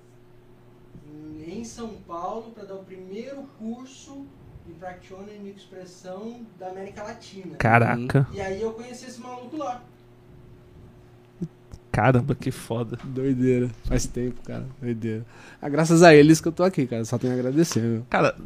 em 1.45 1.65
São 1.65 1.97
Paulo 2.07 2.53
para 2.53 2.67
dar 2.67 2.77
o 2.77 2.85
primeiro 2.85 3.43
curso 3.59 4.25
de 4.65 4.75
Practitioner 4.75 5.41
e 5.43 5.51
Expressão 5.51 6.47
da 6.57 6.69
América 6.69 7.03
Latina. 7.03 7.57
Caraca. 7.57 8.29
E 8.33 8.41
aí 8.41 8.63
eu 8.63 8.73
conheci 8.75 9.07
esse 9.07 9.21
maluco 9.21 9.57
lá. 9.57 9.83
Caramba, 11.91 12.37
que 12.37 12.53
foda. 12.53 12.97
Doideira. 13.03 13.69
Faz 13.87 14.07
tempo, 14.07 14.41
cara. 14.43 14.69
Doideira. 14.81 15.27
Ah, 15.61 15.69
graças 15.69 16.05
a 16.05 16.15
eles 16.15 16.41
que 16.41 16.47
eu 16.47 16.53
tô 16.53 16.63
aqui, 16.63 16.87
cara. 16.87 17.05
Só 17.05 17.19
tenho 17.19 17.33
a 17.33 17.37
agradecer, 17.37 17.81
meu. 17.81 18.07
Cara, 18.09 18.37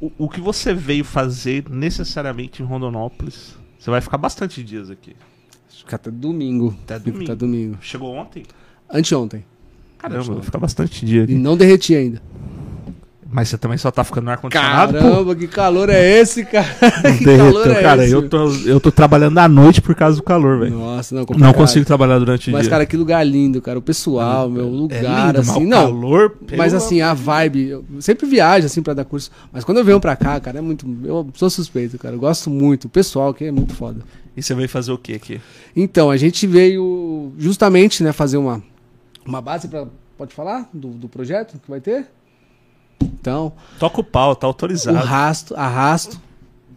o, 0.00 0.10
o 0.18 0.28
que 0.28 0.40
você 0.40 0.74
veio 0.74 1.04
fazer 1.04 1.70
necessariamente 1.70 2.60
em 2.60 2.66
Rondonópolis? 2.66 3.61
Você 3.82 3.90
vai 3.90 4.00
ficar 4.00 4.16
bastante 4.16 4.62
dias 4.62 4.90
aqui. 4.90 5.16
Que 5.88 5.92
até 5.92 6.08
domingo. 6.08 6.72
Até 6.84 7.00
domingo. 7.00 7.24
Até 7.24 7.34
domingo. 7.34 7.78
Chegou 7.80 8.14
ontem? 8.14 8.44
Anteontem. 8.88 9.44
Caramba, 9.98 10.34
vai 10.34 10.42
ficar 10.44 10.60
bastante 10.60 11.04
dia 11.04 11.22
E 11.22 11.24
aqui. 11.24 11.34
não 11.34 11.56
derreti 11.56 11.92
ainda. 11.96 12.22
Mas 13.34 13.48
você 13.48 13.56
também 13.56 13.78
só 13.78 13.90
tá 13.90 14.04
ficando 14.04 14.26
no 14.26 14.30
ar-condicionado, 14.32 14.92
pô? 14.92 14.98
Caramba, 14.98 15.34
que 15.34 15.48
calor 15.48 15.88
é 15.88 16.20
esse, 16.20 16.44
cara? 16.44 16.68
que 17.16 17.24
Derreteu, 17.24 17.74
cara. 17.80 18.06
Eu 18.06 18.28
tô, 18.28 18.52
eu 18.66 18.78
tô 18.78 18.92
trabalhando 18.92 19.38
à 19.38 19.48
noite 19.48 19.80
por 19.80 19.94
causa 19.94 20.18
do 20.18 20.22
calor, 20.22 20.58
velho. 20.58 20.76
Nossa, 20.76 21.14
não, 21.14 21.22
Não 21.22 21.26
complicado. 21.26 21.54
consigo 21.54 21.86
trabalhar 21.86 22.18
durante 22.18 22.50
o 22.50 22.52
Mas, 22.52 22.62
dia. 22.64 22.70
cara, 22.70 22.84
que 22.84 22.94
lugar 22.94 23.24
lindo, 23.26 23.62
cara. 23.62 23.78
O 23.78 23.82
pessoal, 23.82 24.50
meu, 24.50 24.66
o 24.66 24.68
é 24.68 24.70
lugar, 25.00 25.00
lindo, 25.28 25.38
mas 25.38 25.48
assim. 25.48 25.64
o 25.64 25.66
Não, 25.66 25.82
calor, 25.86 26.36
mas 26.58 26.74
assim, 26.74 27.00
a 27.00 27.14
vibe. 27.14 27.68
Eu 27.68 27.84
sempre 28.00 28.26
viajo, 28.26 28.66
assim, 28.66 28.82
pra 28.82 28.92
dar 28.92 29.06
curso. 29.06 29.30
Mas 29.50 29.64
quando 29.64 29.78
eu 29.78 29.84
venho 29.84 29.98
pra 29.98 30.14
cá, 30.14 30.38
cara, 30.38 30.58
é 30.58 30.60
muito. 30.60 30.86
Eu 31.02 31.26
sou 31.32 31.48
suspeito, 31.48 31.98
cara. 31.98 32.14
Eu 32.14 32.20
gosto 32.20 32.50
muito. 32.50 32.84
O 32.84 32.90
pessoal 32.90 33.30
aqui 33.30 33.46
é 33.46 33.50
muito 33.50 33.74
foda. 33.74 34.02
E 34.36 34.42
você 34.42 34.54
veio 34.54 34.68
fazer 34.68 34.92
o 34.92 34.98
que 34.98 35.14
aqui? 35.14 35.40
Então, 35.74 36.10
a 36.10 36.18
gente 36.18 36.46
veio 36.46 37.32
justamente, 37.38 38.02
né, 38.02 38.12
fazer 38.12 38.36
uma, 38.36 38.62
uma 39.26 39.40
base 39.40 39.68
pra. 39.68 39.86
Pode 40.18 40.34
falar? 40.34 40.68
Do, 40.72 40.88
do 40.88 41.08
projeto 41.08 41.54
que 41.58 41.70
vai 41.70 41.80
ter? 41.80 42.06
Então, 43.00 43.52
Toca 43.78 44.00
o 44.00 44.04
pau, 44.04 44.34
tá 44.34 44.46
autorizado. 44.46 44.98
Rasto, 44.98 45.54
Arrasto, 45.54 46.20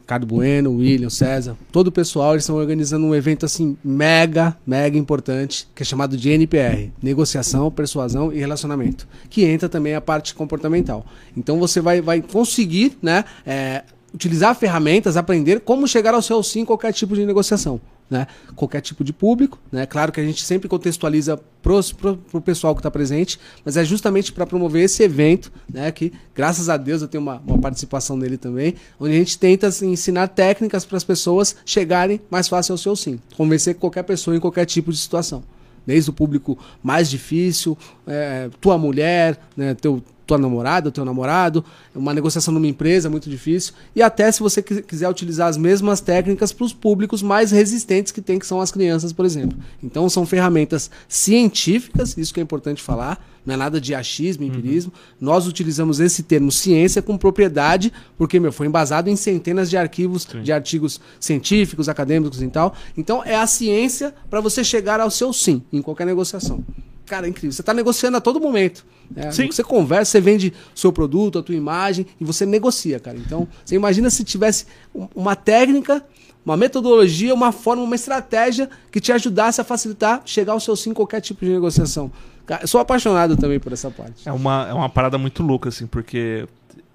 Ricardo 0.06 0.28
Bueno, 0.28 0.72
William, 0.72 1.10
César, 1.10 1.58
todo 1.72 1.88
o 1.88 1.92
pessoal, 1.92 2.34
eles 2.34 2.44
estão 2.44 2.56
organizando 2.56 3.08
um 3.08 3.16
evento 3.16 3.44
assim 3.44 3.76
mega, 3.84 4.56
mega 4.66 4.96
importante, 4.96 5.68
que 5.74 5.82
é 5.82 5.86
chamado 5.86 6.16
de 6.16 6.30
NPR, 6.30 6.92
Negociação, 7.02 7.72
Persuasão 7.72 8.32
e 8.32 8.38
Relacionamento, 8.38 9.08
que 9.32 9.44
entra 9.44 9.68
também 9.68 9.96
a 9.96 10.02
parte 10.02 10.36
comportamental. 10.36 11.04
Então 11.36 11.58
você 11.60 11.82
vai, 11.82 12.02
vai 12.02 12.22
conseguir, 12.22 12.96
né, 13.02 13.26
é, 13.48 13.84
utilizar 14.14 14.54
ferramentas, 14.56 15.18
aprender 15.18 15.62
como 15.62 15.88
chegar 15.88 16.14
ao 16.14 16.22
seu 16.22 16.44
sim 16.44 16.60
em 16.60 16.66
qualquer 16.66 16.94
tipo 16.94 17.16
de 17.16 17.26
negociação. 17.26 17.82
Né? 18.08 18.28
Qualquer 18.56 18.82
tipo 18.82 19.04
de 19.04 19.12
público, 19.12 19.60
né? 19.72 19.88
Claro 19.88 20.12
que 20.12 20.20
a 20.20 20.24
gente 20.24 20.46
sempre 20.46 20.70
contextualiza 20.70 21.38
pro, 21.64 21.82
pro 22.30 22.40
pessoal 22.40 22.76
que 22.76 22.80
está 22.80 22.92
presente, 22.92 23.40
mas 23.64 23.78
é 23.78 23.84
justamente 23.84 24.32
para 24.32 24.46
promover 24.46 24.84
esse 24.84 25.02
evento, 25.02 25.52
né? 25.68 25.92
Que 25.92 26.14
graças 26.36 26.70
a 26.70 26.78
Deus 26.78 27.02
eu 27.02 27.08
tenho 27.08 27.24
uma, 27.24 27.42
uma 27.48 27.58
participação 27.58 28.16
nele 28.16 28.38
também, 28.38 28.76
onde 29.00 29.16
a 29.16 29.18
gente 29.18 29.40
tenta 29.40 29.66
assim, 29.66 29.92
ensinar 29.92 30.28
técnicas 30.28 30.86
para 30.86 30.98
as 30.98 31.04
pessoas 31.04 31.56
chegarem 31.66 32.22
mais 32.30 32.48
fácil 32.48 32.74
ao 32.74 32.78
seu 32.78 32.96
sim, 32.96 33.20
convencer 33.36 33.74
qualquer 33.74 34.04
pessoa 34.04 34.38
em 34.38 34.40
qualquer 34.40 34.66
tipo 34.66 34.92
de 34.92 34.98
situação, 35.00 35.44
desde 35.84 36.12
o 36.12 36.14
público 36.14 36.60
mais 36.84 37.10
difícil, 37.10 37.76
é, 38.06 38.52
tua 38.62 38.78
mulher, 38.78 39.40
né? 39.58 39.74
Teu 39.74 40.04
tua 40.26 40.38
namorada, 40.38 40.92
teu 40.92 41.06
namorado, 41.06 41.64
uma 41.94 42.14
negociação 42.14 42.54
numa 42.54 42.68
empresa 42.68 43.08
é 43.08 43.12
muito 43.12 43.30
difícil, 43.30 43.74
e 43.96 44.02
até 44.02 44.32
se 44.32 44.40
você 44.40 44.62
qui- 44.62 44.82
quiser 44.82 45.08
utilizar 45.10 45.48
as 45.48 45.58
mesmas 45.58 46.02
técnicas 46.02 46.52
para 46.52 46.66
os 46.66 46.74
públicos 46.74 47.22
mais 47.22 47.52
resistentes 47.52 48.12
que 48.12 48.22
tem, 48.22 48.40
que 48.40 48.48
são 48.48 48.60
as 48.60 48.72
crianças, 48.72 49.14
por 49.14 49.26
exemplo. 49.26 49.58
Então 49.84 50.10
são 50.10 50.26
ferramentas 50.26 50.90
científicas, 51.08 52.18
isso 52.18 52.34
que 52.34 52.40
é 52.40 52.44
importante 52.44 52.82
falar, 52.82 53.24
não 53.46 53.54
é 53.54 53.58
nada 53.58 53.80
de 53.80 53.94
achismo, 53.94 54.44
empirismo. 54.44 54.92
Nós 55.22 55.46
utilizamos 55.46 56.00
esse 56.00 56.24
termo 56.24 56.52
ciência 56.52 57.00
com 57.02 57.16
propriedade, 57.16 57.94
porque 58.18 58.40
meu, 58.40 58.52
foi 58.52 58.66
embasado 58.66 59.08
em 59.08 59.16
centenas 59.16 59.70
de 59.70 59.78
arquivos, 59.78 60.26
de 60.44 60.52
artigos 60.52 61.00
científicos, 61.20 61.88
acadêmicos 61.88 62.42
e 62.42 62.48
tal. 62.48 62.74
Então 62.98 63.24
é 63.24 63.36
a 63.36 63.46
ciência 63.46 64.16
para 64.32 64.42
você 64.42 64.64
chegar 64.64 65.00
ao 65.00 65.12
seu 65.12 65.32
sim 65.32 65.62
em 65.72 65.80
qualquer 65.82 66.06
negociação. 66.08 66.64
Cara, 67.06 67.28
é 67.28 67.30
incrível. 67.30 67.52
Você 67.52 67.62
está 67.62 67.74
negociando 67.74 68.18
a 68.18 68.22
todo 68.22 68.40
momento. 68.40 68.86
né? 69.16 69.32
Sim. 69.32 69.52
Você 69.52 69.64
conversa, 69.64 70.12
você 70.12 70.22
vende 70.22 70.54
seu 70.74 70.92
produto, 70.92 71.38
a 71.40 71.44
tua 71.44 71.54
imagem 71.56 72.06
e 72.20 72.26
você 72.26 72.46
negocia, 72.46 73.00
cara. 73.00 73.18
Então, 73.18 73.48
você 73.64 73.76
imagina 73.76 74.10
se 74.10 74.24
tivesse 74.24 74.66
um- 74.94 75.08
uma 75.16 75.36
técnica, 75.36 76.04
uma 76.44 76.58
metodologia, 76.58 77.34
uma 77.34 77.52
forma, 77.52 77.84
uma 77.84 77.96
estratégia 77.96 78.70
que 78.92 79.00
te 79.00 79.12
ajudasse 79.12 79.62
a 79.62 79.64
facilitar 79.64 80.22
chegar 80.26 80.54
ao 80.54 80.60
seu 80.60 80.76
sim 80.76 80.90
em 80.90 80.94
qualquer 80.94 81.22
tipo 81.22 81.46
de 81.46 81.52
negociação. 81.52 82.12
Cara, 82.46 82.64
eu 82.64 82.68
sou 82.68 82.80
apaixonado 82.82 83.36
também 83.38 83.60
por 83.60 83.72
essa 83.74 83.90
parte. 83.92 84.28
É 84.28 84.32
uma, 84.32 84.68
é 84.70 84.74
uma 84.74 84.90
parada 84.90 85.18
muito 85.18 85.42
louca, 85.44 85.70
assim, 85.70 85.86
porque 85.88 86.48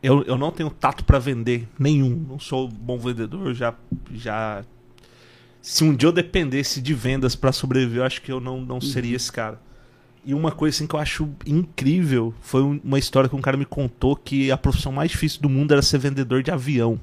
eu, 0.03 0.23
eu 0.25 0.37
não 0.39 0.51
tenho 0.53 0.71
tato 0.71 1.05
pra 1.05 1.19
vender 1.19 1.69
nenhum. 1.79 2.25
Não 2.29 2.39
sou 2.41 2.67
bom 2.69 2.99
vendedor, 2.99 3.53
já. 3.55 3.75
já 4.13 4.65
Se 5.63 5.85
um 5.85 5.95
dia 5.95 6.09
eu 6.09 6.13
dependesse 6.13 6.81
de 6.81 6.95
vendas 6.95 7.35
pra 7.37 7.53
sobreviver, 7.53 7.99
eu 7.99 8.05
acho 8.05 8.23
que 8.23 8.31
eu 8.33 8.41
não, 8.41 8.61
não 8.61 8.81
seria 8.81 9.17
esse 9.17 9.31
cara. 9.31 9.61
E 10.25 10.35
uma 10.35 10.53
coisa 10.53 10.77
assim 10.77 10.87
que 10.87 10.95
eu 10.95 11.01
acho 11.01 11.29
incrível 11.47 12.35
foi 12.43 12.63
um- 12.63 12.81
uma 12.85 12.99
história 12.99 13.29
que 13.29 13.35
um 13.35 13.41
cara 13.41 13.57
me 13.57 13.65
contou 13.65 14.15
que 14.15 14.51
a 14.51 14.57
profissão 14.57 14.93
mais 14.93 15.11
difícil 15.11 15.41
do 15.41 15.49
mundo 15.49 15.73
era 15.73 15.81
ser 15.83 15.99
vendedor 15.99 16.43
de 16.43 16.51
avião. 16.51 17.01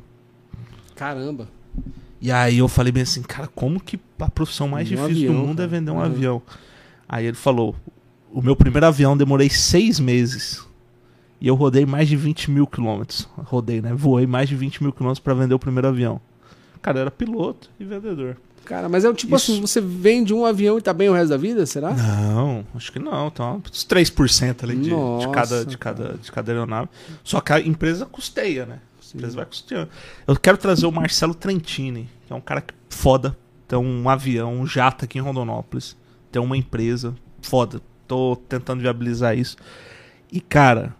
Caramba. 0.95 1.47
E 2.21 2.31
aí 2.31 2.57
eu 2.57 2.67
falei 2.67 2.91
bem 2.91 3.03
assim, 3.03 3.21
cara, 3.21 3.47
como 3.47 3.79
que 3.79 3.99
a 4.19 4.29
profissão 4.29 4.67
mais 4.67 4.87
Um 4.87 4.89
difícil 4.95 5.11
avião, 5.29 5.33
do 5.33 5.39
mundo 5.47 5.61
é 5.61 5.65
cara. 5.65 5.67
vender 5.67 5.91
um 5.91 5.95
Uhum. 5.95 6.01
avião? 6.01 6.41
Aí 7.07 7.25
ele 7.25 7.37
falou, 7.37 7.75
o 8.31 8.41
meu 8.41 8.55
primeiro 8.55 8.85
avião 8.85 9.15
demorei 9.15 9.49
seis 9.49 9.99
meses. 9.99 10.65
E 11.39 11.47
eu 11.47 11.53
rodei 11.55 11.85
mais 11.85 12.07
de 12.09 12.15
20 12.15 12.49
mil 12.49 12.65
quilômetros. 12.65 13.29
Rodei, 13.37 13.79
né? 13.81 13.93
Voei 13.93 14.25
mais 14.25 14.49
de 14.49 14.55
20 14.55 14.81
mil 14.81 14.91
quilômetros 14.91 15.19
pra 15.23 15.35
vender 15.35 15.53
o 15.53 15.59
primeiro 15.59 15.87
avião. 15.87 16.19
Cara, 16.81 16.99
era 16.99 17.11
piloto 17.11 17.69
e 17.79 17.85
vendedor. 17.85 18.37
Cara, 18.67 18.89
mas 18.89 19.05
é 19.05 19.13
tipo 19.13 19.33
Isso. 19.33 19.53
assim, 19.53 19.61
você 19.61 19.79
vende 19.79 20.33
um 20.33 20.45
avião 20.45 20.77
e 20.77 20.81
tá 20.81 20.91
bem 20.91 21.07
o 21.07 21.13
resto 21.13 21.29
da 21.29 21.37
vida, 21.37 21.65
será? 21.65 21.93
Não, 21.93 22.65
acho 22.75 22.91
que 22.91 22.99
não. 22.99 23.27
Então, 23.27 23.63
uns 23.65 23.85
3% 23.85 24.61
ali 24.61 24.75
de, 24.75 24.81
de, 24.81 24.89
Nossa, 24.89 25.29
cada, 25.29 25.65
de, 25.65 25.77
cada, 25.77 26.17
de 26.21 26.29
cada 26.29 26.51
aeronave. 26.51 26.89
Só 27.23 27.39
que 27.39 27.53
a 27.53 27.61
empresa 27.61 28.05
custeia, 28.05 28.65
né? 28.65 28.79
A 29.01 29.17
empresa 29.17 29.37
vai 29.37 29.45
custeando. 29.45 29.89
Eu 30.27 30.35
quero 30.35 30.57
trazer 30.57 30.85
o 30.85 30.91
Marcelo 30.91 31.33
Trentini, 31.33 32.09
que 32.27 32.33
é 32.33 32.35
um 32.35 32.41
cara 32.41 32.59
que 32.59 32.73
foda. 32.89 33.37
Tem 33.69 33.79
um 33.79 34.09
avião, 34.09 34.53
um 34.53 34.67
jato 34.67 35.05
aqui 35.05 35.17
em 35.17 35.21
Rondonópolis. 35.21 35.95
Tem 36.29 36.41
uma 36.41 36.57
empresa 36.57 37.15
foda. 37.41 37.79
Tô 38.05 38.35
tentando 38.49 38.81
viabilizar 38.81 39.37
isso. 39.37 39.55
E, 40.29 40.41
cara, 40.41 40.93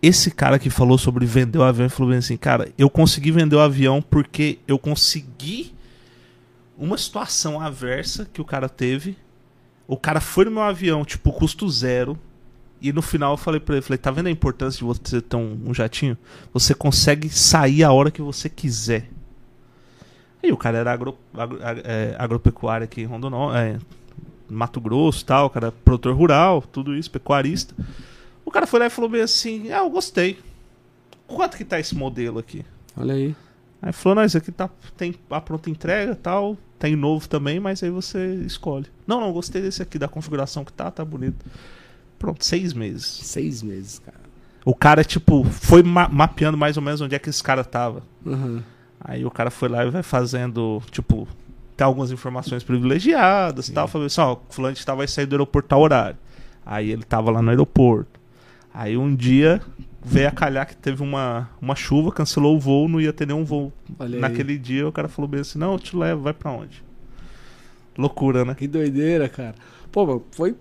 esse 0.00 0.30
cara 0.30 0.58
que 0.58 0.70
falou 0.70 0.96
sobre 0.96 1.26
vender 1.26 1.58
o 1.58 1.62
avião, 1.62 1.90
falou 1.90 2.12
bem 2.12 2.18
assim, 2.18 2.38
cara, 2.38 2.72
eu 2.78 2.88
consegui 2.88 3.30
vender 3.30 3.56
o 3.56 3.60
avião 3.60 4.00
porque 4.00 4.58
eu 4.66 4.78
consegui 4.78 5.75
uma 6.78 6.96
situação 6.98 7.60
aversa 7.60 8.28
que 8.32 8.40
o 8.40 8.44
cara 8.44 8.68
teve. 8.68 9.16
O 9.88 9.96
cara 9.96 10.20
foi 10.20 10.44
no 10.44 10.50
meu 10.50 10.62
avião, 10.62 11.04
tipo, 11.04 11.32
custo 11.32 11.68
zero. 11.70 12.18
E 12.80 12.92
no 12.92 13.00
final 13.00 13.32
eu 13.32 13.36
falei 13.38 13.58
pra 13.58 13.76
ele, 13.76 13.82
falei, 13.82 13.98
tá 13.98 14.10
vendo 14.10 14.26
a 14.26 14.30
importância 14.30 14.78
de 14.78 14.84
você 14.84 15.20
ter 15.20 15.36
um, 15.36 15.58
um 15.66 15.72
jatinho? 15.74 16.16
Você 16.52 16.74
consegue 16.74 17.28
sair 17.30 17.82
a 17.82 17.92
hora 17.92 18.10
que 18.10 18.20
você 18.20 18.48
quiser. 18.48 19.08
E 20.42 20.52
o 20.52 20.56
cara 20.56 20.78
era 20.78 20.92
agro, 20.92 21.16
agro- 21.34 21.58
é, 21.62 22.14
agropecuário 22.18 22.84
aqui 22.84 23.00
em 23.00 23.06
Rondonó, 23.06 23.54
é, 23.56 23.78
Mato 24.48 24.80
Grosso 24.80 25.24
tal, 25.24 25.46
o 25.46 25.50
cara 25.50 25.68
é 25.68 25.70
produtor 25.70 26.14
rural, 26.14 26.62
tudo 26.62 26.94
isso, 26.94 27.10
pecuarista. 27.10 27.74
O 28.44 28.50
cara 28.50 28.66
foi 28.66 28.78
lá 28.78 28.86
e 28.86 28.90
falou 28.90 29.10
bem 29.10 29.22
assim, 29.22 29.72
ah, 29.72 29.78
eu 29.78 29.90
gostei. 29.90 30.38
Quanto 31.26 31.56
que 31.56 31.64
tá 31.64 31.80
esse 31.80 31.96
modelo 31.96 32.38
aqui? 32.38 32.64
Olha 32.96 33.14
aí. 33.14 33.34
Aí 33.82 33.92
falou, 33.92 34.16
não, 34.16 34.24
isso 34.24 34.38
aqui 34.38 34.52
tá, 34.52 34.70
tem 34.96 35.14
a 35.30 35.40
pronta 35.40 35.68
entrega 35.70 36.14
tal, 36.14 36.56
tem 36.78 36.94
novo 36.96 37.28
também, 37.28 37.58
mas 37.58 37.82
aí 37.82 37.90
você 37.90 38.34
escolhe. 38.46 38.86
Não, 39.06 39.20
não, 39.20 39.32
gostei 39.32 39.62
desse 39.62 39.82
aqui, 39.82 39.98
da 39.98 40.08
configuração 40.08 40.64
que 40.64 40.72
tá, 40.72 40.90
tá 40.90 41.04
bonito. 41.04 41.44
Pronto, 42.18 42.44
seis 42.44 42.72
meses. 42.72 43.04
Seis 43.06 43.62
meses, 43.62 43.98
cara. 43.98 44.20
O 44.64 44.74
cara, 44.74 45.04
tipo, 45.04 45.44
foi 45.44 45.82
ma- 45.82 46.08
mapeando 46.08 46.58
mais 46.58 46.76
ou 46.76 46.82
menos 46.82 47.00
onde 47.00 47.14
é 47.14 47.18
que 47.18 47.30
esse 47.30 47.42
cara 47.42 47.62
tava. 47.64 48.02
Uhum. 48.24 48.62
Aí 49.00 49.24
o 49.24 49.30
cara 49.30 49.50
foi 49.50 49.68
lá 49.68 49.84
e 49.84 49.90
vai 49.90 50.02
fazendo, 50.02 50.82
tipo, 50.90 51.28
tem 51.76 51.84
algumas 51.84 52.10
informações 52.10 52.64
privilegiadas 52.64 53.68
e 53.68 53.72
tal. 53.72 53.86
Falei 53.86 54.08
assim, 54.08 54.20
ó, 54.20 54.32
o 54.34 54.40
fulano 54.50 54.74
de 54.74 54.84
tal 54.84 54.96
vai 54.96 55.06
sair 55.06 55.26
do 55.26 55.34
aeroporto 55.34 55.68
tal 55.68 55.80
horário. 55.80 56.16
Aí 56.64 56.90
ele 56.90 57.04
tava 57.04 57.30
lá 57.30 57.40
no 57.40 57.50
aeroporto. 57.50 58.18
Aí 58.74 58.96
um 58.96 59.14
dia 59.14 59.62
veio 60.06 60.28
a 60.28 60.30
calhar 60.30 60.66
que 60.66 60.76
teve 60.76 61.02
uma, 61.02 61.50
uma 61.60 61.74
chuva, 61.74 62.12
cancelou 62.12 62.56
o 62.56 62.60
voo, 62.60 62.88
não 62.88 63.00
ia 63.00 63.12
ter 63.12 63.26
nenhum 63.26 63.44
voo. 63.44 63.72
Olha 63.98 64.14
aí. 64.14 64.20
Naquele 64.20 64.56
dia 64.56 64.86
o 64.86 64.92
cara 64.92 65.08
falou 65.08 65.28
bem 65.28 65.40
assim, 65.40 65.58
não, 65.58 65.72
eu 65.72 65.78
te 65.80 65.96
levo, 65.96 66.22
vai 66.22 66.32
pra 66.32 66.50
onde? 66.52 66.82
Loucura, 67.98 68.44
né? 68.44 68.54
Que 68.54 68.68
doideira, 68.68 69.28
cara. 69.28 69.54
Pô, 69.90 70.22
foi. 70.30 70.54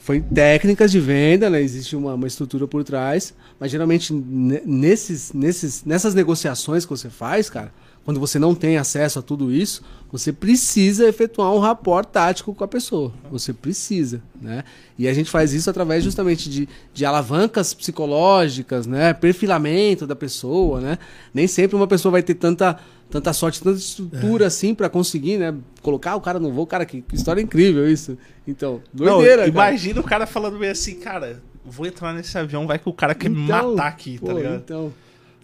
Foi 0.00 0.20
técnicas 0.22 0.90
de 0.90 0.98
venda, 1.00 1.50
né? 1.50 1.60
Existe 1.60 1.94
uma, 1.94 2.14
uma 2.14 2.26
estrutura 2.26 2.66
por 2.66 2.82
trás. 2.82 3.34
Mas 3.60 3.70
geralmente 3.70 4.12
ne- 4.14 4.62
nesses, 4.64 5.32
nesses, 5.34 5.84
nessas 5.84 6.14
negociações 6.14 6.86
que 6.86 6.90
você 6.90 7.10
faz, 7.10 7.50
cara, 7.50 7.70
quando 8.08 8.20
você 8.20 8.38
não 8.38 8.54
tem 8.54 8.78
acesso 8.78 9.18
a 9.18 9.22
tudo 9.22 9.52
isso, 9.52 9.82
você 10.10 10.32
precisa 10.32 11.06
efetuar 11.06 11.52
um 11.52 11.58
rapport 11.58 12.06
tático 12.06 12.54
com 12.54 12.64
a 12.64 12.66
pessoa. 12.66 13.12
Você 13.30 13.52
precisa, 13.52 14.22
né? 14.40 14.64
E 14.98 15.06
a 15.06 15.12
gente 15.12 15.28
faz 15.28 15.52
isso 15.52 15.68
através 15.68 16.02
justamente 16.02 16.48
de, 16.48 16.66
de 16.94 17.04
alavancas 17.04 17.74
psicológicas, 17.74 18.86
né? 18.86 19.12
Perfilamento 19.12 20.06
da 20.06 20.16
pessoa, 20.16 20.80
né? 20.80 20.96
Nem 21.34 21.46
sempre 21.46 21.76
uma 21.76 21.86
pessoa 21.86 22.12
vai 22.12 22.22
ter 22.22 22.32
tanta, 22.32 22.78
tanta 23.10 23.30
sorte, 23.34 23.62
tanta 23.62 23.76
estrutura 23.76 24.46
assim 24.46 24.74
para 24.74 24.88
conseguir, 24.88 25.36
né? 25.36 25.54
Colocar 25.82 26.16
o 26.16 26.20
cara 26.22 26.40
no 26.40 26.50
voo. 26.50 26.66
Cara, 26.66 26.86
que, 26.86 27.02
que 27.02 27.14
história 27.14 27.42
incrível 27.42 27.86
isso. 27.86 28.16
Então, 28.46 28.80
doideira, 28.90 29.44
Não, 29.46 29.52
cara. 29.52 29.68
imagina 29.68 30.00
o 30.00 30.04
cara 30.04 30.26
falando 30.26 30.58
bem 30.58 30.70
assim, 30.70 30.94
cara, 30.94 31.42
vou 31.62 31.84
entrar 31.84 32.14
nesse 32.14 32.38
avião, 32.38 32.66
vai 32.66 32.78
que 32.78 32.88
o 32.88 32.92
cara 32.94 33.14
quer 33.14 33.28
me 33.28 33.42
Então, 33.44 33.72
matar 33.72 33.88
aqui, 33.88 34.18
tá 34.18 34.28
pô, 34.28 34.32
ligado? 34.32 34.56
Então, 34.56 34.94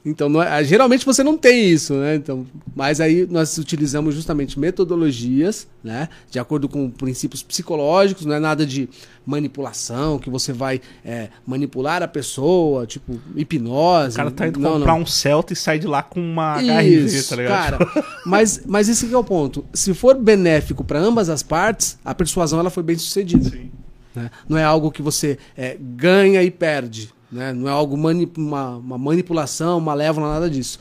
então 0.04 0.42
é- 0.42 0.62
geralmente 0.64 1.06
você 1.06 1.22
não 1.24 1.36
tem 1.38 1.70
isso, 1.70 1.94
né? 1.94 2.14
Então, 2.16 2.46
mas 2.76 3.00
aí 3.00 3.26
nós 3.30 3.56
utilizamos 3.58 4.14
justamente 4.14 4.58
metodologias, 4.58 5.66
né? 5.82 6.08
De 6.30 6.38
acordo 6.38 6.68
com 6.68 6.90
princípios 6.90 7.42
psicológicos, 7.42 8.26
não 8.26 8.34
é 8.34 8.40
nada 8.40 8.66
de 8.66 8.88
manipulação, 9.26 10.18
que 10.18 10.28
você 10.28 10.52
vai 10.52 10.80
é, 11.04 11.28
manipular 11.46 12.02
a 12.02 12.08
pessoa, 12.08 12.86
tipo 12.86 13.18
hipnose. 13.34 14.14
O 14.14 14.16
cara 14.16 14.30
tá 14.30 14.46
indo 14.48 14.60
não, 14.60 14.72
comprar 14.74 14.92
não. 14.92 15.00
um 15.02 15.06
Celta 15.06 15.52
e 15.52 15.56
sai 15.56 15.78
de 15.78 15.86
lá 15.86 16.02
com 16.02 16.20
uma 16.20 16.56
HRV, 16.56 17.04
Isso, 17.06 17.30
tá 17.30 17.36
ligado? 17.36 17.78
cara. 17.78 18.04
Mas, 18.26 18.62
mas 18.66 18.88
esse 18.88 19.06
que 19.06 19.14
é 19.14 19.18
o 19.18 19.24
ponto. 19.24 19.64
Se 19.74 19.92
for 19.92 20.14
benéfico 20.16 20.82
para 20.82 20.98
ambas 20.98 21.28
as 21.28 21.42
partes, 21.42 21.98
a 22.04 22.14
persuasão 22.14 22.58
ela 22.58 22.70
foi 22.70 22.82
bem 22.82 22.96
sucedida. 22.96 23.50
Sim. 23.50 23.70
né? 24.14 24.30
Não 24.48 24.56
é 24.56 24.64
algo 24.64 24.90
que 24.90 25.02
você 25.02 25.38
é, 25.56 25.76
ganha 25.78 26.42
e 26.42 26.50
perde. 26.50 27.12
Né? 27.34 27.52
Não 27.52 27.68
é 27.68 27.72
algo 27.72 27.96
mani 27.96 28.30
uma, 28.38 28.76
uma 28.76 28.96
manipulação, 28.96 29.80
malévola, 29.80 30.34
nada 30.34 30.48
disso. 30.48 30.78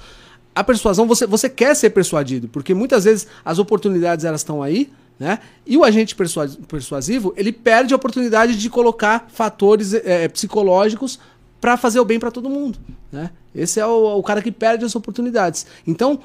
A 0.53 0.63
persuasão, 0.63 1.07
você, 1.07 1.25
você 1.25 1.49
quer 1.49 1.75
ser 1.75 1.89
persuadido, 1.89 2.47
porque 2.47 2.75
muitas 2.75 3.05
vezes 3.05 3.27
as 3.43 3.57
oportunidades 3.57 4.23
elas 4.23 4.41
estão 4.41 4.61
aí, 4.61 4.91
né? 5.19 5.39
E 5.65 5.75
o 5.75 5.83
agente 5.83 6.15
persua- 6.15 6.47
persuasivo, 6.67 7.33
ele 7.35 7.51
perde 7.51 7.91
a 7.91 7.97
oportunidade 7.97 8.55
de 8.55 8.69
colocar 8.69 9.27
fatores 9.33 9.95
é, 9.95 10.27
psicológicos 10.27 11.19
para 11.59 11.75
fazer 11.75 11.99
o 11.99 12.05
bem 12.05 12.19
para 12.19 12.29
todo 12.29 12.47
mundo, 12.51 12.77
né? 13.11 13.31
Esse 13.55 13.79
é 13.79 13.85
o, 13.87 14.19
o 14.19 14.21
cara 14.21 14.39
que 14.39 14.51
perde 14.51 14.85
as 14.85 14.95
oportunidades. 14.95 15.65
Então, 15.87 16.19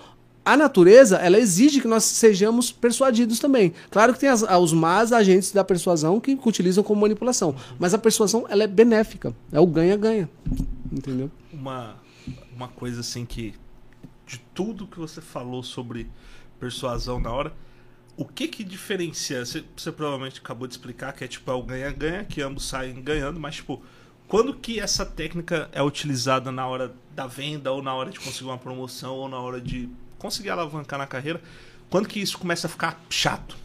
a 0.52 0.56
natureza, 0.56 1.16
ela 1.16 1.38
exige 1.38 1.80
que 1.80 1.88
nós 1.88 2.04
sejamos 2.04 2.72
persuadidos 2.72 3.38
também. 3.38 3.72
Claro 3.90 4.12
que 4.14 4.20
tem 4.20 4.28
as- 4.28 4.42
os 4.42 4.72
más 4.72 5.12
agentes 5.12 5.52
da 5.52 5.62
persuasão 5.62 6.18
que 6.20 6.38
utilizam 6.46 6.82
como 6.84 7.00
manipulação, 7.00 7.54
mas 7.78 7.92
a 7.94 7.98
persuasão, 7.98 8.46
ela 8.48 8.64
é 8.64 8.66
benéfica. 8.66 9.34
É 9.52 9.60
o 9.60 9.66
ganha-ganha. 9.66 10.28
Entendeu? 10.90 11.30
Uma, 11.52 11.96
uma 12.54 12.68
coisa 12.68 13.00
assim 13.00 13.24
que. 13.26 13.54
De 14.26 14.38
tudo 14.54 14.86
que 14.86 14.98
você 14.98 15.20
falou 15.20 15.62
sobre 15.62 16.06
persuasão 16.60 17.18
na 17.18 17.30
hora, 17.32 17.52
o 18.16 18.24
que 18.24 18.48
que 18.48 18.62
diferencia? 18.64 19.44
Você, 19.44 19.64
você 19.76 19.90
provavelmente 19.92 20.40
acabou 20.40 20.66
de 20.66 20.74
explicar 20.74 21.12
que 21.12 21.24
é 21.24 21.28
tipo 21.28 21.50
é 21.50 21.54
o 21.54 21.62
ganha-ganha, 21.62 22.24
que 22.24 22.42
ambos 22.42 22.66
saem 22.66 23.00
ganhando, 23.00 23.38
mas 23.40 23.56
tipo, 23.56 23.80
quando 24.26 24.52
que 24.54 24.80
essa 24.80 25.06
técnica 25.06 25.68
é 25.72 25.82
utilizada 25.82 26.50
na 26.52 26.66
hora 26.66 26.94
da 27.14 27.26
venda, 27.26 27.72
ou 27.72 27.82
na 27.82 27.94
hora 27.94 28.10
de 28.10 28.18
conseguir 28.20 28.44
uma 28.50 28.58
promoção, 28.58 29.14
ou 29.14 29.28
na 29.28 29.38
hora 29.38 29.60
de 29.60 29.88
conseguir 30.18 30.50
alavancar 30.50 30.98
na 30.98 31.06
carreira? 31.06 31.40
Quando 31.90 32.06
que 32.08 32.20
isso 32.20 32.38
começa 32.38 32.66
a 32.66 32.70
ficar 32.70 33.00
chato? 33.08 33.56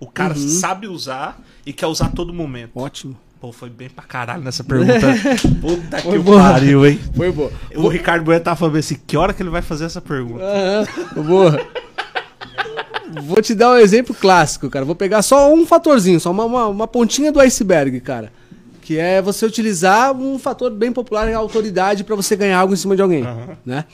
O 0.00 0.06
cara 0.06 0.34
Uhum. 0.34 0.48
sabe 0.48 0.86
usar 0.86 1.40
e 1.64 1.72
quer 1.72 1.86
usar 1.86 2.06
a 2.06 2.10
todo 2.10 2.32
momento. 2.32 2.72
Ótimo. 2.74 3.16
Pô, 3.40 3.52
foi 3.52 3.68
bem 3.70 3.88
pra 3.90 4.04
caralho 4.04 4.42
nessa 4.42 4.64
pergunta. 4.64 5.00
Puta 5.60 5.98
Foi 5.98 6.12
que 6.12 6.18
boa. 6.18 6.40
pariu, 6.40 6.86
hein? 6.86 6.98
Foi 7.14 7.30
boa. 7.30 7.52
O 7.76 7.88
Ricardo 7.88 8.24
Bueno 8.24 8.42
tava 8.42 8.56
falando 8.56 8.76
assim, 8.76 8.98
que 9.06 9.16
hora 9.16 9.32
que 9.34 9.42
ele 9.42 9.50
vai 9.50 9.60
fazer 9.62 9.84
essa 9.84 10.00
pergunta? 10.00 10.42
Aham, 10.44 11.22
boa. 11.22 11.60
Vou 13.22 13.40
te 13.42 13.54
dar 13.54 13.70
um 13.72 13.76
exemplo 13.76 14.14
clássico, 14.14 14.68
cara. 14.70 14.84
Vou 14.84 14.94
pegar 14.96 15.22
só 15.22 15.52
um 15.52 15.64
fatorzinho, 15.66 16.18
só 16.18 16.30
uma, 16.30 16.44
uma, 16.44 16.66
uma 16.68 16.86
pontinha 16.88 17.30
do 17.30 17.38
iceberg, 17.40 18.00
cara. 18.00 18.32
Que 18.84 18.98
é 18.98 19.22
você 19.22 19.46
utilizar 19.46 20.14
um 20.14 20.38
fator 20.38 20.70
bem 20.70 20.92
popular, 20.92 21.26
a 21.26 21.36
autoridade, 21.38 22.04
para 22.04 22.14
você 22.14 22.36
ganhar 22.36 22.58
algo 22.58 22.74
em 22.74 22.76
cima 22.76 22.94
de 22.94 23.00
alguém, 23.00 23.22
Aham. 23.22 23.56
né? 23.64 23.86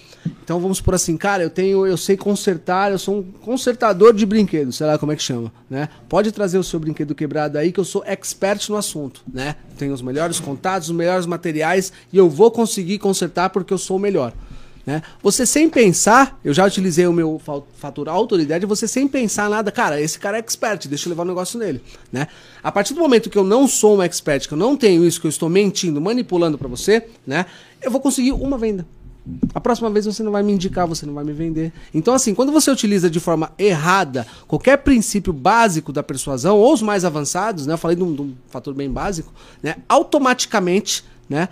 Então 0.42 0.58
vamos 0.58 0.80
por 0.80 0.94
assim, 0.96 1.16
cara, 1.16 1.44
eu 1.44 1.48
tenho, 1.48 1.86
eu 1.86 1.96
sei 1.96 2.16
consertar, 2.16 2.90
eu 2.90 2.98
sou 2.98 3.18
um 3.18 3.22
consertador 3.22 4.12
de 4.12 4.26
brinquedos, 4.26 4.74
sei 4.76 4.88
lá 4.88 4.98
como 4.98 5.12
é 5.12 5.16
que 5.16 5.22
chama, 5.22 5.52
né? 5.70 5.88
Pode 6.08 6.32
trazer 6.32 6.58
o 6.58 6.64
seu 6.64 6.80
brinquedo 6.80 7.14
quebrado 7.14 7.56
aí 7.56 7.70
que 7.70 7.78
eu 7.78 7.84
sou 7.84 8.02
expert 8.04 8.68
no 8.68 8.76
assunto, 8.76 9.22
né? 9.32 9.54
Tenho 9.78 9.94
os 9.94 10.02
melhores 10.02 10.40
contatos, 10.40 10.88
os 10.88 10.96
melhores 10.96 11.24
materiais 11.24 11.92
e 12.12 12.16
eu 12.16 12.28
vou 12.28 12.50
conseguir 12.50 12.98
consertar 12.98 13.50
porque 13.50 13.72
eu 13.72 13.78
sou 13.78 13.96
o 13.96 14.00
melhor. 14.00 14.32
Né? 14.86 15.02
Você 15.22 15.44
sem 15.44 15.68
pensar, 15.68 16.38
eu 16.42 16.54
já 16.54 16.64
utilizei 16.64 17.06
o 17.06 17.12
meu 17.12 17.38
fa- 17.38 17.62
fator 17.76 18.08
autoridade, 18.08 18.64
você 18.64 18.88
sem 18.88 19.06
pensar 19.06 19.48
nada, 19.50 19.70
cara, 19.70 20.00
esse 20.00 20.18
cara 20.18 20.38
é 20.38 20.40
expert, 20.40 20.88
deixa 20.88 21.06
eu 21.06 21.10
levar 21.10 21.22
o 21.22 21.26
negócio 21.26 21.58
nele, 21.58 21.82
né? 22.10 22.26
A 22.62 22.72
partir 22.72 22.94
do 22.94 23.00
momento 23.00 23.28
que 23.28 23.36
eu 23.36 23.44
não 23.44 23.68
sou 23.68 23.98
um 23.98 24.02
expert, 24.02 24.48
que 24.48 24.54
eu 24.54 24.58
não 24.58 24.76
tenho 24.76 25.04
isso, 25.04 25.20
que 25.20 25.26
eu 25.26 25.30
estou 25.30 25.48
mentindo, 25.48 26.00
manipulando 26.00 26.56
para 26.56 26.66
você, 26.66 27.06
né? 27.26 27.44
Eu 27.82 27.90
vou 27.90 28.00
conseguir 28.00 28.32
uma 28.32 28.56
venda. 28.56 28.86
A 29.54 29.60
próxima 29.60 29.90
vez 29.90 30.06
você 30.06 30.22
não 30.22 30.32
vai 30.32 30.42
me 30.42 30.50
indicar, 30.52 30.86
você 30.86 31.04
não 31.04 31.12
vai 31.12 31.22
me 31.22 31.32
vender. 31.34 31.72
Então, 31.92 32.14
assim, 32.14 32.34
quando 32.34 32.50
você 32.50 32.70
utiliza 32.70 33.10
de 33.10 33.20
forma 33.20 33.52
errada 33.58 34.26
qualquer 34.48 34.78
princípio 34.78 35.30
básico 35.32 35.92
da 35.92 36.02
persuasão, 36.02 36.56
ou 36.56 36.72
os 36.72 36.80
mais 36.80 37.04
avançados, 37.04 37.66
né? 37.66 37.74
Eu 37.74 37.78
falei 37.78 37.96
de 37.96 38.02
um, 38.02 38.14
de 38.14 38.22
um 38.22 38.34
fator 38.48 38.72
bem 38.72 38.90
básico, 38.90 39.30
né? 39.62 39.76
Automaticamente, 39.86 41.04
né? 41.28 41.50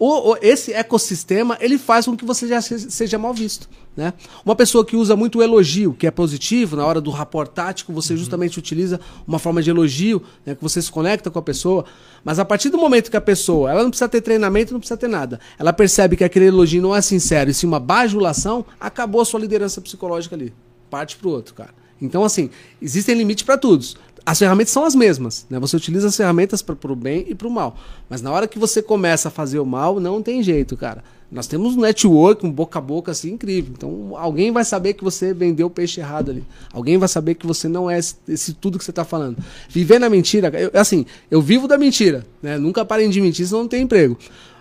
O- 0.00 0.32
o- 0.32 0.36
esse 0.40 0.72
ecossistema 0.72 1.56
ele 1.60 1.78
faz 1.78 2.06
com 2.06 2.16
que 2.16 2.24
você 2.24 2.48
já 2.48 2.60
se- 2.60 2.90
seja 2.90 3.18
mal 3.18 3.32
visto. 3.32 3.68
Né? 3.96 4.14
Uma 4.44 4.56
pessoa 4.56 4.84
que 4.84 4.96
usa 4.96 5.14
muito 5.14 5.38
o 5.38 5.42
elogio, 5.42 5.92
que 5.92 6.06
é 6.06 6.10
positivo, 6.10 6.74
na 6.76 6.86
hora 6.86 7.00
do 7.00 7.10
rapport 7.10 7.48
tático, 7.48 7.92
você 7.92 8.16
justamente 8.16 8.58
utiliza 8.58 8.98
uma 9.26 9.38
forma 9.38 9.60
de 9.62 9.68
elogio, 9.68 10.22
né, 10.46 10.54
que 10.54 10.62
você 10.62 10.80
se 10.80 10.90
conecta 10.90 11.30
com 11.30 11.38
a 11.38 11.42
pessoa. 11.42 11.84
Mas 12.24 12.38
a 12.38 12.44
partir 12.44 12.70
do 12.70 12.78
momento 12.78 13.10
que 13.10 13.16
a 13.16 13.20
pessoa, 13.20 13.70
ela 13.70 13.82
não 13.82 13.90
precisa 13.90 14.08
ter 14.08 14.20
treinamento, 14.22 14.72
não 14.72 14.80
precisa 14.80 14.96
ter 14.96 15.08
nada, 15.08 15.38
ela 15.58 15.72
percebe 15.72 16.16
que 16.16 16.24
aquele 16.24 16.46
elogio 16.46 16.80
não 16.80 16.96
é 16.96 17.02
sincero 17.02 17.50
e 17.50 17.54
sim 17.54 17.66
uma 17.66 17.80
bajulação, 17.80 18.64
acabou 18.80 19.20
a 19.20 19.24
sua 19.24 19.38
liderança 19.40 19.80
psicológica 19.80 20.34
ali. 20.34 20.52
Parte 20.88 21.16
pro 21.16 21.28
outro, 21.30 21.52
cara. 21.54 21.74
Então, 22.00 22.24
assim, 22.24 22.48
existem 22.80 23.14
limites 23.14 23.44
para 23.44 23.58
todos. 23.58 23.94
As 24.30 24.38
ferramentas 24.38 24.70
são 24.70 24.84
as 24.84 24.94
mesmas, 24.94 25.44
né? 25.50 25.58
Você 25.58 25.74
utiliza 25.74 26.06
as 26.06 26.16
ferramentas 26.16 26.62
para 26.62 26.92
o 26.92 26.94
bem 26.94 27.26
e 27.26 27.34
para 27.34 27.48
o 27.48 27.50
mal. 27.50 27.76
Mas 28.08 28.22
na 28.22 28.30
hora 28.30 28.46
que 28.46 28.60
você 28.60 28.80
começa 28.80 29.26
a 29.26 29.30
fazer 29.30 29.58
o 29.58 29.66
mal, 29.66 29.98
não 29.98 30.22
tem 30.22 30.40
jeito, 30.40 30.76
cara. 30.76 31.02
Nós 31.32 31.48
temos 31.48 31.76
um 31.76 31.80
network, 31.80 32.46
um 32.46 32.50
boca 32.52 32.78
a 32.78 32.82
boca 32.82 33.10
assim 33.10 33.32
incrível. 33.32 33.74
Então 33.76 34.12
alguém 34.16 34.52
vai 34.52 34.64
saber 34.64 34.94
que 34.94 35.02
você 35.02 35.34
vendeu 35.34 35.66
o 35.66 35.70
peixe 35.70 35.98
errado 35.98 36.30
ali. 36.30 36.44
Alguém 36.72 36.96
vai 36.96 37.08
saber 37.08 37.34
que 37.34 37.44
você 37.44 37.66
não 37.66 37.90
é 37.90 37.98
esse, 37.98 38.14
esse 38.28 38.52
tudo 38.54 38.78
que 38.78 38.84
você 38.84 38.92
está 38.92 39.04
falando. 39.04 39.36
Viver 39.68 39.98
na 39.98 40.08
mentira, 40.08 40.48
eu, 40.56 40.70
assim, 40.80 41.04
eu 41.28 41.42
vivo 41.42 41.66
da 41.66 41.76
mentira, 41.76 42.24
né? 42.40 42.56
Nunca 42.56 42.84
parem 42.84 43.10
de 43.10 43.20
mentir, 43.20 43.48
senão 43.48 43.62
não 43.62 43.68
tem 43.68 43.82
emprego. 43.82 44.16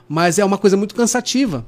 Mas 0.07 0.39
é 0.39 0.43
uma 0.43 0.57
coisa 0.57 0.75
muito 0.75 0.95
cansativa. 0.95 1.63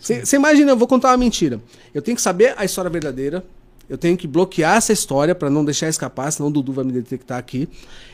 Você 0.00 0.14
né? 0.14 0.22
imagina, 0.32 0.70
eu 0.70 0.78
vou 0.78 0.88
contar 0.88 1.10
uma 1.10 1.18
mentira. 1.18 1.60
Eu 1.92 2.00
tenho 2.00 2.16
que 2.16 2.22
saber 2.22 2.54
a 2.56 2.64
história 2.64 2.90
verdadeira, 2.90 3.44
eu 3.88 3.98
tenho 3.98 4.16
que 4.16 4.26
bloquear 4.26 4.76
essa 4.76 4.92
história 4.92 5.34
para 5.34 5.50
não 5.50 5.64
deixar 5.64 5.88
escapar, 5.88 6.30
senão 6.32 6.48
o 6.48 6.52
Dudu 6.52 6.72
vai 6.72 6.84
me 6.84 6.92
detectar 6.92 7.38
aqui. 7.38 7.68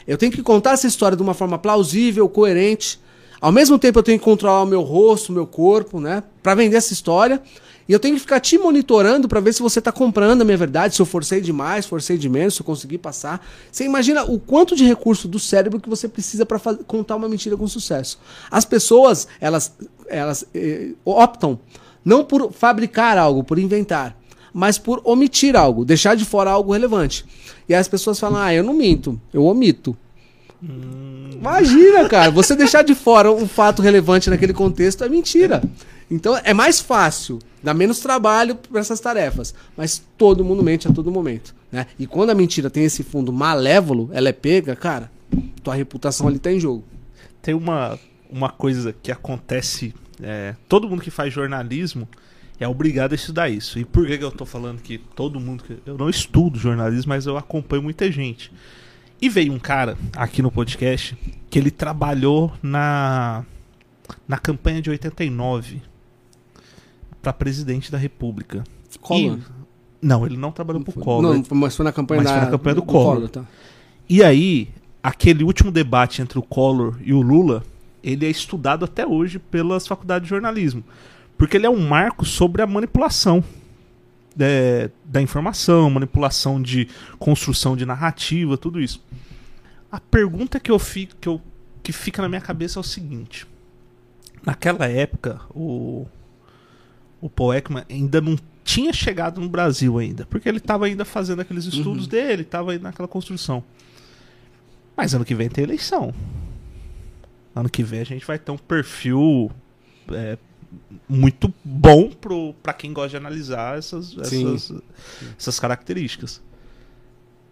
Eu 0.06 0.18
tenho 0.18 0.32
que 0.32 0.42
contar 0.42 0.72
essa 0.72 0.86
história 0.86 1.16
de 1.16 1.22
uma 1.22 1.34
forma 1.34 1.58
plausível, 1.58 2.28
coerente. 2.28 3.00
Ao 3.40 3.52
mesmo 3.52 3.78
tempo 3.78 3.98
eu 3.98 4.02
tenho 4.02 4.18
que 4.18 4.24
controlar 4.24 4.62
o 4.62 4.66
meu 4.66 4.82
rosto, 4.82 5.30
o 5.30 5.32
meu 5.32 5.46
corpo, 5.46 6.00
né, 6.00 6.22
para 6.42 6.54
vender 6.54 6.76
essa 6.76 6.92
história. 6.92 7.40
E 7.88 7.92
eu 7.92 7.98
tenho 7.98 8.14
que 8.14 8.20
ficar 8.20 8.38
te 8.38 8.56
monitorando 8.56 9.26
para 9.26 9.40
ver 9.40 9.52
se 9.52 9.60
você 9.60 9.80
está 9.80 9.90
comprando 9.90 10.42
a 10.42 10.44
minha 10.44 10.56
verdade, 10.56 10.94
se 10.94 11.02
eu 11.02 11.06
forcei 11.06 11.40
demais, 11.40 11.86
forcei 11.86 12.16
de 12.16 12.28
menos, 12.28 12.54
se 12.54 12.62
eu 12.62 12.64
consegui 12.64 12.96
passar. 12.96 13.44
Você 13.70 13.84
imagina 13.84 14.22
o 14.22 14.38
quanto 14.38 14.76
de 14.76 14.84
recurso 14.84 15.26
do 15.26 15.40
cérebro 15.40 15.80
que 15.80 15.88
você 15.88 16.06
precisa 16.06 16.46
para 16.46 16.60
contar 16.86 17.16
uma 17.16 17.28
mentira 17.28 17.56
com 17.56 17.66
sucesso. 17.66 18.20
As 18.48 18.64
pessoas, 18.64 19.26
elas, 19.40 19.74
elas 20.06 20.44
eh, 20.54 20.90
optam 21.04 21.58
não 22.04 22.24
por 22.24 22.52
fabricar 22.52 23.18
algo, 23.18 23.42
por 23.42 23.58
inventar 23.58 24.19
mas 24.52 24.78
por 24.78 25.00
omitir 25.04 25.56
algo, 25.56 25.84
deixar 25.84 26.14
de 26.14 26.24
fora 26.24 26.50
algo 26.50 26.72
relevante. 26.72 27.24
E 27.68 27.74
as 27.74 27.88
pessoas 27.88 28.18
falam: 28.18 28.40
ah, 28.40 28.52
eu 28.52 28.64
não 28.64 28.74
minto, 28.74 29.20
eu 29.32 29.44
omito. 29.44 29.96
Hum. 30.62 31.30
Imagina, 31.32 32.06
cara, 32.08 32.30
você 32.30 32.54
deixar 32.54 32.82
de 32.82 32.94
fora 32.94 33.32
um 33.32 33.48
fato 33.48 33.80
relevante 33.80 34.28
naquele 34.28 34.52
contexto 34.52 35.02
é 35.02 35.08
mentira. 35.08 35.62
Então 36.10 36.38
é 36.44 36.52
mais 36.52 36.80
fácil, 36.80 37.38
dá 37.62 37.72
menos 37.72 38.00
trabalho 38.00 38.56
para 38.56 38.80
essas 38.80 39.00
tarefas, 39.00 39.54
mas 39.76 40.02
todo 40.18 40.44
mundo 40.44 40.62
mente 40.62 40.88
a 40.88 40.92
todo 40.92 41.10
momento. 41.10 41.54
Né? 41.70 41.86
E 41.98 42.06
quando 42.06 42.30
a 42.30 42.34
mentira 42.34 42.68
tem 42.68 42.84
esse 42.84 43.02
fundo 43.02 43.32
malévolo, 43.32 44.10
ela 44.12 44.28
é 44.28 44.32
pega, 44.32 44.74
cara, 44.74 45.10
tua 45.62 45.74
reputação 45.74 46.26
ali 46.26 46.38
tá 46.38 46.52
em 46.52 46.58
jogo. 46.58 46.84
Tem 47.40 47.54
uma, 47.54 47.98
uma 48.28 48.48
coisa 48.50 48.94
que 49.02 49.12
acontece, 49.12 49.94
é, 50.20 50.54
todo 50.68 50.88
mundo 50.88 51.00
que 51.00 51.10
faz 51.10 51.32
jornalismo 51.32 52.08
é 52.60 52.68
obrigado 52.68 53.12
a 53.12 53.14
estudar 53.14 53.48
isso. 53.48 53.78
E 53.78 53.84
por 53.86 54.06
que, 54.06 54.18
que 54.18 54.22
eu 54.22 54.28
estou 54.28 54.46
falando 54.46 54.82
que 54.82 54.98
todo 54.98 55.40
mundo. 55.40 55.64
Eu 55.86 55.96
não 55.96 56.10
estudo 56.10 56.58
jornalismo, 56.58 57.08
mas 57.08 57.24
eu 57.24 57.38
acompanho 57.38 57.82
muita 57.82 58.12
gente. 58.12 58.52
E 59.20 59.28
veio 59.28 59.52
um 59.52 59.58
cara 59.58 59.96
aqui 60.14 60.42
no 60.42 60.50
podcast 60.50 61.16
que 61.48 61.58
ele 61.58 61.70
trabalhou 61.70 62.52
na, 62.62 63.44
na 64.28 64.38
campanha 64.38 64.80
de 64.82 64.90
89 64.90 65.82
para 67.22 67.32
presidente 67.32 67.90
da 67.90 67.98
República. 67.98 68.62
Collor? 69.00 69.38
E, 69.38 69.42
não, 70.02 70.26
ele 70.26 70.36
não 70.36 70.52
trabalhou 70.52 70.82
para 70.82 70.90
o 70.90 71.02
Collor. 71.02 71.34
Não, 71.34 71.44
mas 71.50 71.74
foi 71.74 71.84
na 71.84 71.92
campanha, 71.92 72.22
da, 72.22 72.30
foi 72.30 72.40
na 72.40 72.50
campanha 72.50 72.74
do, 72.74 72.80
do 72.82 72.86
Collor. 72.86 73.14
Collor 73.14 73.28
tá. 73.28 73.44
E 74.08 74.22
aí, 74.22 74.68
aquele 75.02 75.44
último 75.44 75.70
debate 75.70 76.20
entre 76.20 76.38
o 76.38 76.42
Collor 76.42 76.98
e 77.02 77.12
o 77.12 77.20
Lula, 77.20 77.62
ele 78.02 78.26
é 78.26 78.30
estudado 78.30 78.84
até 78.84 79.06
hoje 79.06 79.38
pelas 79.38 79.86
faculdades 79.86 80.24
de 80.24 80.30
jornalismo. 80.30 80.84
Porque 81.40 81.56
ele 81.56 81.64
é 81.64 81.70
um 81.70 81.88
marco 81.88 82.26
sobre 82.26 82.60
a 82.60 82.66
manipulação 82.66 83.42
é, 84.38 84.90
da 85.02 85.22
informação, 85.22 85.88
manipulação 85.88 86.60
de 86.60 86.86
construção 87.18 87.74
de 87.74 87.86
narrativa, 87.86 88.58
tudo 88.58 88.78
isso. 88.78 89.02
A 89.90 89.98
pergunta 89.98 90.60
que 90.60 90.70
eu 90.70 90.78
fico, 90.78 91.16
que, 91.18 91.26
eu, 91.26 91.40
que 91.82 91.92
fica 91.92 92.20
na 92.20 92.28
minha 92.28 92.42
cabeça 92.42 92.78
é 92.78 92.80
o 92.80 92.82
seguinte: 92.82 93.46
naquela 94.44 94.86
época, 94.86 95.40
o, 95.54 96.06
o 97.22 97.30
Paul 97.30 97.54
Ekman 97.54 97.86
ainda 97.88 98.20
não 98.20 98.36
tinha 98.62 98.92
chegado 98.92 99.40
no 99.40 99.48
Brasil 99.48 99.98
ainda, 99.98 100.26
porque 100.26 100.46
ele 100.46 100.58
estava 100.58 100.84
ainda 100.84 101.06
fazendo 101.06 101.40
aqueles 101.40 101.64
estudos 101.64 102.04
uhum. 102.04 102.10
dele, 102.10 102.42
estava 102.42 102.78
naquela 102.78 103.08
construção. 103.08 103.64
Mas 104.94 105.14
ano 105.14 105.24
que 105.24 105.34
vem 105.34 105.48
tem 105.48 105.64
eleição. 105.64 106.12
Ano 107.56 107.70
que 107.70 107.82
vem 107.82 108.00
a 108.00 108.04
gente 108.04 108.26
vai 108.26 108.38
ter 108.38 108.52
um 108.52 108.58
perfil 108.58 109.50
é, 110.10 110.36
muito 111.08 111.52
bom 111.64 112.10
para 112.62 112.72
quem 112.72 112.92
gosta 112.92 113.10
de 113.10 113.16
analisar 113.16 113.78
essas, 113.78 114.16
essas, 114.18 114.72
essas, 115.38 115.60
características. 115.60 116.40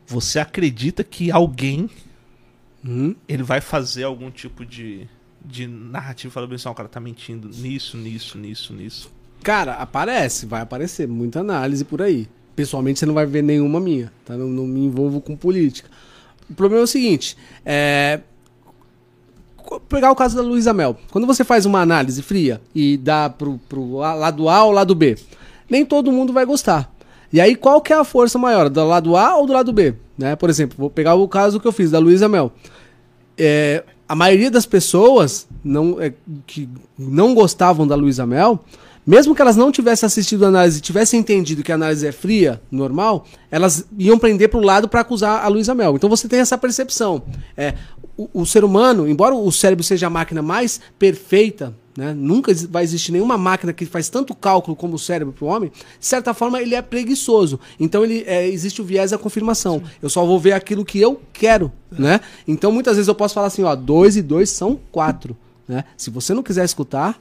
Você 0.06 0.38
acredita 0.38 1.02
que 1.02 1.30
alguém 1.30 1.90
uhum. 2.84 3.14
ele 3.28 3.42
vai 3.42 3.60
fazer 3.60 4.04
algum 4.04 4.30
tipo 4.30 4.64
de, 4.64 5.08
de 5.44 5.66
narrativa 5.66 6.32
falando 6.32 6.54
assim, 6.54 6.68
o 6.68 6.74
cara 6.74 6.88
tá 6.88 7.00
mentindo 7.00 7.48
nisso, 7.48 7.96
nisso, 7.96 8.38
nisso, 8.38 8.72
nisso? 8.72 9.10
Cara, 9.42 9.74
aparece, 9.74 10.46
vai 10.46 10.62
aparecer 10.62 11.06
muita 11.06 11.40
análise 11.40 11.84
por 11.84 12.02
aí. 12.02 12.28
Pessoalmente 12.56 12.98
você 12.98 13.06
não 13.06 13.14
vai 13.14 13.26
ver 13.26 13.42
nenhuma 13.42 13.80
minha, 13.80 14.12
tá? 14.24 14.36
Não, 14.36 14.48
não 14.48 14.66
me 14.66 14.80
envolvo 14.80 15.20
com 15.20 15.36
política. 15.36 15.88
O 16.48 16.54
problema 16.54 16.82
é 16.82 16.84
o 16.84 16.88
seguinte, 16.88 17.36
é, 17.64 18.20
pegar 19.88 20.10
o 20.10 20.16
caso 20.16 20.36
da 20.36 20.42
Luísa 20.42 20.72
Mel. 20.72 20.96
Quando 21.10 21.26
você 21.26 21.44
faz 21.44 21.66
uma 21.66 21.80
análise 21.80 22.22
fria 22.22 22.60
e 22.74 22.96
dá 22.96 23.28
pro, 23.28 23.58
pro 23.68 23.96
lado 23.96 24.48
A 24.48 24.64
ou 24.64 24.72
lado 24.72 24.94
B, 24.94 25.16
nem 25.68 25.84
todo 25.84 26.12
mundo 26.12 26.32
vai 26.32 26.44
gostar. 26.44 26.92
E 27.32 27.40
aí, 27.40 27.54
qual 27.54 27.80
que 27.80 27.92
é 27.92 27.96
a 27.96 28.04
força 28.04 28.38
maior? 28.38 28.70
Do 28.70 28.86
lado 28.86 29.16
A 29.16 29.36
ou 29.36 29.46
do 29.46 29.52
lado 29.52 29.72
B? 29.72 29.94
Né? 30.16 30.34
Por 30.34 30.48
exemplo, 30.48 30.76
vou 30.78 30.90
pegar 30.90 31.14
o 31.14 31.28
caso 31.28 31.60
que 31.60 31.68
eu 31.68 31.72
fiz 31.72 31.90
da 31.90 31.98
Luísa 31.98 32.28
Mel. 32.28 32.50
É, 33.36 33.84
a 34.08 34.14
maioria 34.14 34.50
das 34.50 34.64
pessoas 34.64 35.46
não, 35.62 36.00
é, 36.00 36.12
que 36.46 36.68
não 36.98 37.34
gostavam 37.34 37.86
da 37.86 37.94
Luísa 37.94 38.24
Mel, 38.24 38.64
mesmo 39.09 39.34
que 39.34 39.40
elas 39.40 39.56
não 39.56 39.72
tivessem 39.72 40.06
assistido 40.06 40.44
a 40.44 40.48
análise 40.48 40.78
e 40.78 40.82
tivessem 40.82 41.18
entendido 41.18 41.62
que 41.62 41.72
a 41.72 41.76
análise 41.76 42.06
é 42.06 42.12
fria, 42.12 42.61
normal, 42.70 43.24
elas 43.50 43.86
iam 43.98 44.18
prender 44.18 44.50
para 44.50 44.59
o 44.59 44.62
lado 44.62 44.86
para 44.86 45.00
acusar 45.00 45.42
a 45.42 45.48
Luísa 45.48 45.74
Mel. 45.74 45.96
Então 45.96 46.11
você 46.11 46.28
tem 46.28 46.40
essa 46.40 46.59
percepção. 46.59 47.22
É, 47.56 47.72
o, 48.18 48.28
o, 48.42 48.44
ser 48.44 48.64
humano, 48.64 49.09
embora 49.09 49.34
o 49.34 49.50
cérebro 49.50 49.82
seja 49.82 50.09
a 50.09 50.11
máquina 50.11 50.42
mais 50.42 50.78
perfeita, 50.98 51.74
né, 51.96 52.12
nunca 52.12 52.52
vai 52.68 52.84
existir 52.84 53.11
nenhuma 53.12 53.38
máquina 53.38 53.72
que 53.72 53.86
faz 53.86 54.11
tanto 54.11 54.34
cálculo 54.34 54.76
como 54.76 54.96
o 54.96 54.98
cérebro 54.98 55.32
para 55.32 55.44
o 55.46 55.48
homem, 55.48 55.72
de 55.98 56.06
certa 56.06 56.34
forma 56.34 56.61
ele 56.61 56.74
é 56.74 56.82
preguiçoso. 56.82 57.59
Então 57.80 58.04
ele, 58.04 58.24
é, 58.26 58.46
existe 58.46 58.82
o 58.82 58.84
viés 58.84 59.12
da 59.12 59.16
confirmação. 59.16 59.82
Eu 60.02 60.11
só 60.11 60.22
vou 60.26 60.38
ver 60.38 60.52
aquilo 60.52 60.84
que 60.84 61.00
eu 61.00 61.18
quero. 61.32 61.72
É. 61.96 61.98
Né? 61.98 62.20
Então 62.46 62.70
muitas 62.70 62.96
vezes 62.96 63.09
eu 63.09 63.14
posso 63.14 63.32
falar 63.32 63.46
assim, 63.46 63.62
ó, 63.62 63.74
dois 63.74 64.18
e 64.18 64.22
dois 64.22 64.50
são 64.50 64.78
quatro. 64.92 65.34
Né? 65.66 65.82
Se 65.96 66.11
você 66.11 66.34
não 66.34 66.42
quiser 66.42 66.66
escutar, 66.66 67.18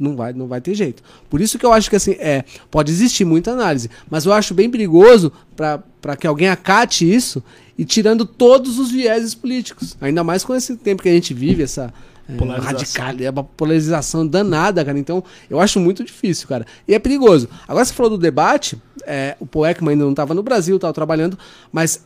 não 0.00 0.16
vai, 0.16 0.32
não 0.32 0.46
vai 0.46 0.60
ter 0.60 0.74
jeito. 0.74 1.02
Por 1.28 1.40
isso 1.40 1.58
que 1.58 1.66
eu 1.66 1.72
acho 1.72 1.90
que 1.90 1.96
assim, 1.96 2.12
é, 2.12 2.44
pode 2.70 2.90
existir 2.90 3.24
muita 3.24 3.52
análise, 3.52 3.90
mas 4.08 4.24
eu 4.24 4.32
acho 4.32 4.54
bem 4.54 4.70
perigoso 4.70 5.30
para 5.54 6.16
que 6.16 6.26
alguém 6.26 6.48
acate 6.48 7.08
isso 7.08 7.44
e 7.76 7.84
tirando 7.84 8.24
todos 8.24 8.78
os 8.78 8.90
vieses 8.90 9.34
políticos. 9.34 9.96
Ainda 10.00 10.24
mais 10.24 10.42
com 10.42 10.54
esse 10.54 10.76
tempo 10.76 11.02
que 11.02 11.08
a 11.08 11.12
gente 11.12 11.34
vive, 11.34 11.62
essa 11.62 11.92
é, 12.28 12.60
radical, 12.60 13.14
é 13.20 13.30
uma 13.30 13.44
polarização 13.44 14.26
danada, 14.26 14.84
cara. 14.84 14.98
Então, 14.98 15.22
eu 15.48 15.60
acho 15.60 15.78
muito 15.78 16.02
difícil, 16.02 16.48
cara. 16.48 16.66
E 16.86 16.94
é 16.94 16.98
perigoso. 16.98 17.48
Agora 17.68 17.84
você 17.84 17.92
falou 17.92 18.10
do 18.10 18.18
debate, 18.18 18.80
é, 19.04 19.36
o 19.38 19.46
Poekman 19.46 19.92
ainda 19.92 20.04
não 20.04 20.12
estava 20.12 20.32
no 20.34 20.42
Brasil, 20.42 20.76
estava 20.76 20.94
trabalhando, 20.94 21.38
mas 21.72 22.04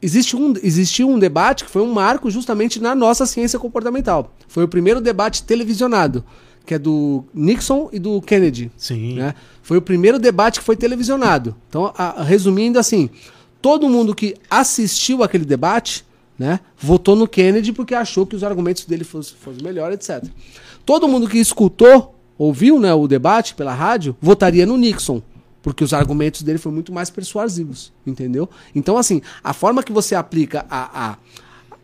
existe 0.00 0.36
um, 0.36 0.54
existiu 0.62 1.08
um 1.08 1.18
debate 1.18 1.64
que 1.64 1.70
foi 1.70 1.82
um 1.82 1.92
marco 1.92 2.30
justamente 2.30 2.80
na 2.80 2.94
nossa 2.94 3.24
ciência 3.24 3.58
comportamental. 3.58 4.34
Foi 4.46 4.64
o 4.64 4.68
primeiro 4.68 5.00
debate 5.00 5.42
televisionado, 5.42 6.24
que 6.66 6.74
é 6.74 6.78
do 6.78 7.24
Nixon 7.32 7.88
e 7.92 7.98
do 7.98 8.20
Kennedy. 8.22 8.70
Sim. 8.76 9.14
Né? 9.14 9.34
Foi 9.62 9.76
o 9.76 9.82
primeiro 9.82 10.18
debate 10.18 10.60
que 10.60 10.64
foi 10.64 10.76
televisionado. 10.76 11.54
Então, 11.68 11.92
a, 11.96 12.22
resumindo 12.22 12.78
assim, 12.78 13.10
todo 13.60 13.88
mundo 13.88 14.14
que 14.14 14.34
assistiu 14.50 15.22
aquele 15.22 15.44
debate, 15.44 16.04
né, 16.38 16.60
votou 16.76 17.14
no 17.14 17.28
Kennedy 17.28 17.72
porque 17.72 17.94
achou 17.94 18.26
que 18.26 18.36
os 18.36 18.42
argumentos 18.42 18.84
dele 18.84 19.04
fossem, 19.04 19.36
melhores, 19.62 19.96
etc. 19.96 20.28
Todo 20.84 21.08
mundo 21.08 21.28
que 21.28 21.38
escutou, 21.38 22.14
ouviu 22.36 22.80
né, 22.80 22.92
o 22.92 23.06
debate 23.06 23.54
pela 23.54 23.72
rádio, 23.72 24.16
votaria 24.20 24.66
no 24.66 24.76
Nixon. 24.76 25.22
Porque 25.62 25.82
os 25.82 25.94
argumentos 25.94 26.42
dele 26.42 26.58
foram 26.58 26.74
muito 26.74 26.92
mais 26.92 27.08
persuasivos, 27.08 27.90
entendeu? 28.06 28.50
Então, 28.74 28.98
assim, 28.98 29.22
a 29.42 29.54
forma 29.54 29.82
que 29.82 29.92
você 29.92 30.14
aplica 30.14 30.66
a, 30.68 31.12
a, 31.12 31.16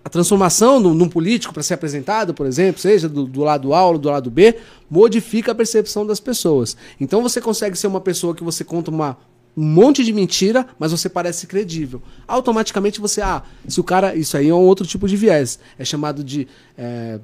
a 0.04 0.08
transformação 0.08 0.80
num, 0.80 1.08
político 1.08 1.52
para 1.52 1.62
ser 1.62 1.74
apresentado, 1.74 2.32
por 2.32 2.46
exemplo, 2.46 2.80
seja 2.80 3.08
do, 3.08 3.26
do, 3.26 3.42
lado 3.42 3.74
A 3.74 3.86
ou 3.86 3.98
do 3.98 4.08
lado 4.08 4.30
B, 4.30 4.56
modifica 4.90 5.52
a 5.52 5.54
percepção 5.54 6.06
das 6.06 6.18
pessoas. 6.18 6.76
Então 6.98 7.22
você 7.22 7.40
consegue 7.40 7.76
ser 7.76 7.86
uma 7.86 8.00
pessoa 8.00 8.34
que 8.34 8.42
você 8.42 8.64
conta 8.64 8.90
uma, 8.90 9.18
um 9.56 9.64
monte 9.64 10.02
de 10.02 10.12
mentira, 10.12 10.66
mas 10.78 10.90
você 10.90 11.08
parece 11.08 11.46
credível. 11.46 12.00
Automaticamente 12.26 13.00
você, 13.00 13.20
ah, 13.20 13.42
se 13.68 13.78
o 13.78 13.84
cara. 13.84 14.14
Isso 14.14 14.36
aí 14.36 14.48
é 14.48 14.54
um 14.54 14.58
outro 14.58 14.86
tipo 14.86 15.06
de 15.06 15.16
viés. 15.16 15.58
É 15.78 15.84
chamado 15.84 16.24
de. 16.24 16.48
É, 16.78 17.20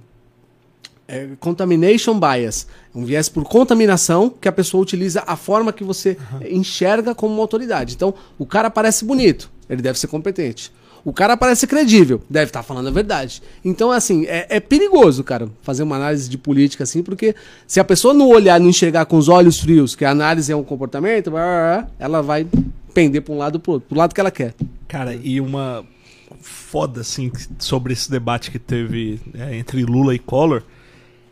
é 1.08 1.28
contamination 1.40 2.18
bias. 2.20 2.66
Um 2.94 3.04
viés 3.04 3.28
por 3.28 3.44
contaminação 3.44 4.28
que 4.28 4.48
a 4.48 4.52
pessoa 4.52 4.82
utiliza 4.82 5.22
a 5.26 5.36
forma 5.36 5.72
que 5.72 5.84
você 5.84 6.18
enxerga 6.50 7.14
como 7.14 7.32
uma 7.32 7.42
autoridade. 7.42 7.94
Então, 7.94 8.12
o 8.38 8.44
cara 8.44 8.68
parece 8.68 9.04
bonito, 9.04 9.50
ele 9.68 9.80
deve 9.80 9.98
ser 9.98 10.08
competente. 10.08 10.72
O 11.06 11.12
cara 11.12 11.36
parece 11.36 11.68
credível, 11.68 12.20
deve 12.28 12.46
estar 12.46 12.64
falando 12.64 12.88
a 12.88 12.90
verdade. 12.90 13.40
Então, 13.64 13.92
assim, 13.92 14.24
é, 14.26 14.56
é 14.56 14.58
perigoso, 14.58 15.22
cara, 15.22 15.48
fazer 15.62 15.84
uma 15.84 15.94
análise 15.94 16.28
de 16.28 16.36
política 16.36 16.82
assim, 16.82 17.00
porque 17.00 17.32
se 17.64 17.78
a 17.78 17.84
pessoa 17.84 18.12
não 18.12 18.28
olhar, 18.28 18.58
não 18.58 18.68
enxergar 18.68 19.06
com 19.06 19.16
os 19.16 19.28
olhos 19.28 19.60
frios 19.60 19.94
que 19.94 20.04
a 20.04 20.10
análise 20.10 20.50
é 20.50 20.56
um 20.56 20.64
comportamento, 20.64 21.30
ela 21.96 22.22
vai 22.22 22.44
pender 22.92 23.22
para 23.22 23.32
um 23.32 23.38
lado 23.38 23.60
pro 23.60 23.74
outro, 23.74 23.88
pro 23.88 23.96
lado 23.96 24.12
que 24.12 24.20
ela 24.20 24.32
quer. 24.32 24.52
Cara, 24.88 25.14
e 25.14 25.40
uma 25.40 25.84
foda, 26.40 27.02
assim, 27.02 27.30
sobre 27.56 27.92
esse 27.92 28.10
debate 28.10 28.50
que 28.50 28.58
teve 28.58 29.20
é, 29.32 29.56
entre 29.56 29.84
Lula 29.84 30.12
e 30.12 30.18
Collor 30.18 30.64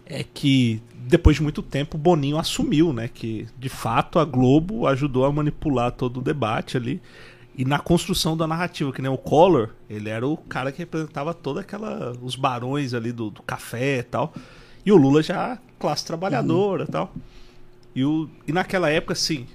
é 0.07 0.23
que 0.23 0.81
depois 0.95 1.35
de 1.35 1.43
muito 1.43 1.63
tempo 1.63 1.99
Boninho 1.99 2.39
assumiu, 2.39 2.93
né? 2.93 3.11
Que 3.13 3.49
de 3.59 3.69
fato 3.69 4.21
a 4.21 4.25
Globo 4.25 4.87
ajudou 4.87 5.25
a 5.25 5.33
manipular 5.33 5.91
todo 5.91 6.19
o 6.19 6.23
debate 6.23 6.77
ali. 6.77 7.01
E 7.57 7.65
na 7.65 7.79
construção 7.79 8.37
da 8.37 8.47
narrativa, 8.47 8.93
que 8.93 9.01
nem 9.01 9.11
o 9.11 9.17
Collor, 9.17 9.71
ele 9.89 10.09
era 10.09 10.27
o 10.27 10.37
cara 10.37 10.73
que 10.73 10.79
representava 10.79 11.33
toda 11.33 11.61
aquela. 11.61 12.13
os 12.21 12.35
barões 12.35 12.95
ali 12.95 13.13
do, 13.13 13.31
do 13.31 13.43
café 13.43 13.99
e 13.99 14.03
tal. 14.03 14.35
E 14.85 14.91
o 14.91 14.97
Lula 14.97 15.23
já 15.23 15.59
classe 15.79 16.05
trabalhadora 16.05 16.85
e 16.85 16.87
tal. 16.87 17.15
E, 17.95 18.05
o, 18.05 18.29
e 18.47 18.53
naquela 18.53 18.91
época, 18.91 19.13
assim, 19.13 19.47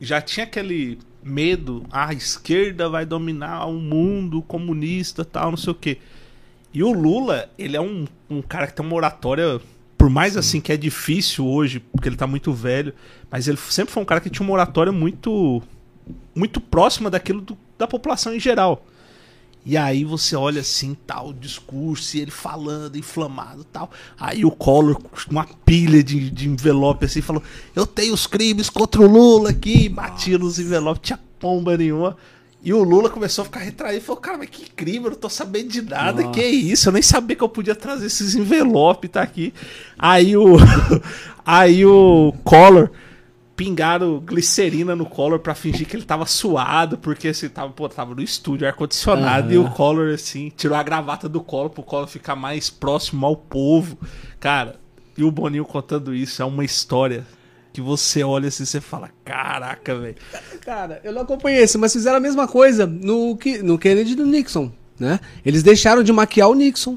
já 0.00 0.20
tinha 0.20 0.44
aquele 0.44 0.98
medo, 1.22 1.84
ah, 1.90 2.08
a 2.08 2.14
esquerda 2.14 2.88
vai 2.88 3.06
dominar 3.06 3.66
o 3.66 3.74
mundo 3.74 4.42
comunista 4.42 5.24
tal, 5.24 5.50
não 5.50 5.56
sei 5.56 5.70
o 5.70 5.74
quê. 5.74 5.98
E 6.72 6.82
o 6.82 6.92
Lula, 6.92 7.48
ele 7.58 7.76
é 7.76 7.80
um, 7.80 8.06
um 8.28 8.40
cara 8.40 8.66
que 8.66 8.74
tem 8.74 8.84
uma 8.84 8.94
oratória, 8.94 9.60
por 9.98 10.08
mais 10.08 10.36
assim 10.36 10.60
que 10.60 10.72
é 10.72 10.76
difícil 10.76 11.46
hoje, 11.46 11.80
porque 11.80 12.08
ele 12.08 12.16
tá 12.16 12.26
muito 12.26 12.52
velho, 12.52 12.94
mas 13.30 13.48
ele 13.48 13.58
sempre 13.58 13.92
foi 13.92 14.02
um 14.02 14.06
cara 14.06 14.20
que 14.20 14.30
tinha 14.30 14.46
uma 14.46 14.54
oratória 14.54 14.92
muito 14.92 15.62
muito 16.34 16.60
próxima 16.60 17.10
daquilo 17.10 17.40
do- 17.40 17.58
da 17.78 17.86
população 17.86 18.34
em 18.34 18.40
geral. 18.40 18.84
E 19.64 19.76
aí 19.76 20.04
você 20.04 20.34
olha 20.34 20.62
assim, 20.62 20.96
tal, 21.06 21.28
o 21.28 21.34
discurso, 21.34 22.16
e 22.16 22.20
ele 22.20 22.30
falando, 22.30 22.96
inflamado 22.96 23.62
tal. 23.64 23.90
Aí 24.18 24.42
o 24.44 24.50
Collor, 24.50 24.94
com 24.98 25.10
uma 25.30 25.46
pilha 25.66 26.02
de, 26.02 26.30
de 26.30 26.48
envelope 26.48 27.04
assim, 27.04 27.20
falou: 27.20 27.42
Eu 27.76 27.86
tenho 27.86 28.14
os 28.14 28.26
crimes 28.26 28.70
contra 28.70 29.02
o 29.02 29.06
Lula 29.06 29.50
aqui, 29.50 29.86
batia 29.88 30.38
nos 30.38 30.58
envelopes, 30.58 31.02
tinha 31.02 31.20
pomba 31.38 31.76
nenhuma. 31.76 32.16
E 32.62 32.72
o 32.74 32.82
Lula 32.82 33.08
começou 33.10 33.42
a 33.42 33.44
ficar 33.44 33.60
retraído 33.60 33.98
e 33.98 34.06
falou: 34.06 34.20
Cara, 34.22 34.38
mas 34.38 34.48
que 34.48 34.70
crime, 34.70 35.04
eu 35.04 35.10
não 35.10 35.18
tô 35.18 35.28
sabendo 35.28 35.68
de 35.68 35.82
nada, 35.82 36.22
Nossa. 36.22 36.32
que 36.40 36.42
isso? 36.46 36.88
Eu 36.88 36.92
nem 36.94 37.02
sabia 37.02 37.36
que 37.36 37.44
eu 37.44 37.48
podia 37.48 37.74
trazer 37.74 38.06
esses 38.06 38.34
envelopes, 38.34 39.10
tá 39.10 39.20
aqui. 39.20 39.52
Aí 39.98 40.38
o. 40.38 40.56
aí 41.44 41.84
o 41.84 42.32
Collor 42.44 42.90
pingaram 43.60 44.18
glicerina 44.20 44.96
no 44.96 45.04
Collor 45.04 45.38
pra 45.38 45.54
fingir 45.54 45.86
que 45.86 45.94
ele 45.94 46.02
tava 46.06 46.24
suado, 46.24 46.96
porque 46.96 47.28
assim, 47.28 47.46
tava, 47.46 47.70
pô, 47.70 47.86
tava 47.90 48.14
no 48.14 48.22
estúdio, 48.22 48.66
ar-condicionado, 48.66 49.48
Aham. 49.48 49.54
e 49.54 49.58
o 49.58 49.70
Collor, 49.72 50.14
assim, 50.14 50.50
tirou 50.56 50.74
a 50.78 50.82
gravata 50.82 51.28
do 51.28 51.42
Collor 51.42 51.68
pro 51.68 51.82
Collor 51.82 52.06
ficar 52.06 52.34
mais 52.34 52.70
próximo 52.70 53.26
ao 53.26 53.36
povo. 53.36 53.98
Cara, 54.40 54.76
e 55.14 55.22
o 55.22 55.30
Boninho 55.30 55.66
contando 55.66 56.14
isso 56.14 56.40
é 56.40 56.44
uma 56.46 56.64
história 56.64 57.26
que 57.70 57.82
você 57.82 58.24
olha 58.24 58.48
assim 58.48 58.62
e 58.62 58.66
você 58.66 58.80
fala, 58.80 59.10
caraca, 59.26 59.94
velho. 59.94 60.16
Cara, 60.64 60.98
eu 61.04 61.12
não 61.12 61.20
acompanhei 61.20 61.60
esse, 61.62 61.76
mas 61.76 61.92
fizeram 61.92 62.16
a 62.16 62.20
mesma 62.20 62.48
coisa 62.48 62.86
no, 62.86 63.36
que- 63.36 63.62
no 63.62 63.78
Kennedy 63.78 64.12
e 64.14 64.16
no 64.16 64.24
Nixon, 64.24 64.72
né? 64.98 65.20
Eles 65.44 65.62
deixaram 65.62 66.02
de 66.02 66.10
maquiar 66.14 66.48
o 66.48 66.54
Nixon. 66.54 66.96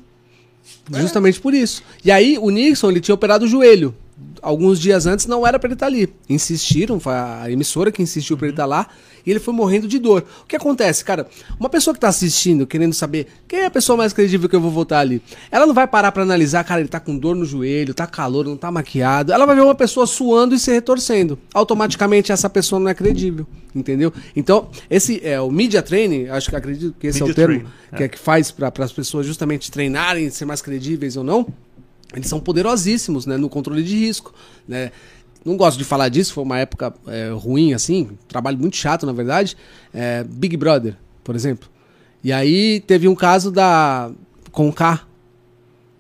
Justamente 0.92 1.42
por 1.42 1.54
isso. 1.54 1.84
E 2.06 2.10
aí, 2.10 2.38
o 2.40 2.50
Nixon, 2.50 2.90
ele 2.90 3.02
tinha 3.02 3.14
operado 3.16 3.44
o 3.44 3.48
joelho. 3.50 3.94
Alguns 4.44 4.78
dias 4.78 5.08
antes 5.08 5.26
não 5.26 5.48
era 5.48 5.58
pra 5.58 5.68
ele 5.68 5.76
estar 5.76 5.86
ali. 5.86 6.14
Insistiram, 6.30 7.00
foi 7.00 7.14
a 7.14 7.50
emissora 7.50 7.94
que 7.94 8.02
insistiu 8.02 8.38
pra 8.38 8.46
ele 8.46 8.54
estar 8.54 8.66
lá, 8.66 8.88
e 9.26 9.32
ele 9.32 9.40
foi 9.40 9.54
morrendo 9.54 9.88
de 9.88 9.98
dor. 9.98 10.26
O 10.44 10.46
que 10.46 10.58
acontece, 10.58 11.06
cara? 11.06 11.26
Uma 11.58 11.70
pessoa 11.70 11.94
que 11.94 12.00
tá 12.00 12.10
assistindo, 12.10 12.68
querendo 12.68 12.94
saber 12.94 13.28
quem 13.48 13.60
é 13.60 13.66
a 13.68 13.72
pessoa 13.72 13.96
mais 13.96 14.12
credível 14.12 14.50
que 14.50 14.56
eu 14.56 14.60
vou 14.60 14.70
votar 14.70 15.00
ali, 15.00 15.22
ela 15.50 15.66
não 15.66 15.74
vai 15.74 15.88
parar 15.88 16.12
pra 16.12 16.24
analisar, 16.24 16.62
cara, 16.66 16.82
ele 16.82 16.90
tá 16.90 17.00
com 17.00 17.18
dor 17.18 17.36
no 17.38 17.46
joelho, 17.46 17.94
tá 17.94 18.06
calor, 18.06 18.46
não 18.46 18.58
tá 18.58 18.70
maquiado. 18.70 19.32
Ela 19.32 19.46
vai 19.46 19.56
ver 19.56 19.62
uma 19.62 19.76
pessoa 19.76 20.06
suando 20.06 20.54
e 20.54 20.60
se 20.60 20.72
retorcendo. 20.72 21.40
Automaticamente 21.54 22.34
essa 22.34 22.50
pessoa 22.50 22.82
não 22.82 22.90
é 22.90 22.94
credível, 22.94 23.48
entendeu? 23.74 24.12
Então, 24.36 24.68
esse 24.90 25.26
é 25.26 25.40
o 25.40 25.50
media 25.50 25.82
training, 25.82 26.28
acho 26.28 26.50
que 26.50 26.56
acredito 26.58 26.94
que 27.00 27.08
esse 27.08 27.22
é 27.22 27.24
o 27.24 27.28
Media 27.30 27.36
termo 27.36 27.60
training, 27.60 27.74
que 27.96 28.04
é 28.04 28.08
que 28.10 28.20
faz 28.20 28.52
para 28.52 28.72
as 28.80 28.92
pessoas 28.92 29.26
justamente 29.26 29.72
treinarem, 29.72 30.30
ser 30.30 30.44
mais 30.44 30.62
credíveis 30.62 31.16
ou 31.16 31.24
não. 31.24 31.48
Eles 32.14 32.28
são 32.28 32.40
poderosíssimos, 32.40 33.26
né, 33.26 33.38
no 33.38 33.50
controle 33.50 33.84
de 33.84 33.96
risco, 33.96 34.34
né? 34.68 34.92
Não 35.44 35.58
gosto 35.58 35.78
de 35.78 35.84
falar 35.84 36.08
disso, 36.08 36.34
foi 36.34 36.44
uma 36.44 36.58
época 36.58 36.94
é, 37.06 37.30
ruim, 37.30 37.74
assim, 37.74 38.12
trabalho 38.28 38.58
muito 38.58 38.78
chato, 38.78 39.06
na 39.06 39.12
verdade. 39.12 39.58
É, 39.94 40.24
Big 40.24 40.56
Brother, 40.56 40.96
por 41.24 41.36
exemplo. 41.36 41.70
E 42.24 42.32
aí 42.32 42.80
teve 42.82 43.08
um 43.08 43.16
caso 43.16 43.52
da 43.52 44.10
Conká, 44.52 45.06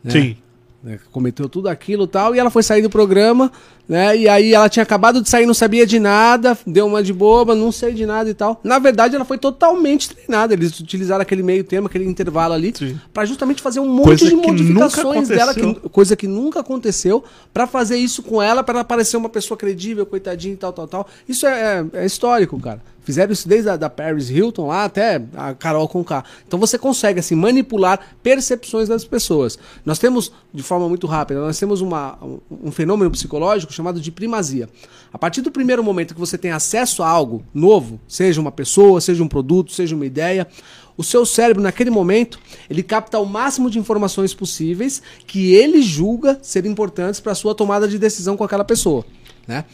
né? 0.02 0.11
Sim. 0.11 0.38
né, 0.81 0.99
cometeu 1.11 1.49
tudo 1.49 1.68
aquilo 1.68 2.06
e 2.06 2.07
tal, 2.07 2.34
e 2.35 2.40
ela 2.40 2.49
foi 2.49 2.64
sair 2.64 2.81
do 2.81 2.90
programa, 2.90 3.52
né? 3.93 4.17
E 4.17 4.27
aí 4.27 4.55
ela 4.55 4.67
tinha 4.67 4.81
acabado 4.81 5.21
de 5.21 5.29
sair, 5.29 5.45
não 5.45 5.53
sabia 5.53 5.85
de 5.85 5.99
nada, 5.99 6.57
deu 6.65 6.87
uma 6.87 7.03
de 7.03 7.13
boba, 7.13 7.53
não 7.53 7.71
sei 7.71 7.93
de 7.93 8.07
nada 8.07 8.27
e 8.27 8.33
tal. 8.33 8.59
Na 8.63 8.79
verdade, 8.79 9.15
ela 9.15 9.23
foi 9.23 9.37
totalmente 9.37 10.09
treinada. 10.09 10.55
Eles 10.55 10.79
utilizaram 10.79 11.21
aquele 11.21 11.43
meio 11.43 11.63
termo, 11.63 11.85
aquele 11.85 12.05
intervalo 12.05 12.55
ali, 12.55 12.73
pra 13.13 13.23
justamente 13.23 13.61
fazer 13.61 13.79
um 13.79 13.87
monte 13.87 14.05
Coisa 14.07 14.29
de 14.29 14.35
modificações 14.35 15.27
dela, 15.27 15.53
que, 15.53 15.89
coisa 15.89 16.15
que 16.15 16.27
nunca 16.27 16.61
aconteceu, 16.61 17.23
pra 17.53 17.67
fazer 17.67 17.97
isso 17.97 18.23
com 18.23 18.41
ela, 18.41 18.63
pra 18.63 18.73
ela 18.75 18.83
parecer 18.83 19.15
uma 19.15 19.29
pessoa 19.29 19.55
credível, 19.55 20.07
coitadinha 20.07 20.55
e 20.55 20.57
tal, 20.57 20.73
tal, 20.73 20.87
tal. 20.87 21.07
Isso 21.29 21.45
é, 21.45 21.85
é- 21.93 21.99
é 21.99 22.05
histórico, 22.05 22.59
cara. 22.59 22.81
Fizeram 23.05 23.33
isso 23.33 23.49
desde 23.49 23.69
a 23.69 23.75
da 23.75 23.89
Paris 23.89 24.29
Hilton 24.29 24.67
lá 24.67 24.85
até 24.85 25.21
a 25.35 25.53
Carol 25.53 25.85
Conká. 25.89 26.23
Então 26.47 26.57
você 26.57 26.77
consegue 26.77 27.19
assim 27.19 27.35
manipular 27.35 27.99
percepções 28.23 28.87
das 28.87 29.03
pessoas. 29.03 29.59
Nós 29.85 29.99
temos 29.99 30.31
de 30.53 30.63
forma 30.63 30.87
muito 30.87 31.05
rápida, 31.05 31.41
nós 31.41 31.59
temos 31.59 31.81
uma, 31.81 32.17
um, 32.23 32.39
um 32.67 32.71
fenômeno 32.71 33.11
psicológico 33.11 33.73
chamado 33.73 33.82
de 33.91 34.11
primazia. 34.11 34.69
A 35.11 35.18
partir 35.18 35.41
do 35.41 35.51
primeiro 35.51 35.84
momento 35.84 36.14
que 36.14 36.19
você 36.19 36.38
tem 36.38 36.51
acesso 36.51 37.03
a 37.03 37.07
algo 37.10 37.43
novo, 37.53 37.99
seja 38.07 38.39
uma 38.39 38.51
pessoa, 38.51 39.01
seja 39.01 39.23
um 39.23 39.27
produto, 39.27 39.72
seja 39.72 39.95
uma 39.95 40.05
ideia, 40.05 40.47
o 40.95 41.03
seu 41.03 41.26
cérebro 41.26 41.61
naquele 41.61 41.89
momento, 41.89 42.39
ele 42.69 42.84
capta 42.84 43.19
o 43.19 43.26
máximo 43.26 43.69
de 43.69 43.80
informações 43.80 44.34
possíveis 44.34 45.01
que 45.26 45.53
ele 45.53 45.81
julga 45.81 46.39
ser 46.41 46.65
importantes 46.65 47.19
para 47.19 47.31
a 47.31 47.35
sua 47.35 47.55
tomada 47.55 47.88
de 47.88 47.97
decisão 47.97 48.38
com 48.38 48.43
aquela 48.43 48.64
pessoa, 48.64 49.05
né? 49.47 49.65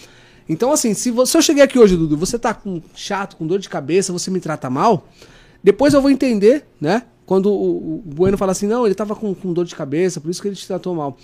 Então, 0.48 0.72
assim, 0.72 0.95
se, 0.95 1.11
você, 1.11 1.31
se 1.31 1.38
eu 1.38 1.41
cheguei 1.44 1.64
aqui 1.64 1.77
hoje, 1.77 1.95
Dudu, 1.95 2.18
você 2.18 2.40
tá 2.40 2.56
com 2.56 2.81
chato, 2.95 3.38
com 3.38 3.45
dor 3.45 3.60
de 3.60 3.69
cabeça, 3.69 4.11
você 4.11 4.31
me 4.31 4.40
trata 4.40 4.68
mal, 4.68 5.07
depois 5.64 5.94
eu 5.94 6.02
vou 6.02 6.10
entender, 6.10 6.65
né? 6.81 7.03
Quando 7.23 7.52
o, 7.52 7.98
o 7.98 8.03
Bueno 8.03 8.36
fala 8.36 8.53
assim, 8.53 8.65
não, 8.65 8.84
ele 8.88 8.95
tava 8.95 9.15
com, 9.15 9.36
com 9.36 9.53
dor 9.53 9.64
de 9.64 9.76
cabeça, 9.76 10.19
por 10.19 10.31
isso 10.31 10.41
que 10.41 10.48
ele 10.48 10.56
te 10.56 10.65
tratou 10.65 10.95
mal. 10.95 11.15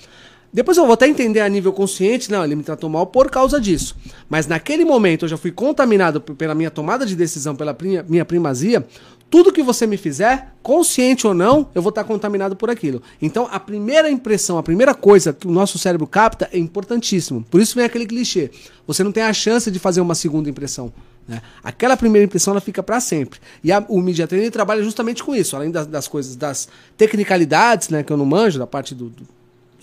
Depois 0.53 0.77
eu 0.77 0.85
vou 0.85 0.93
até 0.93 1.07
entender 1.07 1.41
a 1.41 1.49
nível 1.49 1.73
consciente, 1.73 2.31
não, 2.31 2.43
ele 2.43 2.55
me 2.55 2.63
tratou 2.63 2.89
mal 2.89 3.05
por 3.07 3.29
causa 3.29 3.59
disso. 3.59 3.95
Mas 4.29 4.47
naquele 4.47 4.85
momento 4.85 5.25
eu 5.25 5.29
já 5.29 5.37
fui 5.37 5.51
contaminado 5.51 6.21
pela 6.21 6.55
minha 6.55 6.71
tomada 6.71 7.05
de 7.05 7.15
decisão, 7.15 7.55
pela 7.55 7.75
minha 8.07 8.23
primazia. 8.23 8.85
Tudo 9.29 9.51
que 9.51 9.63
você 9.63 9.85
me 9.87 9.97
fizer, 9.97 10.53
consciente 10.63 11.25
ou 11.27 11.33
não, 11.33 11.67
eu 11.75 11.81
vou 11.81 11.89
estar 11.89 12.03
contaminado 12.05 12.55
por 12.55 12.69
aquilo. 12.69 13.01
Então, 13.21 13.49
a 13.51 13.59
primeira 13.59 14.09
impressão, 14.09 14.57
a 14.57 14.63
primeira 14.63 14.93
coisa 14.93 15.33
que 15.33 15.47
o 15.47 15.51
nosso 15.51 15.77
cérebro 15.77 16.05
capta 16.07 16.47
é 16.53 16.57
importantíssimo. 16.59 17.43
Por 17.49 17.59
isso 17.59 17.75
vem 17.75 17.83
aquele 17.83 18.05
clichê. 18.05 18.51
Você 18.87 19.03
não 19.03 19.11
tem 19.11 19.23
a 19.23 19.33
chance 19.33 19.69
de 19.69 19.79
fazer 19.79 19.99
uma 19.99 20.15
segunda 20.15 20.49
impressão. 20.49 20.93
né? 21.27 21.41
Aquela 21.63 21.97
primeira 21.97 22.23
impressão 22.23 22.51
ela 22.53 22.61
fica 22.61 22.83
para 22.83 22.99
sempre. 22.99 23.39
E 23.63 23.71
a- 23.71 23.83
o 23.89 23.99
Media 23.99 24.27
Training 24.27 24.51
trabalha 24.51 24.83
justamente 24.83 25.23
com 25.23 25.35
isso. 25.35 25.55
Além 25.55 25.71
das, 25.71 25.87
das 25.87 26.07
coisas, 26.07 26.35
das 26.35 26.67
tecnicalidades, 26.95 27.89
né, 27.89 28.03
que 28.03 28.13
eu 28.13 28.17
não 28.17 28.25
manjo, 28.27 28.59
da 28.59 28.67
parte 28.67 28.93
do- 28.93 29.09
do, 29.09 29.23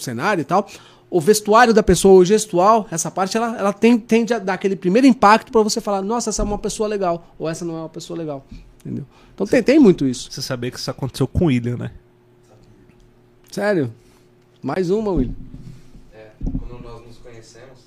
cenário 0.02 0.42
e 0.42 0.44
tal. 0.44 0.66
O 1.10 1.20
vestuário 1.20 1.74
da 1.74 1.82
pessoa, 1.82 2.14
o 2.20 2.24
gestual, 2.24 2.86
essa 2.90 3.10
parte 3.10 3.36
ela, 3.36 3.56
ela 3.58 3.72
tem, 3.72 3.98
tende 3.98 4.32
a 4.32 4.38
dar 4.38 4.54
aquele 4.54 4.74
primeiro 4.76 5.06
impacto 5.06 5.52
para 5.52 5.60
você 5.62 5.78
falar, 5.80 6.00
nossa, 6.00 6.30
essa 6.30 6.40
é 6.40 6.44
uma 6.44 6.56
pessoa 6.58 6.88
legal, 6.88 7.34
ou 7.38 7.48
essa 7.48 7.64
não 7.66 7.76
é 7.76 7.80
uma 7.80 7.88
pessoa 7.88 8.18
legal. 8.18 8.46
Entendeu? 8.80 9.04
Então 9.34 9.46
tem, 9.46 9.62
tem 9.62 9.78
muito 9.78 10.06
isso. 10.06 10.30
Você 10.32 10.40
sabia 10.40 10.70
que 10.70 10.78
isso 10.78 10.90
aconteceu 10.90 11.26
com 11.28 11.44
o 11.44 11.48
William, 11.48 11.76
né? 11.76 11.90
Sério. 13.50 13.92
Mais 14.62 14.90
uma, 14.90 15.10
Will. 15.10 15.34
É, 16.14 16.28
quando 16.58 16.82
nós 16.82 17.06
nos 17.06 17.18
conhecemos, 17.18 17.80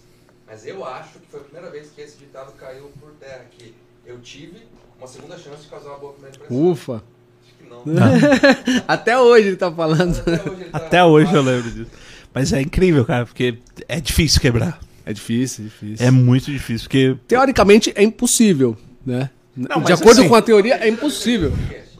mas 0.47 0.65
eu 0.65 0.85
acho 0.85 1.19
que 1.19 1.25
foi 1.29 1.39
a 1.39 1.43
primeira 1.43 1.71
vez 1.71 1.89
que 1.95 2.01
esse 2.01 2.17
ditado 2.17 2.51
caiu 2.53 2.91
por 2.99 3.11
terra, 3.19 3.45
que 3.57 3.73
eu 4.05 4.19
tive 4.19 4.61
uma 4.99 5.07
segunda 5.07 5.37
chance 5.37 5.63
de 5.63 5.67
causar 5.69 5.89
uma 5.89 5.97
boa 5.99 6.13
primeira 6.13 6.35
impressão. 6.35 6.71
Ufa. 6.71 7.03
Acho 7.43 7.55
que 7.57 7.69
não. 7.69 7.83
Até 8.87 9.17
hoje 9.17 9.47
ele 9.47 9.57
tá 9.57 9.71
falando. 9.71 10.15
Até 10.19 10.31
hoje, 10.51 10.61
ele 10.61 10.69
tá- 10.69 10.77
Até 10.77 11.03
hoje 11.03 11.33
eu 11.33 11.41
lembro 11.41 11.71
disso. 11.71 11.91
Mas 12.35 12.51
é 12.53 12.61
incrível, 12.61 13.05
cara, 13.05 13.25
porque 13.25 13.57
é 13.87 13.99
difícil 14.01 14.41
quebrar. 14.41 14.77
É 15.05 15.13
difícil, 15.13 15.63
difícil. 15.65 16.05
É 16.05 16.11
muito 16.11 16.51
difícil, 16.51 16.85
porque. 16.87 17.15
Teoricamente 17.27 17.93
é 17.95 18.03
impossível, 18.03 18.77
né? 19.05 19.29
Não, 19.55 19.81
de 19.81 19.93
acordo 19.93 20.19
assim- 20.19 20.27
com 20.29 20.35
a 20.35 20.41
teoria, 20.41 20.75
é 20.75 20.89
impossível. 20.89 21.53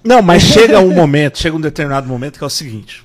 Não, 0.04 0.22
mas 0.22 0.44
chega 0.44 0.80
um 0.80 0.94
momento, 0.94 1.40
chega 1.40 1.56
um 1.56 1.62
determinado 1.62 2.08
momento 2.08 2.38
que 2.38 2.44
é 2.44 2.48
o 2.48 2.50
seguinte. 2.50 3.04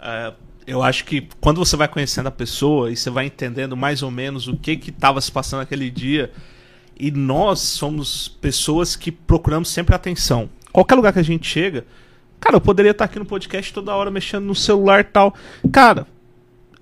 é, 0.00 0.32
Eu 0.66 0.82
acho 0.82 1.04
que 1.04 1.28
quando 1.40 1.58
você 1.58 1.76
vai 1.76 1.86
conhecendo 1.88 2.28
a 2.28 2.30
pessoa 2.30 2.90
e 2.92 2.96
você 2.96 3.10
vai 3.10 3.26
entendendo 3.26 3.76
mais 3.76 4.02
ou 4.02 4.10
menos 4.10 4.46
o 4.48 4.56
que 4.56 4.76
que 4.76 4.90
estava 4.90 5.20
se 5.20 5.30
passando 5.30 5.60
naquele 5.60 5.90
dia, 5.90 6.30
e 6.98 7.10
nós 7.10 7.58
somos 7.60 8.28
pessoas 8.40 8.94
que 8.96 9.10
procuramos 9.10 9.68
sempre 9.68 9.94
atenção. 9.94 10.48
Qualquer 10.72 10.94
lugar 10.94 11.12
que 11.12 11.18
a 11.18 11.24
gente 11.24 11.46
chega, 11.48 11.84
cara, 12.38 12.56
eu 12.56 12.60
poderia 12.60 12.92
estar 12.92 13.04
aqui 13.06 13.18
no 13.18 13.24
podcast 13.26 13.72
toda 13.72 13.94
hora 13.94 14.10
mexendo 14.10 14.44
no 14.44 14.54
celular 14.54 15.00
e 15.00 15.04
tal. 15.04 15.34
Cara, 15.72 16.06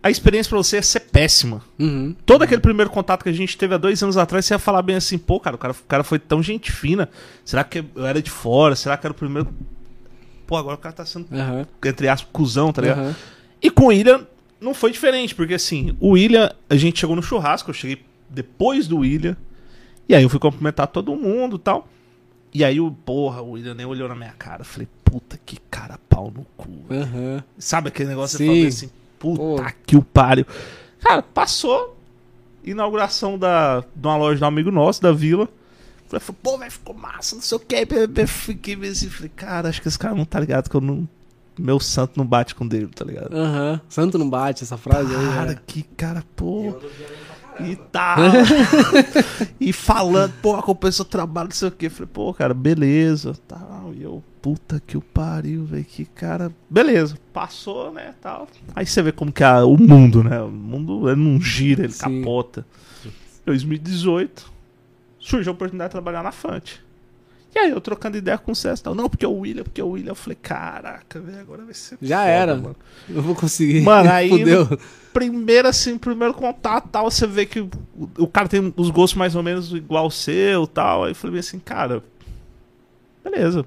a 0.08 0.10
experiência 0.10 0.48
pra 0.50 0.58
você 0.58 0.76
ia 0.76 0.82
ser 0.82 1.00
péssima. 1.00 1.62
Uhum. 1.78 2.14
Todo 2.26 2.42
aquele 2.42 2.60
primeiro 2.60 2.90
contato 2.90 3.22
que 3.22 3.28
a 3.28 3.32
gente 3.32 3.56
teve 3.56 3.74
há 3.74 3.78
dois 3.78 4.02
anos 4.02 4.16
atrás, 4.16 4.44
você 4.44 4.54
ia 4.54 4.58
falar 4.58 4.82
bem 4.82 4.96
assim, 4.96 5.18
pô, 5.18 5.38
cara, 5.38 5.56
o 5.56 5.58
cara, 5.58 5.72
o 5.72 5.86
cara 5.86 6.04
foi 6.04 6.18
tão 6.18 6.42
gente 6.42 6.72
fina. 6.72 7.08
Será 7.44 7.62
que 7.64 7.84
eu 7.94 8.06
era 8.06 8.20
de 8.20 8.30
fora? 8.30 8.74
Será 8.74 8.96
que 8.96 9.06
era 9.06 9.12
o 9.12 9.14
primeiro. 9.14 9.48
Pô, 10.46 10.56
agora 10.56 10.76
o 10.76 10.78
cara 10.78 10.94
tá 10.94 11.04
sendo, 11.04 11.26
Aham. 11.32 11.66
entre 11.84 12.08
aspas, 12.08 12.30
cuzão, 12.32 12.72
tá 12.72 12.82
ligado? 12.82 13.00
Aham. 13.00 13.16
E 13.60 13.70
com 13.70 13.84
o 13.84 13.86
William 13.88 14.26
não 14.60 14.74
foi 14.74 14.90
diferente, 14.90 15.34
porque 15.34 15.54
assim, 15.54 15.96
o 16.00 16.10
William, 16.10 16.50
a 16.68 16.76
gente 16.76 17.00
chegou 17.00 17.14
no 17.14 17.22
churrasco, 17.22 17.70
eu 17.70 17.74
cheguei 17.74 18.02
depois 18.28 18.86
do 18.88 18.98
William, 18.98 19.36
e 20.08 20.14
aí 20.14 20.22
eu 20.22 20.28
fui 20.28 20.38
cumprimentar 20.38 20.86
todo 20.86 21.14
mundo 21.14 21.56
e 21.56 21.58
tal. 21.58 21.88
E 22.52 22.64
aí 22.64 22.80
o, 22.80 22.90
porra, 22.90 23.42
o 23.42 23.52
William 23.52 23.74
nem 23.74 23.84
olhou 23.84 24.08
na 24.08 24.14
minha 24.14 24.32
cara. 24.32 24.62
Eu 24.62 24.64
falei, 24.64 24.88
puta 25.04 25.38
que 25.44 25.58
cara 25.70 25.98
pau 26.08 26.32
no 26.34 26.46
cu. 26.56 26.70
Aham. 26.90 27.44
Sabe 27.58 27.88
aquele 27.88 28.08
negócio 28.08 28.38
que 28.38 28.44
Sim. 28.44 28.50
você 28.50 28.56
fala 28.56 28.68
assim, 28.68 28.90
puta 29.18 29.38
Pô. 29.38 29.56
que 29.86 29.96
o 29.96 30.02
pariu. 30.02 30.46
Cara, 31.00 31.22
passou. 31.22 31.96
Inauguração 32.64 33.38
da, 33.38 33.80
de 33.94 34.06
uma 34.06 34.16
loja 34.16 34.38
de 34.38 34.44
um 34.44 34.46
amigo 34.46 34.70
nosso, 34.70 35.00
da 35.00 35.12
vila. 35.12 35.48
Falei, 36.08 36.24
pô, 36.42 36.58
velho, 36.58 36.70
ficou 36.70 36.94
massa, 36.94 37.36
não 37.36 37.42
sei 37.42 37.56
o 37.56 37.60
que. 37.60 38.26
Fiquei 38.26 38.76
meio 38.76 38.92
assim, 38.92 39.10
falei, 39.10 39.30
cara, 39.34 39.68
acho 39.68 39.82
que 39.82 39.88
esse 39.88 39.98
cara 39.98 40.14
não 40.14 40.24
tá 40.24 40.40
ligado 40.40 40.68
que 40.68 40.74
eu 40.74 40.80
não. 40.80 41.08
Meu 41.58 41.80
santo 41.80 42.12
não 42.16 42.24
bate 42.24 42.54
com 42.54 42.66
dele, 42.66 42.86
tá 42.86 43.04
ligado? 43.04 43.34
Aham. 43.34 43.80
Santo 43.88 44.16
não 44.16 44.30
bate 44.30 44.62
essa 44.62 44.76
frase 44.76 45.14
aí. 45.14 45.26
Cara, 45.26 45.50
né? 45.52 45.58
que 45.66 45.82
cara, 45.82 46.24
pô. 46.36 46.78
E 47.60 47.74
tá. 47.74 48.16
e 49.60 49.72
falando, 49.72 50.32
pô, 50.40 50.60
compensou 50.62 51.04
o 51.04 51.08
trabalho, 51.08 51.48
não 51.48 51.56
sei 51.56 51.68
o 51.68 51.72
que. 51.72 51.88
Falei, 51.88 52.08
pô, 52.12 52.32
cara, 52.32 52.54
beleza. 52.54 53.34
Tal. 53.88 53.94
E 53.94 54.02
eu, 54.02 54.22
puta 54.42 54.80
que 54.86 54.96
o 54.96 55.00
pariu, 55.00 55.64
velho. 55.64 55.84
Que 55.84 56.04
cara. 56.04 56.52
Beleza, 56.68 57.16
passou, 57.32 57.92
né? 57.92 58.14
Tal. 58.20 58.48
Aí 58.74 58.86
você 58.86 59.02
vê 59.02 59.12
como 59.12 59.32
que 59.32 59.42
é 59.44 59.62
o 59.62 59.76
mundo, 59.76 60.22
né? 60.22 60.40
O 60.42 60.48
mundo 60.50 61.08
ele 61.08 61.20
não 61.20 61.40
gira, 61.40 61.84
ele 61.84 61.92
Sim. 61.92 62.20
capota. 62.20 62.66
2018, 63.46 64.50
surgiu 65.18 65.52
a 65.52 65.54
oportunidade 65.54 65.88
de 65.88 65.92
trabalhar 65.92 66.22
na 66.22 66.32
Fante. 66.32 66.82
E 67.54 67.58
aí 67.58 67.70
eu 67.70 67.80
trocando 67.80 68.18
ideia 68.18 68.36
com 68.36 68.52
o 68.52 68.54
César, 68.54 68.82
tal. 68.84 68.94
não, 68.94 69.08
porque 69.08 69.24
é 69.24 69.28
o 69.28 69.38
William, 69.38 69.64
porque 69.64 69.80
é 69.80 69.84
o 69.84 69.88
William. 69.88 70.10
Eu 70.10 70.14
falei, 70.14 70.36
caraca, 70.40 71.18
velho, 71.18 71.40
agora 71.40 71.64
vai 71.64 71.72
ser. 71.72 71.96
Já 72.02 72.18
foda, 72.18 72.30
era. 72.30 72.54
mano. 72.56 72.76
Eu 73.08 73.22
vou 73.22 73.34
conseguir. 73.34 73.80
Mano, 73.80 74.10
aí- 74.12 74.28
Fudeu. 74.28 74.78
primeiro, 75.14 75.66
assim, 75.66 75.96
primeiro 75.96 76.34
contato 76.34 76.88
tal, 76.90 77.10
você 77.10 77.26
vê 77.26 77.46
que 77.46 77.60
o, 77.60 77.70
o 78.18 78.26
cara 78.28 78.48
tem 78.48 78.72
os 78.76 78.90
gostos 78.90 79.16
mais 79.16 79.34
ou 79.34 79.42
menos 79.42 79.72
igual 79.72 80.04
ao 80.04 80.10
seu 80.10 80.66
tal. 80.66 81.04
Aí 81.04 81.12
eu 81.12 81.14
falei 81.14 81.40
assim, 81.40 81.58
cara, 81.58 82.04
beleza, 83.24 83.64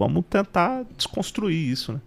vamos 0.00 0.24
tentar 0.30 0.84
desconstruir 0.96 1.70
isso, 1.70 1.92
né? 1.92 2.00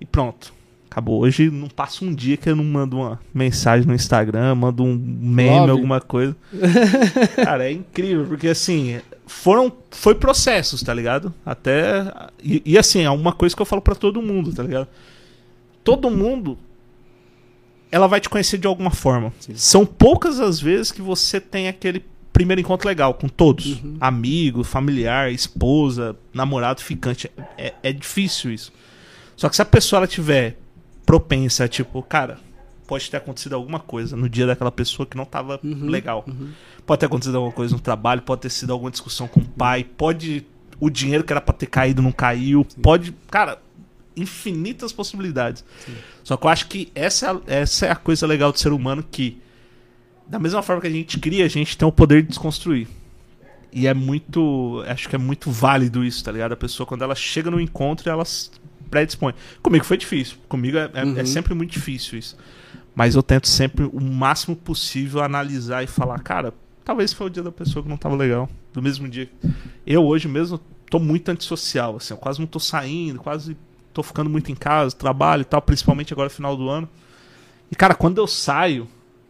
E 0.00 0.04
pronto. 0.04 0.52
Acabou. 0.90 1.22
Hoje 1.22 1.50
não 1.50 1.68
passa 1.68 2.04
um 2.04 2.12
dia 2.12 2.36
que 2.36 2.50
eu 2.50 2.56
não 2.56 2.64
mando 2.64 2.98
uma 2.98 3.18
mensagem 3.32 3.86
no 3.86 3.94
Instagram, 3.94 4.56
mando 4.56 4.82
um 4.82 4.94
meme, 4.94 5.60
Love. 5.60 5.70
alguma 5.70 6.00
coisa. 6.00 6.36
Cara, 7.42 7.64
é 7.64 7.72
incrível, 7.72 8.26
porque 8.26 8.48
assim, 8.48 9.00
foram. 9.26 9.72
Foi 9.90 10.14
processos, 10.14 10.82
tá 10.82 10.92
ligado? 10.92 11.32
Até. 11.46 12.12
E, 12.42 12.60
e, 12.66 12.76
assim, 12.76 13.02
é 13.02 13.10
uma 13.10 13.32
coisa 13.32 13.56
que 13.56 13.62
eu 13.62 13.66
falo 13.66 13.80
pra 13.80 13.94
todo 13.94 14.20
mundo, 14.20 14.52
tá 14.52 14.62
ligado? 14.62 14.88
Todo 15.82 16.10
mundo. 16.10 16.58
Ela 17.90 18.06
vai 18.06 18.20
te 18.20 18.28
conhecer 18.28 18.58
de 18.58 18.66
alguma 18.66 18.90
forma. 18.90 19.32
São 19.54 19.86
poucas 19.86 20.40
as 20.40 20.60
vezes 20.60 20.90
que 20.90 21.00
você 21.02 21.40
tem 21.40 21.68
aquele 21.68 22.02
primeiro 22.42 22.60
encontro 22.60 22.88
legal 22.88 23.14
com 23.14 23.28
todos. 23.28 23.80
Amigo, 24.00 24.64
familiar, 24.64 25.30
esposa, 25.32 26.16
namorado, 26.34 26.80
ficante. 26.80 27.30
É, 27.56 27.72
é 27.82 27.92
difícil 27.92 28.52
isso. 28.52 28.72
Só 29.36 29.48
que 29.48 29.56
se 29.56 29.62
a 29.62 29.64
pessoa 29.64 29.98
ela 30.00 30.06
tiver 30.06 30.58
propensa, 31.06 31.68
tipo, 31.68 32.02
cara, 32.02 32.38
pode 32.86 33.10
ter 33.10 33.16
acontecido 33.16 33.54
alguma 33.54 33.78
coisa 33.80 34.16
no 34.16 34.28
dia 34.28 34.46
daquela 34.46 34.70
pessoa 34.72 35.06
que 35.06 35.16
não 35.16 35.24
tava 35.24 35.58
legal. 35.62 36.24
Pode 36.84 37.00
ter 37.00 37.06
acontecido 37.06 37.36
alguma 37.36 37.52
coisa 37.52 37.74
no 37.74 37.80
trabalho, 37.80 38.22
pode 38.22 38.42
ter 38.42 38.50
sido 38.50 38.72
alguma 38.72 38.90
discussão 38.90 39.26
com 39.28 39.40
o 39.40 39.44
pai, 39.44 39.84
pode 39.84 40.44
o 40.80 40.90
dinheiro 40.90 41.22
que 41.22 41.32
era 41.32 41.40
pra 41.40 41.54
ter 41.54 41.66
caído 41.66 42.02
não 42.02 42.10
caiu, 42.10 42.66
pode, 42.82 43.12
cara, 43.30 43.58
infinitas 44.16 44.92
possibilidades. 44.92 45.64
Só 46.24 46.36
que 46.36 46.44
eu 46.46 46.50
acho 46.50 46.66
que 46.66 46.90
essa, 46.94 47.26
é 47.26 47.30
a- 47.30 47.40
essa 47.60 47.86
é 47.86 47.90
a 47.90 47.96
coisa 47.96 48.26
legal 48.26 48.50
do 48.52 48.58
ser 48.58 48.72
humano 48.72 49.04
que 49.08 49.40
da 50.32 50.38
mesma 50.38 50.62
forma 50.62 50.80
que 50.80 50.86
a 50.88 50.90
gente 50.90 51.20
cria, 51.20 51.44
a 51.44 51.48
gente 51.48 51.76
tem 51.76 51.86
o 51.86 51.92
poder 51.92 52.22
de 52.22 52.28
desconstruir. 52.28 52.88
E 53.70 53.86
é 53.86 53.92
muito. 53.94 54.82
Acho 54.86 55.06
que 55.08 55.14
é 55.14 55.18
muito 55.18 55.50
válido 55.50 56.02
isso, 56.02 56.24
tá 56.24 56.32
ligado? 56.32 56.52
A 56.52 56.56
pessoa, 56.56 56.86
quando 56.86 57.02
ela 57.02 57.14
chega 57.14 57.50
no 57.50 57.60
encontro, 57.60 58.08
ela 58.10 58.24
predispõe. 58.90 59.34
Comigo 59.62 59.84
foi 59.84 59.96
difícil. 59.98 60.36
Comigo 60.48 60.78
é, 60.78 60.90
é- 60.94 61.20
é 61.20 61.24
sempre 61.26 61.54
muito 61.54 61.70
difícil 61.72 62.18
isso. 62.18 62.36
Mas 62.94 63.14
eu 63.14 63.22
tento 63.22 63.46
sempre, 63.46 63.84
o 63.84 64.00
máximo 64.00 64.56
possível, 64.56 65.22
analisar 65.22 65.82
e 65.82 65.86
falar, 65.86 66.18
cara, 66.20 66.52
talvez 66.84 67.12
foi 67.12 67.26
o 67.26 67.30
dia 67.30 67.42
da 67.42 67.52
pessoa 67.52 67.82
que 67.82 67.88
não 67.88 67.96
tava 67.98 68.16
legal. 68.16 68.48
Do 68.72 68.80
mesmo 68.82 69.06
dia. 69.08 69.30
Eu 69.86 70.04
hoje 70.04 70.28
mesmo 70.28 70.58
tô 70.90 70.98
muito 70.98 71.28
antissocial, 71.30 71.96
assim, 71.96 72.12
eu 72.14 72.18
quase 72.18 72.40
não 72.40 72.46
tô 72.46 72.58
saindo, 72.58 73.18
quase 73.20 73.54
tô 73.94 74.02
ficando 74.02 74.28
muito 74.30 74.50
em 74.50 74.54
casa, 74.54 74.94
trabalho 74.96 75.42
e 75.42 75.44
tal, 75.44 75.60
principalmente 75.60 76.12
agora 76.12 76.28
final 76.30 76.56
do 76.56 76.68
ano. 76.70 76.88
E, 77.70 77.76
cara, 77.76 77.94
quando 77.94 78.16
eu 78.18 78.26
saio, 78.26 78.88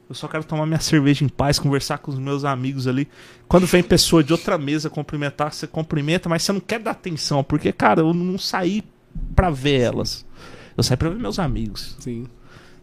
eu 0.08 0.14
só 0.14 0.28
quero 0.28 0.44
tomar 0.44 0.66
minha 0.66 0.80
cerveja 0.80 1.24
em 1.24 1.28
paz, 1.28 1.58
conversar 1.58 1.98
com 1.98 2.10
os 2.10 2.18
meus 2.18 2.44
amigos 2.44 2.86
ali. 2.86 3.08
Quando 3.48 3.66
vem 3.66 3.82
pessoa 3.82 4.22
de 4.22 4.32
outra 4.32 4.58
mesa 4.58 4.90
cumprimentar, 4.90 5.52
você 5.52 5.66
cumprimenta, 5.66 6.28
mas 6.28 6.42
você 6.42 6.52
não 6.52 6.60
quer 6.60 6.80
dar 6.80 6.90
atenção, 6.90 7.42
porque, 7.42 7.72
cara, 7.72 8.00
eu 8.00 8.12
não 8.12 8.38
saí 8.38 8.82
pra 9.34 9.50
ver 9.50 9.80
elas. 9.80 10.26
Eu 10.76 10.82
saí 10.82 10.96
pra 10.96 11.08
ver 11.08 11.18
meus 11.18 11.38
amigos. 11.38 11.96
Sim. 12.00 12.26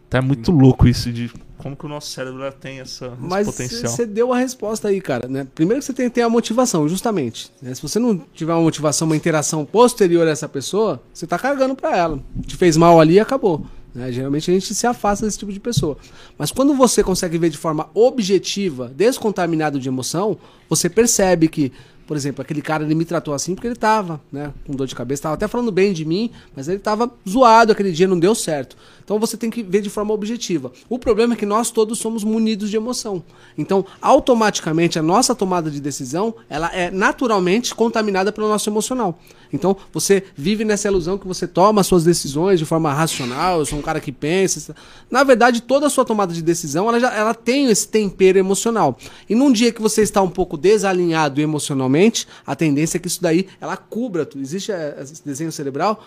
Então 0.08 0.18
é 0.18 0.22
muito 0.22 0.50
louco 0.50 0.88
isso 0.88 1.12
de 1.12 1.30
como 1.56 1.76
que 1.76 1.84
o 1.84 1.88
nosso 1.88 2.10
cérebro 2.10 2.50
tem 2.52 2.80
essa, 2.80 3.06
esse 3.06 3.14
Mas 3.20 3.46
potencial. 3.46 3.92
você 3.92 4.06
deu 4.06 4.32
a 4.32 4.38
resposta 4.38 4.88
aí, 4.88 5.00
cara. 5.00 5.28
Né? 5.28 5.46
Primeiro 5.54 5.80
que 5.80 5.86
você 5.86 5.92
tem 5.92 6.08
que 6.08 6.14
ter 6.14 6.22
a 6.22 6.28
motivação, 6.28 6.88
justamente. 6.88 7.52
né? 7.60 7.74
Se 7.74 7.82
você 7.82 7.98
não 7.98 8.16
tiver 8.34 8.52
uma 8.54 8.62
motivação, 8.62 9.06
uma 9.06 9.16
interação 9.16 9.64
posterior 9.64 10.26
a 10.26 10.30
essa 10.30 10.48
pessoa, 10.48 11.00
você 11.12 11.26
tá 11.26 11.38
carregando 11.38 11.76
pra 11.76 11.96
ela. 11.96 12.18
Te 12.46 12.56
fez 12.56 12.76
mal 12.76 12.98
ali 12.98 13.14
e 13.14 13.20
acabou. 13.20 13.64
Né? 13.94 14.12
Geralmente 14.12 14.50
a 14.50 14.54
gente 14.54 14.74
se 14.74 14.86
afasta 14.86 15.26
desse 15.26 15.38
tipo 15.38 15.52
de 15.52 15.60
pessoa. 15.60 15.96
Mas 16.38 16.50
quando 16.50 16.74
você 16.74 17.02
consegue 17.02 17.38
ver 17.38 17.50
de 17.50 17.58
forma 17.58 17.88
objetiva, 17.94 18.92
descontaminado 18.94 19.78
de 19.78 19.88
emoção, 19.88 20.38
você 20.68 20.88
percebe 20.88 21.48
que, 21.48 21.72
por 22.06 22.16
exemplo, 22.16 22.42
aquele 22.42 22.62
cara 22.62 22.84
ele 22.84 22.94
me 22.94 23.04
tratou 23.04 23.34
assim 23.34 23.54
porque 23.54 23.66
ele 23.68 23.76
tava, 23.76 24.20
né, 24.32 24.52
com 24.66 24.74
dor 24.74 24.86
de 24.86 24.94
cabeça, 24.94 25.24
tava 25.24 25.34
até 25.34 25.48
falando 25.48 25.72
bem 25.72 25.92
de 25.92 26.04
mim, 26.04 26.30
mas 26.54 26.68
ele 26.68 26.78
tava 26.78 27.10
zoado 27.28 27.72
aquele 27.72 27.92
dia, 27.92 28.06
não 28.06 28.18
deu 28.18 28.34
certo. 28.34 28.76
Então 29.10 29.18
você 29.18 29.36
tem 29.36 29.50
que 29.50 29.60
ver 29.60 29.80
de 29.80 29.90
forma 29.90 30.14
objetiva. 30.14 30.70
O 30.88 30.96
problema 30.96 31.34
é 31.34 31.36
que 31.36 31.44
nós 31.44 31.72
todos 31.72 31.98
somos 31.98 32.22
munidos 32.22 32.70
de 32.70 32.76
emoção. 32.76 33.20
Então, 33.58 33.84
automaticamente 34.00 35.00
a 35.00 35.02
nossa 35.02 35.34
tomada 35.34 35.68
de 35.68 35.80
decisão, 35.80 36.32
ela 36.48 36.72
é 36.72 36.92
naturalmente 36.92 37.74
contaminada 37.74 38.30
pelo 38.30 38.46
nosso 38.46 38.70
emocional. 38.70 39.18
Então, 39.52 39.76
você 39.92 40.22
vive 40.36 40.64
nessa 40.64 40.86
ilusão 40.86 41.18
que 41.18 41.26
você 41.26 41.44
toma 41.48 41.80
as 41.80 41.88
suas 41.88 42.04
decisões 42.04 42.60
de 42.60 42.64
forma 42.64 42.92
racional, 42.92 43.58
eu 43.58 43.66
sou 43.66 43.80
um 43.80 43.82
cara 43.82 43.98
que 43.98 44.12
pensa. 44.12 44.76
Na 45.10 45.24
verdade, 45.24 45.60
toda 45.60 45.88
a 45.88 45.90
sua 45.90 46.04
tomada 46.04 46.32
de 46.32 46.40
decisão, 46.40 46.88
ela, 46.88 47.00
já, 47.00 47.12
ela 47.12 47.34
tem 47.34 47.68
esse 47.68 47.88
tempero 47.88 48.38
emocional. 48.38 48.96
E 49.28 49.34
num 49.34 49.50
dia 49.50 49.72
que 49.72 49.82
você 49.82 50.02
está 50.02 50.22
um 50.22 50.30
pouco 50.30 50.56
desalinhado 50.56 51.40
emocionalmente, 51.40 52.28
a 52.46 52.54
tendência 52.54 52.96
é 52.96 53.00
que 53.00 53.08
isso 53.08 53.20
daí, 53.20 53.48
ela 53.60 53.76
cubra 53.76 54.24
tudo. 54.24 54.40
Existe 54.40 54.70
eh, 54.70 54.96
esse 55.02 55.20
desenho 55.24 55.50
cerebral, 55.50 56.00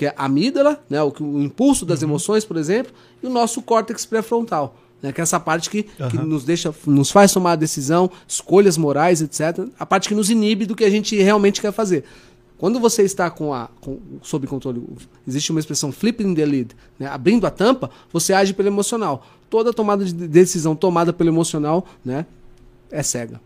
que 0.00 0.06
é 0.06 0.14
a 0.16 0.24
amígdala, 0.24 0.82
né, 0.88 1.02
o, 1.02 1.12
o 1.20 1.42
impulso 1.42 1.84
das 1.84 2.02
emoções, 2.02 2.42
por 2.42 2.56
exemplo, 2.56 2.90
e 3.22 3.26
o 3.26 3.28
nosso 3.28 3.60
córtex 3.60 4.06
pré-frontal. 4.06 4.74
Né, 5.02 5.12
que 5.12 5.20
é 5.20 5.22
essa 5.22 5.38
parte 5.38 5.68
que, 5.68 5.82
que 5.82 6.16
nos 6.16 6.42
deixa, 6.42 6.74
nos 6.86 7.10
faz 7.10 7.30
tomar 7.34 7.56
decisão, 7.56 8.10
escolhas 8.26 8.78
morais, 8.78 9.20
etc. 9.20 9.68
A 9.78 9.84
parte 9.84 10.08
que 10.08 10.14
nos 10.14 10.30
inibe 10.30 10.64
do 10.64 10.74
que 10.74 10.84
a 10.84 10.90
gente 10.90 11.14
realmente 11.20 11.60
quer 11.60 11.70
fazer. 11.70 12.04
Quando 12.56 12.80
você 12.80 13.02
está 13.02 13.30
com 13.30 13.52
a 13.52 13.68
com, 13.78 13.98
sob 14.22 14.46
controle, 14.46 14.82
existe 15.28 15.50
uma 15.50 15.60
expressão 15.60 15.92
flipping 15.92 16.34
the 16.34 16.46
lid, 16.46 16.74
né? 16.98 17.06
abrindo 17.06 17.46
a 17.46 17.50
tampa, 17.50 17.90
você 18.10 18.32
age 18.32 18.54
pelo 18.54 18.68
emocional. 18.68 19.26
Toda 19.50 19.70
tomada 19.70 20.02
de 20.02 20.14
decisão 20.14 20.74
tomada 20.74 21.12
pelo 21.12 21.28
emocional, 21.28 21.86
né, 22.02 22.24
é 22.90 23.02
cega. 23.02 23.38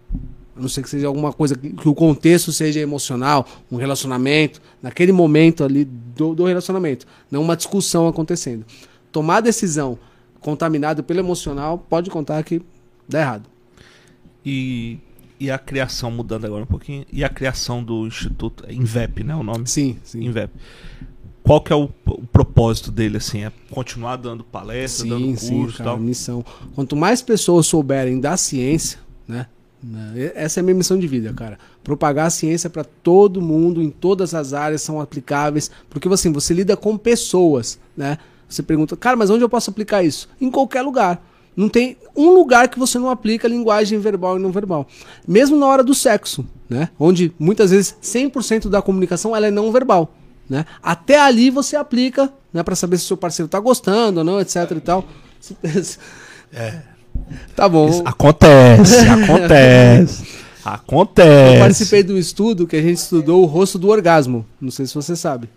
A 0.57 0.61
não 0.61 0.69
ser 0.69 0.83
que 0.83 0.89
seja 0.89 1.07
alguma 1.07 1.33
coisa 1.33 1.57
que, 1.57 1.73
que 1.73 1.89
o 1.89 1.95
contexto 1.95 2.53
seja 2.53 2.81
emocional, 2.81 3.47
um 3.71 3.77
relacionamento, 3.77 4.61
naquele 4.83 5.13
momento 5.13 5.65
ali 5.65 5.85
do, 5.85 6.35
do 6.35 6.45
relacionamento, 6.45 7.07
não 7.31 7.43
uma 7.43 7.57
discussão 7.57 8.07
acontecendo. 8.07 8.65
Tomar 9.11 9.41
decisão 9.41 9.99
contaminado 10.41 11.03
pelo 11.03 11.21
emocional, 11.21 11.79
pode 11.79 12.11
contar 12.11 12.43
que 12.45 12.61
dá 13.09 13.21
errado. 13.21 13.49
E, 14.45 14.99
e 15.41 15.51
a 15.51 15.59
criação, 15.59 16.11
mudando 16.11 16.45
agora 16.45 16.63
um 16.63 16.67
pouquinho, 16.67 17.05
e 17.11 17.25
a 17.25 17.29
criação 17.29 17.83
do 17.83 18.07
Instituto, 18.07 18.65
Invep, 18.71 19.25
né, 19.25 19.35
o 19.35 19.43
nome? 19.43 19.67
Sim, 19.67 19.97
sim. 20.05 20.25
Invep. 20.25 20.53
qual 21.43 21.61
que 21.61 21.73
é 21.73 21.77
o, 21.77 21.89
o 22.07 22.27
propósito 22.27 22.93
dele, 22.93 23.17
assim? 23.17 23.45
É 23.45 23.53
continuar 23.71 24.17
dando 24.17 24.45
palestra, 24.45 25.09
dando 25.09 25.27
curso 25.27 25.47
sim, 25.47 25.67
cara, 25.79 25.91
tal? 25.91 25.99
missão. 25.99 26.45
Quanto 26.75 26.95
mais 26.95 27.23
pessoas 27.23 27.67
souberem 27.67 28.21
da 28.21 28.37
ciência, 28.37 28.99
né? 29.27 29.47
Né, 29.85 30.33
Essa 30.35 30.59
é 30.59 30.63
a 30.63 30.65
minha 30.65 30.75
missão 30.75 30.99
de 30.99 31.07
vida, 31.07 31.33
cara. 31.33 31.59
Propagar 31.83 32.27
a 32.27 32.31
ciência 32.31 32.71
para 32.71 32.85
todo 32.85 33.43
mundo, 33.43 33.83
em 33.83 33.91
todas 33.91 34.35
as 34.35 34.55
áreas, 34.55 34.83
são 34.83 35.01
aplicáveis. 35.01 35.71
Porque 35.91 36.09
assim, 36.09 36.33
você 36.33 36.55
lida 36.55 36.77
com 36.77 36.97
pessoas, 36.97 37.79
né? 37.97 38.19
Você 38.49 38.63
pergunta, 38.63 38.97
cara, 38.97 39.17
mas 39.17 39.31
onde 39.31 39.45
eu 39.45 39.49
posso 39.49 39.71
aplicar 39.71 40.03
isso? 40.03 40.29
Em 40.41 40.51
qualquer 40.51 40.83
lugar. 40.83 41.23
Não 41.57 41.69
tem 41.69 41.97
um 42.17 42.31
lugar 42.31 42.69
que 42.69 42.79
você 42.79 42.99
não 42.99 43.11
aplica 43.11 43.47
linguagem 43.47 43.99
verbal 43.99 44.39
e 44.39 44.43
não 44.43 44.51
verbal. 44.51 44.89
Mesmo 45.27 45.57
na 45.57 45.67
hora 45.67 45.85
do 45.85 45.95
sexo, 45.95 46.45
né? 46.69 46.89
Onde 46.99 47.33
muitas 47.39 47.71
vezes 47.71 47.97
100% 48.03 48.69
da 48.69 48.83
comunicação 48.83 49.37
ela 49.37 49.47
é 49.47 49.51
não 49.51 49.71
verbal, 49.71 50.13
né? 50.49 50.67
Até 50.83 51.21
ali 51.21 51.51
você 51.51 51.77
aplica, 51.77 52.33
né, 52.53 52.63
para 52.63 52.75
saber 52.75 52.99
se 52.99 53.05
seu 53.05 53.17
parceiro 53.17 53.49
tá 53.49 53.61
gostando 53.61 54.19
ou 54.19 54.25
não, 54.25 54.41
etc 54.41 54.71
e 54.71 54.81
tal. 54.81 55.05
É. 56.53 56.94
Tá 57.55 57.69
bom. 57.69 57.89
Isso 57.89 58.03
acontece, 58.05 59.09
acontece. 59.09 60.25
acontece. 60.65 61.55
Eu 61.55 61.61
participei 61.61 62.03
do 62.03 62.19
estudo 62.19 62.67
que 62.67 62.77
a 62.77 62.83
gente 62.83 62.99
estudou 62.99 63.43
o 63.43 63.47
rosto 63.47 63.79
do 63.79 63.89
orgasmo. 63.89 64.45
Não 64.61 64.71
sei 64.71 64.87
se 64.87 64.95
você 64.95 65.15
sabe. 65.17 65.49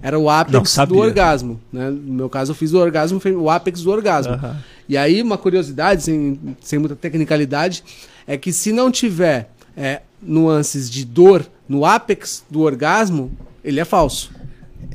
Era 0.00 0.18
o 0.18 0.30
ápex 0.30 0.76
do 0.88 0.98
orgasmo. 0.98 1.60
Né? 1.72 1.90
No 1.90 2.14
meu 2.14 2.28
caso, 2.28 2.52
eu 2.52 2.54
fiz 2.54 2.72
o 2.72 2.78
orgasmo, 2.78 3.20
o 3.38 3.50
ápex 3.50 3.82
do 3.82 3.90
orgasmo. 3.90 4.32
Aham. 4.32 4.56
E 4.88 4.96
aí, 4.96 5.20
uma 5.20 5.36
curiosidade, 5.36 6.02
sem, 6.02 6.38
sem 6.60 6.78
muita 6.78 6.96
tecnicalidade, 6.96 7.82
é 8.26 8.36
que 8.36 8.52
se 8.52 8.72
não 8.72 8.90
tiver 8.90 9.50
é, 9.76 10.00
nuances 10.22 10.88
de 10.90 11.04
dor 11.04 11.44
no 11.68 11.84
ápex 11.84 12.44
do 12.48 12.60
orgasmo, 12.60 13.30
ele 13.62 13.80
é 13.80 13.84
falso. 13.84 14.30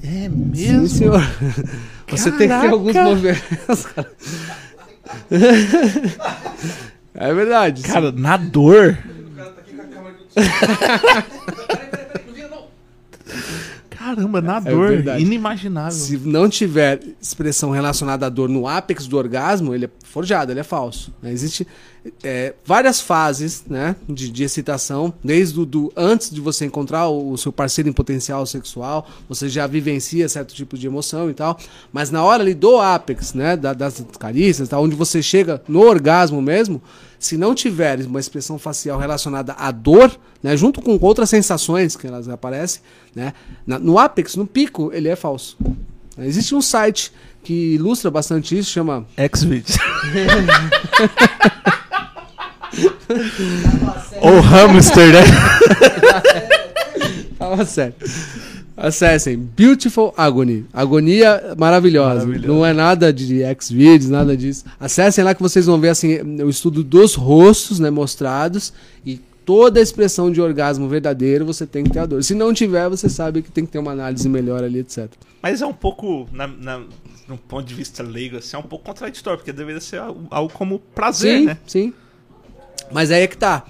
É 0.04 0.30
Sim, 0.54 0.88
senhor. 0.88 1.22
Você 2.10 2.30
tem 2.32 2.50
que 2.50 2.60
ter 2.60 2.70
alguns 2.70 2.94
Caraca. 2.94 3.10
movimentos. 3.10 3.88
É 7.14 7.34
verdade. 7.34 7.82
Cara, 7.84 8.12
na 8.12 8.38
dor. 8.38 8.98
Não 12.26 12.50
não. 12.50 12.68
Caramba, 13.90 14.42
na 14.42 14.58
É 14.58 14.62
dor. 14.62 14.90
verdade. 14.90 15.22
inimaginável. 15.24 15.92
Se 15.92 16.18
não 16.18 16.50
tiver 16.50 17.00
expressão 17.22 17.70
relacionada 17.72 18.26
à 18.26 18.30
dor 18.30 18.50
no 18.50 18.68
ápex 18.68 19.08
do 19.08 19.18
orgasmo, 19.18 19.76
ele 19.76 19.86
é 19.86 19.90
forjado, 20.04 20.52
ele 20.52 20.60
é 20.62 20.64
falso. 20.64 21.14
né? 21.22 21.32
Existe 21.32 21.68
é, 22.24 22.54
várias 22.66 23.00
fases 23.00 23.64
né, 23.68 23.96
de, 24.10 24.30
de 24.30 24.44
excitação, 24.44 25.14
desde 25.24 25.60
o 25.60 25.66
do, 25.66 25.94
antes 25.96 26.32
de 26.32 26.42
você 26.42 26.66
encontrar 26.66 27.08
o, 27.08 27.32
o 27.32 27.38
seu 27.38 27.52
parceiro 27.52 27.90
em 27.90 27.94
potencial 27.94 28.44
sexual, 28.46 29.08
você 29.30 29.48
já 29.48 29.68
vivencia 29.68 30.28
certo 30.28 30.54
tipo 30.56 30.78
de 30.78 30.88
emoção 30.88 31.30
e 31.30 31.34
tal, 31.34 31.58
mas 31.94 32.10
na 32.10 32.24
hora 32.24 32.42
ali 32.42 32.54
do 32.56 32.78
ápex, 32.80 33.34
né, 33.34 33.56
da- 33.56 33.74
das 33.74 34.04
carícias, 34.20 34.68
tá, 34.68 34.80
onde 34.80 34.96
você 34.96 35.22
chega 35.22 35.62
no 35.68 35.82
orgasmo 35.82 36.42
mesmo, 36.42 36.82
se 37.20 37.38
não 37.38 37.54
tiver 37.54 38.00
uma 38.08 38.20
expressão 38.20 38.58
facial 38.58 38.98
relacionada 38.98 39.54
à 39.54 39.70
dor, 39.70 40.12
né, 40.42 40.58
junto 40.58 40.82
com 40.82 40.98
outras 41.00 41.30
sensações 41.30 41.96
que 41.96 42.08
elas 42.08 42.28
aparecem, 42.28 42.82
né, 43.14 43.34
na- 43.66 43.78
no 43.78 44.00
ápex, 44.00 44.36
no 44.36 44.48
pico, 44.48 44.90
ele 44.92 45.08
é 45.08 45.16
falso. 45.16 45.56
Existe 46.18 46.54
um 46.56 46.62
site 46.62 47.12
que 47.44 47.76
ilustra 47.76 48.10
bastante 48.12 48.58
isso, 48.58 48.70
chama 48.70 49.06
X-Videos. 49.18 49.78
Ou 54.22 54.40
hamster, 54.40 55.14
né? 55.14 55.22
Fala 57.38 57.66
sério. 57.66 57.96
Acessem 58.78 59.38
Beautiful 59.38 60.14
Agony. 60.18 60.66
Agonia 60.74 61.56
maravilhosa. 61.58 62.26
Maravilhosa. 62.26 62.48
Não 62.48 62.66
é 62.66 62.74
nada 62.74 63.14
de 63.14 63.42
Xvideos, 63.60 64.10
nada 64.10 64.36
disso. 64.36 64.66
Acessem 64.80 65.24
lá 65.24 65.36
que 65.36 65.42
vocês 65.42 65.66
vão 65.66 65.80
ver 65.80 65.90
assim, 65.90 66.20
o 66.42 66.50
estudo 66.50 66.84
dos 66.84 67.14
rostos 67.14 67.80
né, 67.80 67.90
mostrados 67.90 68.74
e 69.06 69.20
toda 69.46 69.80
a 69.80 69.84
expressão 69.84 70.32
de 70.32 70.42
orgasmo 70.42 70.88
verdadeiro 70.88 71.46
você 71.46 71.66
tem 71.68 71.84
que 71.84 71.92
ter 71.92 72.00
a 72.00 72.06
dor. 72.06 72.24
Se 72.24 72.34
não 72.34 72.54
tiver, 72.54 72.90
você 72.90 73.10
sabe 73.10 73.42
que 73.42 73.52
tem 73.52 73.66
que 73.66 73.72
ter 73.72 73.80
uma 73.80 73.92
análise 73.92 74.28
melhor 74.28 74.64
ali, 74.64 74.80
etc. 74.80 75.10
Mas 75.42 75.62
é 75.62 75.66
um 75.66 75.74
pouco, 75.74 76.28
na, 76.32 76.48
na, 76.48 76.82
no 77.32 77.38
ponto 77.38 77.66
de 77.66 77.74
vista 77.74 78.04
leigo, 78.04 78.38
assim, 78.38 78.56
é 78.56 78.60
um 78.60 78.64
pouco 78.64 78.86
contraditório, 78.86 79.40
porque 79.40 79.54
deveria 79.54 79.82
ser 79.82 80.00
algo, 80.00 80.28
algo 80.30 80.54
como 80.54 80.80
prazer, 80.80 81.40
sim, 81.40 81.46
né? 81.46 81.58
sim. 81.66 81.94
Mas 82.92 83.10
aí 83.10 83.24
é 83.24 83.28
que 83.28 83.38
tá. 83.38 83.66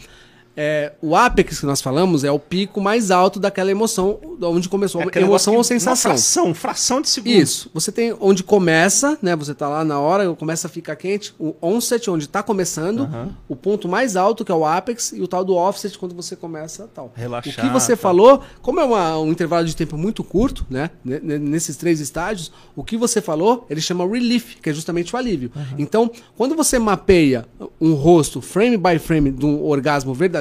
É, 0.55 0.91
o 1.01 1.15
ápex 1.15 1.59
que 1.61 1.65
nós 1.65 1.81
falamos 1.81 2.23
é 2.23 2.31
o 2.31 2.37
pico 2.39 2.81
mais 2.81 3.09
alto 3.09 3.39
daquela 3.39 3.71
emoção, 3.71 4.19
onde 4.41 4.67
começou 4.67 5.01
É 5.01 5.05
a 5.05 5.21
emoção 5.21 5.53
ou 5.53 5.61
que- 5.61 5.73
Uma 5.73 5.79
sensação. 5.79 6.11
fração, 6.11 6.53
fração 6.53 7.01
de 7.01 7.09
segundo. 7.09 7.31
Isso. 7.31 7.69
Você 7.73 7.91
tem 7.91 8.15
onde 8.19 8.43
começa, 8.43 9.17
né? 9.21 9.35
Você 9.35 9.53
tá 9.53 9.69
lá 9.69 9.85
na 9.85 9.99
hora, 9.99 10.33
começa 10.35 10.67
a 10.67 10.69
ficar 10.69 10.95
quente. 10.97 11.33
O 11.39 11.55
onset, 11.61 12.09
onde 12.09 12.27
tá 12.27 12.43
começando. 12.43 13.03
Aham. 13.03 13.29
O 13.47 13.55
ponto 13.55 13.87
mais 13.87 14.15
alto, 14.15 14.43
que 14.43 14.51
é 14.51 14.55
o 14.55 14.65
apex. 14.65 15.13
E 15.13 15.21
o 15.21 15.27
tal 15.27 15.45
do 15.45 15.55
offset, 15.55 15.97
quando 15.97 16.13
você 16.13 16.35
começa 16.35 16.89
tal. 16.93 17.11
Relaxar, 17.15 17.53
O 17.53 17.67
que 17.67 17.73
você 17.73 17.93
tá. 17.95 18.01
falou, 18.01 18.41
como 18.61 18.79
é 18.79 18.83
uma- 18.83 19.19
um 19.19 19.31
intervalo 19.31 19.65
de 19.65 19.75
tempo 19.75 19.97
muito 19.97 20.23
curto, 20.23 20.65
né? 20.69 20.89
ne- 21.03 21.19
ne- 21.19 21.39
Nesses 21.39 21.75
três 21.77 21.99
estágios, 21.99 22.51
o 22.75 22.83
que 22.83 22.97
você 22.97 23.21
falou, 23.21 23.65
ele 23.69 23.79
chama 23.81 24.05
relief, 24.07 24.55
que 24.61 24.69
é 24.69 24.73
justamente 24.73 25.13
o 25.13 25.17
alívio. 25.17 25.51
Então, 25.77 26.09
quando 26.37 26.55
você 26.55 26.77
mapeia 26.79 27.45
um 27.79 27.93
rosto, 27.93 28.41
frame 28.41 28.77
by 28.77 28.97
frame, 28.99 29.31
de 29.31 29.45
um 29.45 29.63
orgasmo 29.63 30.13
verdadeiro, 30.13 30.40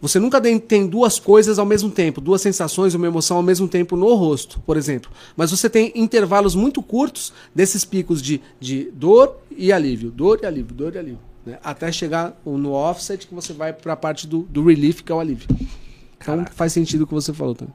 você 0.00 0.18
nunca 0.18 0.40
tem- 0.40 0.86
duas 0.86 1.18
coisas 1.18 1.58
ao 1.58 1.64
mesmo 1.66 1.90
tempo, 1.90 2.20
duas 2.20 2.40
sensações, 2.42 2.94
uma 2.94 3.06
emoção 3.06 3.38
ao 3.38 3.42
mesmo 3.42 3.66
tempo 3.66 3.96
no 3.96 4.14
rosto, 4.14 4.60
por 4.60 4.76
exemplo. 4.76 5.10
Mas 5.36 5.50
você 5.50 5.68
tem 5.70 5.90
intervalos 5.94 6.54
muito 6.54 6.82
curtos 6.82 7.32
desses 7.54 7.84
picos 7.84 8.20
de, 8.20 8.40
de 8.60 8.90
dor 8.92 9.36
e 9.56 9.72
alívio, 9.72 10.10
dor 10.10 10.40
e 10.42 10.46
alívio, 10.46 10.74
dor 10.74 10.94
e 10.94 10.98
alívio. 10.98 11.18
né? 11.46 11.58
Até 11.64 11.90
chegar 11.90 12.36
no 12.44 12.72
offset 12.72 13.26
que 13.26 13.34
você 13.34 13.52
vai 13.52 13.72
para 13.72 13.94
a 13.94 13.96
parte 13.96 14.26
do, 14.26 14.40
do 14.50 14.64
relief, 14.66 15.02
que 15.02 15.10
é 15.10 15.14
o 15.14 15.20
alívio. 15.20 15.46
Então 15.50 16.36
Caraca. 16.36 16.52
faz 16.54 16.72
sentido 16.72 17.02
o 17.02 17.06
que 17.06 17.14
você 17.14 17.32
falou 17.32 17.54
também. 17.54 17.74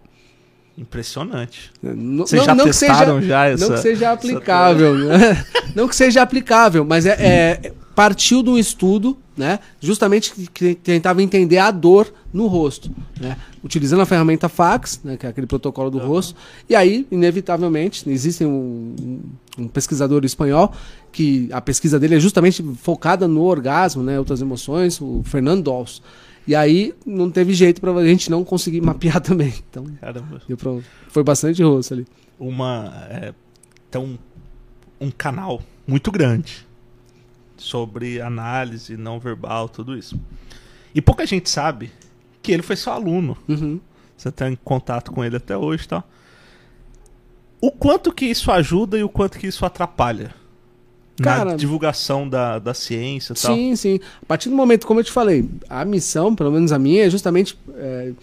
Impressionante. 0.77 1.71
Não, 1.81 2.25
Vocês 2.25 2.43
já 2.43 2.55
que 2.55 2.63
testaram 2.63 3.15
seja, 3.19 3.27
já 3.27 3.45
essa- 3.47 3.67
Não 3.67 3.75
que 3.75 3.81
seja 3.81 4.11
aplicável. 4.11 4.95
né? 4.95 5.45
não 5.75 5.87
que 5.87 5.95
seja 5.95 6.21
aplicável, 6.21 6.85
mas 6.85 7.05
é, 7.05 7.11
é- 7.19 7.73
partiu 7.93 8.41
de 8.41 8.49
um 8.49 8.57
estudo, 8.57 9.17
né? 9.41 9.59
Justamente 9.79 10.31
que, 10.53 10.75
tentava 10.75 11.21
entender 11.23 11.57
a 11.57 11.71
dor 11.71 12.13
no 12.31 12.45
rosto, 12.45 12.91
né? 13.19 13.35
Utilizando 13.63 14.01
a 14.01 14.05
ferramenta 14.05 14.47
fax, 14.47 15.01
né? 15.03 15.17
Que 15.17 15.25
é 15.25 15.29
aquele 15.29 15.47
protocolo 15.47 15.89
do 15.89 15.97
rosto. 15.97 16.35
E 16.69 16.75
aí, 16.75 17.07
inevitavelmente, 17.11 18.07
existe 18.07 18.45
um, 18.45 18.95
um- 19.57 19.67
pesquisador 19.67 20.23
espanhol 20.23 20.71
que 21.11 21.49
a 21.51 21.59
pesquisa 21.59 21.99
dele 21.99 22.15
é 22.15 22.19
justamente 22.19 22.63
focada 22.75 23.27
no 23.27 23.41
orgasmo, 23.41 24.03
né? 24.03 24.19
Outras 24.19 24.41
emoções, 24.41 25.01
o 25.01 25.21
Fernando 25.25 25.63
Dolce. 25.63 26.01
E 26.47 26.55
aí 26.55 26.93
não 27.05 27.29
teve 27.31 27.53
jeito 27.53 27.81
para 27.81 27.91
a 27.93 28.05
gente 28.05 28.29
não 28.29 28.43
conseguir 28.43 28.81
mapear 28.81 29.19
também. 29.21 29.53
Então, 29.69 29.85
Caramba. 29.99 30.39
deu 30.47 30.55
pra- 30.55 30.77
foi 31.09 31.23
bastante 31.23 31.61
rosto 31.63 31.95
ali. 31.95 32.05
Uma. 32.39 32.93
É, 33.09 33.33
um, 33.97 34.17
um 34.99 35.09
canal 35.11 35.61
muito 35.87 36.11
grande 36.11 36.65
sobre 37.61 38.19
análise 38.21 38.97
não 38.97 39.19
verbal, 39.19 39.69
tudo 39.69 39.97
isso. 39.97 40.19
E 40.93 41.01
pouca 41.01 41.25
gente 41.25 41.49
sabe 41.49 41.91
que 42.41 42.51
ele 42.51 42.61
foi 42.63 42.75
seu 42.75 42.91
aluno. 42.93 43.37
Uhum. 43.47 43.79
Você 44.17 44.31
tá 44.31 44.49
em 44.49 44.55
contato 44.55 45.11
com 45.11 45.23
ele 45.23 45.37
até 45.37 45.55
hoje 45.57 45.87
tal. 45.87 46.03
O 47.59 47.71
quanto 47.71 48.11
que 48.11 48.25
isso 48.25 48.51
ajuda 48.51 48.97
e 48.97 49.03
o 49.03 49.09
quanto 49.09 49.37
que 49.37 49.47
isso 49.47 49.65
atrapalha 49.65 50.33
na 51.19 51.25
Cara- 51.37 51.55
divulgação 51.55 52.27
da, 52.27 52.57
da 52.57 52.73
ciência 52.73 53.33
e 53.33 53.41
tal. 53.41 53.55
Sim, 53.55 53.75
sim. 53.75 53.99
A 54.21 54.25
partir 54.25 54.49
do 54.49 54.55
momento, 54.55 54.87
como 54.87 54.99
eu 54.99 55.03
te 55.03 55.11
falei, 55.11 55.47
a 55.69 55.85
missão, 55.85 56.35
pelo 56.35 56.51
menos 56.51 56.71
a 56.71 56.79
minha, 56.79 57.05
é 57.05 57.09
justamente 57.09 57.57
é, 57.75 58.13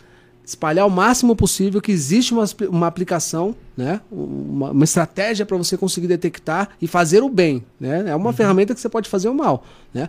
espalhar 0.49 0.87
o 0.87 0.91
máximo 0.91 1.37
possível 1.37 1.81
que 1.81 1.93
existe 1.93 2.33
uma, 2.33 2.45
uma 2.71 2.87
aplicação, 2.87 3.55
né? 3.77 4.01
uma, 4.11 4.71
uma 4.71 4.85
estratégia 4.85 5.45
para 5.45 5.57
você 5.57 5.77
conseguir 5.77 6.07
detectar 6.07 6.71
e 6.81 6.87
fazer 6.87 7.23
o 7.23 7.29
bem. 7.29 7.63
Né? 7.79 8.05
É 8.09 8.17
uma 8.17 8.33
ferramenta 8.33 8.75
que 8.75 8.81
você 8.81 8.89
pode 8.89 9.11
fazer 9.11 9.29
o 9.29 9.35
mal. 9.35 9.63
Né? 9.93 10.09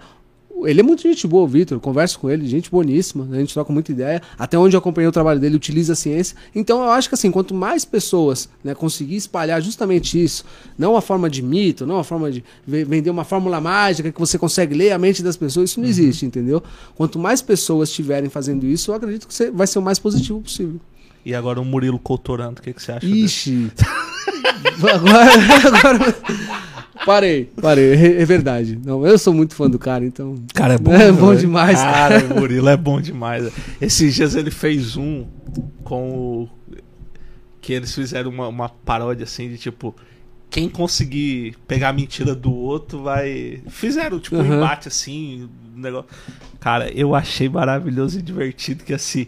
Ele 0.67 0.79
é 0.79 0.83
muito 0.83 1.03
gente 1.03 1.25
boa, 1.27 1.43
o 1.43 1.47
Vitor. 1.47 1.79
Converso 1.79 2.19
com 2.19 2.29
ele, 2.29 2.47
gente 2.47 2.69
boníssima, 2.69 3.25
né? 3.25 3.37
a 3.37 3.39
gente 3.39 3.53
troca 3.53 3.71
muita 3.71 3.91
ideia. 3.91 4.21
Até 4.37 4.57
onde 4.57 4.75
eu 4.75 4.79
acompanhei 4.79 5.07
o 5.07 5.11
trabalho 5.11 5.39
dele, 5.39 5.55
utiliza 5.55 5.93
a 5.93 5.95
ciência. 5.95 6.35
Então 6.53 6.81
eu 6.83 6.89
acho 6.91 7.09
que 7.09 7.15
assim, 7.15 7.31
quanto 7.31 7.53
mais 7.53 7.85
pessoas 7.85 8.49
né, 8.63 8.73
conseguir 8.75 9.15
espalhar 9.15 9.61
justamente 9.61 10.21
isso, 10.21 10.43
não 10.77 10.95
a 10.95 11.01
forma 11.01 11.29
de 11.29 11.41
mito, 11.41 11.85
não 11.85 11.97
a 11.97 12.03
forma 12.03 12.31
de 12.31 12.43
ve- 12.65 12.83
vender 12.83 13.09
uma 13.09 13.23
fórmula 13.23 13.59
mágica 13.61 14.11
que 14.11 14.19
você 14.19 14.37
consegue 14.37 14.73
ler 14.75 14.91
a 14.91 14.97
mente 14.99 15.23
das 15.23 15.37
pessoas, 15.37 15.69
isso 15.71 15.79
não 15.79 15.87
existe, 15.87 16.25
entendeu? 16.25 16.61
Quanto 16.95 17.17
mais 17.19 17.41
pessoas 17.41 17.89
estiverem 17.89 18.29
fazendo 18.29 18.65
isso, 18.65 18.91
eu 18.91 18.95
acredito 18.95 19.27
que 19.27 19.33
você 19.33 19.49
vai 19.51 19.67
ser 19.67 19.79
o 19.79 19.81
mais 19.81 19.99
positivo 19.99 20.41
possível. 20.41 20.79
E 21.25 21.35
agora 21.35 21.59
o 21.59 21.65
Murilo 21.65 21.99
Coutorando, 21.99 22.59
o 22.59 22.63
que, 22.63 22.73
que 22.73 22.81
você 22.81 22.93
acha? 22.93 23.05
Ixi. 23.05 23.71
agora, 24.93 25.31
agora. 25.77 26.15
Parei, 27.05 27.49
parei. 27.61 27.93
É, 27.93 28.21
é 28.21 28.25
verdade. 28.25 28.79
Não, 28.83 29.05
eu 29.05 29.17
sou 29.17 29.33
muito 29.33 29.55
fã 29.55 29.69
do 29.69 29.79
cara, 29.79 30.05
então. 30.05 30.35
Cara, 30.53 30.73
é 30.73 30.77
bom, 30.77 30.91
É 30.95 31.11
bom 31.11 31.33
demais, 31.35 31.79
Cara, 31.79 32.25
o 32.25 32.35
Murilo 32.39 32.69
é 32.69 32.77
bom 32.77 32.99
demais. 33.01 33.51
Esses 33.79 34.13
dias 34.13 34.35
ele 34.35 34.51
fez 34.51 34.97
um 34.97 35.25
com 35.83 36.09
o. 36.11 36.49
que 37.61 37.73
eles 37.73 37.93
fizeram 37.93 38.29
uma, 38.29 38.47
uma 38.47 38.69
paródia 38.69 39.23
assim 39.23 39.49
de 39.49 39.57
tipo. 39.57 39.95
Quem 40.51 40.67
conseguir 40.67 41.55
pegar 41.67 41.89
a 41.89 41.93
mentira 41.93 42.33
do 42.33 42.51
outro 42.51 43.03
vai. 43.03 43.61
Fizeram, 43.69 44.19
tipo, 44.19 44.35
um 44.35 44.39
Uhum. 44.39 44.55
embate 44.55 44.87
assim, 44.87 45.47
um 45.75 45.79
negócio. 45.79 46.09
Cara, 46.59 46.91
eu 46.91 47.13
achei 47.13 47.47
maravilhoso 47.47 48.17
e 48.17 48.21
divertido 48.21 48.83
que 48.83 48.93
assim. 48.93 49.27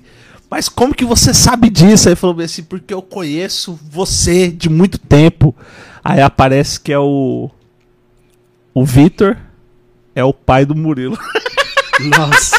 Mas 0.49 0.68
como 0.68 0.93
que 0.95 1.06
você 1.06 1.31
sabe 1.34 1.69
disso? 1.69 2.10
Aí 2.10 2.15
falou 2.15 2.35
bem 2.35 2.45
assim, 2.45 2.64
porque 2.64 2.91
eu 2.93 3.03
conheço 3.03 3.80
você 3.89 4.49
de 4.49 4.68
muito 4.68 4.98
tempo. 4.98 5.56
Aí 6.03 6.19
aparece 6.22 6.80
que 6.80 6.91
é 6.91 6.98
o. 6.99 7.49
O 8.73 8.85
Vitor 8.85 9.38
é 10.15 10.23
o 10.23 10.34
pai 10.34 10.65
do 10.65 10.76
Murilo. 10.76 11.18
Nossa. 12.18 12.56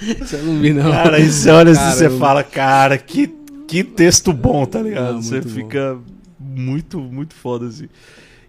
Eu 0.32 0.42
não 0.44 0.60
vi, 0.60 0.72
não. 0.72 0.90
Cara, 0.90 1.16
aí 1.16 1.30
você 1.30 1.50
olha 1.50 1.72
assim, 1.72 1.90
você 1.98 2.10
fala, 2.10 2.42
cara, 2.42 2.96
que, 2.96 3.26
que 3.68 3.84
texto 3.84 4.32
bom, 4.32 4.64
tá 4.64 4.80
ligado? 4.80 5.14
Não, 5.14 5.22
você 5.22 5.42
fica 5.42 5.98
muito, 6.38 6.98
muito 6.98 7.34
foda, 7.34 7.66
assim. 7.66 7.88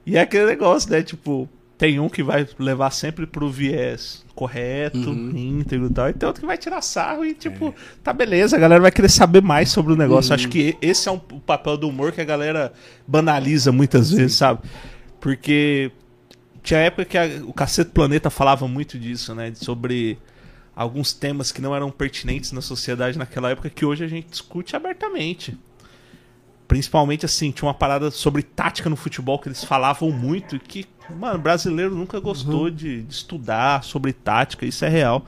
E 0.06 0.18
é 0.18 0.22
aquele 0.22 0.46
negócio, 0.46 0.90
né? 0.90 1.04
Tipo, 1.04 1.48
tem 1.78 2.00
um 2.00 2.08
que 2.10 2.24
vai 2.24 2.48
levar 2.58 2.92
sempre 2.92 3.26
pro 3.28 3.50
viés 3.50 4.24
correto, 4.34 5.10
Uhum. 5.10 5.34
íntegro 5.36 5.88
e 5.88 5.90
tal, 5.90 6.10
e 6.10 6.14
tem 6.14 6.26
outro 6.26 6.42
que 6.42 6.48
vai 6.48 6.58
tirar 6.58 6.82
sarro 6.82 7.24
e, 7.26 7.34
tipo, 7.34 7.76
tá 8.04 8.12
beleza, 8.12 8.56
a 8.56 8.60
galera 8.60 8.82
vai 8.82 8.92
querer 8.92 9.10
saber 9.10 9.42
mais 9.42 9.70
sobre 9.70 9.94
o 9.94 9.96
negócio. 9.96 10.30
Uhum. 10.30 10.36
Acho 10.36 10.48
que 10.48 10.76
esse 10.82 11.08
é 11.08 11.12
um, 11.12 11.20
o 11.32 11.40
papel 11.40 11.78
do 11.78 11.88
humor 11.90 12.12
que 12.12 12.22
a 12.22 12.26
galera 12.26 12.72
banaliza 13.06 13.72
muitas 13.72 14.10
vezes, 14.10 14.36
sabe? 14.38 14.62
Porque 15.20 15.92
tinha 16.64 16.80
época 16.80 17.06
que 17.06 17.18
a- 17.18 17.42
o 17.46 17.54
Cacete 17.54 17.92
Planeta 17.92 18.30
falava 18.30 18.68
muito 18.68 18.98
disso, 19.00 19.34
né? 19.36 19.52
Sobre 19.56 20.18
alguns 20.76 21.14
temas 21.14 21.52
que 21.52 21.62
não 21.62 21.76
eram 21.76 21.92
pertinentes 21.92 22.52
na 22.52 22.62
sociedade 22.62 23.18
naquela 23.18 23.50
época 23.52 23.70
que 23.70 23.86
hoje 23.86 24.04
a 24.04 24.08
gente 24.08 24.30
discute 24.30 24.76
abertamente. 24.76 25.58
Principalmente 26.68 27.26
assim, 27.26 27.52
tinha 27.52 27.68
uma 27.68 27.74
parada 27.74 28.10
sobre 28.12 28.42
tática 28.44 28.90
no 28.90 28.96
futebol 28.96 29.38
que 29.38 29.50
eles 29.50 29.62
falavam 29.64 30.10
muito 30.10 30.56
e 30.56 30.60
que, 30.60 30.86
mano, 31.10 31.38
brasileiro 31.38 31.94
nunca 31.94 32.18
gostou 32.20 32.70
de, 32.70 33.02
de 33.04 33.14
estudar 33.14 33.84
sobre 33.84 34.14
tática, 34.14 34.66
isso 34.66 34.86
é 34.86 34.88
real. 34.90 35.26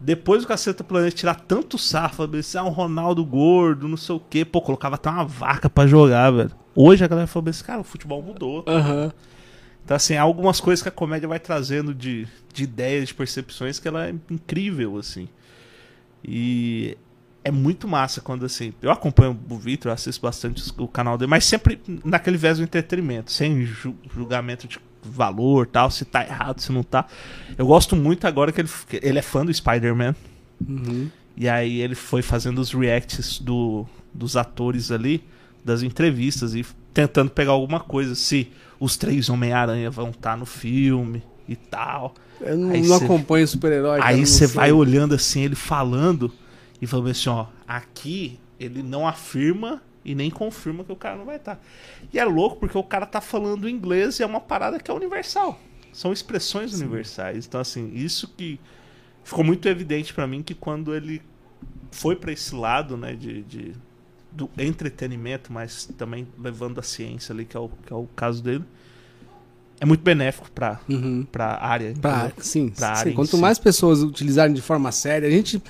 Depois 0.00 0.42
do 0.42 0.48
Caceta 0.48 0.82
Planeta 0.82 1.14
tirar 1.16 1.36
tanto 1.36 1.78
sarro, 1.78 2.28
assim, 2.36 2.58
ah, 2.58 2.64
um 2.64 2.70
Ronaldo 2.70 3.24
gordo, 3.24 3.86
não 3.86 3.96
sei 3.96 4.16
o 4.16 4.20
quê, 4.20 4.44
pô, 4.44 4.60
colocava 4.60 4.96
até 4.96 5.08
uma 5.08 5.24
vaca 5.24 5.70
pra 5.70 5.86
jogar, 5.86 6.32
velho. 6.32 6.50
Hoje 6.74 7.04
a 7.04 7.08
galera 7.08 7.26
falou 7.28 7.48
assim, 7.48 7.64
cara, 7.64 7.80
o 7.80 7.84
futebol 7.84 8.20
mudou. 8.20 8.64
Aham. 8.66 9.12
Então, 9.86 9.96
assim, 9.96 10.16
há 10.16 10.22
algumas 10.22 10.60
coisas 10.60 10.82
que 10.82 10.88
a 10.88 10.92
comédia 10.92 11.28
vai 11.28 11.38
trazendo 11.38 11.94
de, 11.94 12.26
de 12.52 12.64
ideias, 12.64 13.06
de 13.06 13.14
percepções, 13.14 13.78
que 13.78 13.86
ela 13.86 14.08
é 14.08 14.14
incrível, 14.28 14.98
assim. 14.98 15.28
E 16.24 16.98
é 17.44 17.52
muito 17.52 17.86
massa 17.86 18.20
quando, 18.20 18.44
assim, 18.44 18.72
eu 18.82 18.90
acompanho 18.90 19.38
o 19.48 19.56
Vitor, 19.56 19.92
assisto 19.92 20.20
bastante 20.20 20.60
o 20.76 20.88
canal 20.88 21.16
dele, 21.16 21.30
mas 21.30 21.44
sempre 21.44 21.80
naquele 22.04 22.36
viés 22.36 22.58
do 22.58 22.64
entretenimento, 22.64 23.30
sem 23.30 23.64
ju- 23.64 23.94
julgamento 24.12 24.66
de 24.66 24.78
valor, 25.04 25.68
tal, 25.68 25.88
se 25.88 26.04
tá 26.04 26.24
errado, 26.26 26.60
se 26.60 26.72
não 26.72 26.82
tá. 26.82 27.06
Eu 27.56 27.64
gosto 27.66 27.94
muito 27.94 28.26
agora 28.26 28.50
que 28.50 28.60
ele, 28.60 28.68
ele 29.00 29.18
é 29.18 29.22
fã 29.22 29.44
do 29.44 29.54
Spider-Man, 29.54 30.14
Uhum. 30.66 31.08
e 31.36 31.48
aí 31.48 31.80
ele 31.80 31.94
foi 31.94 32.22
fazendo 32.22 32.58
os 32.60 32.72
reacts 32.72 33.38
do, 33.38 33.86
dos 34.12 34.36
atores 34.36 34.90
ali, 34.90 35.22
das 35.64 35.82
entrevistas, 35.82 36.54
e 36.56 36.66
tentando 36.96 37.30
pegar 37.30 37.52
alguma 37.52 37.78
coisa, 37.78 38.14
se 38.14 38.50
os 38.80 38.96
três 38.96 39.28
Homem-Aranha 39.28 39.90
vão 39.90 40.08
estar 40.08 40.34
no 40.34 40.46
filme 40.46 41.22
e 41.46 41.54
tal. 41.54 42.14
Eu 42.40 42.56
não, 42.56 42.68
não 42.70 42.98
cê- 42.98 43.04
acompanho 43.04 43.46
super-herói. 43.46 44.00
Aí 44.02 44.24
você 44.26 44.46
vai 44.46 44.72
olhando 44.72 45.14
assim, 45.14 45.42
ele 45.42 45.54
falando, 45.54 46.32
e 46.80 46.86
falando 46.86 47.10
assim, 47.10 47.28
ó, 47.28 47.46
aqui 47.68 48.38
ele 48.58 48.82
não 48.82 49.06
afirma 49.06 49.82
e 50.02 50.14
nem 50.14 50.30
confirma 50.30 50.84
que 50.84 50.92
o 50.92 50.96
cara 50.96 51.16
não 51.16 51.26
vai 51.26 51.36
estar. 51.36 51.60
E 52.10 52.18
é 52.18 52.24
louco 52.24 52.56
porque 52.56 52.78
o 52.78 52.82
cara 52.82 53.04
tá 53.04 53.20
falando 53.20 53.68
inglês 53.68 54.18
e 54.18 54.22
é 54.22 54.26
uma 54.26 54.40
parada 54.40 54.78
que 54.80 54.90
é 54.90 54.94
universal. 54.94 55.60
São 55.92 56.12
expressões 56.14 56.72
universais. 56.80 57.44
Então, 57.46 57.60
assim, 57.60 57.92
isso 57.94 58.26
que 58.36 58.58
ficou 59.22 59.44
muito 59.44 59.68
evidente 59.68 60.14
pra 60.14 60.26
mim 60.26 60.42
que 60.42 60.54
quando 60.54 60.94
ele 60.94 61.20
foi 61.90 62.16
pra 62.16 62.32
esse 62.32 62.54
lado, 62.54 62.96
né, 62.96 63.14
de, 63.14 63.42
de- 63.42 63.72
do 64.36 64.50
entretenimento, 64.58 65.52
mas 65.52 65.88
também 65.96 66.26
levando 66.38 66.78
a 66.78 66.82
ciência 66.82 67.32
ali, 67.32 67.44
que 67.44 67.56
é 67.56 67.60
o, 67.60 67.70
que 67.86 67.92
é 67.92 67.96
o 67.96 68.06
caso 68.14 68.42
dele, 68.42 68.62
é 69.80 69.86
muito 69.86 70.02
benéfico 70.02 70.50
pra, 70.54 70.80
Uhum. 70.88 71.26
pra 71.30 71.58
área. 71.62 71.94
Pra, 72.00 72.30
sim, 72.38 72.68
Pra 72.68 72.94
sim. 72.94 73.00
área 73.00 73.12
Quanto 73.14 73.36
si. 73.36 73.36
mais 73.36 73.58
pessoas 73.58 74.02
utilizarem 74.02 74.54
de 74.54 74.62
forma 74.62 74.90
séria, 74.92 75.28
a 75.28 75.30
gente 75.30 75.62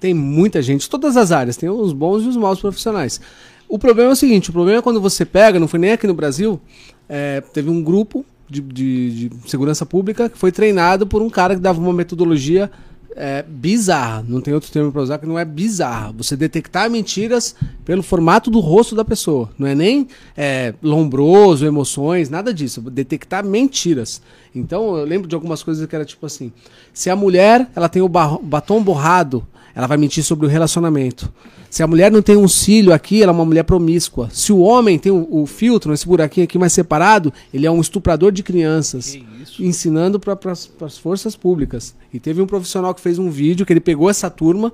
tem 0.00 0.12
muita 0.12 0.60
gente, 0.60 0.88
todas 0.88 1.16
as 1.16 1.32
áreas, 1.32 1.56
tem 1.56 1.68
os 1.68 1.92
bons 1.92 2.22
e 2.24 2.28
os 2.28 2.36
maus 2.36 2.60
profissionais. 2.60 3.20
O 3.68 3.78
problema 3.78 4.10
é 4.10 4.12
o 4.12 4.16
seguinte, 4.16 4.50
o 4.50 4.52
problema 4.52 4.78
é 4.78 4.82
quando 4.82 5.00
você 5.00 5.24
pega, 5.24 5.58
não 5.58 5.66
foi 5.68 5.78
nem 5.80 5.92
aqui 5.92 6.06
no 6.06 6.14
Brasil, 6.14 6.60
é, 7.08 7.40
teve 7.40 7.70
um 7.70 7.82
grupo 7.82 8.24
de, 8.48 8.60
de- 8.60 9.28
de 9.30 9.50
segurança 9.50 9.86
pública 9.86 10.28
que 10.28 10.36
foi 10.36 10.52
treinado 10.52 11.06
por 11.06 11.22
um 11.22 11.30
cara 11.30 11.54
que 11.54 11.60
dava 11.60 11.80
uma 11.80 11.92
metodologia 11.92 12.70
é, 13.16 13.42
bizarra, 13.42 14.24
não 14.26 14.40
tem 14.40 14.52
outro 14.52 14.70
termo 14.70 14.90
para 14.92 15.02
usar 15.02 15.18
que 15.18 15.26
não 15.26 15.38
é 15.38 15.44
bizarra. 15.44 16.12
Você 16.12 16.36
detectar 16.36 16.90
mentiras 16.90 17.54
pelo 17.84 18.02
formato 18.02 18.50
do 18.50 18.60
rosto 18.60 18.94
da 18.94 19.04
pessoa, 19.04 19.50
não 19.58 19.66
é 19.66 19.74
nem 19.74 20.08
é, 20.36 20.74
lombroso, 20.82 21.66
emoções, 21.66 22.28
nada 22.28 22.52
disso. 22.52 22.80
Detectar 22.80 23.44
mentiras. 23.44 24.20
Então 24.54 24.96
eu 24.96 25.04
lembro 25.04 25.28
de 25.28 25.34
algumas 25.34 25.62
coisas 25.62 25.86
que 25.86 25.94
era 25.94 26.04
tipo 26.04 26.26
assim: 26.26 26.52
se 26.92 27.10
a 27.10 27.16
mulher 27.16 27.68
ela 27.74 27.88
tem 27.88 28.02
o 28.02 28.08
batom 28.08 28.82
borrado, 28.82 29.46
ela 29.74 29.86
vai 29.86 29.96
mentir 29.96 30.22
sobre 30.22 30.46
o 30.46 30.48
relacionamento. 30.48 31.32
Se 31.68 31.82
a 31.82 31.86
mulher 31.86 32.12
não 32.12 32.22
tem 32.22 32.36
um 32.36 32.46
cílio 32.46 32.92
aqui, 32.92 33.22
ela 33.22 33.32
é 33.32 33.34
uma 33.34 33.44
mulher 33.44 33.64
promíscua. 33.64 34.28
Se 34.32 34.52
o 34.52 34.60
homem 34.60 34.98
tem 34.98 35.10
o, 35.10 35.26
o 35.28 35.46
filtro, 35.46 35.92
esse 35.92 36.06
buraquinho 36.06 36.44
aqui 36.44 36.56
mais 36.56 36.72
separado, 36.72 37.32
ele 37.52 37.66
é 37.66 37.70
um 37.70 37.80
estuprador 37.80 38.30
de 38.30 38.42
crianças 38.42 39.18
ensinando 39.58 40.20
para 40.20 40.38
as 40.52 40.98
forças 40.98 41.34
públicas. 41.34 41.94
E 42.12 42.20
teve 42.20 42.40
um 42.40 42.46
profissional 42.46 42.94
que 42.94 43.00
fez 43.00 43.18
um 43.18 43.28
vídeo 43.28 43.66
que 43.66 43.72
ele 43.72 43.80
pegou 43.80 44.08
essa 44.08 44.30
turma, 44.30 44.72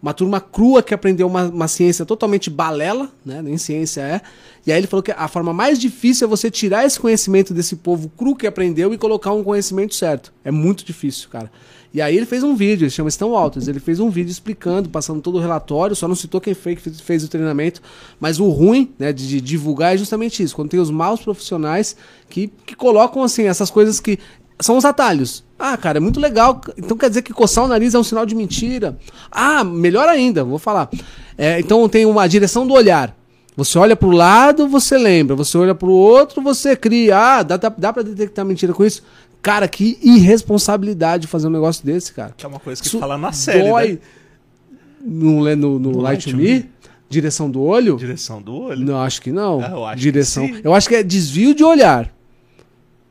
uma 0.00 0.14
turma 0.14 0.40
crua 0.40 0.82
que 0.82 0.94
aprendeu 0.94 1.26
uma, 1.26 1.44
uma 1.44 1.68
ciência 1.68 2.06
totalmente 2.06 2.48
balela, 2.48 3.10
né? 3.26 3.42
Nem 3.42 3.58
ciência 3.58 4.00
é. 4.00 4.20
E 4.64 4.72
aí 4.72 4.78
ele 4.78 4.86
falou 4.86 5.02
que 5.02 5.10
a 5.10 5.28
forma 5.28 5.52
mais 5.52 5.78
difícil 5.78 6.26
é 6.26 6.28
você 6.28 6.50
tirar 6.50 6.86
esse 6.86 6.98
conhecimento 7.00 7.52
desse 7.52 7.76
povo 7.76 8.08
cru 8.16 8.36
que 8.36 8.46
aprendeu 8.46 8.94
e 8.94 8.98
colocar 8.98 9.32
um 9.32 9.42
conhecimento 9.42 9.94
certo. 9.94 10.32
É 10.44 10.50
muito 10.50 10.84
difícil, 10.84 11.28
cara. 11.28 11.50
E 11.92 12.02
aí 12.02 12.16
ele 12.16 12.26
fez 12.26 12.42
um 12.42 12.54
vídeo, 12.54 12.84
ele 12.84 12.90
chama 12.90 13.08
Estão 13.08 13.34
Altos, 13.34 13.66
ele 13.66 13.80
fez 13.80 13.98
um 13.98 14.10
vídeo 14.10 14.30
explicando, 14.30 14.88
passando 14.88 15.22
todo 15.22 15.36
o 15.36 15.40
relatório, 15.40 15.96
só 15.96 16.06
não 16.06 16.14
citou 16.14 16.40
quem 16.40 16.52
foi 16.52 16.76
que 16.76 16.90
fez, 16.90 17.24
o 17.24 17.28
treinamento, 17.28 17.80
mas 18.20 18.38
o 18.38 18.48
ruim, 18.50 18.92
né, 18.98 19.12
de, 19.12 19.26
de 19.26 19.40
divulgar 19.40 19.94
é 19.94 19.96
justamente 19.96 20.42
isso, 20.42 20.54
quando 20.54 20.68
tem 20.68 20.80
os 20.80 20.90
maus 20.90 21.20
profissionais 21.20 21.96
que, 22.28 22.52
que 22.66 22.76
colocam, 22.76 23.22
assim, 23.22 23.44
essas 23.44 23.70
coisas 23.70 24.00
que 24.00 24.18
são 24.60 24.76
os 24.76 24.84
atalhos. 24.84 25.44
Ah, 25.58 25.76
cara, 25.76 25.98
é 25.98 26.00
muito 26.00 26.20
legal, 26.20 26.60
então 26.76 26.96
quer 26.96 27.08
dizer 27.08 27.22
que 27.22 27.32
coçar 27.32 27.64
o 27.64 27.68
nariz 27.68 27.94
é 27.94 27.98
um 27.98 28.04
sinal 28.04 28.26
de 28.26 28.34
mentira. 28.34 28.98
Ah, 29.30 29.64
melhor 29.64 30.08
ainda, 30.08 30.44
vou 30.44 30.58
falar. 30.58 30.90
É, 31.38 31.58
então 31.58 31.88
tem 31.88 32.04
uma 32.04 32.28
direção 32.28 32.66
do 32.66 32.74
olhar. 32.74 33.16
Você 33.58 33.76
olha 33.76 33.96
pro 33.96 34.10
lado, 34.10 34.68
você 34.68 34.96
lembra. 34.96 35.34
Você 35.34 35.58
olha 35.58 35.74
pro 35.74 35.90
outro, 35.90 36.40
você 36.40 36.76
cria. 36.76 37.18
Ah, 37.18 37.42
dá, 37.42 37.56
dá, 37.56 37.68
dá 37.76 37.92
pra 37.92 38.04
detectar 38.04 38.44
mentira 38.44 38.72
com 38.72 38.84
isso? 38.84 39.02
Cara, 39.40 39.68
que 39.68 39.98
irresponsabilidade 40.02 41.26
fazer 41.26 41.46
um 41.46 41.50
negócio 41.50 41.84
desse, 41.84 42.12
cara. 42.12 42.34
Que 42.36 42.44
é 42.44 42.48
uma 42.48 42.58
coisa 42.58 42.80
que 42.80 42.88
Isso 42.88 42.98
fala 42.98 43.16
na 43.16 43.32
série, 43.32 43.68
dói 43.68 43.92
né? 43.92 43.98
no, 45.04 45.56
no, 45.56 45.78
no 45.78 45.92
No 45.92 46.00
Light 46.00 46.26
Light 46.26 46.36
Me? 46.36 46.54
Me? 46.54 46.70
Direção 47.08 47.50
do 47.50 47.62
olho? 47.62 47.96
Direção 47.96 48.42
do 48.42 48.54
olho. 48.54 48.84
Não, 48.84 49.00
acho 49.00 49.22
que 49.22 49.32
não. 49.32 49.60
Ah, 49.62 49.70
eu 49.70 49.84
acho 49.86 49.96
que 49.96 50.02
Direção. 50.02 50.46
sim. 50.46 50.60
eu 50.62 50.74
acho 50.74 50.88
que 50.88 50.94
é 50.94 51.02
desvio 51.02 51.54
de 51.54 51.64
olhar. 51.64 52.12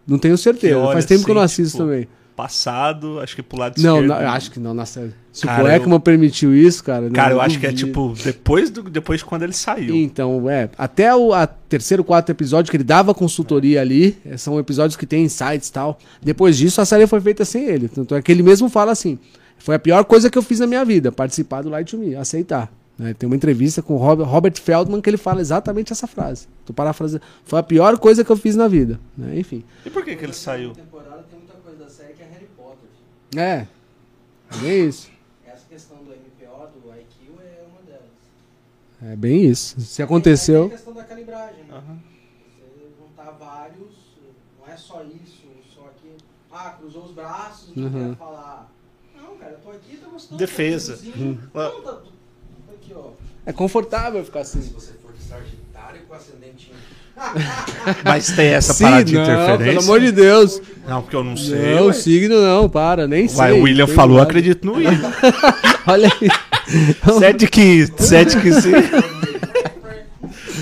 Não 0.06 0.20
tenho 0.20 0.38
certeza. 0.38 0.80
Que 0.80 0.94
Faz 0.94 1.06
tempo 1.06 1.26
que 1.26 1.32
eu 1.32 1.36
não 1.36 1.42
assisto 1.42 1.78
tipo, 1.78 1.84
também. 1.90 2.08
Passado, 2.38 3.20
acho 3.20 3.36
que 3.36 3.42
pro 3.42 3.58
lado 3.58 3.82
Não, 3.82 3.96
esquerdo. 3.96 4.08
não, 4.14 4.22
eu 4.22 4.30
acho 4.30 4.52
que 4.52 4.60
não, 4.60 4.72
na 4.72 4.86
série. 4.86 5.12
Se 5.34 5.46
Cara, 5.46 5.64
o 5.64 5.68
Ekman 5.68 6.00
permitiu 6.00 6.56
isso, 6.56 6.84
cara. 6.84 7.10
Cara, 7.10 7.34
eu 7.34 7.42
acho 7.42 7.60
que 7.60 7.66
é 7.66 7.74
tipo, 7.74 8.14
depois, 8.24 8.70
do, 8.70 8.84
depois 8.84 9.20
de 9.22 9.26
quando 9.26 9.42
ele 9.42 9.54
saiu. 9.54 9.96
Então, 9.96 10.48
é. 10.48 10.70
Até 10.78 11.14
o 11.16 11.34
a 11.34 11.48
terceiro, 11.48 12.04
quarto 12.04 12.30
episódio 12.30 12.70
que 12.70 12.78
ele 12.78 12.84
dava 12.84 13.12
consultoria 13.14 13.82
ali, 13.82 14.16
é, 14.24 14.38
são 14.38 14.60
episódios 14.60 14.96
que 14.96 15.08
tem 15.08 15.24
insights 15.26 15.68
e 15.70 15.74
tal. 15.74 15.98
Depois 16.22 16.56
disso, 16.56 16.80
a 16.80 16.86
série 16.86 17.08
foi 17.08 17.20
feita 17.22 17.44
sem 17.44 17.66
ele. 17.66 17.88
Tanto 17.90 18.14
é 18.14 18.22
que 18.22 18.32
ele 18.32 18.44
mesmo 18.44 18.70
fala 18.70 18.92
assim: 18.92 19.18
foi 19.58 19.74
a 19.74 19.80
pior 19.80 20.06
coisa 20.06 20.30
que 20.30 20.38
eu 20.38 20.44
fiz 20.44 20.60
na 20.60 20.68
minha 20.68 20.86
vida, 20.86 21.12
participar 21.12 21.64
do 21.64 21.70
Light 21.70 21.90
to 21.90 21.98
Me, 21.98 22.16
aceitar. 22.16 22.72
né? 23.00 23.16
Tem 23.18 23.28
uma 23.28 23.36
entrevista 23.36 23.82
com 23.82 23.96
o 23.96 23.98
Robert, 23.98 24.28
Robert 24.28 24.54
Feldman 24.62 25.02
que 25.02 25.10
ele 25.10 25.18
fala 25.18 25.42
exatamente 25.42 25.92
essa 25.92 26.06
frase. 26.06 26.48
Tô 26.66 26.72
parafraseando. 26.72 27.26
Foi 27.44 27.58
a 27.60 27.64
pior 27.64 27.98
coisa 27.98 28.24
que 28.24 28.32
eu 28.32 28.38
fiz 28.38 28.56
na 28.56 28.68
vida. 28.68 29.00
né? 29.18 29.38
Enfim. 29.40 29.64
E 29.86 29.90
por 29.90 30.06
que, 30.06 30.16
que 30.16 30.24
ele 30.24 30.34
saiu? 30.34 30.72
temporada 30.74 31.26
tem 31.30 31.38
muita 31.40 31.54
coisa 31.64 31.78
da 31.84 31.90
série 31.90 32.14
que 32.14 32.22
é 32.24 32.26
Harry 32.26 32.48
Potter. 32.58 32.90
É. 33.36 33.68
É 34.52 34.58
bem 34.62 34.88
isso. 34.88 35.12
Essa 35.46 35.66
questão 35.68 35.98
do 35.98 36.12
MPO, 36.12 36.80
do 36.80 36.90
IQ, 36.94 37.32
é 37.42 37.66
uma 37.70 37.82
delas. 37.82 38.02
É 39.04 39.16
bem 39.16 39.46
isso. 39.46 39.80
Se 39.82 40.02
aconteceu. 40.02 40.66
a 40.68 40.70
questão 40.70 40.94
da 40.94 41.04
calibragem, 41.04 41.64
né? 41.66 41.74
Aham. 41.76 42.00
Você 42.56 42.90
juntar 43.00 43.32
vários, 43.32 43.94
não 44.60 44.68
é 44.74 44.78
só 44.78 45.04
isso, 45.04 45.48
só 45.74 45.90
que. 46.02 46.12
Ah, 46.52 46.72
cruzou 46.80 47.04
os 47.04 47.12
braços, 47.12 47.76
não 47.76 47.88
Uhum. 47.88 48.10
quer 48.14 48.18
falar. 48.18 48.72
Não, 49.16 49.38
cara, 49.38 49.52
eu 49.52 49.60
tô 49.60 49.72
aqui, 49.72 49.98
tô 49.98 50.10
gostando. 50.12 50.40
Defesa. 50.40 51.00
Uhum. 51.16 51.38
Não, 51.54 51.82
tá, 51.82 51.92
tô 51.92 52.74
aqui, 52.74 52.94
ó. 52.96 53.12
É 53.46 53.52
confortável 53.54 54.24
ficar 54.24 54.42
assim. 54.42 54.62
Se 54.62 54.70
você 54.74 54.94
for 54.94 55.14
Sagitário 55.18 56.06
com 56.06 56.14
ascendente 56.14 56.72
Mas 58.04 58.28
tem 58.32 58.48
essa 58.48 58.74
Sim, 58.74 58.84
parada 58.84 59.04
de 59.04 59.14
não, 59.16 59.24
interferência? 59.24 59.66
pelo 59.66 59.80
amor 59.84 60.00
de 60.00 60.12
Deus. 60.12 60.62
Não, 60.88 61.02
porque 61.02 61.16
eu 61.16 61.24
não 61.24 61.36
sei. 61.36 61.76
Não, 61.76 61.88
ué. 61.88 61.94
signo 61.94 62.42
não, 62.42 62.70
para, 62.70 63.08
nem 63.08 63.28
Vai, 63.28 63.52
sei. 63.52 63.60
o 63.60 63.64
William 63.64 63.88
falou, 63.88 64.22
acredito 64.22 64.66
no 64.66 64.74
William. 64.76 65.14
Olha 65.88 66.10
aí. 66.22 66.30
Sede 67.20 67.48
que. 67.48 67.88
Sede 67.98 68.40
que 68.40 68.52
signo. 68.62 68.84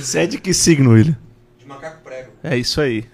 Sede 0.01 0.37
que 0.39 0.53
signo, 0.53 0.91
William. 0.91 1.17
de 1.59 1.67
macaco 1.67 1.97
prego. 2.03 2.29
É 2.43 2.57
isso 2.57 2.79
aí. 2.79 3.05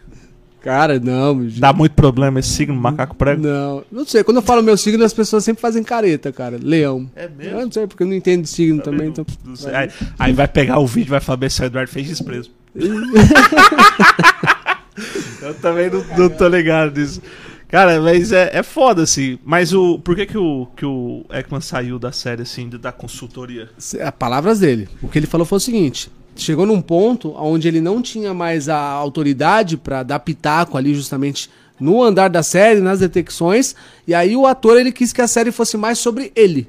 Cara, 0.61 0.99
não, 0.99 1.33
meu 1.33 1.49
Dá 1.57 1.73
muito 1.73 1.93
problema 1.93 2.39
esse 2.39 2.49
signo, 2.49 2.75
macaco 2.75 3.15
prego. 3.15 3.41
Não, 3.41 3.83
não 3.91 4.05
sei. 4.05 4.23
Quando 4.23 4.37
eu 4.37 4.43
falo 4.43 4.61
meu 4.61 4.77
signo, 4.77 5.03
as 5.03 5.13
pessoas 5.13 5.43
sempre 5.43 5.59
fazem 5.59 5.81
careta, 5.83 6.31
cara. 6.31 6.59
Leão. 6.61 7.09
É 7.15 7.27
Eu 7.39 7.61
não 7.61 7.71
sei, 7.71 7.87
porque 7.87 8.03
eu 8.03 8.07
não 8.07 8.13
entendo 8.13 8.43
de 8.43 8.49
signo 8.49 8.79
também. 8.79 9.05
Não- 9.07 9.07
Então... 9.07 9.25
não 9.43 9.55
sei. 9.55 9.73
Aí, 9.73 9.89
aí 10.19 10.33
vai 10.33 10.47
pegar 10.47 10.77
o 10.77 10.85
vídeo 10.85 11.09
e 11.09 11.11
vai 11.11 11.19
falar 11.19 11.49
se 11.49 11.61
o 11.63 11.65
Eduardo 11.65 11.89
fez 11.89 12.07
desprezo. 12.07 12.51
eu 15.41 15.53
também 15.55 15.89
não, 15.89 16.05
não 16.17 16.29
tô 16.29 16.47
ligado 16.47 16.97
nisso. 16.99 17.21
Cara, 17.67 17.99
mas 18.01 18.31
é, 18.33 18.49
é 18.53 18.63
foda, 18.63 19.03
assim. 19.03 19.39
Mas 19.45 19.73
o. 19.73 19.97
Por 19.99 20.15
que, 20.15 20.25
que 20.25 20.37
o, 20.37 20.67
que 20.75 20.85
o 20.85 21.25
Ekman 21.29 21.61
saiu 21.61 21.97
da 21.97 22.11
série, 22.11 22.41
assim, 22.41 22.69
da 22.69 22.91
consultoria? 22.91 23.69
As 23.77 23.95
palavras 24.19 24.59
dele. 24.59 24.89
O 25.01 25.07
que 25.07 25.17
ele 25.17 25.25
falou 25.25 25.45
foi 25.45 25.57
o 25.57 25.61
seguinte: 25.61 26.11
chegou 26.35 26.65
num 26.65 26.81
ponto 26.81 27.33
onde 27.37 27.69
ele 27.69 27.79
não 27.79 28.01
tinha 28.01 28.33
mais 28.33 28.67
a 28.67 28.77
autoridade 28.77 29.77
pra 29.77 30.03
dar 30.03 30.19
pitaco 30.19 30.77
ali, 30.77 30.93
justamente 30.93 31.49
no 31.79 32.03
andar 32.03 32.29
da 32.29 32.43
série, 32.43 32.81
nas 32.81 32.99
detecções. 32.99 33.73
E 34.05 34.13
aí 34.13 34.35
o 34.35 34.45
ator 34.45 34.77
ele 34.77 34.91
quis 34.91 35.13
que 35.13 35.21
a 35.21 35.27
série 35.27 35.51
fosse 35.51 35.77
mais 35.77 35.97
sobre 35.97 36.33
ele. 36.35 36.67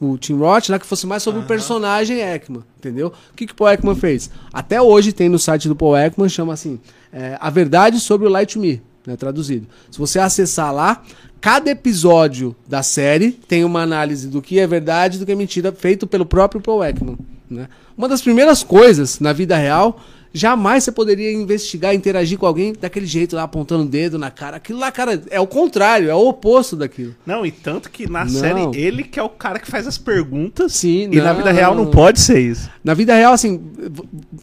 O 0.00 0.16
Tim 0.16 0.38
Roth, 0.38 0.70
né, 0.70 0.78
que 0.78 0.86
fosse 0.86 1.06
mais 1.06 1.22
sobre 1.22 1.42
o 1.42 1.44
personagem 1.44 2.20
Ekman, 2.20 2.64
entendeu? 2.78 3.08
O 3.08 3.36
que, 3.36 3.46
que 3.46 3.52
o 3.52 3.56
Paul 3.56 3.70
Ekman 3.70 3.94
fez? 3.94 4.30
Até 4.50 4.80
hoje 4.80 5.12
tem 5.12 5.28
no 5.28 5.38
site 5.38 5.68
do 5.68 5.76
Paul 5.76 5.96
Ekman, 5.96 6.28
chama 6.28 6.54
assim, 6.54 6.80
é, 7.12 7.36
A 7.38 7.50
Verdade 7.50 8.00
sobre 8.00 8.26
o 8.26 8.30
Light 8.30 8.58
Me, 8.58 8.82
né, 9.06 9.14
traduzido. 9.14 9.66
Se 9.90 9.98
você 9.98 10.18
acessar 10.18 10.72
lá, 10.72 11.02
cada 11.38 11.70
episódio 11.70 12.56
da 12.66 12.82
série 12.82 13.32
tem 13.32 13.62
uma 13.62 13.82
análise 13.82 14.26
do 14.28 14.40
que 14.40 14.58
é 14.58 14.66
verdade 14.66 15.16
e 15.16 15.20
do 15.20 15.26
que 15.26 15.32
é 15.32 15.34
mentira, 15.36 15.70
feito 15.70 16.06
pelo 16.06 16.24
próprio 16.24 16.62
Paul 16.62 16.82
Ekman. 16.82 17.18
Né? 17.50 17.68
Uma 17.96 18.08
das 18.08 18.22
primeiras 18.22 18.62
coisas 18.62 19.20
na 19.20 19.32
vida 19.32 19.56
real, 19.56 20.00
jamais 20.32 20.84
você 20.84 20.92
poderia 20.92 21.32
investigar, 21.32 21.94
interagir 21.94 22.38
com 22.38 22.46
alguém 22.46 22.72
daquele 22.72 23.06
jeito 23.06 23.36
lá, 23.36 23.42
apontando 23.42 23.84
o 23.84 23.88
dedo 23.88 24.18
na 24.18 24.30
cara. 24.30 24.56
Aquilo 24.56 24.78
lá, 24.78 24.90
cara, 24.92 25.22
é 25.30 25.40
o 25.40 25.46
contrário, 25.46 26.10
é 26.10 26.14
o 26.14 26.28
oposto 26.28 26.76
daquilo. 26.76 27.14
Não, 27.26 27.44
e 27.44 27.50
tanto 27.50 27.90
que 27.90 28.08
na 28.08 28.24
Não. 28.24 28.30
série 28.30 28.60
ele 28.74 29.02
que 29.02 29.18
é 29.18 29.22
o 29.22 29.28
cara 29.28 29.58
que 29.58 29.70
faz 29.70 29.86
as 29.86 29.98
perguntas. 29.98 30.72
Sim, 30.74 31.08
e 31.10 31.16
na 31.16 31.30
não. 31.32 31.36
vida 31.36 31.52
real 31.52 31.74
não 31.74 31.86
pode 31.86 32.20
ser 32.20 32.40
isso. 32.40 32.70
Na 32.82 32.94
vida 32.94 33.14
real, 33.14 33.32
assim, 33.32 33.60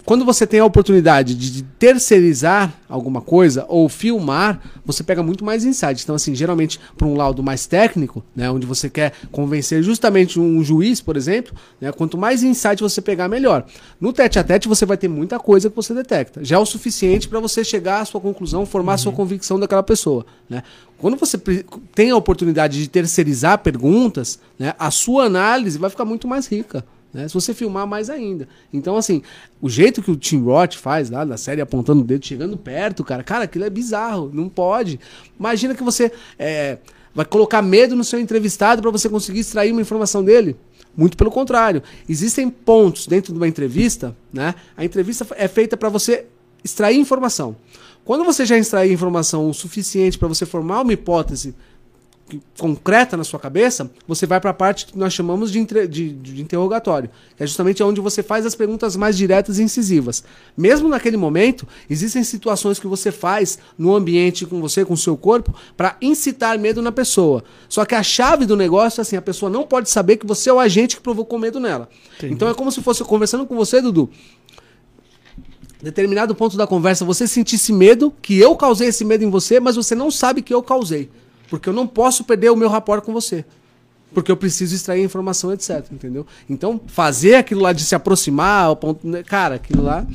quando 0.05 0.25
você 0.25 0.45
tem 0.45 0.59
a 0.59 0.65
oportunidade 0.65 1.35
de 1.35 1.63
terceirizar 1.63 2.73
alguma 2.89 3.21
coisa 3.21 3.65
ou 3.67 3.89
filmar, 3.89 4.61
você 4.85 5.03
pega 5.03 5.21
muito 5.23 5.43
mais 5.43 5.65
insight. 5.65 6.01
Então, 6.03 6.15
assim, 6.15 6.33
geralmente 6.35 6.79
para 6.97 7.07
um 7.07 7.15
laudo 7.15 7.43
mais 7.43 7.65
técnico, 7.65 8.23
né, 8.35 8.49
onde 8.49 8.65
você 8.65 8.89
quer 8.89 9.13
convencer 9.31 9.83
justamente 9.83 10.39
um 10.39 10.63
juiz, 10.63 11.01
por 11.01 11.17
exemplo, 11.17 11.53
né, 11.79 11.91
quanto 11.91 12.17
mais 12.17 12.43
insight 12.43 12.81
você 12.81 13.01
pegar, 13.01 13.27
melhor. 13.27 13.65
No 13.99 14.13
tete 14.13 14.39
a 14.39 14.43
tete, 14.43 14.67
você 14.67 14.85
vai 14.85 14.97
ter 14.97 15.07
muita 15.07 15.39
coisa 15.39 15.69
você 15.77 15.93
detecta. 15.93 16.43
Já 16.43 16.57
é 16.57 16.59
o 16.59 16.65
suficiente 16.65 17.27
para 17.27 17.39
você 17.39 17.63
chegar 17.63 18.01
à 18.01 18.05
sua 18.05 18.19
conclusão, 18.19 18.65
formar 18.65 18.95
a 18.95 18.97
sua 18.97 19.11
convicção 19.11 19.59
daquela 19.59 19.83
pessoa. 19.83 20.25
Né? 20.49 20.63
Quando 20.97 21.15
você 21.15 21.37
tem 21.93 22.11
a 22.11 22.15
oportunidade 22.15 22.81
de 22.81 22.89
terceirizar 22.89 23.59
perguntas, 23.59 24.39
né, 24.59 24.73
a 24.77 24.91
sua 24.91 25.25
análise 25.25 25.77
vai 25.77 25.89
ficar 25.89 26.05
muito 26.05 26.27
mais 26.27 26.47
rica. 26.47 26.83
Né? 27.13 27.27
Se 27.27 27.33
você 27.33 27.53
filmar 27.53 27.87
mais 27.87 28.09
ainda. 28.09 28.47
Então, 28.71 28.97
assim, 28.97 29.21
o 29.61 29.69
jeito 29.69 30.01
que 30.01 30.11
o 30.11 30.15
Tim 30.15 30.41
Roth 30.43 30.75
faz 30.75 31.09
lá 31.09 31.25
na 31.25 31.37
série, 31.37 31.61
apontando 31.61 32.01
o 32.01 32.03
dedo, 32.03 32.25
chegando 32.25 32.57
perto, 32.57 33.03
cara, 33.03 33.23
cara, 33.23 33.45
aquilo 33.45 33.65
é 33.65 33.69
bizarro, 33.69 34.29
não 34.33 34.49
pode. 34.49 34.99
Imagina 35.39 35.73
que 35.73 35.83
você 35.83 36.11
é, 36.37 36.77
vai 37.15 37.25
colocar 37.25 37.61
medo 37.61 37.95
no 37.95 38.03
seu 38.03 38.19
entrevistado 38.19 38.81
para 38.81 38.91
você 38.91 39.09
conseguir 39.09 39.39
extrair 39.39 39.71
uma 39.71 39.81
informação 39.81 40.23
dele. 40.23 40.55
Muito 40.97 41.15
pelo 41.15 41.29
contrário. 41.29 41.83
Existem 42.09 42.49
pontos 42.49 43.05
dentro 43.05 43.31
de 43.31 43.37
uma 43.37 43.47
entrevista, 43.47 44.17
né? 44.33 44.55
A 44.75 44.83
entrevista 44.83 45.27
é 45.35 45.47
feita 45.47 45.77
para 45.77 45.89
você 45.89 46.25
extrair 46.63 46.97
informação. 46.97 47.55
Quando 48.03 48.23
você 48.23 48.45
já 48.45 48.57
extrair 48.57 48.91
informação 48.91 49.47
o 49.47 49.53
suficiente 49.53 50.17
para 50.17 50.27
você 50.27 50.45
formar 50.45 50.81
uma 50.81 50.93
hipótese 50.93 51.53
concreta 52.57 53.15
na 53.15 53.23
sua 53.23 53.39
cabeça, 53.39 53.89
você 54.07 54.25
vai 54.25 54.39
para 54.41 54.49
a 54.49 54.53
parte 54.53 54.87
que 54.87 54.97
nós 54.97 55.13
chamamos 55.13 55.51
de, 55.51 55.63
de- 55.87 56.11
de 56.13 56.41
interrogatório, 56.41 57.09
que 57.35 57.43
é 57.43 57.47
justamente 57.47 57.81
onde 57.81 58.01
você 58.01 58.21
faz 58.21 58.45
as 58.45 58.53
perguntas 58.55 58.95
mais 58.95 59.15
diretas 59.17 59.59
e 59.59 59.63
incisivas. 59.63 60.23
Mesmo 60.55 60.89
naquele 60.89 61.15
momento, 61.17 61.65
existem 61.89 62.23
situações 62.23 62.79
que 62.79 62.87
você 62.87 63.11
faz 63.11 63.57
no 63.77 63.95
ambiente 63.95 64.45
com 64.45 64.59
você, 64.59 64.83
com 64.83 64.93
o 64.93 64.97
seu 64.97 65.15
corpo, 65.15 65.55
para 65.75 65.95
incitar 66.01 66.57
medo 66.59 66.81
na 66.81 66.91
pessoa. 66.91 67.43
Só 67.69 67.85
que 67.85 67.95
a 67.95 68.03
chave 68.03 68.45
do 68.45 68.57
negócio 68.57 68.99
é 68.99 69.03
assim, 69.03 69.15
a 69.15 69.21
pessoa 69.21 69.49
não 69.49 69.63
pode 69.63 69.89
saber 69.89 70.17
que 70.17 70.25
você 70.27 70.49
é 70.49 70.53
o 70.53 70.59
agente 70.59 70.97
que 70.97 71.01
provocou 71.01 71.39
medo 71.39 71.59
nela. 71.59 71.87
Então 72.33 72.49
é 72.49 72.53
como 72.53 72.71
se 72.71 72.81
fosse 72.81 73.03
conversando 73.03 73.45
com 73.45 73.55
você, 73.55 73.81
Dudu, 73.81 74.09
determinado 75.81 76.33
ponto 76.35 76.57
da 76.57 76.65
conversa 76.65 77.05
você 77.05 77.27
sentisse 77.27 77.71
medo, 77.71 78.13
que 78.21 78.37
eu 78.37 78.55
causei 78.55 78.87
esse 78.89 79.05
medo 79.05 79.23
em 79.23 79.29
você, 79.29 79.59
mas 79.59 79.75
você 79.75 79.93
não 79.95 80.09
sabe 80.09 80.41
que 80.41 80.53
eu 80.53 80.61
causei. 80.63 81.09
Porque 81.49 81.69
eu 81.69 81.73
não 81.73 81.87
posso 81.87 82.23
perder 82.23 82.49
o 82.49 82.55
meu 82.55 82.69
rapport 82.69 83.03
com 83.03 83.13
você. 83.13 83.45
Porque 84.13 84.31
eu 84.31 84.37
preciso 84.37 84.75
extrair 84.75 85.03
informação, 85.03 85.51
etc. 85.51 85.85
Entendeu? 85.91 86.25
Então, 86.49 86.79
fazer 86.87 87.35
aquilo 87.35 87.61
lá 87.61 87.73
de 87.73 87.83
se 87.83 87.93
aproximar, 87.95 88.75
ponto. 88.77 89.05
né, 89.07 89.23
Cara, 89.23 89.55
aquilo 89.55 89.83
lá. 89.83 90.05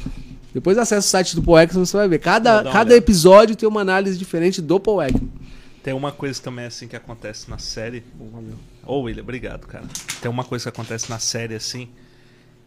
Depois 0.53 0.77
acessa 0.77 1.07
o 1.07 1.11
site 1.11 1.39
do 1.39 1.59
Ekman, 1.59 1.85
você 1.85 1.97
vai 1.97 2.09
ver. 2.09 2.19
Cada, 2.19 2.57
cada 2.57 2.71
olhada. 2.71 2.97
episódio 2.97 3.57
tem 3.57 3.69
uma 3.69 3.81
análise 3.81 4.19
diferente 4.19 4.61
do 4.61 4.77
Ekman. 4.77 5.31
Tem 5.83 5.93
uma 5.95 6.13
coisa 6.13 6.41
também 6.41 6.67
assim 6.67 6.87
que 6.87 6.95
acontece 6.95 7.51
na 7.51 7.59
série. 7.59 8.05
Ô, 8.87 9.01
William, 9.01 9.23
obrigado, 9.23 9.67
cara. 9.67 9.85
Tem 10.21 10.31
uma 10.31 10.45
coisa 10.45 10.65
que 10.65 10.69
acontece 10.69 11.11
na 11.11 11.19
série 11.19 11.55
assim 11.55 11.89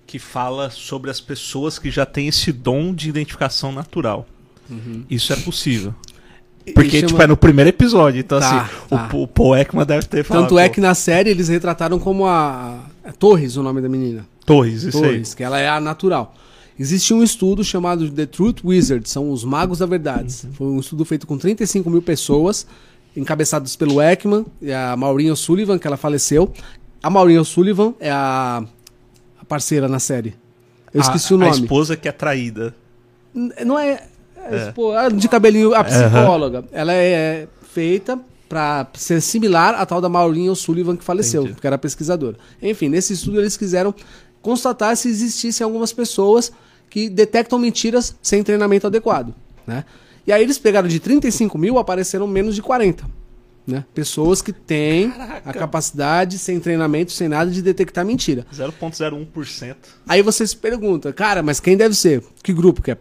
que 0.05 0.19
fala 0.19 0.69
sobre 0.69 1.09
as 1.09 1.19
pessoas 1.19 1.79
que 1.79 1.89
já 1.89 2.05
têm 2.05 2.27
esse 2.27 2.51
dom 2.51 2.93
de 2.93 3.09
identificação 3.09 3.71
natural. 3.71 4.27
Isso 5.09 5.31
é 5.31 5.35
possível. 5.35 5.93
Porque, 6.73 6.97
chama- 7.01 7.07
tipo, 7.07 7.21
é 7.21 7.27
no 7.27 7.37
primeiro 7.37 7.69
episódio. 7.69 8.19
Então, 8.19 8.39
Tá, 8.39 8.61
assim, 8.61 8.73
tá. 8.89 9.09
o, 9.13 9.23
o 9.23 9.27
Paul 9.27 9.55
Ekman 9.55 9.85
deve 9.85 10.05
ter 10.07 10.23
falado. 10.23 10.43
Tanto 10.43 10.57
é 10.59 10.67
que 10.69 10.81
na 10.81 10.95
série 10.95 11.29
eles 11.29 11.47
retrataram 11.47 11.99
como 11.99 12.25
a. 12.25 12.79
a 13.03 13.11
Torres, 13.11 13.55
o 13.57 13.63
nome 13.63 13.81
da 13.81 13.89
menina. 13.89 14.25
Torres, 14.45 14.83
isso 14.83 14.99
Torres, 15.01 15.33
que 15.33 15.43
ela 15.43 15.59
é 15.59 15.67
a 15.69 15.79
natural. 15.79 16.33
Existe 16.77 17.13
um 17.13 17.23
estudo 17.23 17.63
chamado 17.63 18.09
The 18.11 18.25
Truth 18.25 18.57
Wizard, 18.65 19.07
são 19.09 19.31
os 19.31 19.43
magos 19.43 19.79
da 19.79 19.85
verdade. 19.85 20.33
Foi 20.53 20.67
um 20.67 20.79
estudo 20.79 21.05
feito 21.05 21.25
com 21.25 21.37
35 21.37 21.89
mil 21.89 22.01
pessoas, 22.01 22.67
encabeçados 23.15 23.75
pelo 23.75 24.01
Ekman 24.01 24.45
e 24.61 24.71
a 24.73 24.95
Maureen 24.97 25.31
O'Sullivan, 25.31 25.77
que 25.79 25.87
ela 25.87 25.95
faleceu. 25.97 26.51
A 27.01 27.09
Maureen 27.09 27.37
O'Sullivan 27.39 27.93
é 27.99 28.11
a, 28.11 28.63
a 29.39 29.45
parceira 29.45 29.87
na 29.87 29.99
série. 29.99 30.35
Eu 30.93 30.99
esqueci 31.01 31.31
a, 31.33 31.37
o 31.37 31.41
A 31.41 31.45
nome. 31.45 31.61
esposa 31.61 31.95
que 31.95 32.07
é 32.07 32.11
traída. 32.11 32.75
Não 33.65 33.77
é. 33.79 34.03
É, 34.49 34.71
pô, 34.71 34.93
de 35.09 35.27
cabelinho, 35.27 35.73
a 35.73 35.83
psicóloga. 35.83 36.63
Ela 36.71 36.93
é 36.93 37.47
feita 37.73 38.19
pra 38.47 38.87
ser 38.93 39.21
similar 39.21 39.75
à 39.75 39.85
tal 39.85 39.99
da 39.99 40.07
Maureen 40.07 40.49
O'Sullivan 40.49 40.95
que 40.95 41.03
faleceu, 41.03 41.43
Entendi. 41.43 41.59
que 41.59 41.67
era 41.67 41.77
pesquisadora. 41.77 42.37
Enfim, 42.61 42.89
nesse 42.89 43.13
estudo 43.13 43.39
eles 43.39 43.57
quiseram 43.57 43.93
constatar 44.41 44.95
se 44.95 45.09
existissem 45.09 45.65
algumas 45.65 45.91
pessoas 45.91 46.51
que 46.89 47.09
detectam 47.09 47.57
mentiras 47.57 48.15
sem 48.21 48.43
treinamento 48.43 48.87
adequado. 48.87 49.33
Né? 49.65 49.83
E 50.25 50.31
aí 50.31 50.41
eles 50.41 50.57
pegaram 50.57 50.87
de 50.87 50.99
35 50.99 51.57
mil, 51.57 51.77
apareceram 51.77 52.27
menos 52.27 52.55
de 52.55 52.61
40. 52.61 53.05
Né? 53.67 53.83
Pessoas 53.95 54.43
que 54.43 54.53
têm 54.53 55.11
a 55.43 55.51
capacidade, 55.51 56.37
sem 56.37 56.59
treinamento, 56.59 57.11
sem 57.11 57.27
nada, 57.27 57.49
de 57.49 57.61
detectar 57.61 58.05
mentira. 58.05 58.45
0,01%. 58.53 59.75
Aí 60.07 60.21
você 60.21 60.45
se 60.45 60.55
pergunta, 60.55 61.11
cara, 61.11 61.41
mas 61.41 61.59
quem 61.59 61.75
deve 61.75 61.95
ser? 61.95 62.23
Que 62.43 62.53
grupo 62.53 62.81
que 62.81 62.91
é? 62.91 62.97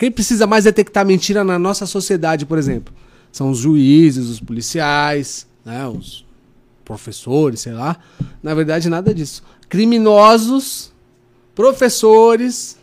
Quem 0.00 0.10
precisa 0.10 0.46
mais 0.46 0.64
detectar 0.64 1.04
mentira 1.04 1.44
na 1.44 1.58
nossa 1.58 1.84
sociedade, 1.84 2.46
por 2.46 2.56
exemplo? 2.56 2.94
São 3.30 3.50
os 3.50 3.58
juízes, 3.58 4.28
os 4.30 4.40
policiais, 4.40 5.46
né, 5.62 5.86
os 5.86 6.24
professores, 6.86 7.60
sei 7.60 7.74
lá. 7.74 7.98
Na 8.42 8.54
verdade, 8.54 8.88
nada 8.88 9.12
disso. 9.12 9.42
Criminosos, 9.68 10.90
professores, 11.54 12.78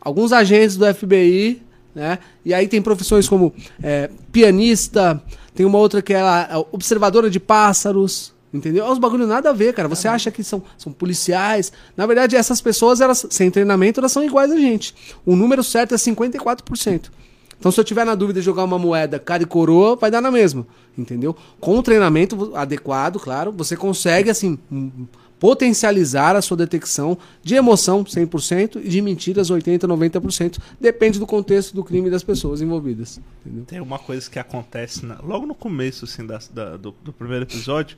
alguns 0.00 0.32
agentes 0.32 0.76
do 0.76 0.86
FBI, 0.94 1.60
né? 1.92 2.20
E 2.44 2.54
aí 2.54 2.68
tem 2.68 2.80
profissões 2.80 3.28
como 3.28 3.52
é, 3.82 4.08
pianista, 4.30 5.20
tem 5.56 5.66
uma 5.66 5.78
outra 5.78 6.00
que 6.00 6.14
é 6.14 6.22
observadora 6.70 7.28
de 7.28 7.40
pássaros, 7.40 8.32
entendeu? 8.54 8.86
É 8.90 8.98
bagulho 8.98 9.26
nada 9.26 9.50
a 9.50 9.52
ver, 9.52 9.74
cara. 9.74 9.88
Você 9.88 10.08
acha 10.08 10.30
que 10.30 10.42
são, 10.42 10.62
são 10.78 10.92
policiais. 10.92 11.72
Na 11.96 12.06
verdade, 12.06 12.36
essas 12.36 12.60
pessoas, 12.60 13.00
elas, 13.00 13.26
sem 13.28 13.50
treinamento, 13.50 14.00
elas 14.00 14.12
são 14.12 14.24
iguais 14.24 14.50
a 14.52 14.56
gente. 14.56 14.94
O 15.26 15.34
número 15.36 15.62
certo 15.62 15.92
é 15.94 15.98
54%. 15.98 17.10
Então, 17.58 17.72
se 17.72 17.80
eu 17.80 17.84
tiver 17.84 18.04
na 18.04 18.14
dúvida 18.14 18.40
de 18.40 18.44
jogar 18.46 18.64
uma 18.64 18.78
moeda 18.78 19.18
cara 19.18 19.42
e 19.42 19.46
coroa, 19.46 19.96
vai 19.96 20.10
dar 20.10 20.20
na 20.20 20.30
mesma, 20.30 20.66
entendeu? 20.98 21.34
Com 21.60 21.78
o 21.78 21.82
treinamento 21.82 22.52
adequado, 22.54 23.18
claro, 23.18 23.52
você 23.52 23.76
consegue, 23.76 24.28
assim, 24.30 24.58
um 24.70 24.90
potencializar 25.38 26.34
a 26.36 26.40
sua 26.42 26.56
detecção 26.56 27.18
de 27.42 27.54
emoção 27.54 28.02
100% 28.02 28.80
e 28.82 28.88
de 28.88 29.02
mentiras 29.02 29.50
80, 29.50 29.86
90%, 29.86 30.58
depende 30.80 31.18
do 31.18 31.26
contexto 31.26 31.74
do 31.74 31.84
crime 31.84 32.08
das 32.08 32.22
pessoas 32.24 32.62
envolvidas. 32.62 33.20
Entendeu? 33.44 33.64
Tem 33.66 33.80
uma 33.80 33.98
coisa 33.98 34.28
que 34.30 34.38
acontece 34.38 35.04
na- 35.04 35.18
logo 35.22 35.44
no 35.44 35.54
começo 35.54 36.06
assim, 36.06 36.26
da, 36.26 36.38
da- 36.52 36.76
do, 36.78 36.94
do 37.04 37.12
primeiro 37.12 37.44
episódio, 37.44 37.96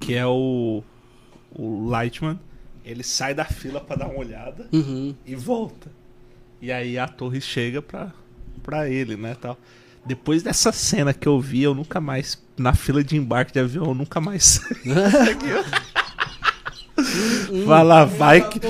que 0.00 0.14
é 0.14 0.26
o, 0.26 0.82
o 1.52 1.88
Lightman, 1.88 2.40
ele 2.84 3.04
sai 3.04 3.34
da 3.34 3.44
fila 3.44 3.80
pra 3.80 3.94
dar 3.96 4.06
uma 4.08 4.18
olhada 4.18 4.66
Uhum. 4.72 5.14
e 5.24 5.36
volta. 5.36 5.90
E 6.60 6.72
aí 6.72 6.98
a 6.98 7.06
torre 7.06 7.40
chega 7.40 7.80
pra, 7.80 8.12
pra 8.62 8.88
ele, 8.88 9.16
né, 9.16 9.36
tal. 9.40 9.56
Depois 10.04 10.42
dessa 10.42 10.72
cena 10.72 11.12
que 11.12 11.28
eu 11.28 11.38
vi, 11.38 11.62
eu 11.62 11.74
nunca 11.74 12.00
mais, 12.00 12.42
na 12.56 12.72
fila 12.74 13.04
de 13.04 13.16
embarque 13.16 13.52
de 13.52 13.60
avião, 13.60 13.84
eu 13.86 13.94
nunca 13.94 14.20
mais 14.20 14.60
Fala, 17.66 18.04
vai 18.04 18.40
que. 18.40 18.60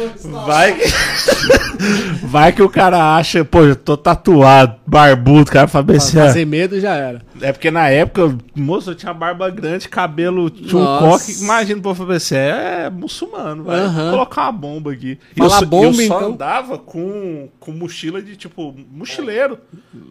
Vai 0.46 0.74
que. 0.78 2.26
vai 2.26 2.52
que 2.52 2.62
o 2.62 2.68
cara 2.68 3.16
acha, 3.16 3.44
pô, 3.44 3.62
eu 3.62 3.76
tô 3.76 3.96
tatuado, 3.96 4.76
barbudo, 4.86 5.50
cara, 5.50 5.68
fala 5.68 5.96
assim, 5.96 6.18
fazer 6.18 6.44
medo 6.44 6.80
já 6.80 6.94
era. 6.94 7.22
É 7.40 7.52
porque 7.52 7.70
na 7.70 7.88
época, 7.88 8.36
moço, 8.54 8.90
eu 8.90 8.94
tinha 8.94 9.14
barba 9.14 9.48
grande, 9.50 9.88
cabelo 9.88 10.50
tinha 10.50 10.80
um 10.80 10.84
Nossa. 10.84 11.26
coque. 11.26 11.42
Imagina, 11.42 11.80
pô, 11.80 11.94
falar 11.94 12.16
assim, 12.16 12.34
é 12.34 12.90
muçulmano, 12.90 13.64
vai 13.64 13.80
Aham. 13.80 14.10
colocar 14.10 14.42
uma 14.42 14.52
bomba 14.52 14.92
aqui. 14.92 15.18
E 15.36 15.40
eu, 15.40 15.66
bomba, 15.66 15.86
eu 15.86 15.92
só 15.94 16.16
então? 16.18 16.32
andava 16.32 16.78
com, 16.78 17.48
com 17.58 17.72
mochila 17.72 18.20
de 18.20 18.36
tipo, 18.36 18.74
mochileiro. 18.92 19.58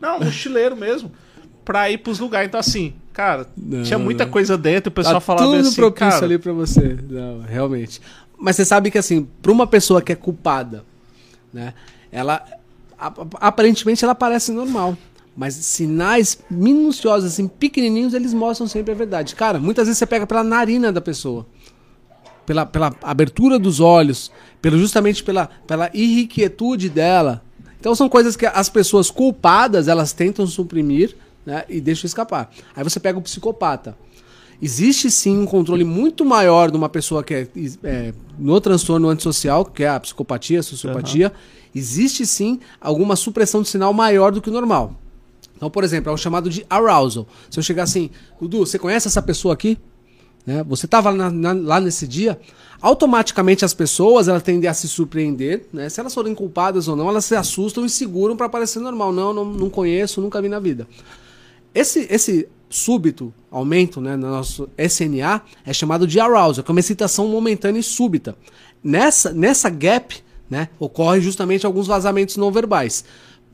Não, 0.02 0.20
mochileiro 0.20 0.76
mesmo. 0.76 1.12
Pra 1.64 1.90
ir 1.92 2.00
pros 2.00 2.20
lugares. 2.20 2.48
Então, 2.48 2.60
assim, 2.60 2.96
cara, 3.20 3.50
Não, 3.58 3.84
tinha 3.84 4.00
muita 4.00 4.26
coisa 4.26 4.58
dentro, 4.58 4.88
o 4.88 4.94
pessoal 4.94 5.16
tá 5.16 5.20
falava 5.20 5.46
tudo 5.46 5.68
assim, 5.68 5.76
propício 5.76 6.10
cara. 6.10 6.26
ali 6.26 6.38
pra 6.38 6.54
você. 6.54 6.98
Não, 7.10 7.42
realmente. 7.42 8.00
Mas 8.38 8.56
você 8.56 8.64
sabe 8.64 8.90
que 8.90 8.98
assim, 8.98 9.28
pra 9.42 9.52
uma 9.52 9.68
pessoa 9.68 10.02
que 10.02 10.14
é 10.14 10.16
culpada, 10.16 10.86
né? 11.52 11.74
Ela 12.10 12.42
aparentemente 13.36 14.06
ela 14.06 14.16
parece 14.16 14.54
normal, 14.54 14.98
mas 15.36 15.54
sinais 15.54 16.40
minuciosos 16.50 17.34
assim, 17.34 17.50
pequenininhos, 17.50 18.14
eles 18.14 18.34
mostram 18.34 18.68
sempre 18.68 18.94
a 18.94 18.96
verdade. 18.96 19.36
Cara, 19.36 19.60
muitas 19.60 19.88
vezes 19.88 19.98
você 19.98 20.06
pega 20.06 20.26
pela 20.26 20.44
narina 20.44 20.90
da 20.90 21.02
pessoa. 21.02 21.46
Pela, 22.46 22.66
pela 22.66 22.96
abertura 23.04 23.60
dos 23.60 23.82
olhos, 23.82 24.32
pelo, 24.62 24.80
justamente 24.80 25.26
pela, 25.26 25.50
pela 25.68 25.90
irrequietude 25.94 26.88
dela. 26.90 27.44
Então 27.82 27.94
são 27.94 28.08
coisas 28.08 28.38
que 28.38 28.46
as 28.46 28.70
pessoas 28.70 29.12
culpadas, 29.12 29.90
elas 29.90 30.14
tentam 30.14 30.48
suprimir 30.48 31.16
né, 31.50 31.66
e 31.68 31.82
deixam 31.82 32.06
escapar. 32.06 32.52
Aí 32.76 32.84
você 32.84 33.00
pega 33.00 33.18
o 33.18 33.22
psicopata. 33.22 33.98
Existe 34.62 35.10
sim 35.10 35.40
um 35.40 35.46
controle 35.46 35.84
muito 35.84 36.24
maior 36.24 36.70
de 36.70 36.78
uma 36.78 36.90
pessoa 36.90 37.24
que 37.24 37.34
é, 37.34 37.48
é, 37.84 38.14
no 38.38 38.62
transtorno 38.62 39.10
antissocial, 39.10 39.66
que 39.66 39.84
é 39.84 39.90
a 39.90 40.00
psicopatia, 40.00 40.60
a 40.60 40.64
sociopatia. 40.64 41.34
Existe 41.74 42.26
sim 42.26 42.60
alguma 42.80 43.16
supressão 43.16 43.62
de 43.62 43.70
sinal 43.70 43.94
maior 43.94 44.32
do 44.32 44.42
que 44.42 44.50
o 44.50 44.54
normal. 44.54 44.94
Então, 45.56 45.72
por 45.72 45.84
exemplo, 45.84 46.12
é 46.12 46.14
o 46.14 46.18
chamado 46.18 46.50
de 46.50 46.66
arousal. 46.70 47.26
Se 47.50 47.58
eu 47.58 47.64
chegar 47.64 47.84
assim, 47.84 48.10
Dudu, 48.40 48.60
você 48.60 48.78
conhece 48.78 49.08
essa 49.08 49.22
pessoa 49.22 49.54
aqui? 49.54 49.78
Né? 50.46 50.64
Você 50.68 50.86
estava 50.86 51.10
lá 51.10 51.80
nesse 51.80 52.08
dia? 52.08 52.40
Automaticamente 52.82 53.66
as 53.66 53.74
pessoas 53.74 54.28
elas 54.28 54.44
tendem 54.44 54.70
a 54.70 54.74
se 54.74 54.88
surpreender, 54.88 55.68
né? 55.72 55.90
Se 55.90 56.00
elas 56.00 56.14
forem 56.14 56.34
culpadas 56.34 56.88
ou 56.88 56.96
não, 56.96 57.10
elas 57.10 57.26
se 57.26 57.36
assustam 57.36 57.86
e 57.86 57.90
seguram 57.90 58.38
para 58.38 58.48
parecer 58.48 58.80
normal. 58.80 59.12
Não, 59.12 59.34
não, 59.34 59.46
não 59.46 59.70
conheço, 59.70 60.22
nunca 60.22 60.42
vi 60.42 60.48
na 60.48 60.60
vida. 60.60 60.88
Esse, 61.74 62.08
esse 62.10 62.48
súbito 62.70 63.34
aumento 63.52 64.00
né, 64.00 64.16
no 64.16 64.30
nosso 64.30 64.70
SNA 64.78 65.42
é 65.66 65.74
chamado 65.74 66.06
de 66.06 66.20
arousal, 66.20 66.64
que 66.64 66.72
é 66.72 66.74
uma 66.74 66.80
excitação 66.80 67.28
momentânea 67.28 67.80
e 67.80 67.84
súbita. 67.84 68.36
Nessa, 68.84 69.34
nessa 69.34 69.70
gap 69.70 70.16
né, 70.50 70.70
ocorre 70.80 71.22
justamente 71.22 71.66
alguns 71.66 71.88
vazamentos 71.88 72.38
não 72.38 72.52
verbais. 72.52 73.04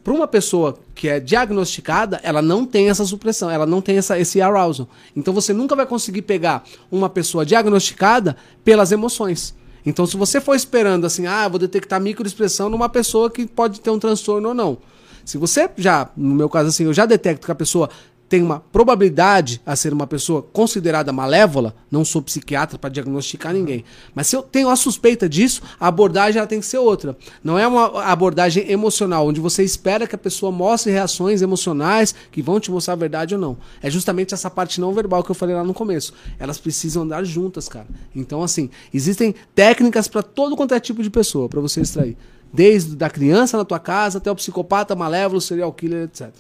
Para 0.04 0.14
uma 0.14 0.28
pessoa 0.28 0.78
que 0.94 1.08
é 1.08 1.20
diagnosticada, 1.20 2.20
ela 2.22 2.42
não 2.42 2.64
tem 2.64 2.90
essa 2.90 3.04
supressão, 3.06 3.50
ela 3.50 3.66
não 3.66 3.82
tem 3.82 3.98
essa, 3.98 4.20
esse 4.20 4.40
arousal. 4.40 4.88
Então 5.16 5.34
você 5.34 5.52
nunca 5.52 5.76
vai 5.76 5.86
conseguir 5.86 6.22
pegar 6.22 6.64
uma 6.92 7.10
pessoa 7.10 7.46
diagnosticada 7.46 8.38
pelas 8.64 8.92
emoções. 8.92 9.56
Então, 9.86 10.06
se 10.06 10.18
você 10.18 10.42
for 10.42 10.56
esperando 10.56 11.06
assim, 11.06 11.28
ah, 11.28 11.48
vou 11.48 11.60
detectar 11.60 12.02
microexpressão 12.02 12.70
numa 12.70 12.90
pessoa 12.90 13.30
que 13.30 13.46
pode 13.46 13.80
ter 13.82 13.92
um 13.92 14.00
transtorno 14.00 14.50
ou 14.50 14.56
não. 14.56 14.78
Se 15.26 15.38
você 15.38 15.70
já, 15.76 16.10
no 16.16 16.36
meu 16.36 16.48
caso 16.48 16.70
assim, 16.70 16.86
eu 16.86 16.94
já 16.94 17.06
detecto 17.06 17.46
que 17.46 17.52
a 17.52 17.56
pessoa 17.56 17.90
tem 18.28 18.42
uma 18.42 18.60
probabilidade 18.60 19.62
a 19.66 19.76
ser 19.76 19.94
uma 19.94 20.08
pessoa 20.08 20.42
considerada 20.42 21.14
malévola, 21.14 21.76
não 21.92 22.04
sou 22.04 22.22
psiquiatra 22.22 22.78
para 22.78 22.90
diagnosticar 22.90 23.54
ninguém, 23.54 23.84
mas 24.14 24.28
se 24.28 24.36
eu 24.36 24.42
tenho 24.42 24.70
a 24.70 24.76
suspeita 24.76 25.30
disso, 25.30 25.62
a 25.80 25.88
abordagem 25.88 26.40
ela 26.40 26.48
tem 26.48 26.60
que 26.60 26.66
ser 26.66 26.80
outra. 26.80 27.16
Não 27.44 27.58
é 27.58 27.68
uma 27.68 28.04
abordagem 28.04 28.70
emocional, 28.70 29.28
onde 29.28 29.40
você 29.40 29.64
espera 29.64 30.08
que 30.08 30.16
a 30.16 30.18
pessoa 30.18 30.52
mostre 30.52 30.92
reações 30.92 31.42
emocionais 31.42 32.16
que 32.32 32.42
vão 32.42 32.60
te 32.60 32.72
mostrar 32.72 32.94
a 32.94 32.98
verdade 32.98 33.36
ou 33.36 33.42
não. 33.42 33.58
É 33.82 33.90
justamente 33.90 34.34
essa 34.34 34.50
parte 34.50 34.82
não 34.82 34.94
verbal 34.94 35.24
que 35.24 35.32
eu 35.32 35.36
falei 35.36 35.56
lá 35.56 35.64
no 35.64 35.74
começo. 35.74 36.14
Elas 36.40 36.58
precisam 36.58 37.04
andar 37.04 37.24
juntas, 37.24 37.70
cara. 37.70 37.88
Então, 38.16 38.42
assim, 38.42 38.70
existem 38.94 39.36
técnicas 39.54 40.08
para 40.08 40.24
todo 40.24 40.56
quanto 40.56 40.74
é 40.74 40.80
tipo 40.80 41.04
de 41.04 41.10
pessoa, 41.10 41.48
para 41.48 41.62
você 41.62 41.82
extrair. 41.82 42.18
Desde 42.56 42.96
da 42.96 43.10
criança 43.10 43.58
na 43.58 43.66
tua 43.66 43.80
casa 43.80 44.18
até 44.18 44.32
o 44.32 44.36
psicopata, 44.36 44.96
malévolo, 44.96 45.42
serial 45.42 45.72
killer, 45.74 46.04
etc. 46.04 46.32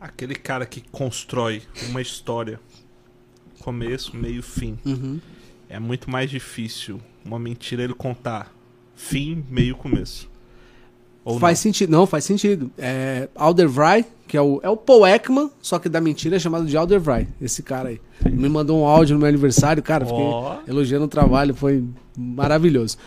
Aquele 0.00 0.34
cara 0.34 0.66
que 0.66 0.82
constrói 0.90 1.62
uma 1.88 2.02
história, 2.02 2.60
começo, 3.60 4.16
meio, 4.16 4.42
fim. 4.42 4.78
Uhum. 4.84 5.20
É 5.68 5.78
muito 5.78 6.10
mais 6.10 6.28
difícil 6.28 7.00
uma 7.24 7.38
mentira 7.38 7.82
ele 7.82 7.94
contar 7.94 8.52
fim, 8.94 9.44
meio, 9.48 9.76
começo. 9.76 10.30
Ou 11.24 11.38
faz 11.38 11.58
sentido. 11.58 11.90
Não, 11.90 12.06
faz 12.06 12.24
sentido. 12.24 12.70
É, 12.76 13.28
Aldervry, 13.34 14.04
que 14.26 14.36
é 14.36 14.42
o, 14.42 14.60
é 14.62 14.68
o 14.68 14.76
Paul 14.76 15.06
Ekman, 15.06 15.50
só 15.60 15.78
que 15.78 15.88
da 15.88 16.00
mentira 16.00 16.36
é 16.36 16.38
chamado 16.38 16.66
de 16.66 16.76
Aldervry, 16.76 17.28
esse 17.40 17.62
cara 17.62 17.90
aí. 17.90 18.00
Me 18.24 18.48
mandou 18.48 18.80
um 18.80 18.86
áudio 18.86 19.14
no 19.14 19.20
meu 19.20 19.28
aniversário, 19.28 19.82
cara, 19.82 20.04
fiquei 20.04 20.24
Ó. 20.24 20.58
elogiando 20.66 21.04
o 21.04 21.08
trabalho, 21.08 21.54
foi 21.54 21.84
maravilhoso. 22.16 22.98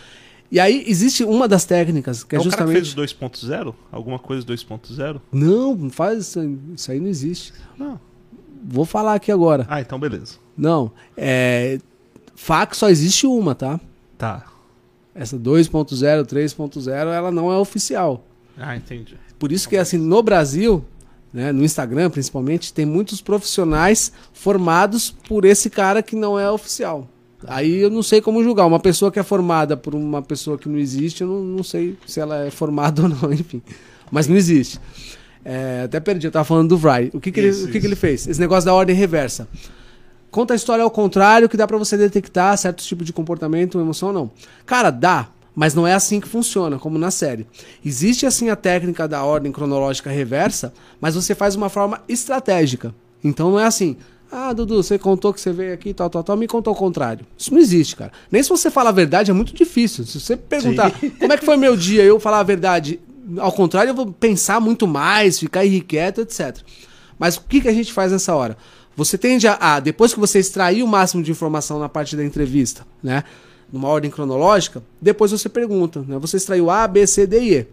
E 0.50 0.60
aí 0.60 0.84
existe 0.86 1.24
uma 1.24 1.48
das 1.48 1.64
técnicas 1.64 2.22
que 2.22 2.34
é, 2.34 2.38
é 2.38 2.40
o 2.40 2.44
cara 2.44 2.50
justamente. 2.50 2.94
fez 2.94 3.12
o 3.12 3.26
2.0? 3.26 3.74
Alguma 3.90 4.18
coisa 4.18 4.46
2.0? 4.46 5.20
Não, 5.32 5.74
não 5.74 5.90
faz 5.90 6.36
isso, 6.74 6.90
aí, 6.90 7.00
não 7.00 7.08
existe. 7.08 7.52
Não. 7.76 7.98
Vou 8.62 8.84
falar 8.84 9.14
aqui 9.14 9.30
agora. 9.30 9.66
Ah, 9.68 9.80
então 9.80 9.98
beleza. 9.98 10.36
Não, 10.56 10.90
é. 11.16 11.78
FAQ 12.34 12.76
só 12.76 12.88
existe 12.88 13.26
uma, 13.26 13.54
tá? 13.54 13.80
Tá. 14.18 14.46
Essa 15.14 15.38
2.0, 15.38 16.26
3.0, 16.26 16.90
ela 16.90 17.30
não 17.30 17.50
é 17.50 17.56
oficial. 17.56 18.24
Ah, 18.58 18.76
entendi. 18.76 19.16
Por 19.38 19.50
isso 19.52 19.68
que, 19.68 19.76
assim, 19.76 19.98
no 19.98 20.22
Brasil, 20.22 20.84
né, 21.32 21.52
no 21.52 21.64
Instagram 21.64 22.10
principalmente, 22.10 22.72
tem 22.72 22.86
muitos 22.86 23.20
profissionais 23.20 24.12
formados 24.32 25.10
por 25.10 25.44
esse 25.44 25.70
cara 25.70 26.02
que 26.02 26.16
não 26.16 26.38
é 26.38 26.50
oficial. 26.50 27.08
Aí 27.46 27.80
eu 27.80 27.90
não 27.90 28.02
sei 28.02 28.20
como 28.20 28.42
julgar. 28.42 28.66
Uma 28.66 28.80
pessoa 28.80 29.10
que 29.10 29.18
é 29.18 29.22
formada 29.22 29.76
por 29.76 29.94
uma 29.94 30.22
pessoa 30.22 30.58
que 30.58 30.68
não 30.68 30.78
existe, 30.78 31.22
eu 31.22 31.28
não, 31.28 31.42
não 31.42 31.62
sei 31.62 31.96
se 32.06 32.20
ela 32.20 32.46
é 32.46 32.50
formada 32.50 33.02
ou 33.02 33.08
não, 33.08 33.32
enfim. 33.32 33.62
Mas 34.10 34.26
não 34.28 34.36
existe. 34.36 34.80
É, 35.44 35.82
até 35.84 36.00
perdi, 36.00 36.26
eu 36.26 36.32
tava 36.32 36.44
falando 36.44 36.70
do 36.70 36.78
Vry. 36.78 37.10
O 37.14 37.20
que, 37.20 37.30
que, 37.30 37.40
Isso, 37.40 37.62
ele, 37.62 37.68
o 37.68 37.72
que, 37.72 37.80
que 37.80 37.86
ele 37.86 37.96
fez? 37.96 38.26
Esse 38.26 38.40
negócio 38.40 38.66
da 38.66 38.74
ordem 38.74 38.94
reversa. 38.96 39.48
Conta 40.30 40.54
a 40.54 40.56
história 40.56 40.82
ao 40.82 40.90
contrário, 40.90 41.48
que 41.48 41.56
dá 41.56 41.66
pra 41.66 41.78
você 41.78 41.96
detectar 41.96 42.56
certos 42.58 42.84
tipos 42.84 43.06
de 43.06 43.12
comportamento, 43.12 43.80
emoção 43.80 44.08
ou 44.08 44.14
não. 44.14 44.30
Cara, 44.66 44.90
dá, 44.90 45.28
mas 45.54 45.72
não 45.72 45.86
é 45.86 45.94
assim 45.94 46.20
que 46.20 46.28
funciona, 46.28 46.78
como 46.78 46.98
na 46.98 47.10
série. 47.10 47.46
Existe 47.82 48.26
assim 48.26 48.50
a 48.50 48.56
técnica 48.56 49.08
da 49.08 49.24
ordem 49.24 49.50
cronológica 49.50 50.10
reversa, 50.10 50.74
mas 51.00 51.14
você 51.14 51.34
faz 51.34 51.54
de 51.54 51.58
uma 51.58 51.70
forma 51.70 52.02
estratégica. 52.08 52.94
Então 53.24 53.50
não 53.50 53.58
é 53.58 53.64
assim, 53.64 53.96
ah, 54.30 54.52
Dudu, 54.52 54.82
você 54.82 54.98
contou 54.98 55.32
que 55.32 55.40
você 55.40 55.52
veio 55.52 55.72
aqui, 55.72 55.94
tal, 55.94 56.10
tal, 56.10 56.22
tal, 56.22 56.36
me 56.36 56.46
contou 56.46 56.72
o 56.72 56.76
contrário. 56.76 57.24
Isso 57.38 57.52
não 57.52 57.60
existe, 57.60 57.96
cara. 57.96 58.12
Nem 58.30 58.42
se 58.42 58.48
você 58.48 58.70
falar 58.70 58.90
a 58.90 58.92
verdade 58.92 59.30
é 59.30 59.34
muito 59.34 59.54
difícil. 59.54 60.04
Se 60.04 60.20
você 60.20 60.36
perguntar 60.36 60.92
como 61.18 61.32
é 61.32 61.36
que 61.36 61.44
foi 61.44 61.56
meu 61.56 61.76
dia, 61.76 62.02
eu 62.02 62.18
falar 62.18 62.40
a 62.40 62.42
verdade, 62.42 63.00
ao 63.38 63.52
contrário, 63.52 63.90
eu 63.90 63.94
vou 63.94 64.12
pensar 64.12 64.60
muito 64.60 64.86
mais, 64.86 65.38
ficar 65.38 65.64
irrequieto, 65.64 66.20
etc. 66.20 66.58
Mas 67.18 67.36
o 67.36 67.42
que, 67.42 67.60
que 67.60 67.68
a 67.68 67.72
gente 67.72 67.92
faz 67.92 68.12
nessa 68.12 68.34
hora? 68.34 68.56
Você 68.96 69.16
tende 69.18 69.46
a, 69.46 69.56
a, 69.60 69.80
depois 69.80 70.12
que 70.12 70.20
você 70.20 70.38
extrair 70.38 70.82
o 70.82 70.88
máximo 70.88 71.22
de 71.22 71.30
informação 71.30 71.78
na 71.78 71.88
parte 71.88 72.16
da 72.16 72.24
entrevista, 72.24 72.86
né? 73.02 73.24
Numa 73.72 73.88
ordem 73.88 74.10
cronológica, 74.10 74.82
depois 75.00 75.30
você 75.32 75.48
pergunta, 75.48 76.04
né? 76.06 76.18
Você 76.18 76.36
extraiu 76.36 76.70
A, 76.70 76.86
B, 76.88 77.06
C, 77.06 77.26
D 77.26 77.40
e 77.40 77.54
E. 77.54 77.66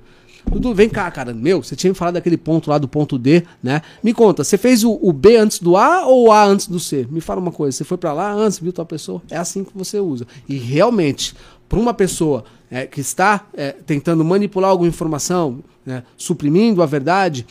Dudu, 0.50 0.74
vem 0.74 0.90
cá, 0.90 1.10
cara. 1.10 1.34
Meu, 1.34 1.64
você 1.64 1.76
tinha 1.76 1.90
me 1.90 1.96
falado 1.96 2.16
daquele 2.16 2.38
ponto 2.38 2.70
lá 2.70 2.78
do 2.78 2.88
ponto 2.88 3.18
D, 3.18 3.44
né? 3.62 3.82
Me 4.04 4.14
conta, 4.14 4.44
você 4.44 4.58
fez 4.58 4.84
o, 4.84 5.00
o 5.02 5.12
B 5.12 5.38
antes 5.38 5.60
do 5.60 5.76
A 5.78 6.06
ou 6.06 6.28
o 6.28 6.32
A 6.32 6.46
antes 6.46 6.68
do 6.68 6.80
C? 6.80 7.08
Me 7.10 7.22
fala 7.22 7.40
uma 7.40 7.52
coisa, 7.52 7.78
você 7.78 7.84
foi 7.84 7.98
para 7.98 8.14
lá 8.14 8.32
antes, 8.32 8.60
viu 8.60 8.74
tua 8.74 8.86
pessoa? 8.86 9.22
É 9.30 9.38
assim 9.38 9.64
que 9.64 9.72
você 9.76 10.00
usa. 10.00 10.28
E 10.48 10.58
realmente, 10.58 11.34
para 11.68 11.80
uma 11.80 11.94
pessoa 11.94 12.44
é, 12.70 12.86
que 12.86 13.02
está 13.02 13.46
é, 13.54 13.72
tentando 13.72 14.24
manipular 14.24 14.70
alguma 14.70 14.90
informação, 14.90 15.64
né, 15.86 16.04
suprimindo 16.18 16.82
a 16.82 16.86
verdade, 16.86 17.46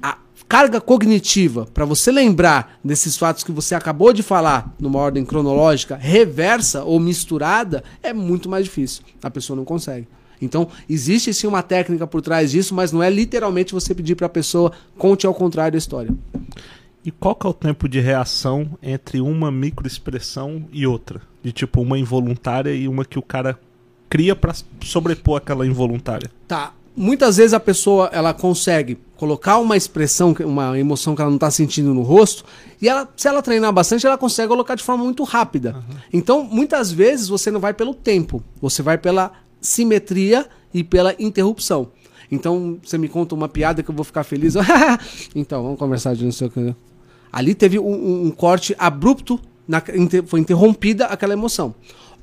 a 0.00 0.16
carga 0.48 0.80
cognitiva 0.80 1.66
para 1.72 1.84
você 1.84 2.10
lembrar 2.10 2.78
desses 2.82 3.16
fatos 3.16 3.44
que 3.44 3.52
você 3.52 3.74
acabou 3.74 4.12
de 4.12 4.22
falar 4.22 4.74
numa 4.78 4.98
ordem 4.98 5.24
cronológica 5.24 5.96
reversa 5.96 6.82
ou 6.84 6.98
misturada 6.98 7.84
é 8.02 8.12
muito 8.12 8.48
mais 8.48 8.64
difícil. 8.64 9.02
A 9.22 9.30
pessoa 9.30 9.56
não 9.56 9.64
consegue. 9.64 10.06
Então, 10.40 10.68
existe 10.88 11.32
sim 11.34 11.46
uma 11.46 11.62
técnica 11.62 12.06
por 12.06 12.22
trás 12.22 12.50
disso, 12.50 12.74
mas 12.74 12.92
não 12.92 13.02
é 13.02 13.10
literalmente 13.10 13.72
você 13.72 13.94
pedir 13.94 14.14
para 14.14 14.26
a 14.26 14.30
pessoa 14.30 14.72
conte 14.96 15.26
ao 15.26 15.34
contrário 15.34 15.72
da 15.72 15.78
história. 15.78 16.10
E 17.04 17.10
qual 17.10 17.34
que 17.34 17.46
é 17.46 17.50
o 17.50 17.54
tempo 17.54 17.88
de 17.88 18.00
reação 18.00 18.70
entre 18.82 19.20
uma 19.20 19.50
microexpressão 19.50 20.64
e 20.72 20.86
outra? 20.86 21.22
De 21.42 21.52
tipo, 21.52 21.80
uma 21.80 21.98
involuntária 21.98 22.74
e 22.74 22.86
uma 22.88 23.04
que 23.04 23.18
o 23.18 23.22
cara 23.22 23.58
cria 24.08 24.34
para 24.34 24.54
sobrepor 24.82 25.36
aquela 25.36 25.66
involuntária. 25.66 26.30
Tá. 26.46 26.72
Muitas 26.96 27.36
vezes 27.36 27.54
a 27.54 27.60
pessoa 27.60 28.10
ela 28.12 28.34
consegue 28.34 28.98
colocar 29.16 29.58
uma 29.58 29.76
expressão, 29.76 30.34
uma 30.40 30.78
emoção 30.78 31.14
que 31.14 31.22
ela 31.22 31.30
não 31.30 31.36
está 31.36 31.50
sentindo 31.50 31.94
no 31.94 32.02
rosto, 32.02 32.44
e 32.82 32.88
ela, 32.88 33.08
se 33.16 33.28
ela 33.28 33.40
treinar 33.40 33.72
bastante, 33.72 34.04
ela 34.06 34.18
consegue 34.18 34.48
colocar 34.48 34.74
de 34.74 34.82
forma 34.82 35.04
muito 35.04 35.22
rápida. 35.22 35.76
Uhum. 35.76 35.96
Então, 36.12 36.42
muitas 36.42 36.90
vezes 36.90 37.28
você 37.28 37.50
não 37.50 37.60
vai 37.60 37.72
pelo 37.72 37.94
tempo, 37.94 38.42
você 38.60 38.82
vai 38.82 38.98
pela 38.98 39.32
simetria 39.60 40.46
e 40.72 40.84
pela 40.84 41.14
interrupção. 41.18 41.90
Então, 42.30 42.78
você 42.82 42.98
me 42.98 43.08
conta 43.08 43.34
uma 43.34 43.48
piada 43.48 43.82
que 43.82 43.90
eu 43.90 43.94
vou 43.94 44.04
ficar 44.04 44.24
feliz. 44.24 44.54
então, 45.34 45.62
vamos 45.62 45.78
conversar 45.78 46.14
de 46.14 46.24
não 46.24 46.32
sei 46.32 46.48
o 46.48 46.50
que. 46.50 46.74
Ali 47.32 47.54
teve 47.54 47.78
um, 47.78 48.26
um, 48.26 48.30
corte 48.30 48.74
abrupto, 48.78 49.40
na, 49.66 49.82
foi 50.26 50.40
interrompida 50.40 51.06
aquela 51.06 51.32
emoção. 51.32 51.74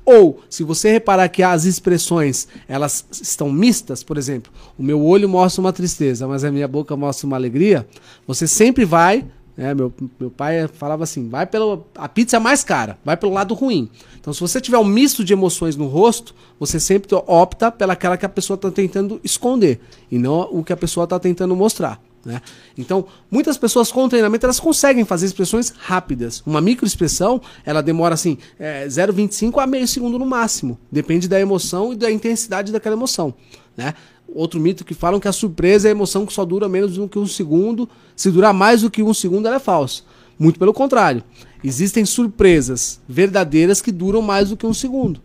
Ou, 0.04 0.40
se 0.48 0.62
você 0.62 0.92
reparar 0.92 1.28
que 1.28 1.42
as 1.42 1.64
expressões 1.64 2.46
elas 2.68 3.04
estão 3.10 3.50
mistas, 3.50 4.04
por 4.04 4.16
exemplo, 4.16 4.52
o 4.78 4.82
meu 4.82 5.02
olho 5.04 5.28
mostra 5.28 5.60
uma 5.60 5.72
tristeza, 5.72 6.28
mas 6.28 6.44
a 6.44 6.52
minha 6.52 6.68
boca 6.68 6.96
mostra 6.96 7.26
uma 7.26 7.36
alegria, 7.36 7.86
você 8.24 8.46
sempre 8.46 8.84
vai 8.84 9.24
é, 9.58 9.74
meu, 9.74 9.92
meu 10.20 10.30
pai 10.30 10.68
falava 10.68 11.04
assim: 11.04 11.28
vai 11.28 11.46
pelo. 11.46 11.86
A 11.94 12.08
pizza 12.08 12.36
é 12.36 12.40
mais 12.40 12.62
cara, 12.62 12.98
vai 13.04 13.16
pelo 13.16 13.32
lado 13.32 13.54
ruim. 13.54 13.88
Então, 14.20 14.32
se 14.32 14.40
você 14.40 14.60
tiver 14.60 14.78
um 14.78 14.84
misto 14.84 15.24
de 15.24 15.32
emoções 15.32 15.76
no 15.76 15.86
rosto, 15.86 16.34
você 16.60 16.78
sempre 16.78 17.08
opta 17.26 17.72
pelaquela 17.72 18.16
que 18.16 18.26
a 18.26 18.28
pessoa 18.28 18.56
está 18.56 18.70
tentando 18.70 19.20
esconder 19.24 19.80
e 20.10 20.18
não 20.18 20.48
o 20.50 20.62
que 20.62 20.72
a 20.72 20.76
pessoa 20.76 21.04
está 21.04 21.18
tentando 21.18 21.56
mostrar. 21.56 22.00
Né? 22.24 22.42
Então, 22.76 23.06
muitas 23.30 23.56
pessoas 23.56 23.92
com 23.92 24.08
treinamento 24.08 24.44
elas 24.44 24.58
conseguem 24.58 25.04
fazer 25.04 25.26
expressões 25.26 25.70
rápidas. 25.70 26.42
Uma 26.44 26.60
microexpressão 26.60 27.40
ela 27.64 27.80
demora 27.80 28.14
assim 28.14 28.36
é, 28.58 28.84
0,25 28.88 29.62
a 29.62 29.66
meio 29.66 29.86
segundo 29.86 30.18
no 30.18 30.26
máximo. 30.26 30.76
Depende 30.90 31.28
da 31.28 31.40
emoção 31.40 31.92
e 31.92 31.96
da 31.96 32.10
intensidade 32.10 32.72
daquela 32.72 32.96
emoção. 32.96 33.32
Né? 33.76 33.94
Outro 34.28 34.60
mito 34.60 34.84
que 34.84 34.94
falam 34.94 35.20
que 35.20 35.28
a 35.28 35.32
surpresa 35.32 35.88
é 35.88 35.90
a 35.90 35.92
emoção 35.92 36.26
que 36.26 36.32
só 36.32 36.44
dura 36.44 36.68
menos 36.68 36.94
do 36.94 37.08
que 37.08 37.18
um 37.18 37.26
segundo. 37.26 37.88
Se 38.14 38.30
durar 38.30 38.52
mais 38.52 38.82
do 38.82 38.90
que 38.90 39.02
um 39.02 39.14
segundo, 39.14 39.46
ela 39.46 39.56
é 39.56 39.60
falsa. 39.60 40.02
Muito 40.38 40.58
pelo 40.58 40.74
contrário. 40.74 41.22
Existem 41.64 42.04
surpresas 42.04 43.00
verdadeiras 43.08 43.80
que 43.80 43.90
duram 43.90 44.20
mais 44.20 44.50
do 44.50 44.56
que 44.56 44.66
um 44.66 44.74
segundo. 44.74 45.20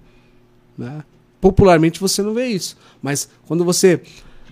Né? 0.77 1.03
Popularmente 1.39 1.99
você 1.99 2.21
não 2.21 2.33
vê 2.33 2.47
isso. 2.47 2.77
Mas 3.01 3.27
quando 3.45 3.65
você. 3.65 4.01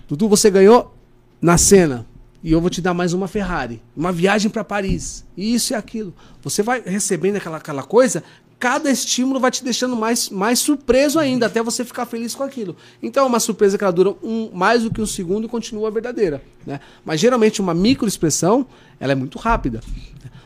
Dudu, 0.08 0.28
você 0.28 0.50
ganhou 0.50 0.94
na 1.40 1.56
cena. 1.56 2.06
E 2.42 2.52
eu 2.52 2.60
vou 2.60 2.70
te 2.70 2.80
dar 2.80 2.94
mais 2.94 3.12
uma 3.12 3.28
Ferrari. 3.28 3.82
Uma 3.96 4.12
viagem 4.12 4.50
para 4.50 4.64
Paris. 4.64 5.24
Isso 5.36 5.72
e 5.72 5.76
aquilo. 5.76 6.12
Você 6.42 6.62
vai 6.62 6.82
recebendo 6.84 7.36
aquela, 7.36 7.58
aquela 7.58 7.82
coisa 7.82 8.22
cada 8.60 8.90
estímulo 8.90 9.40
vai 9.40 9.50
te 9.50 9.64
deixando 9.64 9.96
mais, 9.96 10.28
mais 10.28 10.58
surpreso 10.58 11.18
ainda, 11.18 11.46
até 11.46 11.62
você 11.62 11.82
ficar 11.82 12.04
feliz 12.04 12.34
com 12.34 12.42
aquilo. 12.42 12.76
Então 13.02 13.24
é 13.24 13.26
uma 13.26 13.40
surpresa 13.40 13.78
que 13.78 13.82
ela 13.82 13.92
dura 13.92 14.14
um, 14.22 14.50
mais 14.52 14.82
do 14.82 14.90
que 14.90 15.00
um 15.00 15.06
segundo 15.06 15.46
e 15.46 15.48
continua 15.48 15.90
verdadeira. 15.90 16.42
Né? 16.66 16.78
Mas 17.02 17.18
geralmente 17.18 17.62
uma 17.62 17.72
microexpressão 17.72 18.66
ela 19.00 19.12
é 19.12 19.14
muito 19.14 19.38
rápida. 19.38 19.80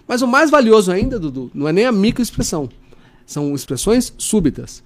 Mas 0.06 0.22
o 0.22 0.28
mais 0.28 0.48
valioso 0.48 0.92
ainda, 0.92 1.18
Dudu, 1.18 1.50
não 1.52 1.66
é 1.66 1.72
nem 1.72 1.86
a 1.86 1.92
microexpressão. 1.92 2.68
São 3.26 3.52
expressões 3.52 4.14
súbitas. 4.16 4.82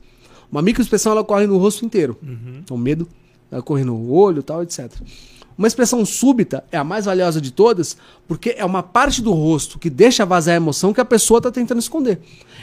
Uma 0.51 0.63
microexpressão 0.63 1.13
ela 1.13 1.21
ocorre 1.21 1.47
no 1.47 1.59
rosto 1.59 1.85
inteiro. 1.85 2.17
Uhum. 2.23 2.61
Então, 2.65 2.79
medo, 2.79 3.07
ela 3.51 3.61
ocorre 3.61 3.85
no 3.85 4.11
olho 4.11 4.43
tal, 4.43 4.63
etc. 4.63 4.91
Uma 5.59 5.67
expressão 5.67 6.07
súbita 6.07 6.63
é 6.71 6.79
a 6.79 6.85
mais 6.85 7.07
valiosa 7.07 7.41
de 7.41 7.51
todas, 7.51 7.97
porque 8.29 8.55
é 8.57 8.65
uma 8.65 8.81
parte 8.81 9.21
do 9.21 9.33
rosto 9.33 9.77
que 9.77 9.91
deixa 9.91 10.25
vazar 10.25 10.55
a 10.55 10.57
emoção 10.57 10.93
que 10.93 11.01
a 11.01 11.05
pessoa 11.05 11.39
está 11.39 11.51
tentando 11.51 11.81
esconder. 11.81 12.21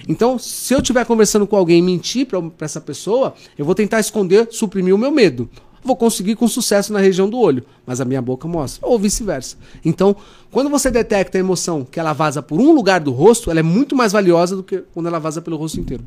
Então, 0.08 0.40
se 0.40 0.74
eu 0.74 0.80
estiver 0.80 1.06
conversando 1.06 1.46
com 1.46 1.58
alguém 1.58 1.80
e 1.80 1.82
mentir 1.82 2.26
para 2.26 2.42
essa 2.62 2.80
pessoa, 2.80 3.34
eu 3.58 3.66
vou 3.66 3.76
tentar 3.76 4.00
esconder, 4.00 4.48
suprimir 4.50 4.96
o 4.96 4.98
meu 4.98 5.12
medo. 5.12 5.50
Vou 5.84 5.98
conseguir 5.98 6.36
com 6.36 6.48
sucesso 6.48 6.94
na 6.94 7.00
região 7.00 7.30
do 7.30 7.38
olho, 7.38 7.66
mas 7.86 8.00
a 8.00 8.06
minha 8.06 8.22
boca 8.22 8.48
mostra, 8.48 8.88
ou 8.88 8.98
vice-versa. 8.98 9.58
Então, 9.84 10.16
quando 10.50 10.70
você 10.70 10.90
detecta 10.90 11.38
a 11.38 11.40
emoção 11.40 11.84
que 11.84 12.00
ela 12.00 12.14
vaza 12.14 12.42
por 12.42 12.62
um 12.62 12.72
lugar 12.72 13.02
do 13.02 13.12
rosto, 13.12 13.52
ela 13.52 13.60
é 13.60 13.64
muito 13.64 13.94
mais 13.94 14.14
valiosa 14.14 14.56
do 14.56 14.64
que 14.64 14.84
quando 14.94 15.08
ela 15.08 15.20
vaza 15.20 15.42
pelo 15.42 15.58
rosto 15.58 15.82
inteiro. 15.82 16.04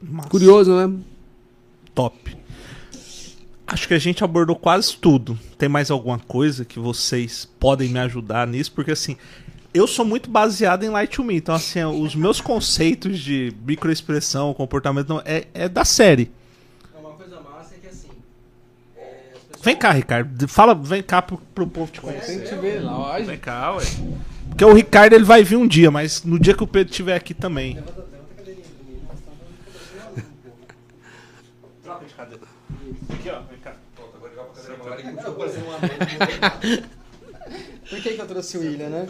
Massa. 0.00 0.28
Curioso, 0.28 0.72
né? 0.72 0.94
Top. 1.94 2.39
Acho 3.72 3.86
que 3.86 3.94
a 3.94 3.98
gente 3.98 4.24
abordou 4.24 4.56
quase 4.56 4.96
tudo. 4.96 5.38
Tem 5.56 5.68
mais 5.68 5.92
alguma 5.92 6.18
coisa 6.18 6.64
que 6.64 6.80
vocês 6.80 7.48
podem 7.60 7.88
me 7.88 8.00
ajudar 8.00 8.44
nisso? 8.44 8.72
Porque 8.72 8.90
assim, 8.90 9.16
eu 9.72 9.86
sou 9.86 10.04
muito 10.04 10.28
baseado 10.28 10.82
em 10.82 10.88
Light 10.88 11.14
to 11.14 11.22
Me. 11.22 11.36
Então, 11.36 11.54
assim, 11.54 11.84
os 11.84 12.16
meus 12.16 12.40
conceitos 12.40 13.20
de 13.20 13.54
microexpressão, 13.64 14.52
comportamento, 14.54 15.22
é, 15.24 15.46
é 15.54 15.68
da 15.68 15.84
série. 15.84 16.32
Uma 16.98 17.12
coisa 17.12 17.40
massa 17.40 17.76
é 17.76 17.78
que 17.78 17.86
assim. 17.86 18.08
É, 18.96 19.34
pessoas... 19.46 19.64
Vem 19.64 19.76
cá, 19.76 19.92
Ricardo. 19.92 20.48
Fala, 20.48 20.74
vem 20.74 21.00
cá 21.00 21.22
pro, 21.22 21.38
pro 21.54 21.64
povo 21.68 21.92
te 21.92 22.00
conhecer. 22.00 22.40
Tem 22.40 22.48
que 22.48 22.54
ver, 22.56 22.80
lógico. 22.82 23.30
Vem 23.30 23.38
cá, 23.38 23.76
ué. 23.76 23.84
Porque 24.48 24.64
o 24.64 24.74
Ricardo 24.74 25.12
ele 25.12 25.24
vai 25.24 25.44
vir 25.44 25.54
um 25.54 25.68
dia, 25.68 25.92
mas 25.92 26.24
no 26.24 26.40
dia 26.40 26.54
que 26.54 26.64
o 26.64 26.66
Pedro 26.66 26.90
estiver 26.90 27.14
aqui 27.14 27.34
também. 27.34 27.74
Levanta, 27.74 28.00
levanta 28.00 28.18
a 28.32 28.36
cadeirinha 28.36 28.66
do 28.66 28.84
menino, 28.84 29.06
nós 29.08 29.18
estamos 29.20 29.38
Troca 31.84 32.04
de 32.04 32.14
cadeira. 32.14 32.42
Aqui, 33.10 33.30
ó. 33.30 33.60
Por 37.88 38.00
que, 38.00 38.14
que 38.14 38.20
eu 38.20 38.26
trouxe 38.26 38.56
o 38.56 38.60
William, 38.60 38.88
né? 38.88 39.08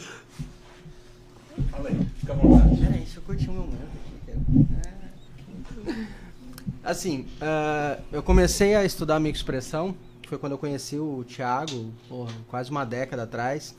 Fala 1.70 1.88
aí, 1.90 2.00
fica 2.18 2.32
à 2.32 2.36
vontade. 2.36 2.76
Peraí, 2.76 2.98
deixa 2.98 3.18
eu 3.18 3.22
curtir 3.22 3.50
um 3.50 3.54
momento 3.54 3.82
aqui. 3.82 4.66
É. 5.86 6.04
Assim, 6.82 7.26
uh, 7.42 8.02
eu 8.10 8.22
comecei 8.22 8.74
a 8.74 8.84
estudar 8.84 9.20
microexpressão, 9.20 9.94
foi 10.26 10.38
quando 10.38 10.52
eu 10.52 10.58
conheci 10.58 10.96
o 10.96 11.24
Thiago, 11.24 11.92
porra, 12.08 12.32
quase 12.48 12.70
uma 12.70 12.84
década 12.84 13.24
atrás. 13.24 13.74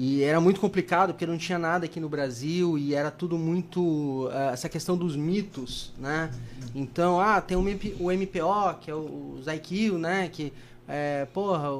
E 0.00 0.22
era 0.22 0.40
muito 0.40 0.60
complicado, 0.60 1.12
porque 1.12 1.26
não 1.26 1.36
tinha 1.36 1.58
nada 1.58 1.84
aqui 1.86 1.98
no 1.98 2.08
Brasil 2.08 2.78
e 2.78 2.94
era 2.94 3.10
tudo 3.10 3.36
muito. 3.36 4.28
Uh, 4.28 4.50
essa 4.52 4.68
questão 4.68 4.96
dos 4.96 5.16
mitos, 5.16 5.92
né? 5.98 6.30
Então, 6.72 7.20
ah, 7.20 7.40
tem 7.40 7.56
o, 7.56 7.68
MP, 7.68 7.96
o 7.98 8.12
MPO, 8.12 8.78
que 8.80 8.90
é 8.90 8.94
o, 8.94 8.98
o 8.98 9.40
Zaikio, 9.42 9.98
né? 9.98 10.28
Que 10.28 10.52
é, 10.88 11.26
porra, 11.26 11.70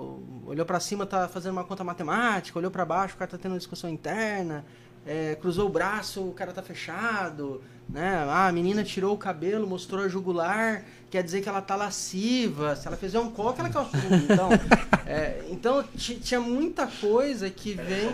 olhou 0.47 0.66
para 0.66 0.78
cima, 0.78 1.06
tá 1.06 1.26
fazendo 1.26 1.52
uma 1.52 1.64
conta 1.64 1.82
matemática, 1.82 2.59
olhou 2.59 2.70
para 2.70 2.85
baixo, 2.85 3.14
o 3.14 3.18
cara 3.18 3.30
tá 3.30 3.39
tendo 3.39 3.52
uma 3.52 3.59
discussão 3.59 3.89
interna, 3.89 4.66
é, 5.06 5.35
cruzou 5.36 5.66
o 5.66 5.70
braço, 5.70 6.20
o 6.20 6.32
cara 6.35 6.52
tá 6.52 6.62
fechado, 6.62 7.62
né? 7.89 8.26
Ah, 8.28 8.48
a 8.48 8.52
menina 8.52 8.85
tirou 8.85 9.14
o 9.14 9.18
cabelo, 9.18 9.66
mostrou 9.66 10.05
a 10.05 10.09
jugular, 10.09 10.85
quer 11.10 11.22
dizer 11.22 11.40
que 11.40 11.48
ela 11.48 11.62
tá 11.62 11.74
lasciva, 11.74 12.76
se 12.76 12.86
ela 12.86 12.98
fizer 12.98 13.18
um 13.18 13.30
coque, 13.30 13.60
ela 13.60 13.70
quer 13.70 13.78
o 13.78 13.86
Então, 14.14 14.51
é, 15.06 15.43
então 15.51 15.82
tinha 15.97 16.40
muita 16.40 16.86
coisa 16.86 17.48
que 17.48 17.72
vem... 17.72 18.10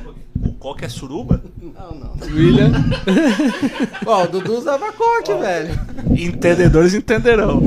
O 0.46 0.52
coque 0.52 0.84
é 0.84 0.88
suruba? 0.88 1.42
Não, 1.60 1.92
não. 1.92 2.16
William. 2.28 2.70
Ó, 4.06 4.24
o 4.24 4.28
Dudu 4.28 4.58
usava 4.58 4.92
coque, 4.92 5.34
velho. 5.34 5.74
Entendedores 6.16 6.94
entenderão. 6.94 7.60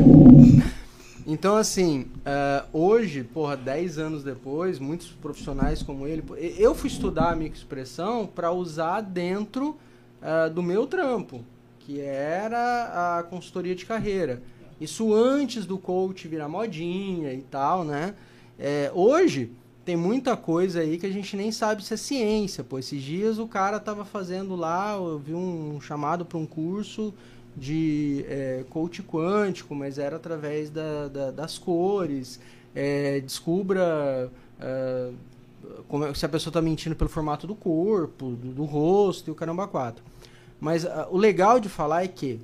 Então, 1.30 1.58
assim, 1.58 2.04
uh, 2.20 2.66
hoje, 2.72 3.22
porra, 3.22 3.58
10 3.58 3.98
anos 4.00 4.24
depois, 4.24 4.80
muitos 4.80 5.10
profissionais 5.10 5.84
como 5.84 6.08
ele, 6.08 6.24
eu 6.58 6.74
fui 6.74 6.90
estudar 6.90 7.34
a 7.34 7.36
microexpressão 7.36 8.26
para 8.26 8.50
usar 8.54 9.02
dentro 9.02 9.78
uh, 10.22 10.50
do 10.50 10.64
meu 10.64 10.88
trampo, 10.88 11.44
que 11.80 12.00
era 12.00 13.18
a 13.20 13.24
consultoria 13.24 13.76
de 13.76 13.86
carreira. 13.86 14.42
Isso 14.80 15.14
antes 15.14 15.66
do 15.66 15.78
coach 15.78 16.30
virar 16.30 16.48
modinha 16.48 17.34
e 17.34 17.42
tal, 17.42 17.84
né? 17.84 18.16
É, 18.58 18.90
hoje, 18.94 19.52
tem 19.84 19.98
muita 19.98 20.38
coisa 20.38 20.80
aí 20.80 20.98
que 20.98 21.06
a 21.06 21.12
gente 21.12 21.36
nem 21.36 21.52
sabe 21.52 21.84
se 21.84 21.94
é 21.94 21.98
ciência. 21.98 22.64
Pô, 22.64 22.80
esses 22.80 23.02
dias 23.02 23.38
o 23.38 23.48
cara 23.48 23.82
tava 23.82 24.06
fazendo 24.06 24.56
lá, 24.56 24.94
eu 24.94 25.20
vi 25.20 25.34
um 25.34 25.82
chamado 25.82 26.24
para 26.24 26.38
um 26.38 26.46
curso 26.46 27.14
de 27.58 28.24
é, 28.30 28.64
coach 28.70 29.02
quântico, 29.02 29.74
mas 29.74 29.98
era 29.98 30.18
através 30.18 30.70
da, 30.70 31.08
da, 31.08 31.32
das 31.32 31.58
cores. 31.58 32.40
É, 32.76 33.20
descubra 33.22 34.32
é, 34.60 35.10
como, 35.88 36.06
é, 36.06 36.14
se 36.14 36.26
a 36.26 36.30
pessoa 36.30 36.52
está 36.52 36.62
mentindo 36.62 36.96
pelo 36.96 37.10
formato 37.10 37.48
do 37.48 37.56
corpo, 37.56 38.32
do, 38.32 38.54
do, 38.54 38.66
rosto 38.66 39.30
e 39.30 39.32
o 39.32 39.36
caramba 39.36 39.68
quatro. 39.68 40.04
Mas 40.60 40.84
uh, 40.84 41.08
o 41.10 41.18
legal 41.18 41.60
de 41.60 41.70
falar 41.70 42.04
é 42.04 42.08
que 42.08 42.40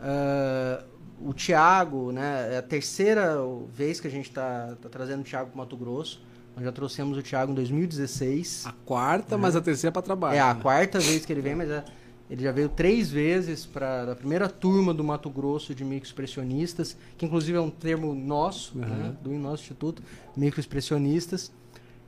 uh, 0.00 0.84
o 1.20 1.34
Thiago, 1.34 2.12
né, 2.12 2.54
é 2.54 2.58
a 2.58 2.62
terceira 2.62 3.36
vez 3.72 4.00
que 4.00 4.06
a 4.06 4.10
gente 4.10 4.28
está 4.28 4.74
tá 4.80 4.88
trazendo 4.88 5.20
o 5.20 5.24
Thiago 5.24 5.50
para 5.50 5.58
Mato 5.58 5.76
Grosso. 5.76 6.22
Nós 6.56 6.64
já 6.64 6.72
trouxemos 6.72 7.16
o 7.16 7.22
Thiago 7.22 7.52
em 7.52 7.54
2016. 7.54 8.66
A 8.66 8.72
quarta, 8.84 9.38
mas 9.38 9.54
a 9.54 9.60
terceira 9.60 9.92
para 9.92 10.02
trabalho. 10.02 10.36
É 10.36 10.40
a 10.40 10.54
né? 10.54 10.60
quarta 10.60 10.98
vez 10.98 11.24
que 11.24 11.32
ele 11.32 11.40
vem, 11.40 11.54
mas 11.54 11.70
é- 11.70 11.84
ele 12.30 12.42
já 12.44 12.52
veio 12.52 12.68
três 12.68 13.10
vezes 13.10 13.66
para 13.66 14.12
a 14.12 14.14
primeira 14.16 14.48
turma 14.48 14.94
do 14.94 15.02
Mato 15.02 15.28
Grosso 15.28 15.74
de 15.74 15.84
microexpressionistas, 15.84 16.96
que 17.18 17.26
inclusive 17.26 17.58
é 17.58 17.60
um 17.60 17.70
termo 17.70 18.14
nosso, 18.14 18.78
né, 18.78 18.86
Uhum. 19.26 19.32
do 19.34 19.38
nosso 19.38 19.62
instituto, 19.64 20.00
microexpressionistas. 20.36 21.50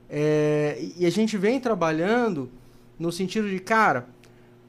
É, 0.09 0.77
e- 0.97 1.05
a 1.05 1.09
gente 1.09 1.37
vem 1.37 1.59
trabalhando 1.59 2.49
no 2.97 3.11
sentido 3.11 3.49
de, 3.49 3.59
cara, 3.59 4.07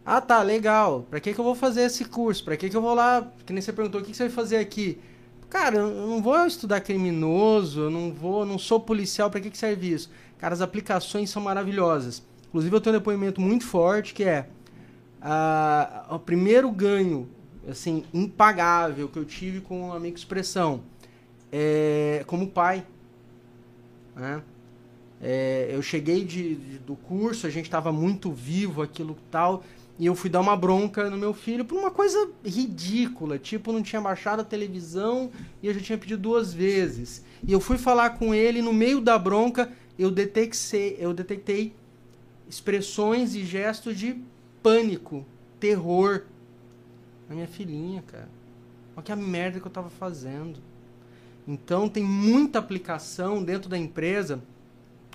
ah 0.04 0.20
tá, 0.20 0.42
legal, 0.42 1.06
para 1.08 1.20
que, 1.20 1.32
que 1.32 1.38
eu 1.40 1.44
vou 1.44 1.54
fazer 1.54 1.82
esse 1.82 2.04
curso? 2.04 2.44
Para 2.44 2.56
que, 2.56 2.68
que 2.68 2.76
eu 2.76 2.82
vou 2.82 2.94
lá, 2.94 3.30
que 3.46 3.52
nem 3.52 3.62
você 3.62 3.72
perguntou, 3.72 4.00
o 4.00 4.04
que, 4.04 4.10
que 4.10 4.16
você 4.16 4.24
vai 4.24 4.32
fazer 4.32 4.56
aqui? 4.56 4.98
Cara, 5.48 5.76
eu 5.76 6.06
não 6.08 6.20
vou 6.22 6.44
estudar 6.46 6.80
criminoso, 6.80 7.82
eu 7.82 7.90
não 7.90 8.12
vou, 8.12 8.44
não 8.44 8.58
sou 8.58 8.80
policial, 8.80 9.30
para 9.30 9.40
que, 9.40 9.50
que 9.50 9.58
serve 9.58 9.92
isso? 9.92 10.10
Cara, 10.38 10.52
as 10.52 10.60
aplicações 10.60 11.30
são 11.30 11.40
maravilhosas. 11.42 12.22
Inclusive 12.48 12.74
eu 12.74 12.80
tenho 12.80 12.96
um 12.96 12.98
depoimento 12.98 13.40
muito 13.40 13.64
forte 13.64 14.12
que 14.14 14.24
é 14.24 14.48
o 16.10 16.18
primeiro 16.18 16.70
ganho, 16.70 17.28
assim, 17.68 18.04
impagável 18.12 19.08
que 19.08 19.18
eu 19.18 19.24
tive 19.24 19.60
com 19.60 19.92
a 19.92 19.98
minha 19.98 20.12
expressão 20.14 20.82
é 21.52 22.22
como 22.26 22.48
pai. 22.48 22.84
né? 24.16 24.42
É, 25.20 25.70
eu 25.72 25.80
cheguei 25.80 26.24
de, 26.24 26.56
de- 26.56 26.78
do 26.80 26.96
curso, 26.96 27.46
a 27.46 27.50
gente 27.50 27.64
estava 27.66 27.90
muito 27.90 28.30
vivo, 28.30 28.82
aquilo 28.82 29.16
tal, 29.30 29.64
e 29.98 30.04
eu 30.06 30.14
fui 30.14 30.28
dar 30.28 30.40
uma 30.40 30.56
bronca 30.56 31.08
no 31.08 31.16
meu 31.16 31.32
filho 31.32 31.64
por 31.64 31.78
uma 31.78 31.90
coisa 31.90 32.28
ridícula, 32.44 33.38
tipo, 33.38 33.72
não 33.72 33.82
tinha 33.82 34.02
baixado 34.02 34.40
a 34.40 34.44
televisão 34.44 35.30
e 35.62 35.68
eu 35.68 35.72
já 35.74 35.80
tinha 35.80 35.96
pedido 35.96 36.20
duas 36.20 36.52
vezes. 36.52 37.24
E 37.46 37.52
eu 37.52 37.60
fui 37.60 37.78
falar 37.78 38.10
com 38.18 38.34
ele, 38.34 38.60
no 38.60 38.72
meio 38.72 39.00
da 39.00 39.18
bronca, 39.18 39.70
eu 39.98 40.10
detectei, 40.10 40.96
eu 40.98 41.14
detectei 41.14 41.72
expressões 42.48 43.34
e 43.34 43.44
gestos 43.44 43.96
de 43.98 44.16
pânico, 44.64 45.26
terror 45.60 46.22
na 47.28 47.34
minha 47.34 47.46
filhinha, 47.46 48.02
cara. 48.02 48.28
Olha 48.96 49.04
que 49.04 49.12
a 49.12 49.16
merda 49.16 49.60
que 49.60 49.66
eu 49.66 49.70
tava 49.70 49.90
fazendo. 49.90 50.58
Então 51.46 51.86
tem 51.86 52.02
muita 52.02 52.58
aplicação 52.58 53.44
dentro 53.44 53.68
da 53.68 53.76
empresa. 53.76 54.40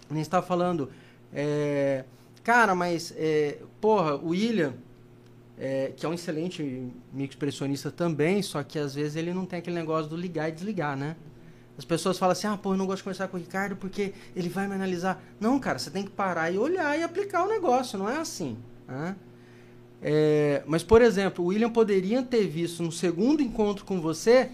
A 0.08 0.14
gente 0.14 0.24
estava 0.24 0.46
falando, 0.46 0.92
é, 1.34 2.06
cara, 2.44 2.76
mas 2.76 3.12
é, 3.18 3.58
porra, 3.82 4.16
o 4.18 4.30
William, 4.30 4.76
é, 5.58 5.94
que 5.98 6.06
é 6.06 6.10
um 6.10 6.14
excelente 6.14 6.92
microexpressionista 7.12 7.90
também, 7.90 8.44
só 8.44 8.62
que 8.62 8.78
às 8.78 8.94
vezes 8.94 9.16
ele 9.16 9.34
não 9.34 9.48
tem 9.48 9.58
aquele 9.58 9.76
negócio 9.76 10.08
do 10.12 10.16
ligar 10.16 10.50
e 10.50 10.52
desligar, 10.52 10.96
né? 10.96 11.16
As 11.76 11.86
pessoas 11.86 12.20
falam 12.20 12.34
assim, 12.34 12.46
ah, 12.46 12.58
pô, 12.58 12.74
eu 12.74 12.78
não 12.78 12.86
gosto 12.86 12.98
de 12.98 13.04
conversar 13.06 13.30
com 13.30 13.38
o 13.38 13.40
Ricardo 13.40 13.76
porque 13.76 14.14
ele 14.36 14.50
vai 14.50 14.68
me 14.68 14.76
analisar. 14.76 15.24
Não, 15.40 15.60
cara, 15.60 15.80
você 15.80 15.90
tem 15.90 16.04
que 16.04 16.12
parar 16.12 16.52
e 16.52 16.58
olhar 16.58 17.00
e 17.00 17.02
aplicar 17.02 17.46
o 17.46 17.48
negócio, 17.48 17.98
não 17.98 18.08
é 18.08 18.18
assim. 18.18 18.58
né? 18.88 19.16
É, 20.02 20.64
mas, 20.66 20.84
por 20.84 21.02
exemplo, 21.02 21.44
o 21.44 21.48
William 21.48 21.70
poderia 21.70 22.24
ter 22.24 22.48
visto 22.48 22.82
no 22.82 22.92
segundo 22.92 23.42
encontro 23.42 23.86
com 23.86 24.00
você 24.00 24.52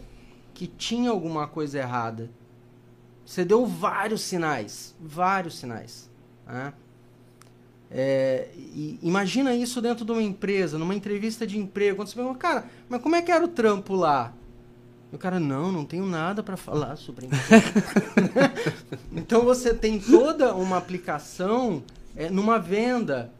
que 0.53 0.67
tinha 0.67 1.09
alguma 1.09 1.47
coisa 1.47 1.77
errada. 1.79 2.29
Você 3.25 3.43
deu 3.43 3.65
vários 3.65 4.21
sinais, 4.21 4.95
vários 4.99 5.57
sinais. 5.57 6.09
né? 6.47 6.73
É, 7.91 8.49
imagina 9.01 9.55
isso 9.55 9.81
dentro 9.81 10.03
de 10.03 10.11
uma 10.11 10.21
empresa, 10.21 10.77
numa 10.77 10.95
entrevista 10.95 11.45
de 11.45 11.57
emprego, 11.57 11.95
quando 11.95 12.07
você 12.07 12.15
pergunta, 12.15 12.39
cara, 12.39 12.65
mas 12.89 13.01
como 13.01 13.15
é 13.15 13.21
que 13.21 13.31
era 13.31 13.45
o 13.45 13.47
trampo 13.47 13.95
lá? 13.95 14.33
O 15.13 15.17
cara, 15.17 15.39
não, 15.39 15.71
não 15.71 15.85
tenho 15.85 16.05
nada 16.05 16.43
para 16.43 16.57
falar 16.57 16.97
sobre 16.97 17.29
Então 19.15 19.43
você 19.45 19.73
tem 19.73 19.97
toda 19.99 20.53
uma 20.53 20.77
aplicação 20.77 21.83
é, 22.15 22.29
numa 22.29 22.59
venda. 22.59 23.31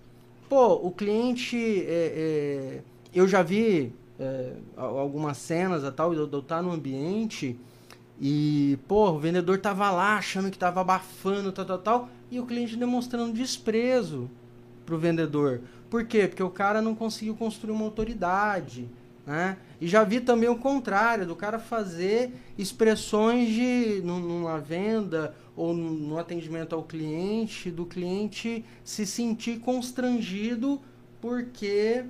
Pô, 0.50 0.74
o 0.76 0.92
cliente, 0.92 1.58
é, 1.58 2.80
é, 2.80 2.82
eu 3.14 3.28
já 3.28 3.42
vi 3.42 3.92
é, 4.20 4.54
al- 4.78 5.00
algumas 5.00 5.38
cenas 5.38 5.84
e 5.84 5.92
tal, 5.92 6.14
eu, 6.14 6.30
eu 6.32 6.42
tá 6.42 6.62
no 6.62 6.72
ambiente 6.72 7.58
e, 8.22 8.78
pô, 8.88 9.10
o 9.12 9.20
vendedor 9.20 9.60
tava 9.60 9.90
lá 9.92 10.18
achando 10.18 10.52
que 10.52 10.58
tava 10.58 10.82
abafando, 10.82 11.52
tal, 11.52 11.66
tal, 11.66 11.80
tal, 11.80 12.10
e 12.32 12.40
o 12.40 12.46
cliente 12.46 12.76
demonstrando 12.76 13.34
desprezo 13.34 14.30
pro 14.86 14.98
vendedor. 15.00 15.62
Por 15.90 16.06
quê? 16.06 16.28
Porque 16.28 16.44
o 16.44 16.50
cara 16.50 16.82
não 16.82 16.94
conseguiu 16.96 17.36
construir 17.36 17.72
uma 17.74 17.86
autoridade, 17.86 18.88
né? 19.26 19.58
E 19.82 19.88
já 19.88 20.04
vi 20.04 20.22
também 20.22 20.48
o 20.50 20.58
contrário, 20.58 21.26
do 21.26 21.36
cara 21.36 21.60
fazer 21.60 22.34
expressões 22.58 23.50
de 23.50 24.02
num- 24.04 24.20
numa 24.20 24.60
venda 24.60 25.36
ou 25.56 25.74
no 25.74 26.18
atendimento 26.18 26.76
ao 26.76 26.84
cliente, 26.84 27.72
do 27.72 27.86
cliente 27.86 28.66
se 28.84 29.06
sentir 29.06 29.60
constrangido 29.60 30.82
porque 31.22 32.04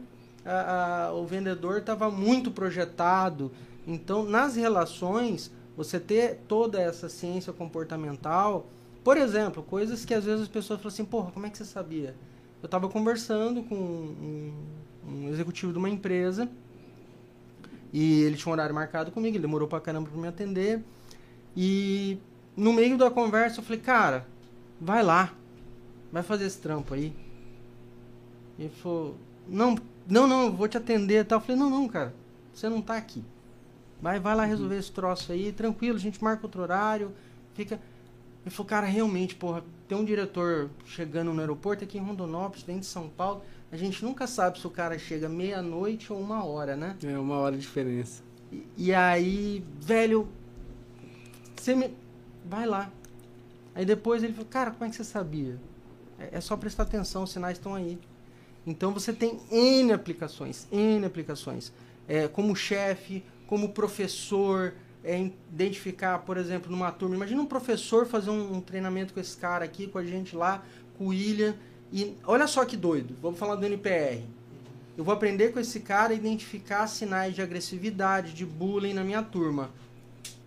a- 0.44 1.06
a- 1.08 1.14
o 1.14 1.26
vendedor 1.26 1.78
estava 1.78 2.10
muito 2.10 2.52
projetado. 2.52 3.52
Então, 3.88 4.24
nas 4.24 4.56
relações, 4.56 5.52
você 5.78 6.00
ter 6.00 6.40
toda 6.48 6.82
essa 6.82 7.08
ciência 7.08 7.54
comportamental, 7.54 8.68
por 9.04 9.18
exemplo, 9.18 9.62
coisas 9.62 10.04
que 10.04 10.14
às 10.14 10.24
vezes 10.26 10.42
as 10.42 10.48
pessoas 10.48 10.80
falam 10.80 10.94
assim, 10.94 11.06
porra, 11.06 11.32
como 11.32 11.46
é 11.46 11.50
que 11.50 11.58
você 11.58 11.66
sabia? 11.66 12.16
Eu 12.64 12.66
estava 12.66 12.90
conversando 12.90 13.62
com 13.62 13.76
um, 13.76 14.54
um 15.08 15.30
executivo 15.30 15.72
de 15.72 15.78
uma 15.78 15.90
empresa 15.90 16.50
e 17.94 18.24
ele 18.24 18.36
tinha 18.36 18.50
um 18.50 18.54
horário 18.54 18.74
marcado 18.74 19.12
comigo, 19.12 19.36
ele 19.38 19.42
demorou 19.42 19.68
pra 19.68 19.80
caramba 19.80 20.10
pra 20.10 20.20
me 20.20 20.28
atender. 20.28 20.82
E 21.56 22.18
no 22.56 22.74
meio 22.74 22.98
da 22.98 23.10
conversa 23.10 23.60
eu 23.60 23.64
falei, 23.64 23.80
cara, 23.80 24.28
vai 24.80 25.04
lá, 25.04 25.34
vai 26.12 26.24
fazer 26.24 26.46
esse 26.46 26.60
trampo 26.60 26.94
aí. 26.94 27.14
Ele 28.58 28.70
falou, 28.70 29.18
não, 29.48 29.76
não, 30.08 30.28
não, 30.28 30.44
eu 30.46 30.54
vou 30.54 30.68
te 30.68 30.78
atender 30.78 31.22
e 31.22 31.24
tal. 31.24 31.40
Eu 31.40 31.46
falei, 31.46 31.62
não, 31.62 31.70
não, 31.70 31.88
cara, 31.88 32.14
você 32.54 32.70
não 32.70 32.82
tá 32.82 32.96
aqui. 32.96 33.24
Vai, 34.02 34.20
vai 34.20 34.36
lá 34.36 34.46
resolver 34.46 34.78
esse 34.78 34.92
troço 34.92 35.32
aí, 35.32 35.52
tranquilo, 35.52 35.98
a 35.98 36.00
gente 36.00 36.24
marca 36.24 36.46
outro 36.46 36.62
horário, 36.62 37.12
fica. 37.54 37.80
Ele 38.46 38.54
falou, 38.54 38.68
cara, 38.68 38.86
realmente, 38.86 39.36
porra, 39.36 39.64
tem 39.88 39.98
um 39.98 40.06
diretor 40.06 40.70
chegando 40.86 41.34
no 41.34 41.40
aeroporto 41.40 41.84
aqui 41.84 41.98
em 41.98 42.02
Rondonópolis, 42.02 42.64
vem 42.64 42.80
de 42.80 42.86
São 42.86 43.10
Paulo. 43.10 43.42
A 43.72 43.78
gente 43.78 44.06
nunca 44.06 44.28
sabe 44.28 44.60
se 44.60 44.68
o 44.68 44.70
cara 44.70 44.98
chega 45.00 45.28
meia-noite 45.28 46.14
ou 46.14 46.20
uma 46.20 46.46
hora, 46.46 46.76
né? 46.76 46.96
É 47.04 47.18
uma 47.18 47.38
hora 47.38 47.56
de 47.56 47.62
diferença. 47.62 48.22
E, 48.52 48.64
e 48.78 48.94
aí, 48.94 49.64
velho, 49.80 50.28
você 51.56 51.76
me. 51.76 51.92
Vai 52.48 52.66
lá. 52.66 52.92
Aí 53.74 53.86
depois 53.86 54.24
ele 54.24 54.34
falou, 54.34 54.50
cara, 54.50 54.72
como 54.72 54.86
é 54.86 54.90
que 54.90 54.96
você 54.96 55.04
sabia? 55.04 55.60
É, 56.20 56.38
é 56.38 56.42
só 56.42 56.56
prestar 56.56 56.84
atenção, 56.84 57.24
os 57.24 57.32
sinais 57.32 57.58
estão 57.58 57.76
aí. 57.76 58.00
Então 58.66 58.94
você 58.94 59.12
tem 59.12 59.40
N 59.52 59.92
aplicações, 59.92 60.68
N 60.72 61.06
aplicações. 61.06 61.74
É, 62.08 62.28
como 62.28 62.56
chefe, 62.56 63.24
como 63.48 63.70
professor, 63.70 64.74
é, 65.04 65.30
identificar, 65.52 66.20
por 66.20 66.38
exemplo, 66.38 66.72
numa 66.72 66.92
turma. 66.92 67.16
Imagina 67.16 67.42
um 67.42 67.46
professor 67.46 68.06
fazer 68.06 68.30
um, 68.30 68.58
um 68.58 68.62
treinamento 68.62 69.14
com 69.14 69.20
esse 69.20 69.36
cara 69.36 69.66
aqui, 69.66 69.88
com 69.88 69.98
a 69.98 70.06
gente 70.06 70.36
lá, 70.36 70.64
com 70.98 71.06
o 71.06 71.08
William. 71.10 71.56
E 71.92 72.16
olha 72.26 72.48
só 72.48 72.64
que 72.64 72.78
doido, 72.78 73.16
vamos 73.22 73.40
falar 73.40 73.56
do 73.56 73.66
NPR. 73.66 74.24
Eu 74.98 75.04
vou 75.04 75.14
aprender 75.14 75.52
com 75.52 75.60
esse 75.60 75.82
cara 75.82 76.14
a 76.14 76.16
identificar 76.16 76.88
sinais 76.88 77.36
de 77.36 77.42
agressividade, 77.42 78.34
de 78.34 78.46
bullying 78.46 78.94
na 78.94 79.04
minha 79.04 79.22
turma. 79.22 79.70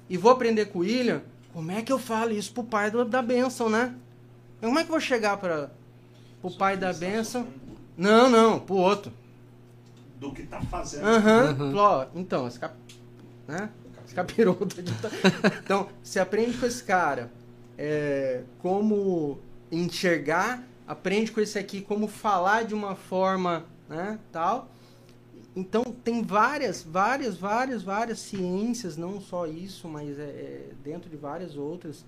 E 0.08 0.16
vou 0.16 0.30
aprender 0.30 0.66
com 0.66 0.78
o 0.78 0.82
William 0.82 1.22
como 1.58 1.72
é 1.72 1.82
que 1.82 1.92
eu 1.92 1.98
falo 1.98 2.30
isso 2.30 2.52
pro 2.52 2.62
pai 2.62 2.88
do- 2.88 3.04
da 3.04 3.20
benção, 3.20 3.68
né? 3.68 3.92
Como 4.60 4.78
é 4.78 4.84
que 4.84 4.88
eu 4.90 4.92
vou 4.92 5.00
chegar 5.00 5.36
para 5.38 5.68
o 6.40 6.56
pai 6.56 6.76
da 6.76 6.92
benção? 6.92 7.48
Não, 7.96 8.30
não, 8.30 8.60
pro 8.60 8.76
outro. 8.76 9.12
Do 10.20 10.30
que 10.32 10.44
tá 10.44 10.60
fazendo. 10.62 11.04
Aham. 11.04 11.56
Uhum. 11.58 11.76
Ó, 11.76 12.06
então, 12.14 12.46
esse 12.46 12.60
cap... 12.60 12.72
né? 13.48 13.70
Esse 14.06 14.14
capiroto. 14.14 14.80
de- 14.80 14.92
então, 15.64 15.88
você 16.00 16.20
aprende 16.20 16.56
com 16.58 16.64
esse 16.64 16.84
cara 16.84 17.28
é, 17.76 18.42
como 18.62 19.40
enxergar, 19.72 20.62
aprende 20.86 21.32
com 21.32 21.40
esse 21.40 21.58
aqui 21.58 21.80
como 21.80 22.06
falar 22.06 22.66
de 22.66 22.72
uma 22.74 22.94
forma, 22.94 23.64
né, 23.88 24.16
tal. 24.30 24.70
Então, 25.58 25.82
tem 25.82 26.22
várias, 26.22 26.84
várias, 26.84 27.36
várias, 27.36 27.82
várias 27.82 28.20
ciências, 28.20 28.96
não 28.96 29.20
só 29.20 29.44
isso, 29.44 29.88
mas 29.88 30.16
é, 30.16 30.22
é, 30.22 30.70
dentro 30.84 31.10
de 31.10 31.16
várias 31.16 31.56
outras 31.56 32.04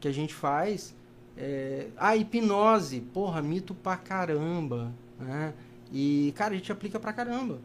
que 0.00 0.08
a 0.08 0.12
gente 0.12 0.34
faz. 0.34 0.96
É, 1.36 1.90
a 1.96 2.16
hipnose, 2.16 3.00
porra, 3.00 3.40
mito 3.40 3.72
pra 3.72 3.96
caramba, 3.96 4.92
né? 5.16 5.54
E, 5.92 6.34
cara, 6.36 6.54
a 6.54 6.56
gente 6.56 6.72
aplica 6.72 6.98
pra 6.98 7.12
caramba. 7.12 7.60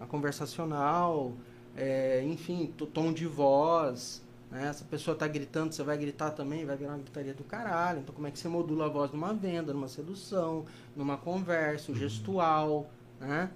A 0.00 0.06
conversacional, 0.06 1.32
é, 1.76 2.24
enfim, 2.24 2.74
to- 2.76 2.86
tom 2.86 3.12
de 3.12 3.26
voz, 3.28 4.22
né? 4.50 4.72
Se 4.72 4.82
a 4.82 4.86
pessoa 4.86 5.16
tá 5.16 5.28
gritando, 5.28 5.72
você 5.72 5.84
vai 5.84 5.96
gritar 5.96 6.32
também, 6.32 6.66
vai 6.66 6.76
virar 6.76 6.90
uma 6.94 6.98
gritaria 6.98 7.32
do 7.32 7.44
caralho. 7.44 8.00
Então, 8.00 8.12
como 8.12 8.26
é 8.26 8.30
que 8.32 8.40
você 8.40 8.48
modula 8.48 8.86
a 8.86 8.88
voz 8.88 9.12
numa 9.12 9.32
venda, 9.32 9.72
numa 9.72 9.86
sedução, 9.86 10.64
numa 10.96 11.16
conversa, 11.16 11.92
o 11.92 11.94
gestual, 11.94 12.90
né? 13.20 13.48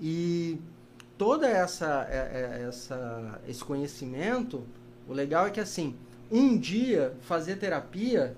E 0.00 0.58
toda 1.18 1.46
essa, 1.48 2.06
é- 2.10 2.60
é- 2.62 2.68
essa 2.68 3.40
esse 3.48 3.62
conhecimento, 3.64 4.62
o 5.08 5.12
legal 5.12 5.46
é 5.46 5.50
que 5.50 5.60
assim, 5.60 5.94
um 6.30 6.56
dia 6.56 7.14
fazer 7.22 7.56
terapia 7.56 8.36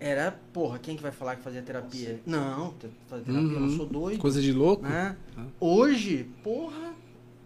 era, 0.00 0.38
porra, 0.52 0.78
quem 0.78 0.96
que 0.96 1.02
vai 1.02 1.10
falar 1.10 1.36
que 1.36 1.42
fazia 1.42 1.60
terapia? 1.62 2.20
Não, 2.24 2.72
fazer 3.08 3.24
terapia, 3.24 3.52
eu 3.52 3.60
não 3.60 3.68
Uhum. 3.68 3.76
sou 3.76 3.86
doido. 3.86 4.20
Coisa 4.20 4.40
de 4.40 4.52
louco. 4.52 4.82
né? 4.84 5.16
Hoje, 5.58 6.28
porra, 6.42 6.92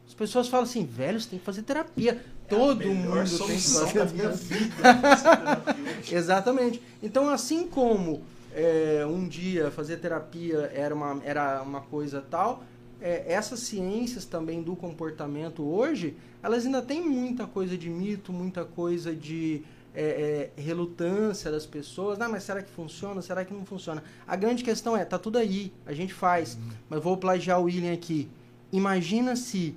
as 0.07 0.13
pessoas 0.15 0.49
falam 0.49 0.65
assim, 0.65 0.85
velho, 0.85 1.19
você 1.21 1.31
tem 1.31 1.39
que 1.39 1.45
fazer 1.45 1.63
terapia. 1.63 2.23
Todo 2.49 2.87
mundo 2.87 3.25
tem 3.47 3.57
que 3.57 3.63
fazer 3.63 4.13
minha 4.13 4.29
vida. 4.31 4.75
Exatamente. 6.13 6.83
Então, 7.03 7.31
assim 7.31 7.67
como 7.67 8.23
é, 8.55 9.07
um 9.07 9.27
dia 9.27 9.71
fazer 9.71 9.99
terapia 9.99 10.71
era 10.75 10.95
uma, 10.95 11.21
era 11.25 11.63
uma 11.63 11.81
coisa 11.81 12.21
tal, 12.21 12.63
é, 13.01 13.33
essas 13.33 13.61
ciências 13.61 14.25
também 14.25 14.63
do 14.63 14.77
comportamento 14.77 15.63
hoje, 15.63 16.17
elas 16.43 16.65
ainda 16.65 16.81
têm 16.81 17.03
muita 17.03 17.47
coisa 17.47 17.77
de 17.77 17.91
mito, 17.91 18.33
muita 18.33 18.65
coisa 18.65 19.15
de 19.15 19.63
é, 19.95 20.51
é, 20.57 20.63
relutância 20.63 21.51
das 21.51 21.67
pessoas. 21.67 22.21
Ah, 22.21 22.29
mas 22.29 22.45
será 22.45 22.63
que 22.63 22.71
funciona? 22.71 23.21
Será 23.21 23.45
que 23.45 23.53
não 23.53 23.65
funciona? 23.65 24.03
A 24.27 24.37
grande 24.37 24.63
questão 24.63 24.97
é, 24.97 25.05
tá 25.05 25.19
tudo 25.19 25.39
aí, 25.39 25.73
a 25.85 25.93
gente 25.93 26.15
faz. 26.15 26.57
Mas 26.89 27.03
vou 27.03 27.17
plagiar 27.17 27.61
o 27.61 27.65
William 27.65 27.93
aqui. 27.93 28.29
Imagina 28.73 29.37
se 29.37 29.75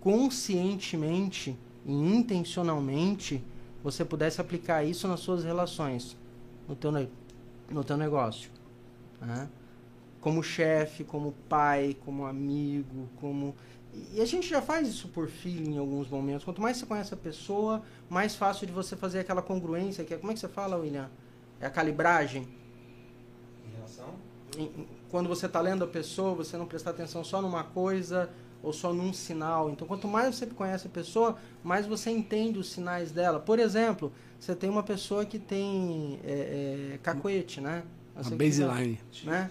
conscientemente 0.00 1.56
e 1.86 1.92
intencionalmente 1.92 3.42
você 3.82 4.04
pudesse 4.04 4.40
aplicar 4.40 4.84
isso 4.84 5.06
nas 5.08 5.20
suas 5.20 5.44
relações, 5.44 6.16
no 6.68 6.74
teu, 6.74 6.92
no 7.70 7.82
teu 7.84 7.96
negócio. 7.96 8.50
né? 9.20 9.48
Como 10.20 10.42
chefe, 10.42 11.04
como 11.04 11.32
pai, 11.48 11.96
como 12.04 12.26
amigo, 12.26 13.08
como... 13.20 13.54
E 14.12 14.20
a 14.20 14.24
gente 14.24 14.48
já 14.48 14.60
faz 14.60 14.86
isso 14.88 15.08
por 15.08 15.28
feeling 15.28 15.74
em 15.74 15.78
alguns 15.78 16.08
momentos. 16.08 16.44
Quanto 16.44 16.60
mais 16.60 16.76
você 16.76 16.86
conhece 16.86 17.14
a 17.14 17.16
pessoa, 17.16 17.82
mais 18.08 18.34
fácil 18.36 18.66
de 18.66 18.72
você 18.72 18.94
fazer 18.96 19.20
aquela 19.20 19.42
congruência. 19.42 20.04
Que 20.04 20.14
é, 20.14 20.16
como 20.18 20.30
é 20.30 20.34
que 20.34 20.40
você 20.40 20.48
fala, 20.48 20.76
William? 20.76 21.08
É 21.60 21.66
a 21.66 21.70
calibragem. 21.70 22.46
Em 23.66 23.74
relação? 23.76 24.14
Em- 24.56 24.64
em- 24.64 24.88
Quando 25.10 25.28
você 25.28 25.46
está 25.46 25.60
lendo 25.60 25.84
a 25.84 25.86
pessoa, 25.86 26.34
você 26.34 26.56
não 26.56 26.66
prestar 26.66 26.90
atenção 26.90 27.24
só 27.24 27.40
numa 27.40 27.64
coisa 27.64 28.28
ou 28.62 28.72
só 28.72 28.92
num 28.92 29.12
sinal. 29.12 29.70
Então, 29.70 29.86
quanto 29.88 30.06
mais 30.06 30.34
você 30.36 30.46
conhece 30.46 30.86
a 30.86 30.90
pessoa, 30.90 31.38
mais 31.64 31.86
você 31.86 32.10
entende 32.10 32.58
os 32.58 32.70
sinais 32.70 33.10
dela. 33.10 33.40
Por 33.40 33.58
exemplo, 33.58 34.12
você 34.38 34.54
tem 34.54 34.70
uma 34.70 34.82
pessoa 34.82 35.24
que 35.24 35.38
tem 35.38 36.18
é, 36.24 36.92
é, 36.94 36.98
cacuete, 37.02 37.60
né? 37.60 37.82
Não 38.16 38.32
A 38.32 38.36
baseline. 38.36 38.98
Né? 39.24 39.50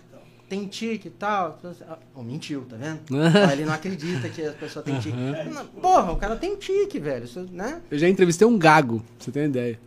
Tem 0.50 0.66
tique 0.66 1.10
e 1.10 1.12
tal. 1.12 1.60
Oh, 2.16 2.24
mentiu, 2.24 2.66
tá 2.70 2.78
vendo? 2.78 3.00
Ah, 3.48 3.52
Ele 3.54 3.66
não 3.66 3.74
acredita 3.74 4.30
que 4.30 4.42
a 4.46 4.54
pessoa 4.54 4.82
tem 4.84 4.98
tique. 5.00 5.16
Não, 5.18 5.66
Porra, 5.82 6.12
o 6.14 6.16
cara 6.16 6.36
tem 6.38 6.56
tique, 6.56 7.00
velho. 7.00 7.26
Isso, 7.26 7.46
né? 7.52 7.82
Eu 7.92 7.98
já 8.00 8.08
entrevistei 8.08 8.48
um 8.48 8.58
gago, 8.58 9.00
pra 9.00 9.06
você 9.26 9.32
ter 9.32 9.40
uma 9.42 9.46
ideia. 9.48 9.80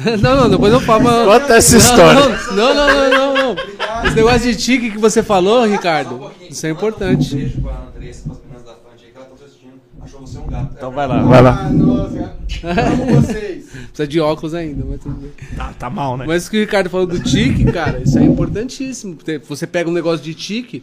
não, 0.22 0.36
não, 0.36 0.50
depois 0.50 0.72
eu 0.72 0.80
falo. 0.80 1.04
mas- 1.04 1.26
Conta 1.40 1.54
essa 1.56 1.76
história. 1.76 2.20
Não, 2.52 2.74
não, 2.74 2.86
não, 2.86 3.10
não, 3.34 3.54
não. 3.54 4.04
Esse 4.06 4.16
negócio 4.16 4.40
de 4.50 4.56
tique 4.56 4.90
que 4.92 4.98
você 4.98 5.22
falou, 5.22 5.62
um 5.62 5.66
Ricardo, 5.70 6.16
pouquinho. 6.18 6.50
isso 6.50 6.66
é 6.66 6.72
Manda 6.72 6.84
Um 6.84 6.88
importante. 6.88 7.36
beijo 7.36 7.60
pra 7.60 7.76
Andressa, 7.86 8.22
pras 8.28 8.38
meninas 8.40 8.62
da 8.64 8.72
Fante 8.74 9.04
aí, 9.04 9.10
que 9.12 9.16
elas 9.18 9.30
estão 9.32 9.46
assistindo. 9.46 9.80
Achou 10.00 10.20
você 10.20 10.38
um 10.38 10.46
gato. 10.46 10.72
Então 10.74 10.90
vai 10.90 11.06
lá, 11.06 11.22
vai 11.22 11.42
lá. 11.42 11.66
Ah, 11.66 11.70
nossa. 11.70 12.39
Amo 12.62 13.20
vocês. 13.20 13.66
Precisa 13.88 14.06
de 14.06 14.20
óculos 14.20 14.54
ainda, 14.54 14.84
mas 14.88 15.00
tudo 15.00 15.16
bem. 15.16 15.30
Tá, 15.56 15.72
tá 15.72 15.90
mal, 15.90 16.16
né? 16.16 16.24
Mas 16.26 16.46
o 16.46 16.50
que 16.50 16.56
o 16.58 16.60
Ricardo 16.60 16.90
falou 16.90 17.06
do 17.06 17.20
tique, 17.20 17.64
cara, 17.72 18.00
isso 18.02 18.18
é 18.18 18.24
importantíssimo. 18.24 19.16
Você 19.48 19.66
pega 19.66 19.88
um 19.88 19.92
negócio 19.92 20.24
de 20.24 20.34
tique. 20.34 20.82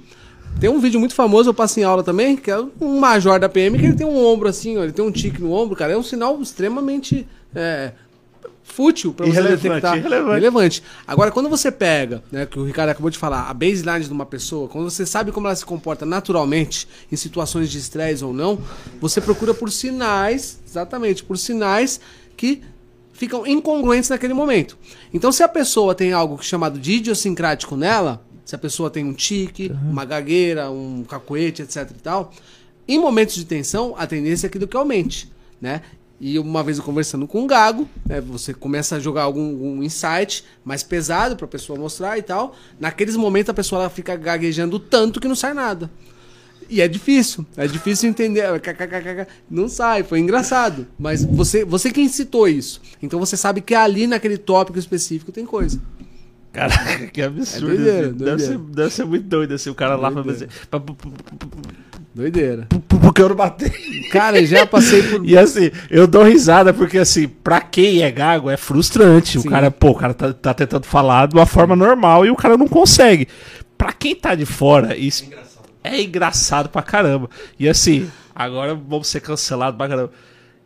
Tem 0.60 0.70
um 0.70 0.80
vídeo 0.80 0.99
muito 0.99 1.14
famoso, 1.14 1.49
eu 1.49 1.54
passo 1.54 1.80
em 1.80 1.84
aula 1.84 2.04
também, 2.04 2.36
que 2.36 2.49
é 2.49 2.60
um 2.82 2.99
major 2.99 3.40
da 3.40 3.48
PM, 3.48 3.78
que 3.78 3.86
ele 3.86 3.94
tem 3.94 4.08
um 4.08 4.26
ombro 4.26 4.48
assim, 4.48 4.78
ó, 4.78 4.84
ele 4.84 4.91
tem 4.91 5.06
um 5.06 5.12
tique 5.12 5.41
no 5.41 5.52
ombro, 5.52 5.76
cara. 5.76 5.94
É 5.94 5.98
um 5.98 6.04
sinal 6.04 6.41
extremamente 6.41 7.28
é, 7.54 7.91
fútil 8.68 9.14
pra 9.14 9.26
você 9.26 9.41
detectar. 9.41 9.98
irrelevante. 9.98 10.34
Relevante. 10.34 10.84
Agora, 11.07 11.31
quando 11.31 11.49
você 11.49 11.72
pega, 11.72 12.22
né, 12.31 12.45
que 12.45 12.60
o 12.60 12.65
Ricardo 12.65 12.89
acabou 12.89 13.10
de 13.10 13.18
falar, 13.18 13.49
a 13.49 13.53
baseline 13.53 14.06
de 14.06 14.11
uma 14.11 14.26
pessoa, 14.26 14.68
quando 14.68 14.89
você 14.89 15.06
sabe 15.06 15.31
como 15.31 15.48
ela 15.48 15.56
se 15.56 15.65
comporta 15.65 16.06
naturalmente 16.06 16.88
em 17.11 17.15
situações 17.15 17.72
de 17.72 17.77
estresse 17.80 18.23
ou 18.23 18.34
não, 18.34 18.60
você 19.02 19.19
procura 19.19 19.53
por 19.53 19.72
sinais, 19.72 20.60
exatamente, 20.68 21.23
por 21.23 21.38
sinais 21.38 21.99
que 22.35 22.61
ficam 23.14 23.48
incongruentes 23.48 24.10
naquele 24.10 24.34
momento. 24.34 24.77
Então, 25.11 25.31
se 25.31 25.41
a 25.41 25.48
pessoa 25.48 25.95
tem 25.95 26.14
algo 26.14 26.44
chamado 26.44 26.77
de 26.77 26.94
idiosincrático 26.94 27.76
nela, 27.76 28.22
se 28.45 28.53
a 28.53 28.60
pessoa 28.60 28.91
tem 28.91 29.03
um 29.03 29.14
tique, 29.14 29.72
uma 29.89 30.06
gagueira, 30.06 30.69
um 30.69 31.03
cacoete, 31.03 31.64
etc 31.64 31.89
e 31.89 32.02
tal, 32.02 32.31
em 32.88 32.99
momentos 32.99 33.34
de 33.35 33.44
tensão, 33.44 33.95
a 33.98 34.06
tendência 34.06 34.45
é 34.45 34.49
aquilo 34.49 34.68
que 34.68 34.77
aumente, 34.77 35.31
né? 35.60 35.81
E 36.19 36.39
uma 36.39 36.64
vez 36.64 36.80
eu 36.80 36.84
conversando 36.84 37.27
com 37.27 37.41
um 37.44 37.48
gago, 37.48 37.88
né, 38.06 38.19
você 38.19 38.53
começa 38.53 38.95
a 38.95 38.99
jogar 38.99 39.23
algum, 39.23 39.49
algum 39.52 39.84
insight 39.84 40.44
mais 40.65 40.81
pesado 40.81 41.35
para 41.35 41.45
a 41.45 41.49
pessoa 41.49 41.77
mostrar 41.77 42.18
e 42.18 42.23
tal. 42.23 42.56
Naqueles 42.80 43.15
momentos 43.15 43.49
a 43.52 43.53
pessoa 43.53 43.81
ela 43.81 43.89
fica 43.89 44.15
gaguejando 44.15 44.80
tanto 44.80 45.19
que 45.19 45.27
não 45.27 45.35
sai 45.35 45.53
nada. 45.53 45.91
E 46.69 46.81
é 46.81 46.88
difícil, 46.88 47.45
é 47.56 47.68
difícil 47.68 48.10
entender. 48.10 48.44
Não 49.49 49.69
sai, 49.69 50.03
foi 50.03 50.19
engraçado. 50.19 50.88
Mas 50.99 51.23
você, 51.23 51.64
você 51.64 51.91
quem 51.91 52.10
citou 52.10 52.48
isso. 52.48 52.81
Então 53.02 53.19
você 53.19 53.38
sabe 53.38 53.61
que 53.61 53.73
ali 53.76 54.06
naquele 54.07 54.38
tópico 54.38 54.77
específico 54.77 55.31
tem 55.31 55.45
coisa. 55.45 55.80
Caraca, 56.52 57.07
que 57.07 57.22
absurdo. 57.22 57.72
É 57.72 57.76
doideira, 57.76 58.07
assim. 58.07 58.18
Deve, 58.18 58.26
doideira. 58.26 58.39
ser, 58.39 58.57
deve 58.57 58.94
ser 58.94 59.06
muito 59.06 59.26
doido 59.27 59.53
assim, 59.53 59.69
o 59.69 59.76
cara 59.76 59.95
lá 59.95 60.11
pra 60.11 60.23
Doideira. 60.23 60.52
fazer. 60.52 60.68
Doideira. 62.18 62.68
Porque 62.99 63.22
eu 63.22 63.30
não 63.30 63.35
bati. 63.35 63.69
Cara, 64.11 64.44
já 64.44 64.65
passei 64.65 65.03
por. 65.03 65.23
E 65.27 65.38
assim, 65.38 65.69
eu 65.88 66.07
dou 66.07 66.23
risada 66.23 66.73
porque 66.73 66.98
assim, 66.98 67.27
pra 67.27 67.61
quem 67.61 68.02
é 68.02 68.10
gago 68.10 68.49
é 68.49 68.57
frustrante. 68.57 69.39
Sim. 69.39 69.48
O 69.48 69.52
cara, 69.52 69.69
pô, 69.69 69.91
o 69.91 69.95
cara 69.95 70.15
tá, 70.15 70.34
tá 70.34 70.52
tentando 70.52 70.85
falar 70.88 71.27
de 71.27 71.35
uma 71.35 71.45
forma 71.45 71.76
normal 71.76 72.26
e 72.26 72.31
o 72.31 72.35
cara 72.35 72.57
não 72.57 72.68
consegue. 72.68 73.27
Pra 73.77 73.94
quem 73.94 74.15
tá 74.15 74.34
de 74.34 74.48
fora, 74.48 74.98
isso 74.98 75.26
Engraçado. 75.26 75.69
é 75.84 76.02
engraçado 76.02 76.69
pra 76.69 76.81
caramba. 76.81 77.30
E 77.60 77.69
assim, 77.69 78.10
agora 78.35 78.73
vamos 78.73 79.07
ser 79.07 79.19
cancelados 79.19 79.77
pra 79.77 79.88
caramba. 79.88 80.11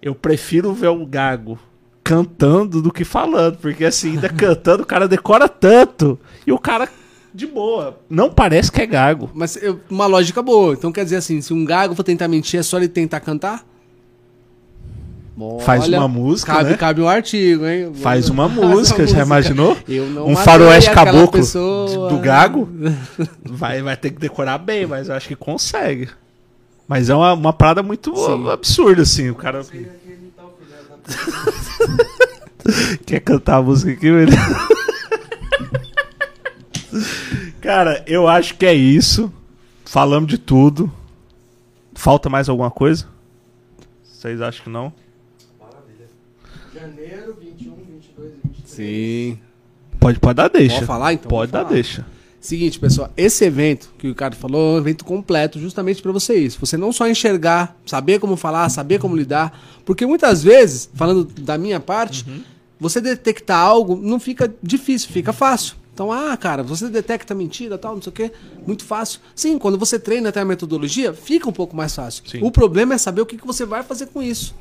Eu 0.01 0.15
prefiro 0.15 0.73
ver 0.73 0.89
um 0.89 1.05
gago 1.05 1.59
cantando 2.01 2.81
do 2.81 2.93
que 2.93 3.03
falando, 3.03 3.57
porque 3.57 3.83
assim, 3.83 4.11
ainda 4.11 4.29
cantando 4.31 4.83
o 4.83 4.85
cara 4.85 5.05
decora 5.05 5.49
tanto 5.49 6.17
e 6.47 6.51
o 6.53 6.57
cara 6.57 6.87
de 7.33 7.47
boa, 7.47 7.97
não 8.09 8.29
parece 8.31 8.71
que 8.71 8.81
é 8.81 8.85
gago. 8.85 9.29
Mas 9.33 9.55
eu- 9.61 9.79
uma 9.89 10.05
lógica 10.05 10.41
boa. 10.41 10.73
Então 10.73 10.91
quer 10.91 11.03
dizer 11.03 11.15
assim, 11.17 11.41
se 11.41 11.53
um 11.53 11.63
gago 11.65 11.95
for 11.95 12.03
tentar 12.03 12.27
mentir, 12.27 12.59
é 12.59 12.63
só 12.63 12.77
ele 12.77 12.87
tentar 12.87 13.19
cantar? 13.19 13.65
Faz 15.61 15.85
Olha, 15.85 15.97
uma 15.97 16.07
música, 16.07 16.53
cabe, 16.53 16.69
né? 16.69 16.77
cabe 16.77 17.01
um 17.01 17.07
artigo, 17.09 17.65
hein? 17.65 17.91
Faz 17.95 18.29
uma 18.29 18.47
Faz 18.49 18.59
música, 18.61 19.07
já 19.07 19.23
imaginou? 19.23 19.75
Eu 19.87 20.05
não 20.07 20.27
um 20.27 20.35
faroeste 20.35 20.91
caboclo 20.91 21.31
pessoa. 21.31 22.09
do 22.09 22.19
gago? 22.19 22.69
Vai, 23.43 23.81
vai 23.81 23.97
ter 23.97 24.11
que 24.11 24.19
decorar 24.19 24.59
bem, 24.59 24.85
mas 24.85 25.09
eu 25.09 25.15
acho 25.15 25.27
que 25.27 25.35
consegue. 25.35 26.09
Mas 26.87 27.09
é 27.09 27.15
uma, 27.15 27.33
uma 27.33 27.53
parada 27.53 27.81
muito 27.81 28.15
Sim. 28.15 28.49
absurda, 28.51 29.01
assim. 29.01 29.29
O 29.31 29.35
cara 29.35 29.65
quer 33.05 33.19
cantar 33.21 33.57
a 33.57 33.61
música 33.61 33.91
aqui, 33.93 34.11
velho. 34.11 34.31
Cara, 37.61 38.03
eu 38.07 38.27
acho 38.27 38.55
que 38.57 38.65
é 38.65 38.73
isso. 38.73 39.31
Falamos 39.85 40.29
de 40.29 40.37
tudo. 40.37 40.91
Falta 41.93 42.29
mais 42.29 42.47
alguma 42.49 42.71
coisa? 42.71 43.05
Vocês 44.03 44.41
acham 44.41 44.63
que 44.63 44.69
não? 44.69 44.93
Maravilha. 45.59 46.07
Janeiro, 46.73 47.37
21, 47.41 47.75
22 47.75 48.31
e 48.33 48.47
23. 48.47 48.63
Sim. 48.65 49.39
Pode, 49.99 50.19
pode 50.19 50.35
dar 50.37 50.47
deixa. 50.47 50.75
Pode 50.75 50.85
falar, 50.85 51.13
então? 51.13 51.29
Pode 51.29 51.51
dar 51.51 51.63
falar. 51.63 51.73
deixa. 51.73 52.05
Seguinte, 52.39 52.79
pessoal, 52.79 53.11
esse 53.15 53.45
evento 53.45 53.93
que 53.99 54.07
o 54.07 54.09
Ricardo 54.09 54.35
falou 54.35 54.71
é 54.71 54.75
um 54.75 54.77
evento 54.79 55.05
completo 55.05 55.59
justamente 55.59 56.01
para 56.01 56.11
você 56.11 56.35
isso. 56.35 56.59
Você 56.59 56.75
não 56.75 56.91
só 56.91 57.07
enxergar, 57.07 57.77
saber 57.85 58.19
como 58.19 58.35
falar, 58.35 58.67
saber 58.69 58.97
como 58.97 59.15
lidar, 59.15 59.59
porque 59.85 60.07
muitas 60.07 60.41
vezes, 60.41 60.89
falando 60.95 61.23
da 61.23 61.55
minha 61.55 61.79
parte, 61.79 62.25
você 62.79 62.99
detectar 62.99 63.59
algo 63.59 63.95
não 63.95 64.19
fica 64.19 64.51
difícil, 64.63 65.11
fica 65.11 65.31
fácil. 65.31 65.75
Então, 66.01 66.11
ah, 66.11 66.35
cara, 66.35 66.63
você 66.63 66.89
detecta 66.89 67.35
mentira, 67.35 67.77
tal, 67.77 67.93
não 67.93 68.01
sei 68.01 68.09
o 68.09 68.13
quê, 68.13 68.31
muito 68.65 68.83
fácil. 68.83 69.19
Sim, 69.35 69.59
quando 69.59 69.77
você 69.77 69.99
treina 69.99 70.29
até 70.29 70.39
a 70.39 70.45
metodologia, 70.45 71.13
fica 71.13 71.47
um 71.47 71.53
pouco 71.53 71.75
mais 71.75 71.93
fácil. 71.93 72.23
Sim. 72.27 72.39
O 72.41 72.49
problema 72.49 72.95
é 72.95 72.97
saber 72.97 73.21
o 73.21 73.25
que, 73.25 73.37
que 73.37 73.45
você 73.45 73.65
vai 73.65 73.83
fazer 73.83 74.07
com 74.07 74.19
isso. 74.19 74.55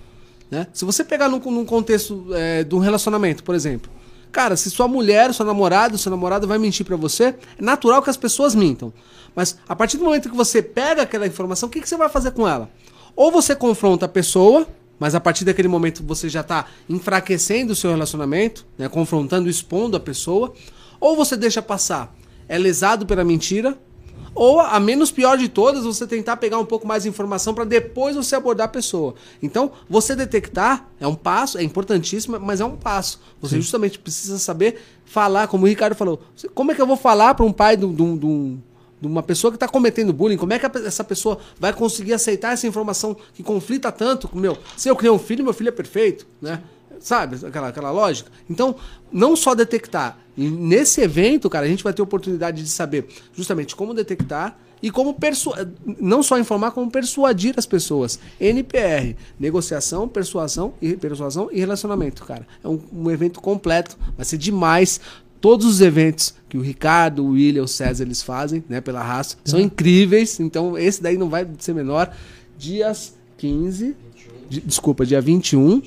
Né? 0.51 0.67
Se 0.71 0.85
você 0.85 1.03
pegar 1.03 1.31
num, 1.31 1.39
num 1.39 1.65
contexto 1.65 2.27
é, 2.35 2.63
de 2.63 2.75
um 2.75 2.79
relacionamento, 2.79 3.43
por 3.43 3.55
exemplo, 3.55 3.91
cara, 4.31 4.55
se 4.55 4.71
sua 4.71 4.87
mulher, 4.87 5.33
sua 5.33 5.47
namorada, 5.47 5.97
seu 5.97 6.11
namorado 6.11 6.47
vai 6.47 6.59
mentir 6.59 6.85
pra 6.85 6.95
você, 6.95 7.35
é 7.59 7.63
natural 7.63 8.03
que 8.03 8.11
as 8.11 8.19
pessoas 8.19 8.55
mintam. 8.55 8.93
Mas 9.35 9.57
a 9.67 9.75
partir 9.75 9.97
do 9.97 10.05
momento 10.05 10.29
que 10.29 10.37
você 10.37 10.61
pega 10.61 11.01
aquela 11.01 11.27
informação, 11.27 11.71
o 11.71 11.73
que, 11.73 11.81
que 11.81 11.89
você 11.89 11.97
vai 11.97 12.11
fazer 12.11 12.33
com 12.33 12.47
ela? 12.47 12.69
Ou 13.17 13.33
você 13.33 13.57
confronta 13.57 14.05
a 14.05 14.09
pessoa, 14.11 14.67
mas 14.99 15.15
a 15.15 15.21
partir 15.21 15.47
daquele 15.47 15.69
momento 15.69 16.05
você 16.05 16.29
já 16.29 16.43
está 16.43 16.67
enfraquecendo 16.87 17.73
o 17.73 17.77
seu 17.77 17.93
relacionamento, 17.93 18.67
né, 18.77 18.91
confrontando, 18.91 19.49
expondo 19.49 19.97
a 19.97 20.01
pessoa, 20.01 20.53
ou 21.01 21.17
você 21.17 21.37
deixa 21.37 21.63
passar, 21.63 22.15
é 22.49 22.59
lesado 22.59 23.07
pela 23.07 23.25
mentira, 23.25 23.77
Ou 24.35 24.61
a 24.61 24.79
menos 24.79 25.11
pior 25.11 25.37
de 25.37 25.49
todas, 25.49 25.85
você 25.85 26.07
tentar 26.07 26.37
pegar 26.37 26.59
um 26.59 26.65
pouco 26.65 26.87
mais 26.87 27.03
de 27.03 27.09
informação 27.09 27.53
para 27.53 27.65
depois 27.65 28.15
você 28.15 28.37
abordar 28.37 28.67
a 28.67 28.69
pessoa. 28.69 29.15
Então, 29.43 29.73
você 29.89 30.15
detectar 30.15 30.89
é 31.01 31.07
um 31.07 31.15
passo, 31.15 31.59
é 31.59 31.63
importantíssimo, 31.63 32.39
mas 32.39 32.61
é 32.61 32.65
um 32.65 32.77
passo. 32.77 33.21
Você 33.41 33.57
Sim. 33.57 33.63
justamente 33.63 33.99
precisa 33.99 34.39
saber 34.39 34.81
falar, 35.05 35.49
como 35.49 35.65
o 35.65 35.69
Ricardo 35.69 35.95
falou. 35.97 36.21
Como 36.55 36.71
é 36.71 36.75
que 36.75 36.81
eu 36.81 36.87
vou 36.87 36.97
falar 36.97 37.35
para 37.35 37.45
um 37.45 37.53
pai 37.53 37.77
de 37.77 37.85
um 37.85 38.61
de 39.01 39.07
uma 39.07 39.23
pessoa 39.23 39.51
que 39.51 39.57
está 39.57 39.67
cometendo 39.67 40.13
bullying, 40.13 40.37
como 40.37 40.53
é 40.53 40.59
que 40.59 40.67
essa 40.87 41.03
pessoa 41.03 41.39
vai 41.59 41.73
conseguir 41.73 42.13
aceitar 42.13 42.53
essa 42.53 42.67
informação 42.67 43.17
que 43.33 43.43
conflita 43.43 43.91
tanto 43.91 44.29
com 44.29 44.39
meu? 44.39 44.59
Se 44.77 44.91
eu 44.91 44.95
criei 44.95 45.11
um 45.11 45.19
filho, 45.19 45.43
meu 45.43 45.55
filho 45.55 45.69
é 45.69 45.73
perfeito, 45.73 46.27
né? 46.41 46.63
Sabe 47.01 47.39
aquela, 47.47 47.69
aquela 47.69 47.91
lógica? 47.91 48.31
Então, 48.49 48.77
não 49.11 49.35
só 49.35 49.55
detectar. 49.55 50.19
E 50.41 50.49
nesse 50.49 51.03
evento, 51.03 51.51
cara, 51.51 51.67
a 51.67 51.69
gente 51.69 51.85
vai 51.85 51.93
ter 51.93 52.01
oportunidade 52.01 52.63
de 52.63 52.69
saber 52.71 53.07
justamente 53.35 53.77
como 53.77 53.93
detectar 53.93 54.59
e 54.83 54.91
como 54.91 55.15
não 56.01 56.23
só 56.23 56.39
informar, 56.39 56.71
como 56.71 56.91
persuadir 56.91 57.53
as 57.59 57.67
pessoas. 57.67 58.19
NPR, 58.41 59.15
negociação, 59.39 60.09
persuasão 60.09 60.73
e 60.81 60.97
persuasão 60.97 61.51
e 61.53 61.61
relacionamento, 61.61 62.25
cara. 62.25 62.47
É 62.65 62.67
um, 62.67 62.81
um 62.91 63.11
evento 63.11 63.39
completo, 63.39 63.99
vai 64.17 64.25
ser 64.25 64.39
demais. 64.39 64.99
Todos 65.43 65.67
os 65.67 65.83
eventos 65.83 66.35
que 66.49 66.57
o 66.57 66.63
Ricardo, 66.63 67.23
o 67.23 67.33
William, 67.33 67.65
o 67.65 67.69
César 67.69 68.05
eles 68.05 68.23
fazem, 68.23 68.65
né, 68.67 68.81
pela 68.81 69.03
raça, 69.03 69.37
são 69.45 69.59
uhum. 69.59 69.67
incríveis. 69.67 70.41
Então, 70.41 70.79
esse 70.79 71.03
daí 71.03 71.19
não 71.19 71.29
vai 71.29 71.47
ser 71.59 71.75
menor. 71.75 72.11
Dias 72.57 73.13
15, 73.37 73.95
de, 74.49 74.61
desculpa, 74.63 75.05
dia 75.05 75.21
21, 75.21 75.83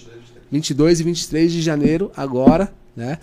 22 0.52 1.00
e 1.00 1.04
23 1.04 1.52
de 1.52 1.62
janeiro, 1.64 2.12
agora, 2.16 2.72
né? 2.96 3.18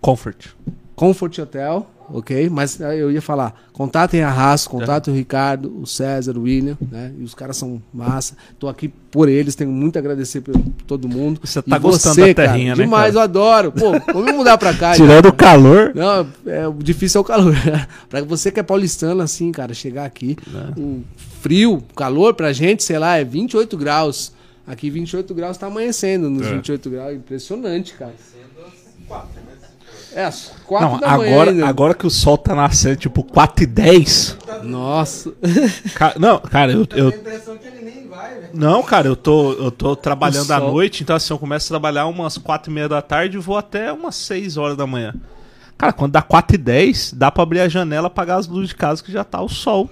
Comfort. 0.00 0.48
Comfort 0.94 1.38
Hotel, 1.38 1.86
ok? 2.12 2.48
Mas 2.50 2.80
eh, 2.80 2.96
eu 2.96 3.10
ia 3.10 3.22
falar, 3.22 3.54
contatem 3.72 4.22
a 4.22 4.30
Raça, 4.30 4.68
contatem 4.68 5.12
é. 5.12 5.14
o 5.14 5.16
Ricardo, 5.16 5.80
o 5.80 5.86
César, 5.86 6.36
o 6.36 6.42
William, 6.42 6.76
né? 6.90 7.12
E 7.18 7.22
os 7.22 7.34
caras 7.34 7.56
são 7.56 7.80
massa. 7.92 8.36
Tô 8.58 8.68
aqui 8.68 8.88
por 8.88 9.28
eles, 9.28 9.54
tenho 9.54 9.70
muito 9.70 9.96
a 9.96 10.00
agradecer 10.00 10.40
por 10.40 10.54
todo 10.86 11.08
mundo. 11.08 11.40
Você 11.42 11.62
tá 11.62 11.76
e 11.76 11.78
gostando 11.78 12.14
você, 12.16 12.34
da 12.34 12.42
terrinha, 12.42 12.74
cara, 12.74 12.78
né? 12.78 12.84
Demais, 12.84 13.14
cara? 13.14 13.16
eu 13.16 13.20
adoro. 13.20 13.72
Pô, 13.72 13.92
vamos 14.12 14.34
mudar 14.34 14.58
pra 14.58 14.74
cá. 14.74 14.94
Tirando 14.96 15.26
o 15.26 15.32
calor. 15.32 15.92
Não, 15.94 16.26
é, 16.46 16.66
o 16.66 16.72
difícil 16.74 17.20
é 17.20 17.22
o 17.22 17.24
calor. 17.24 17.54
pra 18.10 18.22
você 18.22 18.50
que 18.50 18.58
é 18.58 18.62
paulistano, 18.62 19.22
assim, 19.22 19.52
cara, 19.52 19.72
chegar 19.74 20.04
aqui, 20.04 20.36
é. 20.52 20.80
um 20.80 21.02
frio, 21.40 21.82
calor 21.94 22.34
pra 22.34 22.52
gente, 22.52 22.82
sei 22.82 22.98
lá, 22.98 23.16
é 23.16 23.24
28 23.24 23.76
graus. 23.76 24.32
Aqui 24.66 24.90
28 24.90 25.32
graus 25.32 25.56
tá 25.56 25.66
amanhecendo 25.66 26.28
nos 26.28 26.46
é. 26.46 26.54
28 26.54 26.90
graus. 26.90 27.14
Impressionante, 27.14 27.94
cara. 27.94 28.12
É, 30.12 30.24
às 30.24 30.52
4 30.66 30.88
não, 30.88 30.98
da 30.98 31.16
manhã 31.16 31.30
agora, 31.30 31.50
ainda. 31.50 31.66
agora 31.66 31.94
que 31.94 32.06
o 32.06 32.10
sol 32.10 32.38
tá 32.38 32.54
nascendo, 32.54 32.96
tipo, 32.96 33.22
4 33.22 33.64
e 33.64 33.66
10. 33.66 34.38
Nossa. 34.64 35.32
não, 36.18 36.38
cara, 36.40 36.72
eu. 36.72 36.86
eu... 36.94 37.12
Não, 38.52 38.82
cara, 38.82 39.06
eu 39.06 39.14
tô, 39.14 39.52
eu 39.52 39.70
tô 39.70 39.94
trabalhando 39.94 40.50
à 40.50 40.58
noite, 40.58 41.02
então 41.02 41.14
assim, 41.14 41.32
eu 41.32 41.38
começo 41.38 41.66
a 41.66 41.68
trabalhar 41.68 42.06
umas 42.06 42.38
4 42.38 42.70
e 42.70 42.74
meia 42.74 42.88
da 42.88 43.02
tarde 43.02 43.36
e 43.36 43.40
vou 43.40 43.56
até 43.56 43.92
umas 43.92 44.16
6 44.16 44.56
horas 44.56 44.76
da 44.76 44.86
manhã. 44.86 45.14
Cara, 45.76 45.92
quando 45.92 46.12
dá 46.12 46.22
4 46.22 46.56
e 46.56 46.58
10, 46.58 47.12
dá 47.12 47.30
pra 47.30 47.42
abrir 47.42 47.60
a 47.60 47.68
janela, 47.68 48.08
apagar 48.08 48.38
as 48.38 48.48
luzes 48.48 48.70
de 48.70 48.74
casa 48.74 49.02
que 49.02 49.12
já 49.12 49.22
tá 49.22 49.40
o 49.40 49.48
sol. 49.48 49.88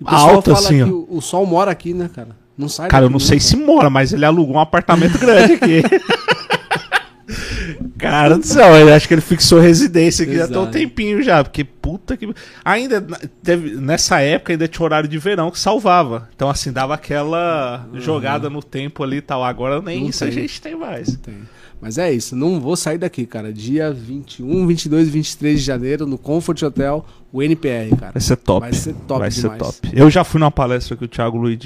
O 0.00 0.08
alto, 0.08 0.52
assim, 0.52 0.82
ó. 0.82 0.86
O, 0.86 1.18
o, 1.18 1.20
sol 1.20 1.44
mora 1.44 1.70
aqui, 1.70 1.92
né, 1.92 2.08
cara? 2.14 2.30
Não 2.56 2.68
sai 2.68 2.88
Cara, 2.88 3.06
eu 3.06 3.10
não 3.10 3.18
sei 3.18 3.38
se 3.40 3.56
mora, 3.56 3.90
mas 3.90 4.12
ele 4.12 4.24
alugou 4.24 4.56
um 4.56 4.60
apartamento 4.60 5.18
grande 5.18 5.54
aqui. 5.54 5.82
Cara 7.98 8.38
do 8.38 8.46
céu, 8.46 8.76
eu 8.76 8.94
acho 8.94 9.08
que 9.08 9.14
ele 9.14 9.20
fixou 9.20 9.58
residência 9.58 10.22
aqui 10.22 10.34
Exato. 10.34 10.54
já 10.54 10.58
tem 10.60 10.68
um 10.68 10.70
tempinho 10.70 11.22
já, 11.22 11.42
porque 11.42 11.64
puta 11.64 12.16
que. 12.16 12.32
Ainda 12.64 13.00
teve, 13.42 13.74
nessa 13.76 14.20
época 14.20 14.52
ainda 14.52 14.68
tinha 14.68 14.84
horário 14.84 15.08
de 15.08 15.18
verão 15.18 15.50
que 15.50 15.58
salvava. 15.58 16.28
Então, 16.34 16.48
assim, 16.48 16.72
dava 16.72 16.94
aquela 16.94 17.88
uhum. 17.92 18.00
jogada 18.00 18.48
no 18.48 18.62
tempo 18.62 19.02
ali 19.02 19.16
e 19.16 19.20
tal. 19.20 19.42
Agora 19.42 19.82
nem 19.82 20.02
não 20.02 20.10
isso 20.10 20.20
tem. 20.20 20.28
a 20.28 20.30
gente 20.30 20.62
tem 20.62 20.76
mais. 20.76 21.16
Tem. 21.16 21.34
Mas 21.80 21.96
é 21.96 22.12
isso, 22.12 22.34
não 22.34 22.60
vou 22.60 22.76
sair 22.76 22.98
daqui, 22.98 23.24
cara. 23.24 23.52
Dia 23.52 23.92
21, 23.92 24.66
22 24.66 25.08
e 25.08 25.10
23 25.10 25.60
de 25.60 25.64
janeiro 25.64 26.06
no 26.06 26.18
Comfort 26.18 26.60
Hotel, 26.62 27.06
o 27.32 27.42
NPR, 27.42 27.96
cara. 27.96 28.12
Vai 28.12 28.20
ser 28.20 28.36
top. 28.36 28.60
Vai 28.60 28.72
ser 28.72 28.94
top 28.94 29.20
Vai 29.20 29.30
demais. 29.30 29.58
ser 29.58 29.80
top. 29.80 29.90
Eu 29.92 30.10
já 30.10 30.24
fui 30.24 30.40
numa 30.40 30.50
palestra 30.50 30.96
que 30.96 31.04
o 31.04 31.08
Thiago 31.08 31.36
Luiz 31.36 31.58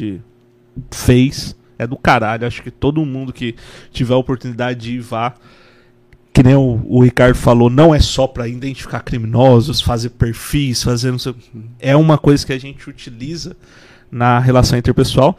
fez. 0.90 1.56
É 1.78 1.86
do 1.86 1.96
caralho. 1.96 2.46
Acho 2.46 2.62
que 2.62 2.70
todo 2.70 3.04
mundo 3.04 3.32
que 3.32 3.56
tiver 3.90 4.14
a 4.14 4.18
oportunidade 4.18 4.80
de 4.80 4.96
ir 4.96 5.00
vá 5.00 5.34
que 6.32 6.42
nem 6.42 6.54
o, 6.54 6.80
o, 6.86 7.02
Ricardo 7.02 7.36
falou, 7.36 7.68
não 7.68 7.94
é 7.94 8.00
só 8.00 8.26
para 8.26 8.48
identificar 8.48 9.00
criminosos, 9.00 9.80
fazer 9.80 10.10
perfis, 10.10 10.82
fazer 10.82 11.10
não 11.10 11.18
sei, 11.18 11.34
é 11.78 11.94
uma 11.94 12.16
coisa 12.16 12.44
que 12.46 12.52
a 12.52 12.58
gente 12.58 12.88
utiliza 12.88 13.54
na 14.10 14.38
relação 14.38 14.78
interpessoal. 14.78 15.36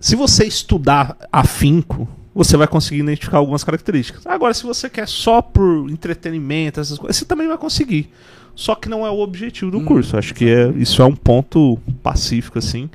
Se 0.00 0.14
você 0.14 0.44
estudar 0.44 1.16
afinco, 1.32 2.08
você 2.32 2.56
vai 2.56 2.68
conseguir 2.68 3.00
identificar 3.00 3.38
algumas 3.38 3.64
características. 3.64 4.24
Agora, 4.24 4.54
se 4.54 4.62
você 4.62 4.88
quer 4.88 5.08
só 5.08 5.42
por 5.42 5.90
entretenimento, 5.90 6.78
essas 6.78 6.96
coisas, 6.96 7.16
você 7.16 7.24
também 7.24 7.48
vai 7.48 7.58
conseguir. 7.58 8.10
Só 8.54 8.76
que 8.76 8.88
não 8.88 9.04
é 9.04 9.10
o 9.10 9.18
objetivo 9.18 9.72
do 9.72 9.78
hum, 9.78 9.84
curso. 9.84 10.16
Acho 10.16 10.32
que 10.34 10.48
é, 10.48 10.68
isso 10.76 11.02
é 11.02 11.04
um 11.04 11.14
ponto 11.14 11.78
pacífico, 12.02 12.58
assim. 12.58 12.88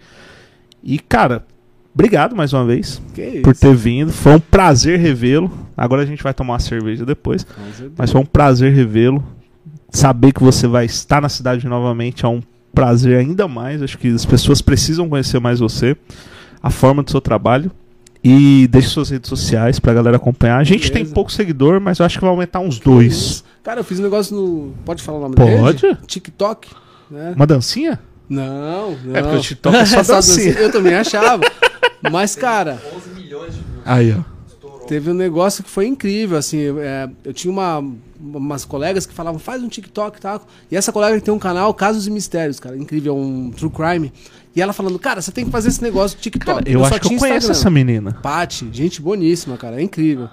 E, 0.81 0.97
cara, 0.99 1.45
Obrigado 1.93 2.35
mais 2.35 2.51
uma 2.53 2.65
vez 2.65 3.01
por 3.43 3.55
ter 3.55 3.75
vindo. 3.75 4.11
Foi 4.11 4.33
um 4.33 4.39
prazer 4.39 4.99
revê-lo. 4.99 5.51
Agora 5.77 6.01
a 6.01 6.05
gente 6.05 6.23
vai 6.23 6.33
tomar 6.33 6.53
uma 6.53 6.59
cerveja 6.59 7.05
depois. 7.05 7.45
Mas 7.97 8.11
foi 8.11 8.21
um 8.21 8.25
prazer 8.25 8.73
revê-lo. 8.73 9.23
Saber 9.91 10.31
que 10.31 10.41
você 10.41 10.67
vai 10.67 10.85
estar 10.85 11.21
na 11.21 11.29
cidade 11.29 11.67
novamente 11.67 12.25
é 12.25 12.27
um 12.27 12.41
prazer 12.73 13.19
ainda 13.19 13.47
mais. 13.47 13.81
Acho 13.83 13.97
que 13.97 14.07
as 14.07 14.25
pessoas 14.25 14.59
precisam 14.61 15.07
conhecer 15.07 15.39
mais 15.39 15.59
você, 15.59 15.95
a 16.61 16.71
forma 16.71 17.03
do 17.03 17.11
seu 17.11 17.21
trabalho. 17.21 17.71
E 18.23 18.67
deixe 18.71 18.87
suas 18.87 19.09
redes 19.09 19.29
sociais 19.29 19.79
pra 19.79 19.93
galera 19.93 20.15
acompanhar. 20.15 20.57
A 20.57 20.63
gente 20.63 20.89
Beleza. 20.89 20.93
tem 20.93 21.05
pouco 21.05 21.31
seguidor, 21.31 21.81
mas 21.81 21.99
eu 21.99 22.05
acho 22.05 22.17
que 22.17 22.21
vai 22.21 22.31
aumentar 22.31 22.61
uns 22.61 22.79
dois. 22.79 23.43
Cara, 23.61 23.81
eu 23.81 23.83
fiz 23.83 23.99
um 23.99 24.03
negócio 24.03 24.35
no. 24.35 24.73
Pode 24.85 25.03
falar 25.03 25.17
o 25.17 25.21
nome 25.23 25.35
Pode? 25.35 25.49
dele? 25.81 25.95
Pode. 25.95 26.07
TikTok. 26.07 26.69
Né? 27.11 27.33
Uma 27.35 27.45
dancinha? 27.45 27.99
Não, 28.29 28.97
não. 29.03 29.15
É 29.15 29.21
porque 29.21 29.37
o 29.37 29.41
TikTok 29.41 29.75
é 29.75 29.85
só 29.85 30.01
dancinha. 30.15 30.53
Eu 30.53 30.71
também 30.71 30.95
achava. 30.95 31.43
Mas, 32.11 32.35
cara. 32.35 32.81
11 32.95 33.09
milhões 33.09 33.53
de 33.53 33.61
Aí, 33.85 34.15
ó. 34.17 34.33
Teve 34.87 35.09
um 35.09 35.13
negócio 35.13 35.63
que 35.63 35.69
foi 35.69 35.87
incrível, 35.87 36.37
assim. 36.37 36.59
É, 36.79 37.09
eu 37.23 37.33
tinha 37.33 37.51
uma, 37.51 37.83
umas 38.19 38.65
colegas 38.65 39.05
que 39.05 39.13
falavam, 39.13 39.39
faz 39.39 39.63
um 39.63 39.69
TikTok 39.69 40.17
e 40.17 40.21
tá? 40.21 40.39
tal. 40.39 40.47
E 40.69 40.75
essa 40.75 40.91
colega 40.91 41.19
tem 41.21 41.33
um 41.33 41.39
canal, 41.39 41.73
Casos 41.73 42.05
e 42.05 42.11
Mistérios, 42.11 42.59
cara. 42.59 42.77
Incrível, 42.77 43.15
um 43.15 43.49
true 43.51 43.71
crime. 43.71 44.11
E 44.55 44.61
ela 44.61 44.73
falando, 44.73 44.99
cara, 44.99 45.21
você 45.21 45.31
tem 45.31 45.45
que 45.45 45.51
fazer 45.51 45.69
esse 45.69 45.81
negócio 45.81 46.17
de 46.17 46.23
TikTok. 46.23 46.57
Cara, 46.57 46.69
eu, 46.69 46.79
eu 46.79 46.85
acho 46.85 46.99
que 46.99 47.13
eu 47.13 47.17
conheço 47.17 47.51
essa 47.51 47.69
menina. 47.69 48.13
Paty, 48.21 48.69
gente 48.71 49.01
boníssima, 49.01 49.57
cara. 49.57 49.79
É 49.79 49.81
incrível. 49.81 50.29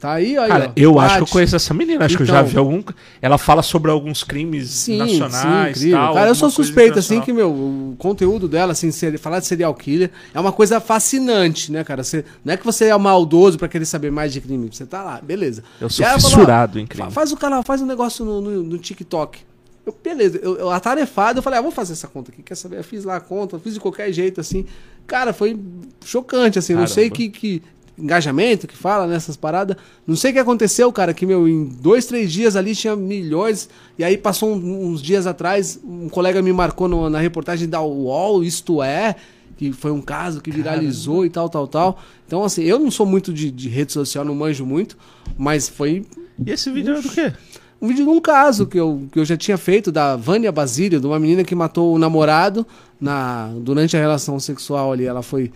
Tá 0.00 0.14
aí, 0.14 0.38
aí 0.38 0.48
Cara, 0.48 0.68
ó, 0.68 0.72
eu 0.74 0.98
acho 0.98 1.16
que 1.16 1.22
eu 1.24 1.26
conheço 1.26 1.54
essa 1.54 1.74
menina. 1.74 2.06
Acho 2.06 2.14
então, 2.14 2.24
que 2.24 2.32
eu 2.32 2.34
já 2.34 2.40
vi 2.40 2.56
algum. 2.56 2.82
Ela 3.20 3.36
fala 3.36 3.62
sobre 3.62 3.90
alguns 3.90 4.24
crimes 4.24 4.70
sim, 4.70 4.96
nacionais. 4.96 5.76
Sim, 5.76 5.90
tal, 5.90 6.14
Cara, 6.14 6.30
eu 6.30 6.34
sou 6.34 6.50
suspeito, 6.50 6.98
assim, 6.98 7.20
que, 7.20 7.30
meu, 7.34 7.50
o 7.50 7.94
conteúdo 7.98 8.48
dela, 8.48 8.72
assim, 8.72 8.90
falar 9.18 9.40
de 9.40 9.46
serial 9.46 9.74
killer 9.74 10.10
é 10.32 10.40
uma 10.40 10.52
coisa 10.52 10.80
fascinante, 10.80 11.70
né, 11.70 11.84
cara? 11.84 12.02
Você, 12.02 12.24
não 12.42 12.54
é 12.54 12.56
que 12.56 12.64
você 12.64 12.86
é 12.86 12.96
maldoso 12.96 13.58
pra 13.58 13.68
querer 13.68 13.84
saber 13.84 14.10
mais 14.10 14.32
de 14.32 14.40
crime. 14.40 14.70
Você 14.72 14.86
tá 14.86 15.02
lá, 15.02 15.20
beleza. 15.20 15.62
Eu 15.78 15.90
sou 15.90 16.06
fissurado 16.06 16.72
falou, 16.72 16.82
em 16.82 16.86
crime. 16.86 17.10
Faz 17.10 17.30
o 17.30 17.36
canal, 17.36 17.62
faz 17.62 17.82
um 17.82 17.86
negócio 17.86 18.24
no, 18.24 18.40
no, 18.40 18.62
no 18.62 18.78
TikTok. 18.78 19.40
Eu, 19.84 19.94
beleza, 20.02 20.38
eu, 20.42 20.56
eu 20.56 20.70
atarefado, 20.70 21.40
eu 21.40 21.42
falei, 21.42 21.58
ah, 21.58 21.62
vou 21.62 21.70
fazer 21.70 21.92
essa 21.92 22.08
conta 22.08 22.30
aqui, 22.30 22.42
quer 22.42 22.54
saber? 22.54 22.78
Eu 22.78 22.84
fiz 22.84 23.04
lá 23.04 23.16
a 23.16 23.20
conta, 23.20 23.58
fiz 23.58 23.74
de 23.74 23.80
qualquer 23.80 24.10
jeito, 24.12 24.40
assim. 24.40 24.64
Cara, 25.06 25.34
foi 25.34 25.58
chocante, 26.04 26.58
assim. 26.58 26.72
Caramba. 26.72 26.88
Não 26.88 26.94
sei 26.94 27.10
que, 27.10 27.28
que 27.28 27.62
engajamento 28.00 28.66
que 28.66 28.76
fala 28.76 29.06
nessas 29.06 29.36
paradas. 29.36 29.76
Não 30.06 30.16
sei 30.16 30.30
o 30.30 30.34
que 30.34 30.40
aconteceu, 30.40 30.90
cara, 30.92 31.12
que 31.12 31.26
meu, 31.26 31.48
em 31.48 31.64
dois, 31.64 32.06
três 32.06 32.32
dias 32.32 32.56
ali 32.56 32.74
tinha 32.74 32.96
milhões. 32.96 33.68
E 33.98 34.04
aí 34.04 34.16
passou 34.16 34.54
uns 34.54 35.02
dias 35.02 35.26
atrás, 35.26 35.78
um 35.84 36.08
colega 36.08 36.40
me 36.42 36.52
marcou 36.52 36.88
no, 36.88 37.10
na 37.10 37.18
reportagem 37.18 37.68
da 37.68 37.80
UOL, 37.80 38.42
isto 38.42 38.82
é, 38.82 39.16
que 39.56 39.72
foi 39.72 39.90
um 39.90 40.00
caso 40.00 40.40
que 40.40 40.50
viralizou 40.50 41.16
Caramba. 41.16 41.26
e 41.26 41.30
tal, 41.30 41.48
tal, 41.48 41.66
tal. 41.66 41.98
Então, 42.26 42.44
assim, 42.44 42.62
eu 42.62 42.78
não 42.78 42.90
sou 42.90 43.06
muito 43.06 43.32
de, 43.32 43.50
de 43.50 43.68
rede 43.68 43.92
social, 43.92 44.24
não 44.24 44.34
manjo 44.34 44.64
muito, 44.64 44.96
mas 45.36 45.68
foi. 45.68 46.04
E 46.44 46.50
esse 46.50 46.70
vídeo 46.70 46.96
é 46.96 47.00
do 47.00 47.08
quê? 47.08 47.32
Um 47.80 47.88
vídeo 47.88 48.04
de 48.04 48.10
um 48.10 48.20
caso 48.20 48.66
que 48.66 48.78
eu, 48.78 49.08
que 49.10 49.18
eu 49.18 49.24
já 49.24 49.38
tinha 49.38 49.56
feito 49.56 49.90
da 49.90 50.14
Vânia 50.14 50.52
Basílio, 50.52 51.00
de 51.00 51.06
uma 51.06 51.18
menina 51.18 51.42
que 51.42 51.54
matou 51.54 51.94
o 51.94 51.98
namorado 51.98 52.66
na, 53.00 53.50
durante 53.56 53.96
a 53.96 54.00
relação 54.00 54.38
sexual 54.38 54.92
ali. 54.92 55.06
Ela 55.06 55.22
foi 55.22 55.50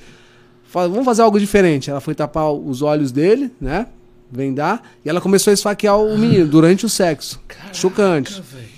vamos 0.75 1.05
fazer 1.05 1.23
algo 1.23 1.39
diferente. 1.39 1.91
Ela 1.91 2.01
foi 2.01 2.15
tapar 2.15 2.53
os 2.53 2.83
olhos 2.83 3.13
dele, 3.13 3.51
né? 3.61 3.87
Vendar. 4.31 4.83
E 5.05 5.09
ela 5.09 5.21
começou 5.21 5.51
a 5.51 5.55
esfaquear 5.55 5.99
o 5.99 6.19
menino 6.19 6.47
durante 6.47 6.85
o 6.85 6.89
sexo. 6.89 7.41
Caraca, 7.47 7.75
Chocante. 7.75 8.43
Véio. 8.43 8.69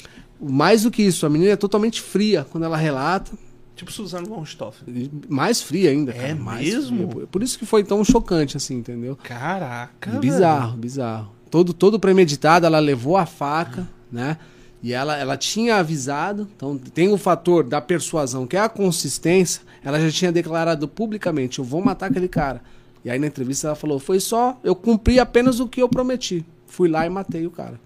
Mais 0.40 0.82
do 0.82 0.90
que 0.90 1.02
isso, 1.02 1.24
a 1.24 1.30
menina 1.30 1.52
é 1.52 1.56
totalmente 1.56 2.00
fria 2.00 2.46
quando 2.50 2.64
ela 2.64 2.76
relata. 2.76 3.32
Tipo 3.74 3.92
Suzano 3.92 4.26
von 4.26 4.44
Stoffen. 4.44 5.10
Mais 5.28 5.60
fria 5.60 5.90
ainda. 5.90 6.12
É 6.12 6.34
cara, 6.34 6.58
mesmo? 6.58 7.10
Fria. 7.10 7.26
Por 7.26 7.42
isso 7.42 7.58
que 7.58 7.66
foi 7.66 7.84
tão 7.84 8.02
chocante, 8.04 8.56
assim, 8.56 8.76
entendeu? 8.76 9.18
Caraca. 9.22 10.10
Bizarro, 10.12 10.76
bizarro. 10.76 11.32
Todo, 11.50 11.72
todo 11.72 12.00
premeditado, 12.00 12.66
ela 12.66 12.78
levou 12.78 13.16
a 13.16 13.26
faca, 13.26 13.86
né? 14.10 14.38
E 14.82 14.92
ela, 14.92 15.16
ela 15.16 15.36
tinha 15.36 15.76
avisado, 15.76 16.46
então 16.54 16.76
tem 16.78 17.08
o 17.12 17.16
fator 17.18 17.64
da 17.64 17.80
persuasão, 17.80 18.46
que 18.46 18.56
é 18.56 18.60
a 18.60 18.68
consistência. 18.68 19.62
Ela 19.82 19.98
já 20.00 20.10
tinha 20.10 20.30
declarado 20.30 20.86
publicamente: 20.86 21.58
eu 21.58 21.64
vou 21.64 21.82
matar 21.82 22.10
aquele 22.10 22.28
cara. 22.28 22.60
E 23.04 23.10
aí 23.10 23.18
na 23.18 23.26
entrevista 23.26 23.68
ela 23.68 23.76
falou: 23.76 23.98
foi 23.98 24.20
só, 24.20 24.58
eu 24.62 24.76
cumpri 24.76 25.18
apenas 25.18 25.60
o 25.60 25.66
que 25.66 25.80
eu 25.82 25.88
prometi. 25.88 26.44
Fui 26.66 26.88
lá 26.88 27.06
e 27.06 27.08
matei 27.10 27.46
o 27.46 27.50
cara. 27.50 27.80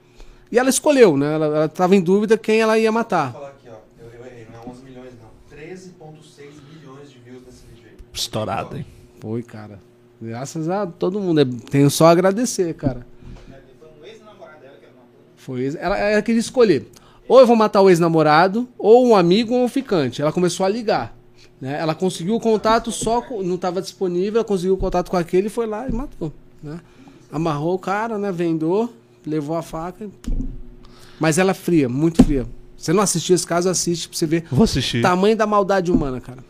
E 0.51 0.59
ela 0.59 0.69
escolheu, 0.69 1.17
né? 1.17 1.35
Ela 1.35 1.67
estava 1.67 1.95
em 1.95 2.01
dúvida 2.01 2.37
quem 2.37 2.61
ela 2.61 2.77
ia 2.79 2.91
Vou 2.91 2.99
matar. 3.01 3.33
falar 3.33 3.49
aqui, 3.51 3.69
ó. 3.69 3.75
Eu, 4.03 4.11
eu 4.21 4.27
errei, 4.27 4.47
não 4.53 4.61
é 4.61 4.75
11 4.75 4.83
milhões, 4.83 5.11
não. 5.23 5.59
13,6 5.59 6.45
milhões 6.75 7.11
de 7.11 7.19
views 7.21 7.43
nesse 7.47 7.63
vídeo 7.73 7.85
aí. 7.89 7.97
Estourado, 8.13 8.77
hein? 8.77 8.85
Foi, 9.21 9.43
cara. 9.45 9.79
Graças 10.21 10.69
a 10.69 10.87
todo 10.87 11.21
mundo. 11.21 11.41
É- 11.41 11.45
Tenho 11.71 11.89
só 11.89 12.07
a 12.07 12.11
agradecer, 12.11 12.75
cara. 12.75 13.07
Foi, 15.51 15.77
ela, 15.81 15.99
ela 15.99 16.23
queria 16.23 16.39
escolher. 16.41 16.89
Ou 17.27 17.41
eu 17.41 17.47
vou 17.47 17.57
matar 17.57 17.81
o 17.81 17.89
ex-namorado, 17.91 18.69
ou 18.79 19.07
um 19.09 19.17
amigo 19.17 19.53
ou 19.55 19.65
um 19.65 19.69
ficante. 19.69 20.23
Ela 20.23 20.31
começou 20.33 20.65
a 20.65 20.69
ligar. 20.69 21.17
Né? 21.61 21.77
Ela 21.81 21.93
conseguiu 21.95 22.37
o 22.37 22.41
contato 22.41 22.93
só 22.93 23.21
com, 23.21 23.43
não 23.43 23.57
estava 23.57 23.83
disponível, 23.83 24.39
ela 24.39 24.45
conseguiu 24.45 24.75
o 24.75 24.77
contato 24.77 25.11
com 25.11 25.17
aquele 25.17 25.49
e 25.49 25.51
foi 25.51 25.67
lá 25.67 25.89
e 25.89 25.93
matou. 25.93 26.33
Né? 26.63 26.79
Amarrou 27.33 27.75
o 27.75 27.79
cara, 27.79 28.17
né? 28.17 28.31
Vendou, 28.31 28.93
levou 29.27 29.57
a 29.57 29.63
faca. 29.63 30.05
e- 30.05 30.11
Mas 31.19 31.37
ela 31.37 31.51
é 31.51 31.55
fria, 31.55 31.89
muito 31.89 32.23
fria. 32.23 32.47
Você 32.77 32.93
não 32.93 33.03
assistiu 33.03 33.35
esse 33.35 33.47
caso, 33.47 33.69
assiste 33.69 34.09
pra 34.09 34.17
você 34.17 34.27
ver 34.27 34.45
Vou 34.51 34.63
assistir. 34.65 34.99
o 34.99 35.03
tamanho 35.03 35.37
da 35.37 35.47
maldade 35.49 35.91
humana, 35.93 36.21
cara. 36.21 36.45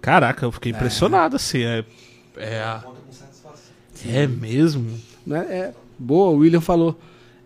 Caraca, 0.00 0.44
eu 0.46 0.52
fiquei 0.52 0.72
impressionado, 0.72 1.36
assim. 1.36 1.62
É, 1.62 1.84
é, 2.36 2.60
a- 2.60 2.84
é 4.08 4.26
mesmo. 4.26 5.00
né? 5.26 5.38
É 5.50 5.72
boa, 5.98 6.30
o 6.30 6.36
William 6.36 6.60
falou. 6.60 6.96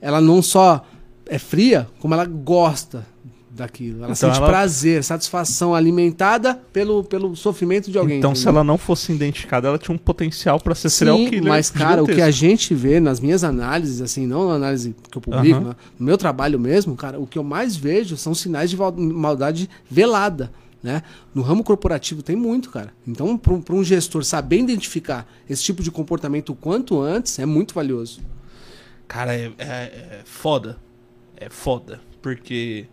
Ela 0.01 0.21
não 0.21 0.41
só 0.43 0.85
é 1.27 1.39
fria, 1.39 1.87
como 2.01 2.15
ela 2.15 2.25
gosta 2.25 3.07
daquilo. 3.51 3.99
Ela 3.99 4.05
Então 4.13 4.15
sente 4.15 4.39
ela- 4.39 4.47
prazer, 4.49 5.05
satisfação 5.05 5.75
alimentada 5.75 6.55
pelo, 6.73 7.05
pelo 7.05 7.37
sofrimento 7.37 7.91
de 7.91 7.99
alguém. 7.99 8.19
Então, 8.19 8.35
se 8.35 8.43
entendeu? 8.43 8.57
ela 8.59 8.65
não 8.65 8.79
fosse 8.79 9.13
identificada, 9.13 9.69
ela 9.69 9.77
tinha 9.79 9.95
um 9.95 9.99
potencial 9.99 10.59
pra 10.61 10.75
ser 10.75 10.89
serial 10.89 11.19
Sim, 11.19 11.29
killer. 11.29 11.45
mas 11.49 11.69
cara, 11.69 12.03
o 12.03 12.07
que 12.07 12.13
a 12.13 12.31
gigantesco. 12.31 12.41
gente 12.41 12.75
vê 12.75 13.01
nas 13.01 13.21
minhas 13.21 13.45
análises, 13.45 14.01
assim, 14.01 14.27
não 14.27 14.49
na 14.49 14.55
análise 14.55 14.95
que 15.11 15.19
eu 15.19 15.21
publico, 15.21 15.61
né? 15.61 15.75
no 15.99 16.07
meu 16.07 16.17
trabalho 16.17 16.59
mesmo, 16.59 16.97
cara, 16.97 17.19
o 17.21 17.27
que 17.27 17.39
eu 17.39 17.45
mais 17.45 17.77
vejo 17.77 18.17
são 18.17 18.35
sinais 18.35 18.71
de 18.71 18.77
maldade 18.77 19.69
velada. 19.91 20.51
Né? 20.83 21.03
No 21.35 21.43
ramo 21.43 21.63
corporativo 21.63 22.23
tem 22.23 22.35
muito, 22.35 22.71
cara. 22.71 22.91
Então, 23.07 23.37
para 23.37 23.75
um 23.75 23.85
gestor 23.85 24.25
saber 24.25 24.61
identificar 24.61 25.27
esse 25.49 25.63
tipo 25.63 25.83
de 25.83 25.91
comportamento 25.91 26.51
o 26.51 26.55
quanto 26.55 26.99
antes 26.99 27.39
é 27.39 27.45
muito 27.45 27.75
valioso. 27.75 28.21
Cara, 29.11 29.35
é, 29.35 29.53
é- 29.59 29.65
é 29.65 30.23
foda. 30.25 30.79
É 31.37 31.51
foda. 31.51 32.01
Porque 32.23 32.87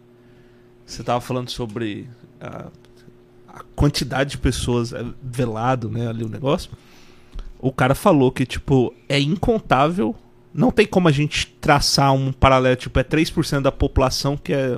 você 0.83 1.03
tava 1.03 1.21
falando 1.21 1.51
sobre 1.51 2.09
a, 2.41 2.71
a 3.47 3.63
quantidade 3.75 4.31
de 4.31 4.39
pessoas 4.39 4.93
é, 4.93 5.05
velado, 5.21 5.91
né? 5.91 6.07
Ali 6.07 6.23
o 6.23 6.27
negócio. 6.27 6.71
O 7.59 7.71
cara 7.71 7.93
falou 7.93 8.31
que, 8.31 8.47
tipo, 8.47 8.91
é 9.07 9.19
incontável. 9.19 10.15
Não 10.51 10.71
tem 10.71 10.87
como 10.87 11.07
a 11.07 11.11
gente 11.11 11.55
traçar 11.61 12.11
um 12.15 12.33
paralelo, 12.33 12.75
tipo, 12.75 12.97
é 12.99 13.03
3% 13.03 13.61
da 13.61 13.71
população 13.71 14.35
que 14.35 14.53
é 14.53 14.75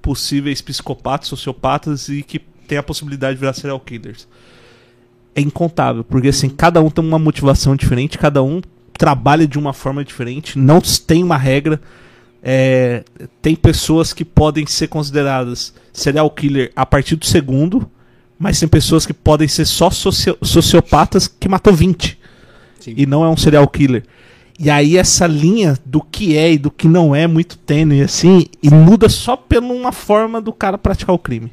possíveis 0.00 0.62
psicopatas, 0.62 1.28
sociopatas 1.28 2.08
e 2.08 2.22
que 2.22 2.38
tem 2.66 2.78
a 2.78 2.82
possibilidade 2.82 3.34
de 3.34 3.40
virar 3.40 3.52
serial 3.52 3.78
killers. 3.78 4.26
É 5.34 5.42
incontável, 5.42 6.02
porque 6.02 6.28
assim, 6.28 6.48
cada 6.48 6.80
um 6.80 6.88
tem 6.88 7.04
uma 7.04 7.18
motivação 7.18 7.76
diferente, 7.76 8.16
cada 8.16 8.42
um 8.42 8.62
trabalha 8.98 9.46
de 9.46 9.58
uma 9.58 9.72
forma 9.72 10.04
diferente, 10.04 10.58
não 10.58 10.80
tem 10.80 11.22
uma 11.22 11.36
regra. 11.36 11.80
É, 12.42 13.04
tem 13.40 13.54
pessoas 13.54 14.12
que 14.12 14.24
podem 14.24 14.66
ser 14.66 14.88
consideradas 14.88 15.72
serial 15.92 16.28
killer 16.28 16.72
a 16.74 16.84
partir 16.84 17.14
do 17.14 17.24
segundo, 17.24 17.88
mas 18.38 18.58
tem 18.58 18.68
pessoas 18.68 19.06
que 19.06 19.12
podem 19.12 19.46
ser 19.46 19.64
só 19.64 19.90
socio- 19.90 20.36
sociopatas 20.42 21.28
que 21.28 21.48
matou 21.48 21.72
20 21.72 22.18
Sim. 22.80 22.94
e 22.96 23.06
não 23.06 23.24
é 23.24 23.28
um 23.28 23.36
serial 23.36 23.68
killer. 23.68 24.02
E 24.58 24.68
aí 24.68 24.96
essa 24.96 25.26
linha 25.26 25.78
do 25.86 26.00
que 26.00 26.36
é 26.36 26.52
e 26.52 26.58
do 26.58 26.70
que 26.70 26.88
não 26.88 27.14
é 27.14 27.26
muito 27.26 27.56
tênue 27.58 28.02
assim, 28.02 28.46
e 28.62 28.70
muda 28.70 29.08
só 29.08 29.36
por 29.36 29.58
uma 29.58 29.92
forma 29.92 30.40
do 30.40 30.52
cara 30.52 30.76
praticar 30.76 31.14
o 31.14 31.18
crime. 31.18 31.52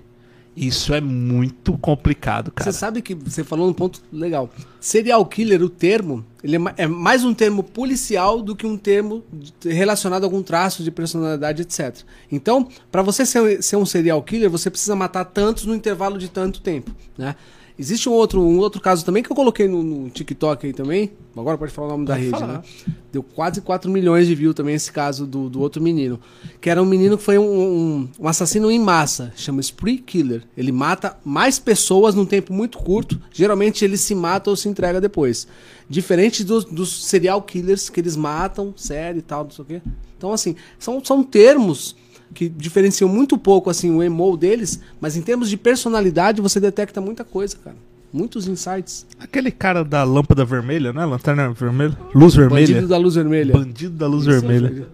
Isso 0.55 0.93
é 0.93 0.99
muito 0.99 1.77
complicado, 1.77 2.51
cara. 2.51 2.69
Você 2.69 2.77
sabe 2.77 3.01
que 3.01 3.15
você 3.15 3.43
falou 3.43 3.69
um 3.69 3.73
ponto 3.73 4.01
legal. 4.11 4.49
Serial 4.79 5.25
killer, 5.25 5.61
o 5.61 5.69
termo, 5.69 6.25
ele 6.43 6.57
é 6.57 6.59
é 6.77 6.87
mais 6.87 7.23
um 7.23 7.33
termo 7.33 7.63
policial 7.63 8.41
do 8.41 8.55
que 8.55 8.65
um 8.65 8.77
termo 8.77 9.23
relacionado 9.63 10.23
a 10.23 10.25
algum 10.25 10.43
traço 10.43 10.83
de 10.83 10.91
personalidade, 10.91 11.61
etc. 11.61 11.97
Então, 12.31 12.67
para 12.91 13.01
você 13.01 13.25
ser, 13.25 13.63
ser 13.63 13.77
um 13.77 13.85
serial 13.85 14.21
killer, 14.21 14.49
você 14.49 14.69
precisa 14.69 14.95
matar 14.95 15.25
tantos 15.25 15.65
no 15.65 15.73
intervalo 15.73 16.17
de 16.17 16.29
tanto 16.29 16.61
tempo, 16.61 16.91
né? 17.17 17.35
Existe 17.79 18.09
um 18.09 18.11
outro, 18.11 18.41
um 18.41 18.57
outro 18.59 18.81
caso 18.81 19.05
também 19.05 19.23
que 19.23 19.31
eu 19.31 19.35
coloquei 19.35 19.65
no, 19.65 19.81
no 19.81 20.09
TikTok 20.09 20.67
aí 20.67 20.73
também. 20.73 21.11
Agora 21.33 21.57
pode 21.57 21.71
falar 21.71 21.87
o 21.87 21.91
nome 21.91 22.05
da 22.05 22.15
Pode 22.15 22.25
rede, 22.25 22.37
falar. 22.37 22.53
né? 22.55 22.63
Deu 23.09 23.23
quase 23.23 23.61
4 23.61 23.89
milhões 23.89 24.27
de 24.27 24.35
views 24.35 24.53
também 24.53 24.75
esse 24.75 24.91
caso 24.91 25.25
do, 25.25 25.49
do 25.49 25.61
outro 25.61 25.81
menino. 25.81 26.19
Que 26.59 26.69
era 26.69 26.83
um 26.83 26.85
menino 26.85 27.17
que 27.17 27.23
foi 27.23 27.37
um, 27.37 27.43
um, 27.43 28.09
um 28.19 28.27
assassino 28.27 28.69
em 28.69 28.77
massa, 28.77 29.31
chama 29.33 29.61
Spree 29.61 29.97
Killer. 29.97 30.43
Ele 30.57 30.73
mata 30.73 31.17
mais 31.23 31.57
pessoas 31.57 32.13
num 32.13 32.25
tempo 32.25 32.51
muito 32.51 32.77
curto. 32.79 33.17
Geralmente 33.31 33.85
ele 33.85 33.95
se 33.95 34.13
mata 34.13 34.49
ou 34.49 34.57
se 34.57 34.67
entrega 34.67 34.99
depois. 34.99 35.47
Diferente 35.89 36.43
dos, 36.43 36.65
dos 36.65 37.05
serial 37.05 37.41
killers 37.41 37.89
que 37.89 38.01
eles 38.01 38.17
matam, 38.17 38.73
série 38.75 39.19
e 39.19 39.21
tal, 39.21 39.45
não 39.45 39.51
sei 39.51 39.63
o 39.63 39.65
quê. 39.65 39.81
Então, 40.17 40.33
assim, 40.33 40.53
são, 40.77 41.01
são 41.01 41.23
termos 41.23 41.95
que 42.33 42.47
diferenciam 42.49 43.07
muito 43.09 43.37
pouco 43.37 43.69
assim 43.69 43.91
o 43.91 44.01
emo 44.03 44.35
deles, 44.37 44.79
mas 45.01 45.15
em 45.17 45.21
termos 45.21 45.49
de 45.49 45.57
personalidade 45.57 46.41
você 46.41 46.59
detecta 46.59 46.99
muita 47.01 47.23
coisa, 47.23 47.55
cara. 47.63 47.75
Muitos 48.11 48.47
insights. 48.47 49.05
Aquele 49.19 49.51
cara 49.51 49.83
da 49.83 50.03
lâmpada 50.03 50.43
vermelha, 50.43 50.91
né? 50.91 51.05
Lanterna 51.05 51.51
vermelha? 51.53 51.95
Luz 52.15 52.33
vermelha. 52.33 52.67
Bandido 52.67 52.87
da 52.87 52.97
luz 52.97 53.15
vermelha. 53.15 53.53
Bandido 53.53 53.95
da 53.95 54.07
luz 54.07 54.25
vermelha. 54.25 54.87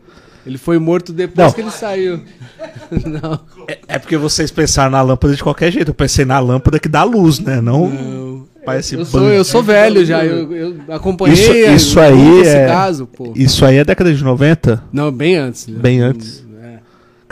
Ele 0.45 0.57
foi 0.57 0.78
morto 0.78 1.12
depois 1.14 1.48
Não. 1.48 1.53
que 1.53 1.62
ele 1.62 1.72
saiu. 1.72 2.20
Não. 2.91 3.40
É, 3.68 3.80
é 3.88 3.99
porque 3.99 4.18
vocês 4.18 4.52
pensaram 4.52 4.91
na 4.91 5.02
lâmpada 5.02 5.34
de 5.36 5.41
qualquer 5.41 5.72
jeito. 5.72 5.90
Eu 5.91 5.95
pensei 5.95 6.26
na 6.26 6.40
lâmpada 6.40 6.78
que 6.80 6.88
dá 6.90 7.03
luz, 7.03 7.40
né? 7.40 7.62
Não. 7.62 7.90
Não. 7.90 8.45
Parece 8.66 8.95
Eu 8.95 9.06
sou, 9.06 9.30
eu 9.30 9.44
sou 9.44 9.62
velho 9.62 10.03
já, 10.03 10.26
eu, 10.26 10.52
eu 10.52 10.76
acompanhei 10.90 11.36
Isso- 11.36 11.53
isso 11.91 11.99
aí 11.99 12.40
esse 12.41 12.49
é- 12.56 12.66
caso, 12.68 13.06
pô. 13.06 13.32
Isso 13.36 13.64
aí 13.64 13.78
é 13.78 13.86
década 13.86 14.12
de 14.14 14.24
90? 14.24 14.84
Não, 14.91 15.12
bem 15.12 15.36
antes. 15.36 15.68
né? 15.68 15.78
Bem 15.80 15.99
antes. 16.02 16.44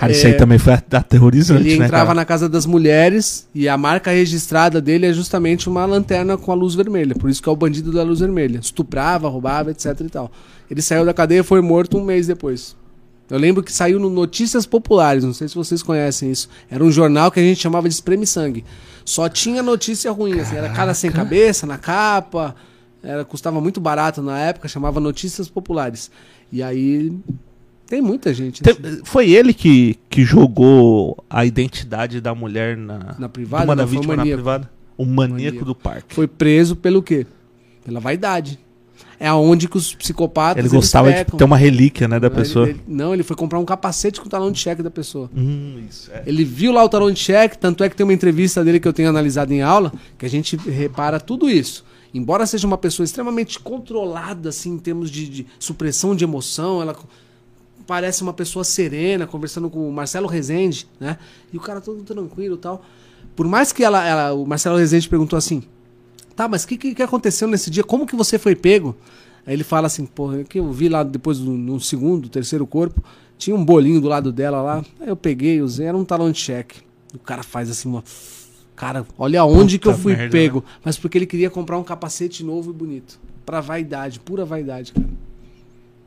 É. 0.03 0.07
Cara, 0.07 0.11
isso 0.11 0.27
aí 0.27 0.33
É. 0.33 0.35
também 0.37 0.57
foi 0.57 0.73
aterrorizante, 0.73 1.61
Ele 1.61 1.79
né? 1.79 1.85
entrava 1.85 2.05
cara? 2.07 2.15
na 2.15 2.25
casa 2.25 2.49
das 2.49 2.65
mulheres 2.65 3.47
e 3.53 3.67
a 3.69 3.77
marca 3.77 4.11
registrada 4.11 4.81
dele 4.81 5.05
é 5.05 5.13
justamente 5.13 5.69
uma 5.69 5.85
lanterna 5.85 6.37
com 6.37 6.51
a 6.51 6.55
luz 6.55 6.75
vermelha. 6.75 7.15
Por 7.15 7.29
isso 7.29 7.41
que 7.41 7.49
é 7.49 7.51
o 7.51 7.55
bandido 7.55 7.91
da 7.91 8.03
luz 8.03 8.19
vermelha. 8.19 8.59
Estuprava, 8.59 9.27
roubava, 9.29 9.71
etc 9.71 9.99
e 10.01 10.09
tal. 10.09 10.31
Ele 10.69 10.81
saiu 10.81 11.05
da 11.05 11.13
cadeia 11.13 11.39
e 11.39 11.43
foi 11.43 11.61
morto 11.61 11.97
um 11.97 12.03
mês 12.03 12.27
depois. 12.27 12.75
Eu 13.29 13.39
lembro 13.39 13.63
que 13.63 13.71
saiu 13.71 13.99
no 13.99 14.09
Notícias 14.09 14.65
Populares, 14.65 15.23
não 15.23 15.33
sei 15.33 15.47
se 15.47 15.55
vocês 15.55 15.81
conhecem 15.81 16.29
isso. 16.29 16.49
Era 16.69 16.83
um 16.83 16.91
jornal 16.91 17.31
que 17.31 17.39
a 17.39 17.43
gente 17.43 17.59
chamava 17.61 17.87
de 17.87 17.93
Espreme 17.95 18.27
Sangue. 18.27 18.63
Só 19.05 19.27
tinha 19.29 19.63
notícia 19.63 20.11
ruim, 20.11 20.39
assim, 20.39 20.55
era 20.55 20.69
cara 20.69 20.93
sem 20.93 21.11
cabeça 21.11 21.65
na 21.65 21.77
capa, 21.77 22.53
era, 23.01 23.23
custava 23.25 23.59
muito 23.59 23.79
barato 23.81 24.21
na 24.21 24.39
época, 24.39 24.67
chamava 24.67 24.99
Notícias 24.99 25.47
Populares. 25.47 26.11
E 26.51 26.61
aí 26.61 27.11
tem 27.93 28.01
muita 28.01 28.33
gente. 28.33 28.63
Te- 28.63 28.71
assim. 28.71 29.01
Foi 29.03 29.29
ele 29.29 29.53
que, 29.53 29.99
que 30.09 30.23
jogou 30.23 31.23
a 31.29 31.45
identidade 31.45 32.19
da 32.19 32.33
mulher 32.33 32.75
na, 32.75 33.15
Na 33.19 33.29
privada? 33.29 33.65
uma 33.65 33.75
da 33.75 33.83
Não, 33.83 33.89
vítima 33.89 34.15
na 34.15 34.23
privada? 34.23 34.67
O 34.97 35.05
maníaco, 35.05 35.33
Maníaco. 35.33 35.65
do 35.65 35.75
parque. 35.75 36.15
Foi 36.15 36.27
preso 36.27 36.75
pelo 36.75 37.03
quê? 37.03 37.27
Pela 37.85 37.99
vaidade. 37.99 38.57
É 39.19 39.27
aonde 39.27 39.67
que 39.69 39.77
os 39.77 39.93
psicopatas. 39.93 40.57
Ele 40.57 40.63
eles 40.67 40.73
gostava 40.73 41.13
de 41.13 41.23
ter 41.23 41.43
uma 41.43 41.55
relíquia, 41.55 42.07
né, 42.07 42.19
da 42.19 42.27
Ele- 42.27 42.35
pessoa. 42.35 42.67
ele- 42.69 42.81
não, 42.87 43.13
ele 43.13 43.21
foi 43.21 43.35
comprar 43.35 43.59
um 43.59 43.65
capacete 43.65 44.19
com 44.19 44.25
o 44.25 44.29
talão 44.29 44.51
de 44.51 44.57
cheque 44.59 44.81
da 44.81 44.89
pessoa. 44.89 45.29
Hum, 45.35 45.83
isso, 45.87 46.09
é. 46.11 46.23
Ele 46.25 46.43
viu 46.43 46.71
lá 46.71 46.83
o 46.83 46.89
talão 46.89 47.11
de 47.11 47.19
cheque, 47.19 47.57
tanto 47.59 47.83
é 47.83 47.89
que 47.89 47.95
tem 47.95 48.03
uma 48.03 48.13
entrevista 48.13 48.63
dele 48.63 48.79
que 48.79 48.87
eu 48.87 48.93
tenho 48.93 49.09
analisado 49.09 49.53
em 49.53 49.61
aula, 49.61 49.93
que 50.17 50.25
a 50.25 50.29
gente 50.29 50.57
repara 50.57 51.19
tudo 51.19 51.47
isso. 51.47 51.85
Embora 52.13 52.45
seja 52.45 52.67
uma 52.67 52.77
pessoa 52.77 53.03
extremamente 53.03 53.59
controlada, 53.59 54.49
assim, 54.49 54.71
em 54.73 54.77
termos 54.79 55.09
de, 55.09 55.27
de 55.29 55.47
supressão 55.59 56.15
de 56.15 56.23
emoção, 56.23 56.81
ela 56.81 56.95
parece 57.85 58.21
uma 58.23 58.33
pessoa 58.33 58.63
serena, 58.63 59.25
conversando 59.27 59.69
com 59.69 59.87
o 59.87 59.91
Marcelo 59.91 60.27
Rezende, 60.27 60.87
né? 60.99 61.17
E 61.51 61.57
o 61.57 61.59
cara 61.59 61.81
todo 61.81 62.01
tranquilo 62.03 62.55
e 62.55 62.59
tal. 62.59 62.83
Por 63.35 63.47
mais 63.47 63.71
que 63.71 63.83
ela, 63.83 64.05
ela- 64.05 64.33
o 64.33 64.45
Marcelo 64.45 64.77
Rezende 64.77 65.09
perguntou 65.09 65.37
assim, 65.37 65.63
tá, 66.35 66.47
mas 66.47 66.63
o 66.63 66.67
que, 66.67 66.77
que, 66.77 66.95
que 66.95 67.03
aconteceu 67.03 67.47
nesse 67.47 67.69
dia? 67.69 67.83
Como 67.83 68.05
que 68.05 68.15
você 68.15 68.37
foi 68.37 68.55
pego? 68.55 68.95
Aí 69.45 69.53
ele 69.53 69.63
fala 69.63 69.87
assim, 69.87 70.05
pô, 70.05 70.29
que 70.47 70.59
eu 70.59 70.71
vi 70.71 70.87
lá 70.87 71.03
depois 71.03 71.37
do 71.39 71.51
no 71.51 71.79
segundo, 71.79 72.29
terceiro 72.29 72.65
corpo, 72.65 73.03
tinha 73.37 73.55
um 73.55 73.63
bolinho 73.65 73.99
do 73.99 74.07
lado 74.07 74.31
dela 74.31 74.61
lá, 74.61 74.85
aí 75.01 75.07
eu 75.09 75.15
peguei, 75.17 75.61
usei, 75.61 75.85
era 75.87 75.97
um 75.97 76.05
talão 76.05 76.31
de 76.31 76.39
cheque. 76.39 76.81
O 77.13 77.19
cara 77.19 77.43
faz 77.43 77.69
assim, 77.69 77.89
uma... 77.89 78.03
Cara, 78.75 79.05
olha 79.17 79.43
onde 79.45 79.77
que 79.77 79.87
eu 79.87 79.91
Puta 79.91 80.01
fui 80.01 80.15
merda, 80.15 80.31
pego. 80.31 80.59
né? 80.65 80.73
Mas 80.83 80.97
porque 80.97 81.17
ele 81.17 81.25
queria 81.27 81.49
comprar 81.49 81.77
um 81.77 81.83
capacete 81.83 82.43
novo 82.43 82.71
e 82.71 82.73
bonito. 82.73 83.19
Pra 83.45 83.61
vaidade, 83.61 84.19
pura 84.19 84.45
vaidade, 84.45 84.93
cara. 84.93 85.07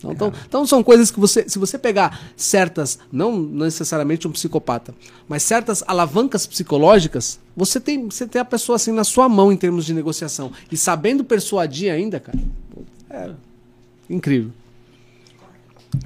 Então, 0.04 0.32
então, 0.46 0.66
são 0.66 0.82
coisas 0.82 1.10
que 1.10 1.18
você, 1.18 1.48
se 1.48 1.58
você 1.58 1.78
pegar 1.78 2.20
certas, 2.36 2.98
não 3.10 3.40
necessariamente 3.40 4.28
um 4.28 4.32
psicopata, 4.32 4.94
mas 5.28 5.42
certas 5.42 5.82
alavancas 5.86 6.46
psicológicas, 6.46 7.40
você 7.56 7.80
tem, 7.80 8.06
você 8.06 8.26
tem 8.26 8.40
a 8.40 8.44
pessoa 8.44 8.76
assim 8.76 8.92
na 8.92 9.04
sua 9.04 9.28
mão 9.28 9.50
em 9.50 9.56
termos 9.56 9.86
de 9.86 9.94
negociação. 9.94 10.52
E 10.70 10.76
sabendo 10.76 11.24
persuadir 11.24 11.90
ainda, 11.90 12.20
cara, 12.20 12.38
é 13.10 13.30
incrível. 14.08 14.50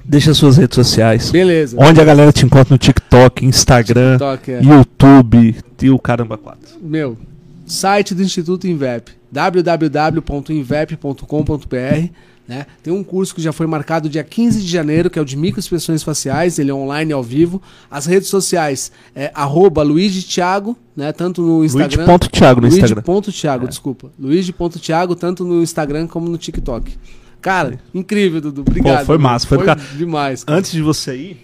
Deixa 0.05 0.33
suas 0.33 0.57
redes 0.57 0.75
sociais. 0.75 1.31
Beleza. 1.31 1.75
Onde 1.79 1.99
a 1.99 2.05
galera 2.05 2.31
te 2.31 2.45
encontra 2.45 2.73
no 2.73 2.77
TikTok, 2.77 3.45
Instagram, 3.45 4.17
TikTok, 4.17 4.51
é. 4.51 4.63
YouTube 4.63 5.55
e 5.81 5.89
o 5.89 5.99
caramba 5.99 6.37
4. 6.37 6.79
Meu, 6.81 7.17
site 7.65 8.15
do 8.15 8.23
Instituto 8.23 8.67
Invep, 8.67 9.11
www.invep.com.br. 9.31 12.09
Né? 12.51 12.65
Tem 12.83 12.91
um 12.91 13.01
curso 13.01 13.33
que 13.33 13.41
já 13.41 13.53
foi 13.53 13.65
marcado 13.65 14.09
dia 14.09 14.25
15 14.25 14.61
de 14.61 14.67
janeiro, 14.67 15.09
que 15.09 15.17
é 15.17 15.21
o 15.21 15.23
de 15.23 15.37
microexpressões 15.37 16.03
faciais, 16.03 16.59
ele 16.59 16.69
é 16.69 16.73
online 16.73 17.13
ao 17.13 17.23
vivo. 17.23 17.61
As 17.89 18.05
redes 18.05 18.27
sociais 18.27 18.91
é 19.15 19.31
arroba 19.33 19.81
Luigi 19.83 20.21
Thiago, 20.21 20.77
né? 20.93 21.13
tanto 21.13 21.41
no 21.41 21.63
Instagram. 21.63 22.05
Luigi.thiago 22.05 22.59
no 22.59 22.67
Instagram. 22.67 23.03
Luigi.thiago, 23.07 23.67
desculpa. 23.69 24.11
Luigi.thiago, 24.19 25.15
tanto 25.15 25.45
no 25.45 25.63
Instagram 25.63 26.07
como 26.07 26.27
no 26.27 26.37
TikTok. 26.37 26.93
Cara, 27.39 27.79
incrível, 27.93 28.41
Dudu. 28.41 28.65
Obrigado. 28.67 28.99
Pô, 28.99 29.05
foi 29.05 29.17
massa, 29.17 29.47
foi 29.47 29.63
cara. 29.63 29.79
demais. 29.97 30.43
cara. 30.43 30.59
Antes 30.59 30.73
de 30.73 30.81
você 30.81 31.15
ir, 31.15 31.37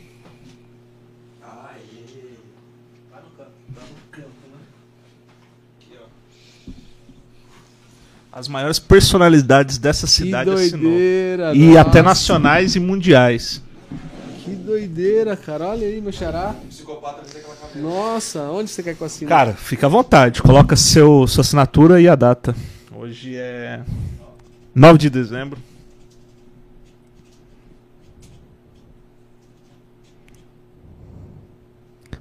Lá 3.10 3.22
no 3.24 3.30
canto. 3.30 3.52
Lá 3.74 3.82
no 3.82 4.12
canto, 4.12 4.28
né? 4.52 4.60
Aqui, 5.80 5.94
ó. 5.96 6.08
As 8.38 8.48
maiores 8.48 8.78
personalidades 8.78 9.80
dessa 9.80 10.06
Que 10.06 10.12
cidade 10.12 10.48
assinou. 10.52 10.92
doideira. 10.92 11.56
E 11.56 11.70
nossa. 11.70 11.82
até 11.82 12.02
nacionais 12.04 12.76
e 12.76 12.80
mundiais. 12.80 13.64
Que 14.44 14.52
doideira, 14.52 15.36
cara. 15.36 15.70
Olha 15.70 15.88
aí, 15.88 16.00
meu 16.00 16.12
xará. 16.12 16.54
Psicopata. 16.70 17.24
Nossa, 17.76 18.44
onde 18.44 18.70
você 18.70 18.84
quer 18.84 18.94
que 18.96 19.02
eu 19.02 19.08
assine? 19.08 19.28
Cara, 19.28 19.54
fica 19.54 19.88
à 19.88 19.90
vontade. 19.90 20.44
Coloca 20.44 20.76
seu, 20.76 21.26
sua 21.28 21.42
assinatura 21.42 22.00
e 22.00 22.08
a 22.08 22.14
data. 22.14 22.56
Hoje 22.96 23.36
é 23.36 23.82
9 24.76 25.00
de 25.00 25.10
dezembro. 25.10 25.60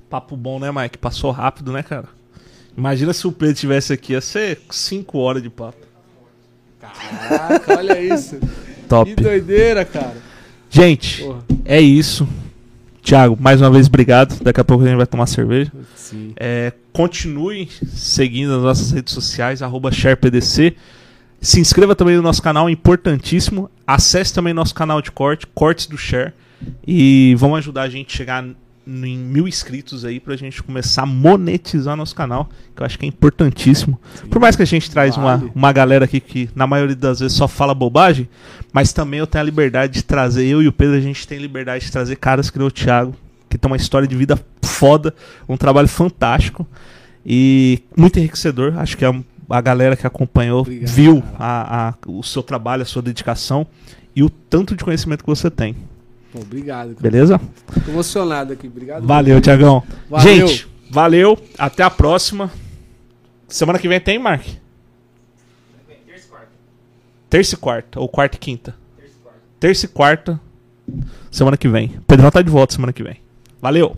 Papo 0.09 0.35
bom, 0.35 0.59
né, 0.59 0.73
Mike? 0.73 0.97
Passou 0.97 1.31
rápido, 1.31 1.73
né, 1.73 1.83
cara? 1.83 2.09
Imagina 2.75 3.13
se 3.13 3.27
o 3.27 3.33
Pedro 3.33 3.55
tivesse 3.55 3.93
aqui, 3.93 4.13
ia 4.15 4.21
ser 4.23 4.63
5 4.71 5.19
horas 5.19 5.43
de 5.43 5.51
papo. 5.51 5.86
Caraca, 7.29 7.79
olha 7.79 8.01
isso. 8.01 8.39
Top. 8.89 9.13
Que 9.15 9.21
doideira, 9.21 9.85
cara. 9.85 10.17
Gente, 10.71 11.23
Porra. 11.23 11.45
é 11.65 11.81
isso. 11.81 12.27
Thiago, 13.03 13.37
mais 13.41 13.61
uma 13.61 13.71
vez, 13.71 13.87
obrigado. 13.87 14.43
Daqui 14.43 14.61
a 14.61 14.65
pouco 14.65 14.85
a 14.85 14.87
gente 14.89 14.97
vai 14.97 15.07
tomar 15.07 15.27
cerveja. 15.27 15.73
Sim. 15.95 16.33
É, 16.37 16.73
continue 16.93 17.69
seguindo 17.87 18.55
as 18.57 18.63
nossas 18.63 18.91
redes 18.91 19.15
sociais, 19.15 19.63
arroba 19.63 19.93
SharePDC. 19.93 20.75
Se 21.41 21.61
inscreva 21.61 21.95
também 21.95 22.17
no 22.17 22.23
nosso 22.23 22.43
canal, 22.43 22.69
é 22.69 22.73
importantíssimo. 22.73 23.71
Acesse 23.87 24.35
também 24.35 24.53
nosso 24.53 24.75
canal 24.75 25.01
de 25.01 25.13
corte, 25.13 25.47
Cortes 25.47 25.87
do 25.87 25.97
Share. 25.97 26.33
E 26.87 27.35
vamos 27.39 27.59
ajudar 27.59 27.83
a 27.83 27.89
gente 27.89 28.13
a 28.13 28.17
chegar 28.17 28.45
em 28.87 29.19
mil 29.19 29.49
inscritos 29.49 30.05
aí 30.05 30.21
pra 30.21 30.37
gente 30.37 30.63
começar 30.63 31.03
a 31.03 31.07
monetizar 31.07 31.97
nosso 31.97 32.15
canal, 32.15 32.49
que 32.75 32.81
eu 32.83 32.87
acho 32.87 32.99
que 32.99 33.05
é 33.05 33.09
importantíssimo. 33.09 33.99
Por 34.31 34.39
mais 34.41 34.55
que 34.55 34.63
a 34.63 34.67
gente 34.67 34.91
traz 34.91 35.17
uma, 35.17 35.37
Vale. 35.39 35.53
uma 35.55 35.73
galera 35.73 36.05
aqui 36.05 36.21
que 36.21 36.49
na 36.55 36.67
maioria 36.67 36.95
das 36.95 37.19
vezes 37.21 37.37
só 37.37 37.49
fala 37.49 37.75
bobagem, 37.75 38.29
mas 38.73 38.93
também 38.93 39.19
eu 39.21 39.27
tenho 39.27 39.43
a 39.43 39.45
liberdade 39.45 39.93
de 39.95 40.03
trazer, 40.05 40.47
eu 40.47 40.63
e 40.63 40.69
o 40.69 40.73
Pedro, 40.73 40.97
a 40.97 41.01
gente 41.01 41.27
tem 41.27 41.39
liberdade 41.39 41.85
de 41.87 41.91
trazer 41.91 42.15
caras 42.17 42.49
que 42.49 42.59
nem 42.59 42.67
o 42.69 42.71
Thiago, 42.71 43.15
que 43.51 43.59
tem 43.59 43.69
uma 43.71 43.77
história 43.77 44.07
de 44.07 44.15
vida 44.15 44.39
foda, 44.63 45.13
um 45.49 45.57
trabalho 45.57 45.89
fantástico 45.89 46.67
e 47.25 47.83
muito 47.97 48.19
enriquecedor. 48.19 48.79
Acho 48.79 48.97
que 48.97 49.05
a, 49.05 49.13
a 49.51 49.61
galera 49.61 49.97
que 49.97 50.07
acompanhou 50.07 50.61
Obrigado, 50.61 50.89
viu 50.91 51.23
a- 51.39 51.89
a- 51.89 51.95
o 52.07 52.23
seu 52.23 52.43
trabalho, 52.43 52.83
a 52.83 52.87
sua 52.87 53.03
dedicação 53.03 53.67
e 54.15 54.23
o 54.23 54.31
tanto 54.31 54.77
de 54.77 54.85
conhecimento 54.85 55.23
que 55.25 55.31
você 55.31 55.51
tem. 55.51 55.75
Pô, 56.37 56.43
obrigado. 56.43 56.95
Cara. 56.95 57.01
Beleza? 57.01 57.41
Tô 57.85 57.91
emocionado 57.91 58.53
aqui. 58.53 58.67
Obrigado. 58.67 59.07
Valeu, 59.07 59.41
Tiagão. 59.41 59.83
Valeu. 60.09 60.47
Gente, 60.47 60.69
valeu. 60.91 61.39
Até 61.59 61.83
a 61.83 61.89
próxima. 61.89 62.51
Semana 63.49 63.79
que 63.79 63.89
vem 63.89 63.99
tem, 63.99 64.19
Mark? 64.19 64.45
Terça 64.45 66.27
e 66.27 66.29
quarta. 66.29 66.49
Terça 67.31 67.55
e 67.55 67.59
quarta, 67.59 68.01
ou 68.01 68.09
quarta 68.09 68.37
e 68.37 68.41
quinta. 68.41 68.75
Terça 68.97 69.15
e 69.15 69.23
quarta. 69.23 69.41
Terça 69.59 69.87
e 69.87 69.89
quarta, 69.89 70.41
semana 71.31 71.57
que 71.57 71.69
vem. 71.69 71.95
Pedrão 72.07 72.31
tá 72.31 72.43
de 72.43 72.51
volta 72.51 72.75
semana 72.75 72.93
que 72.93 73.03
vem. 73.03 73.17
Valeu! 73.63 73.97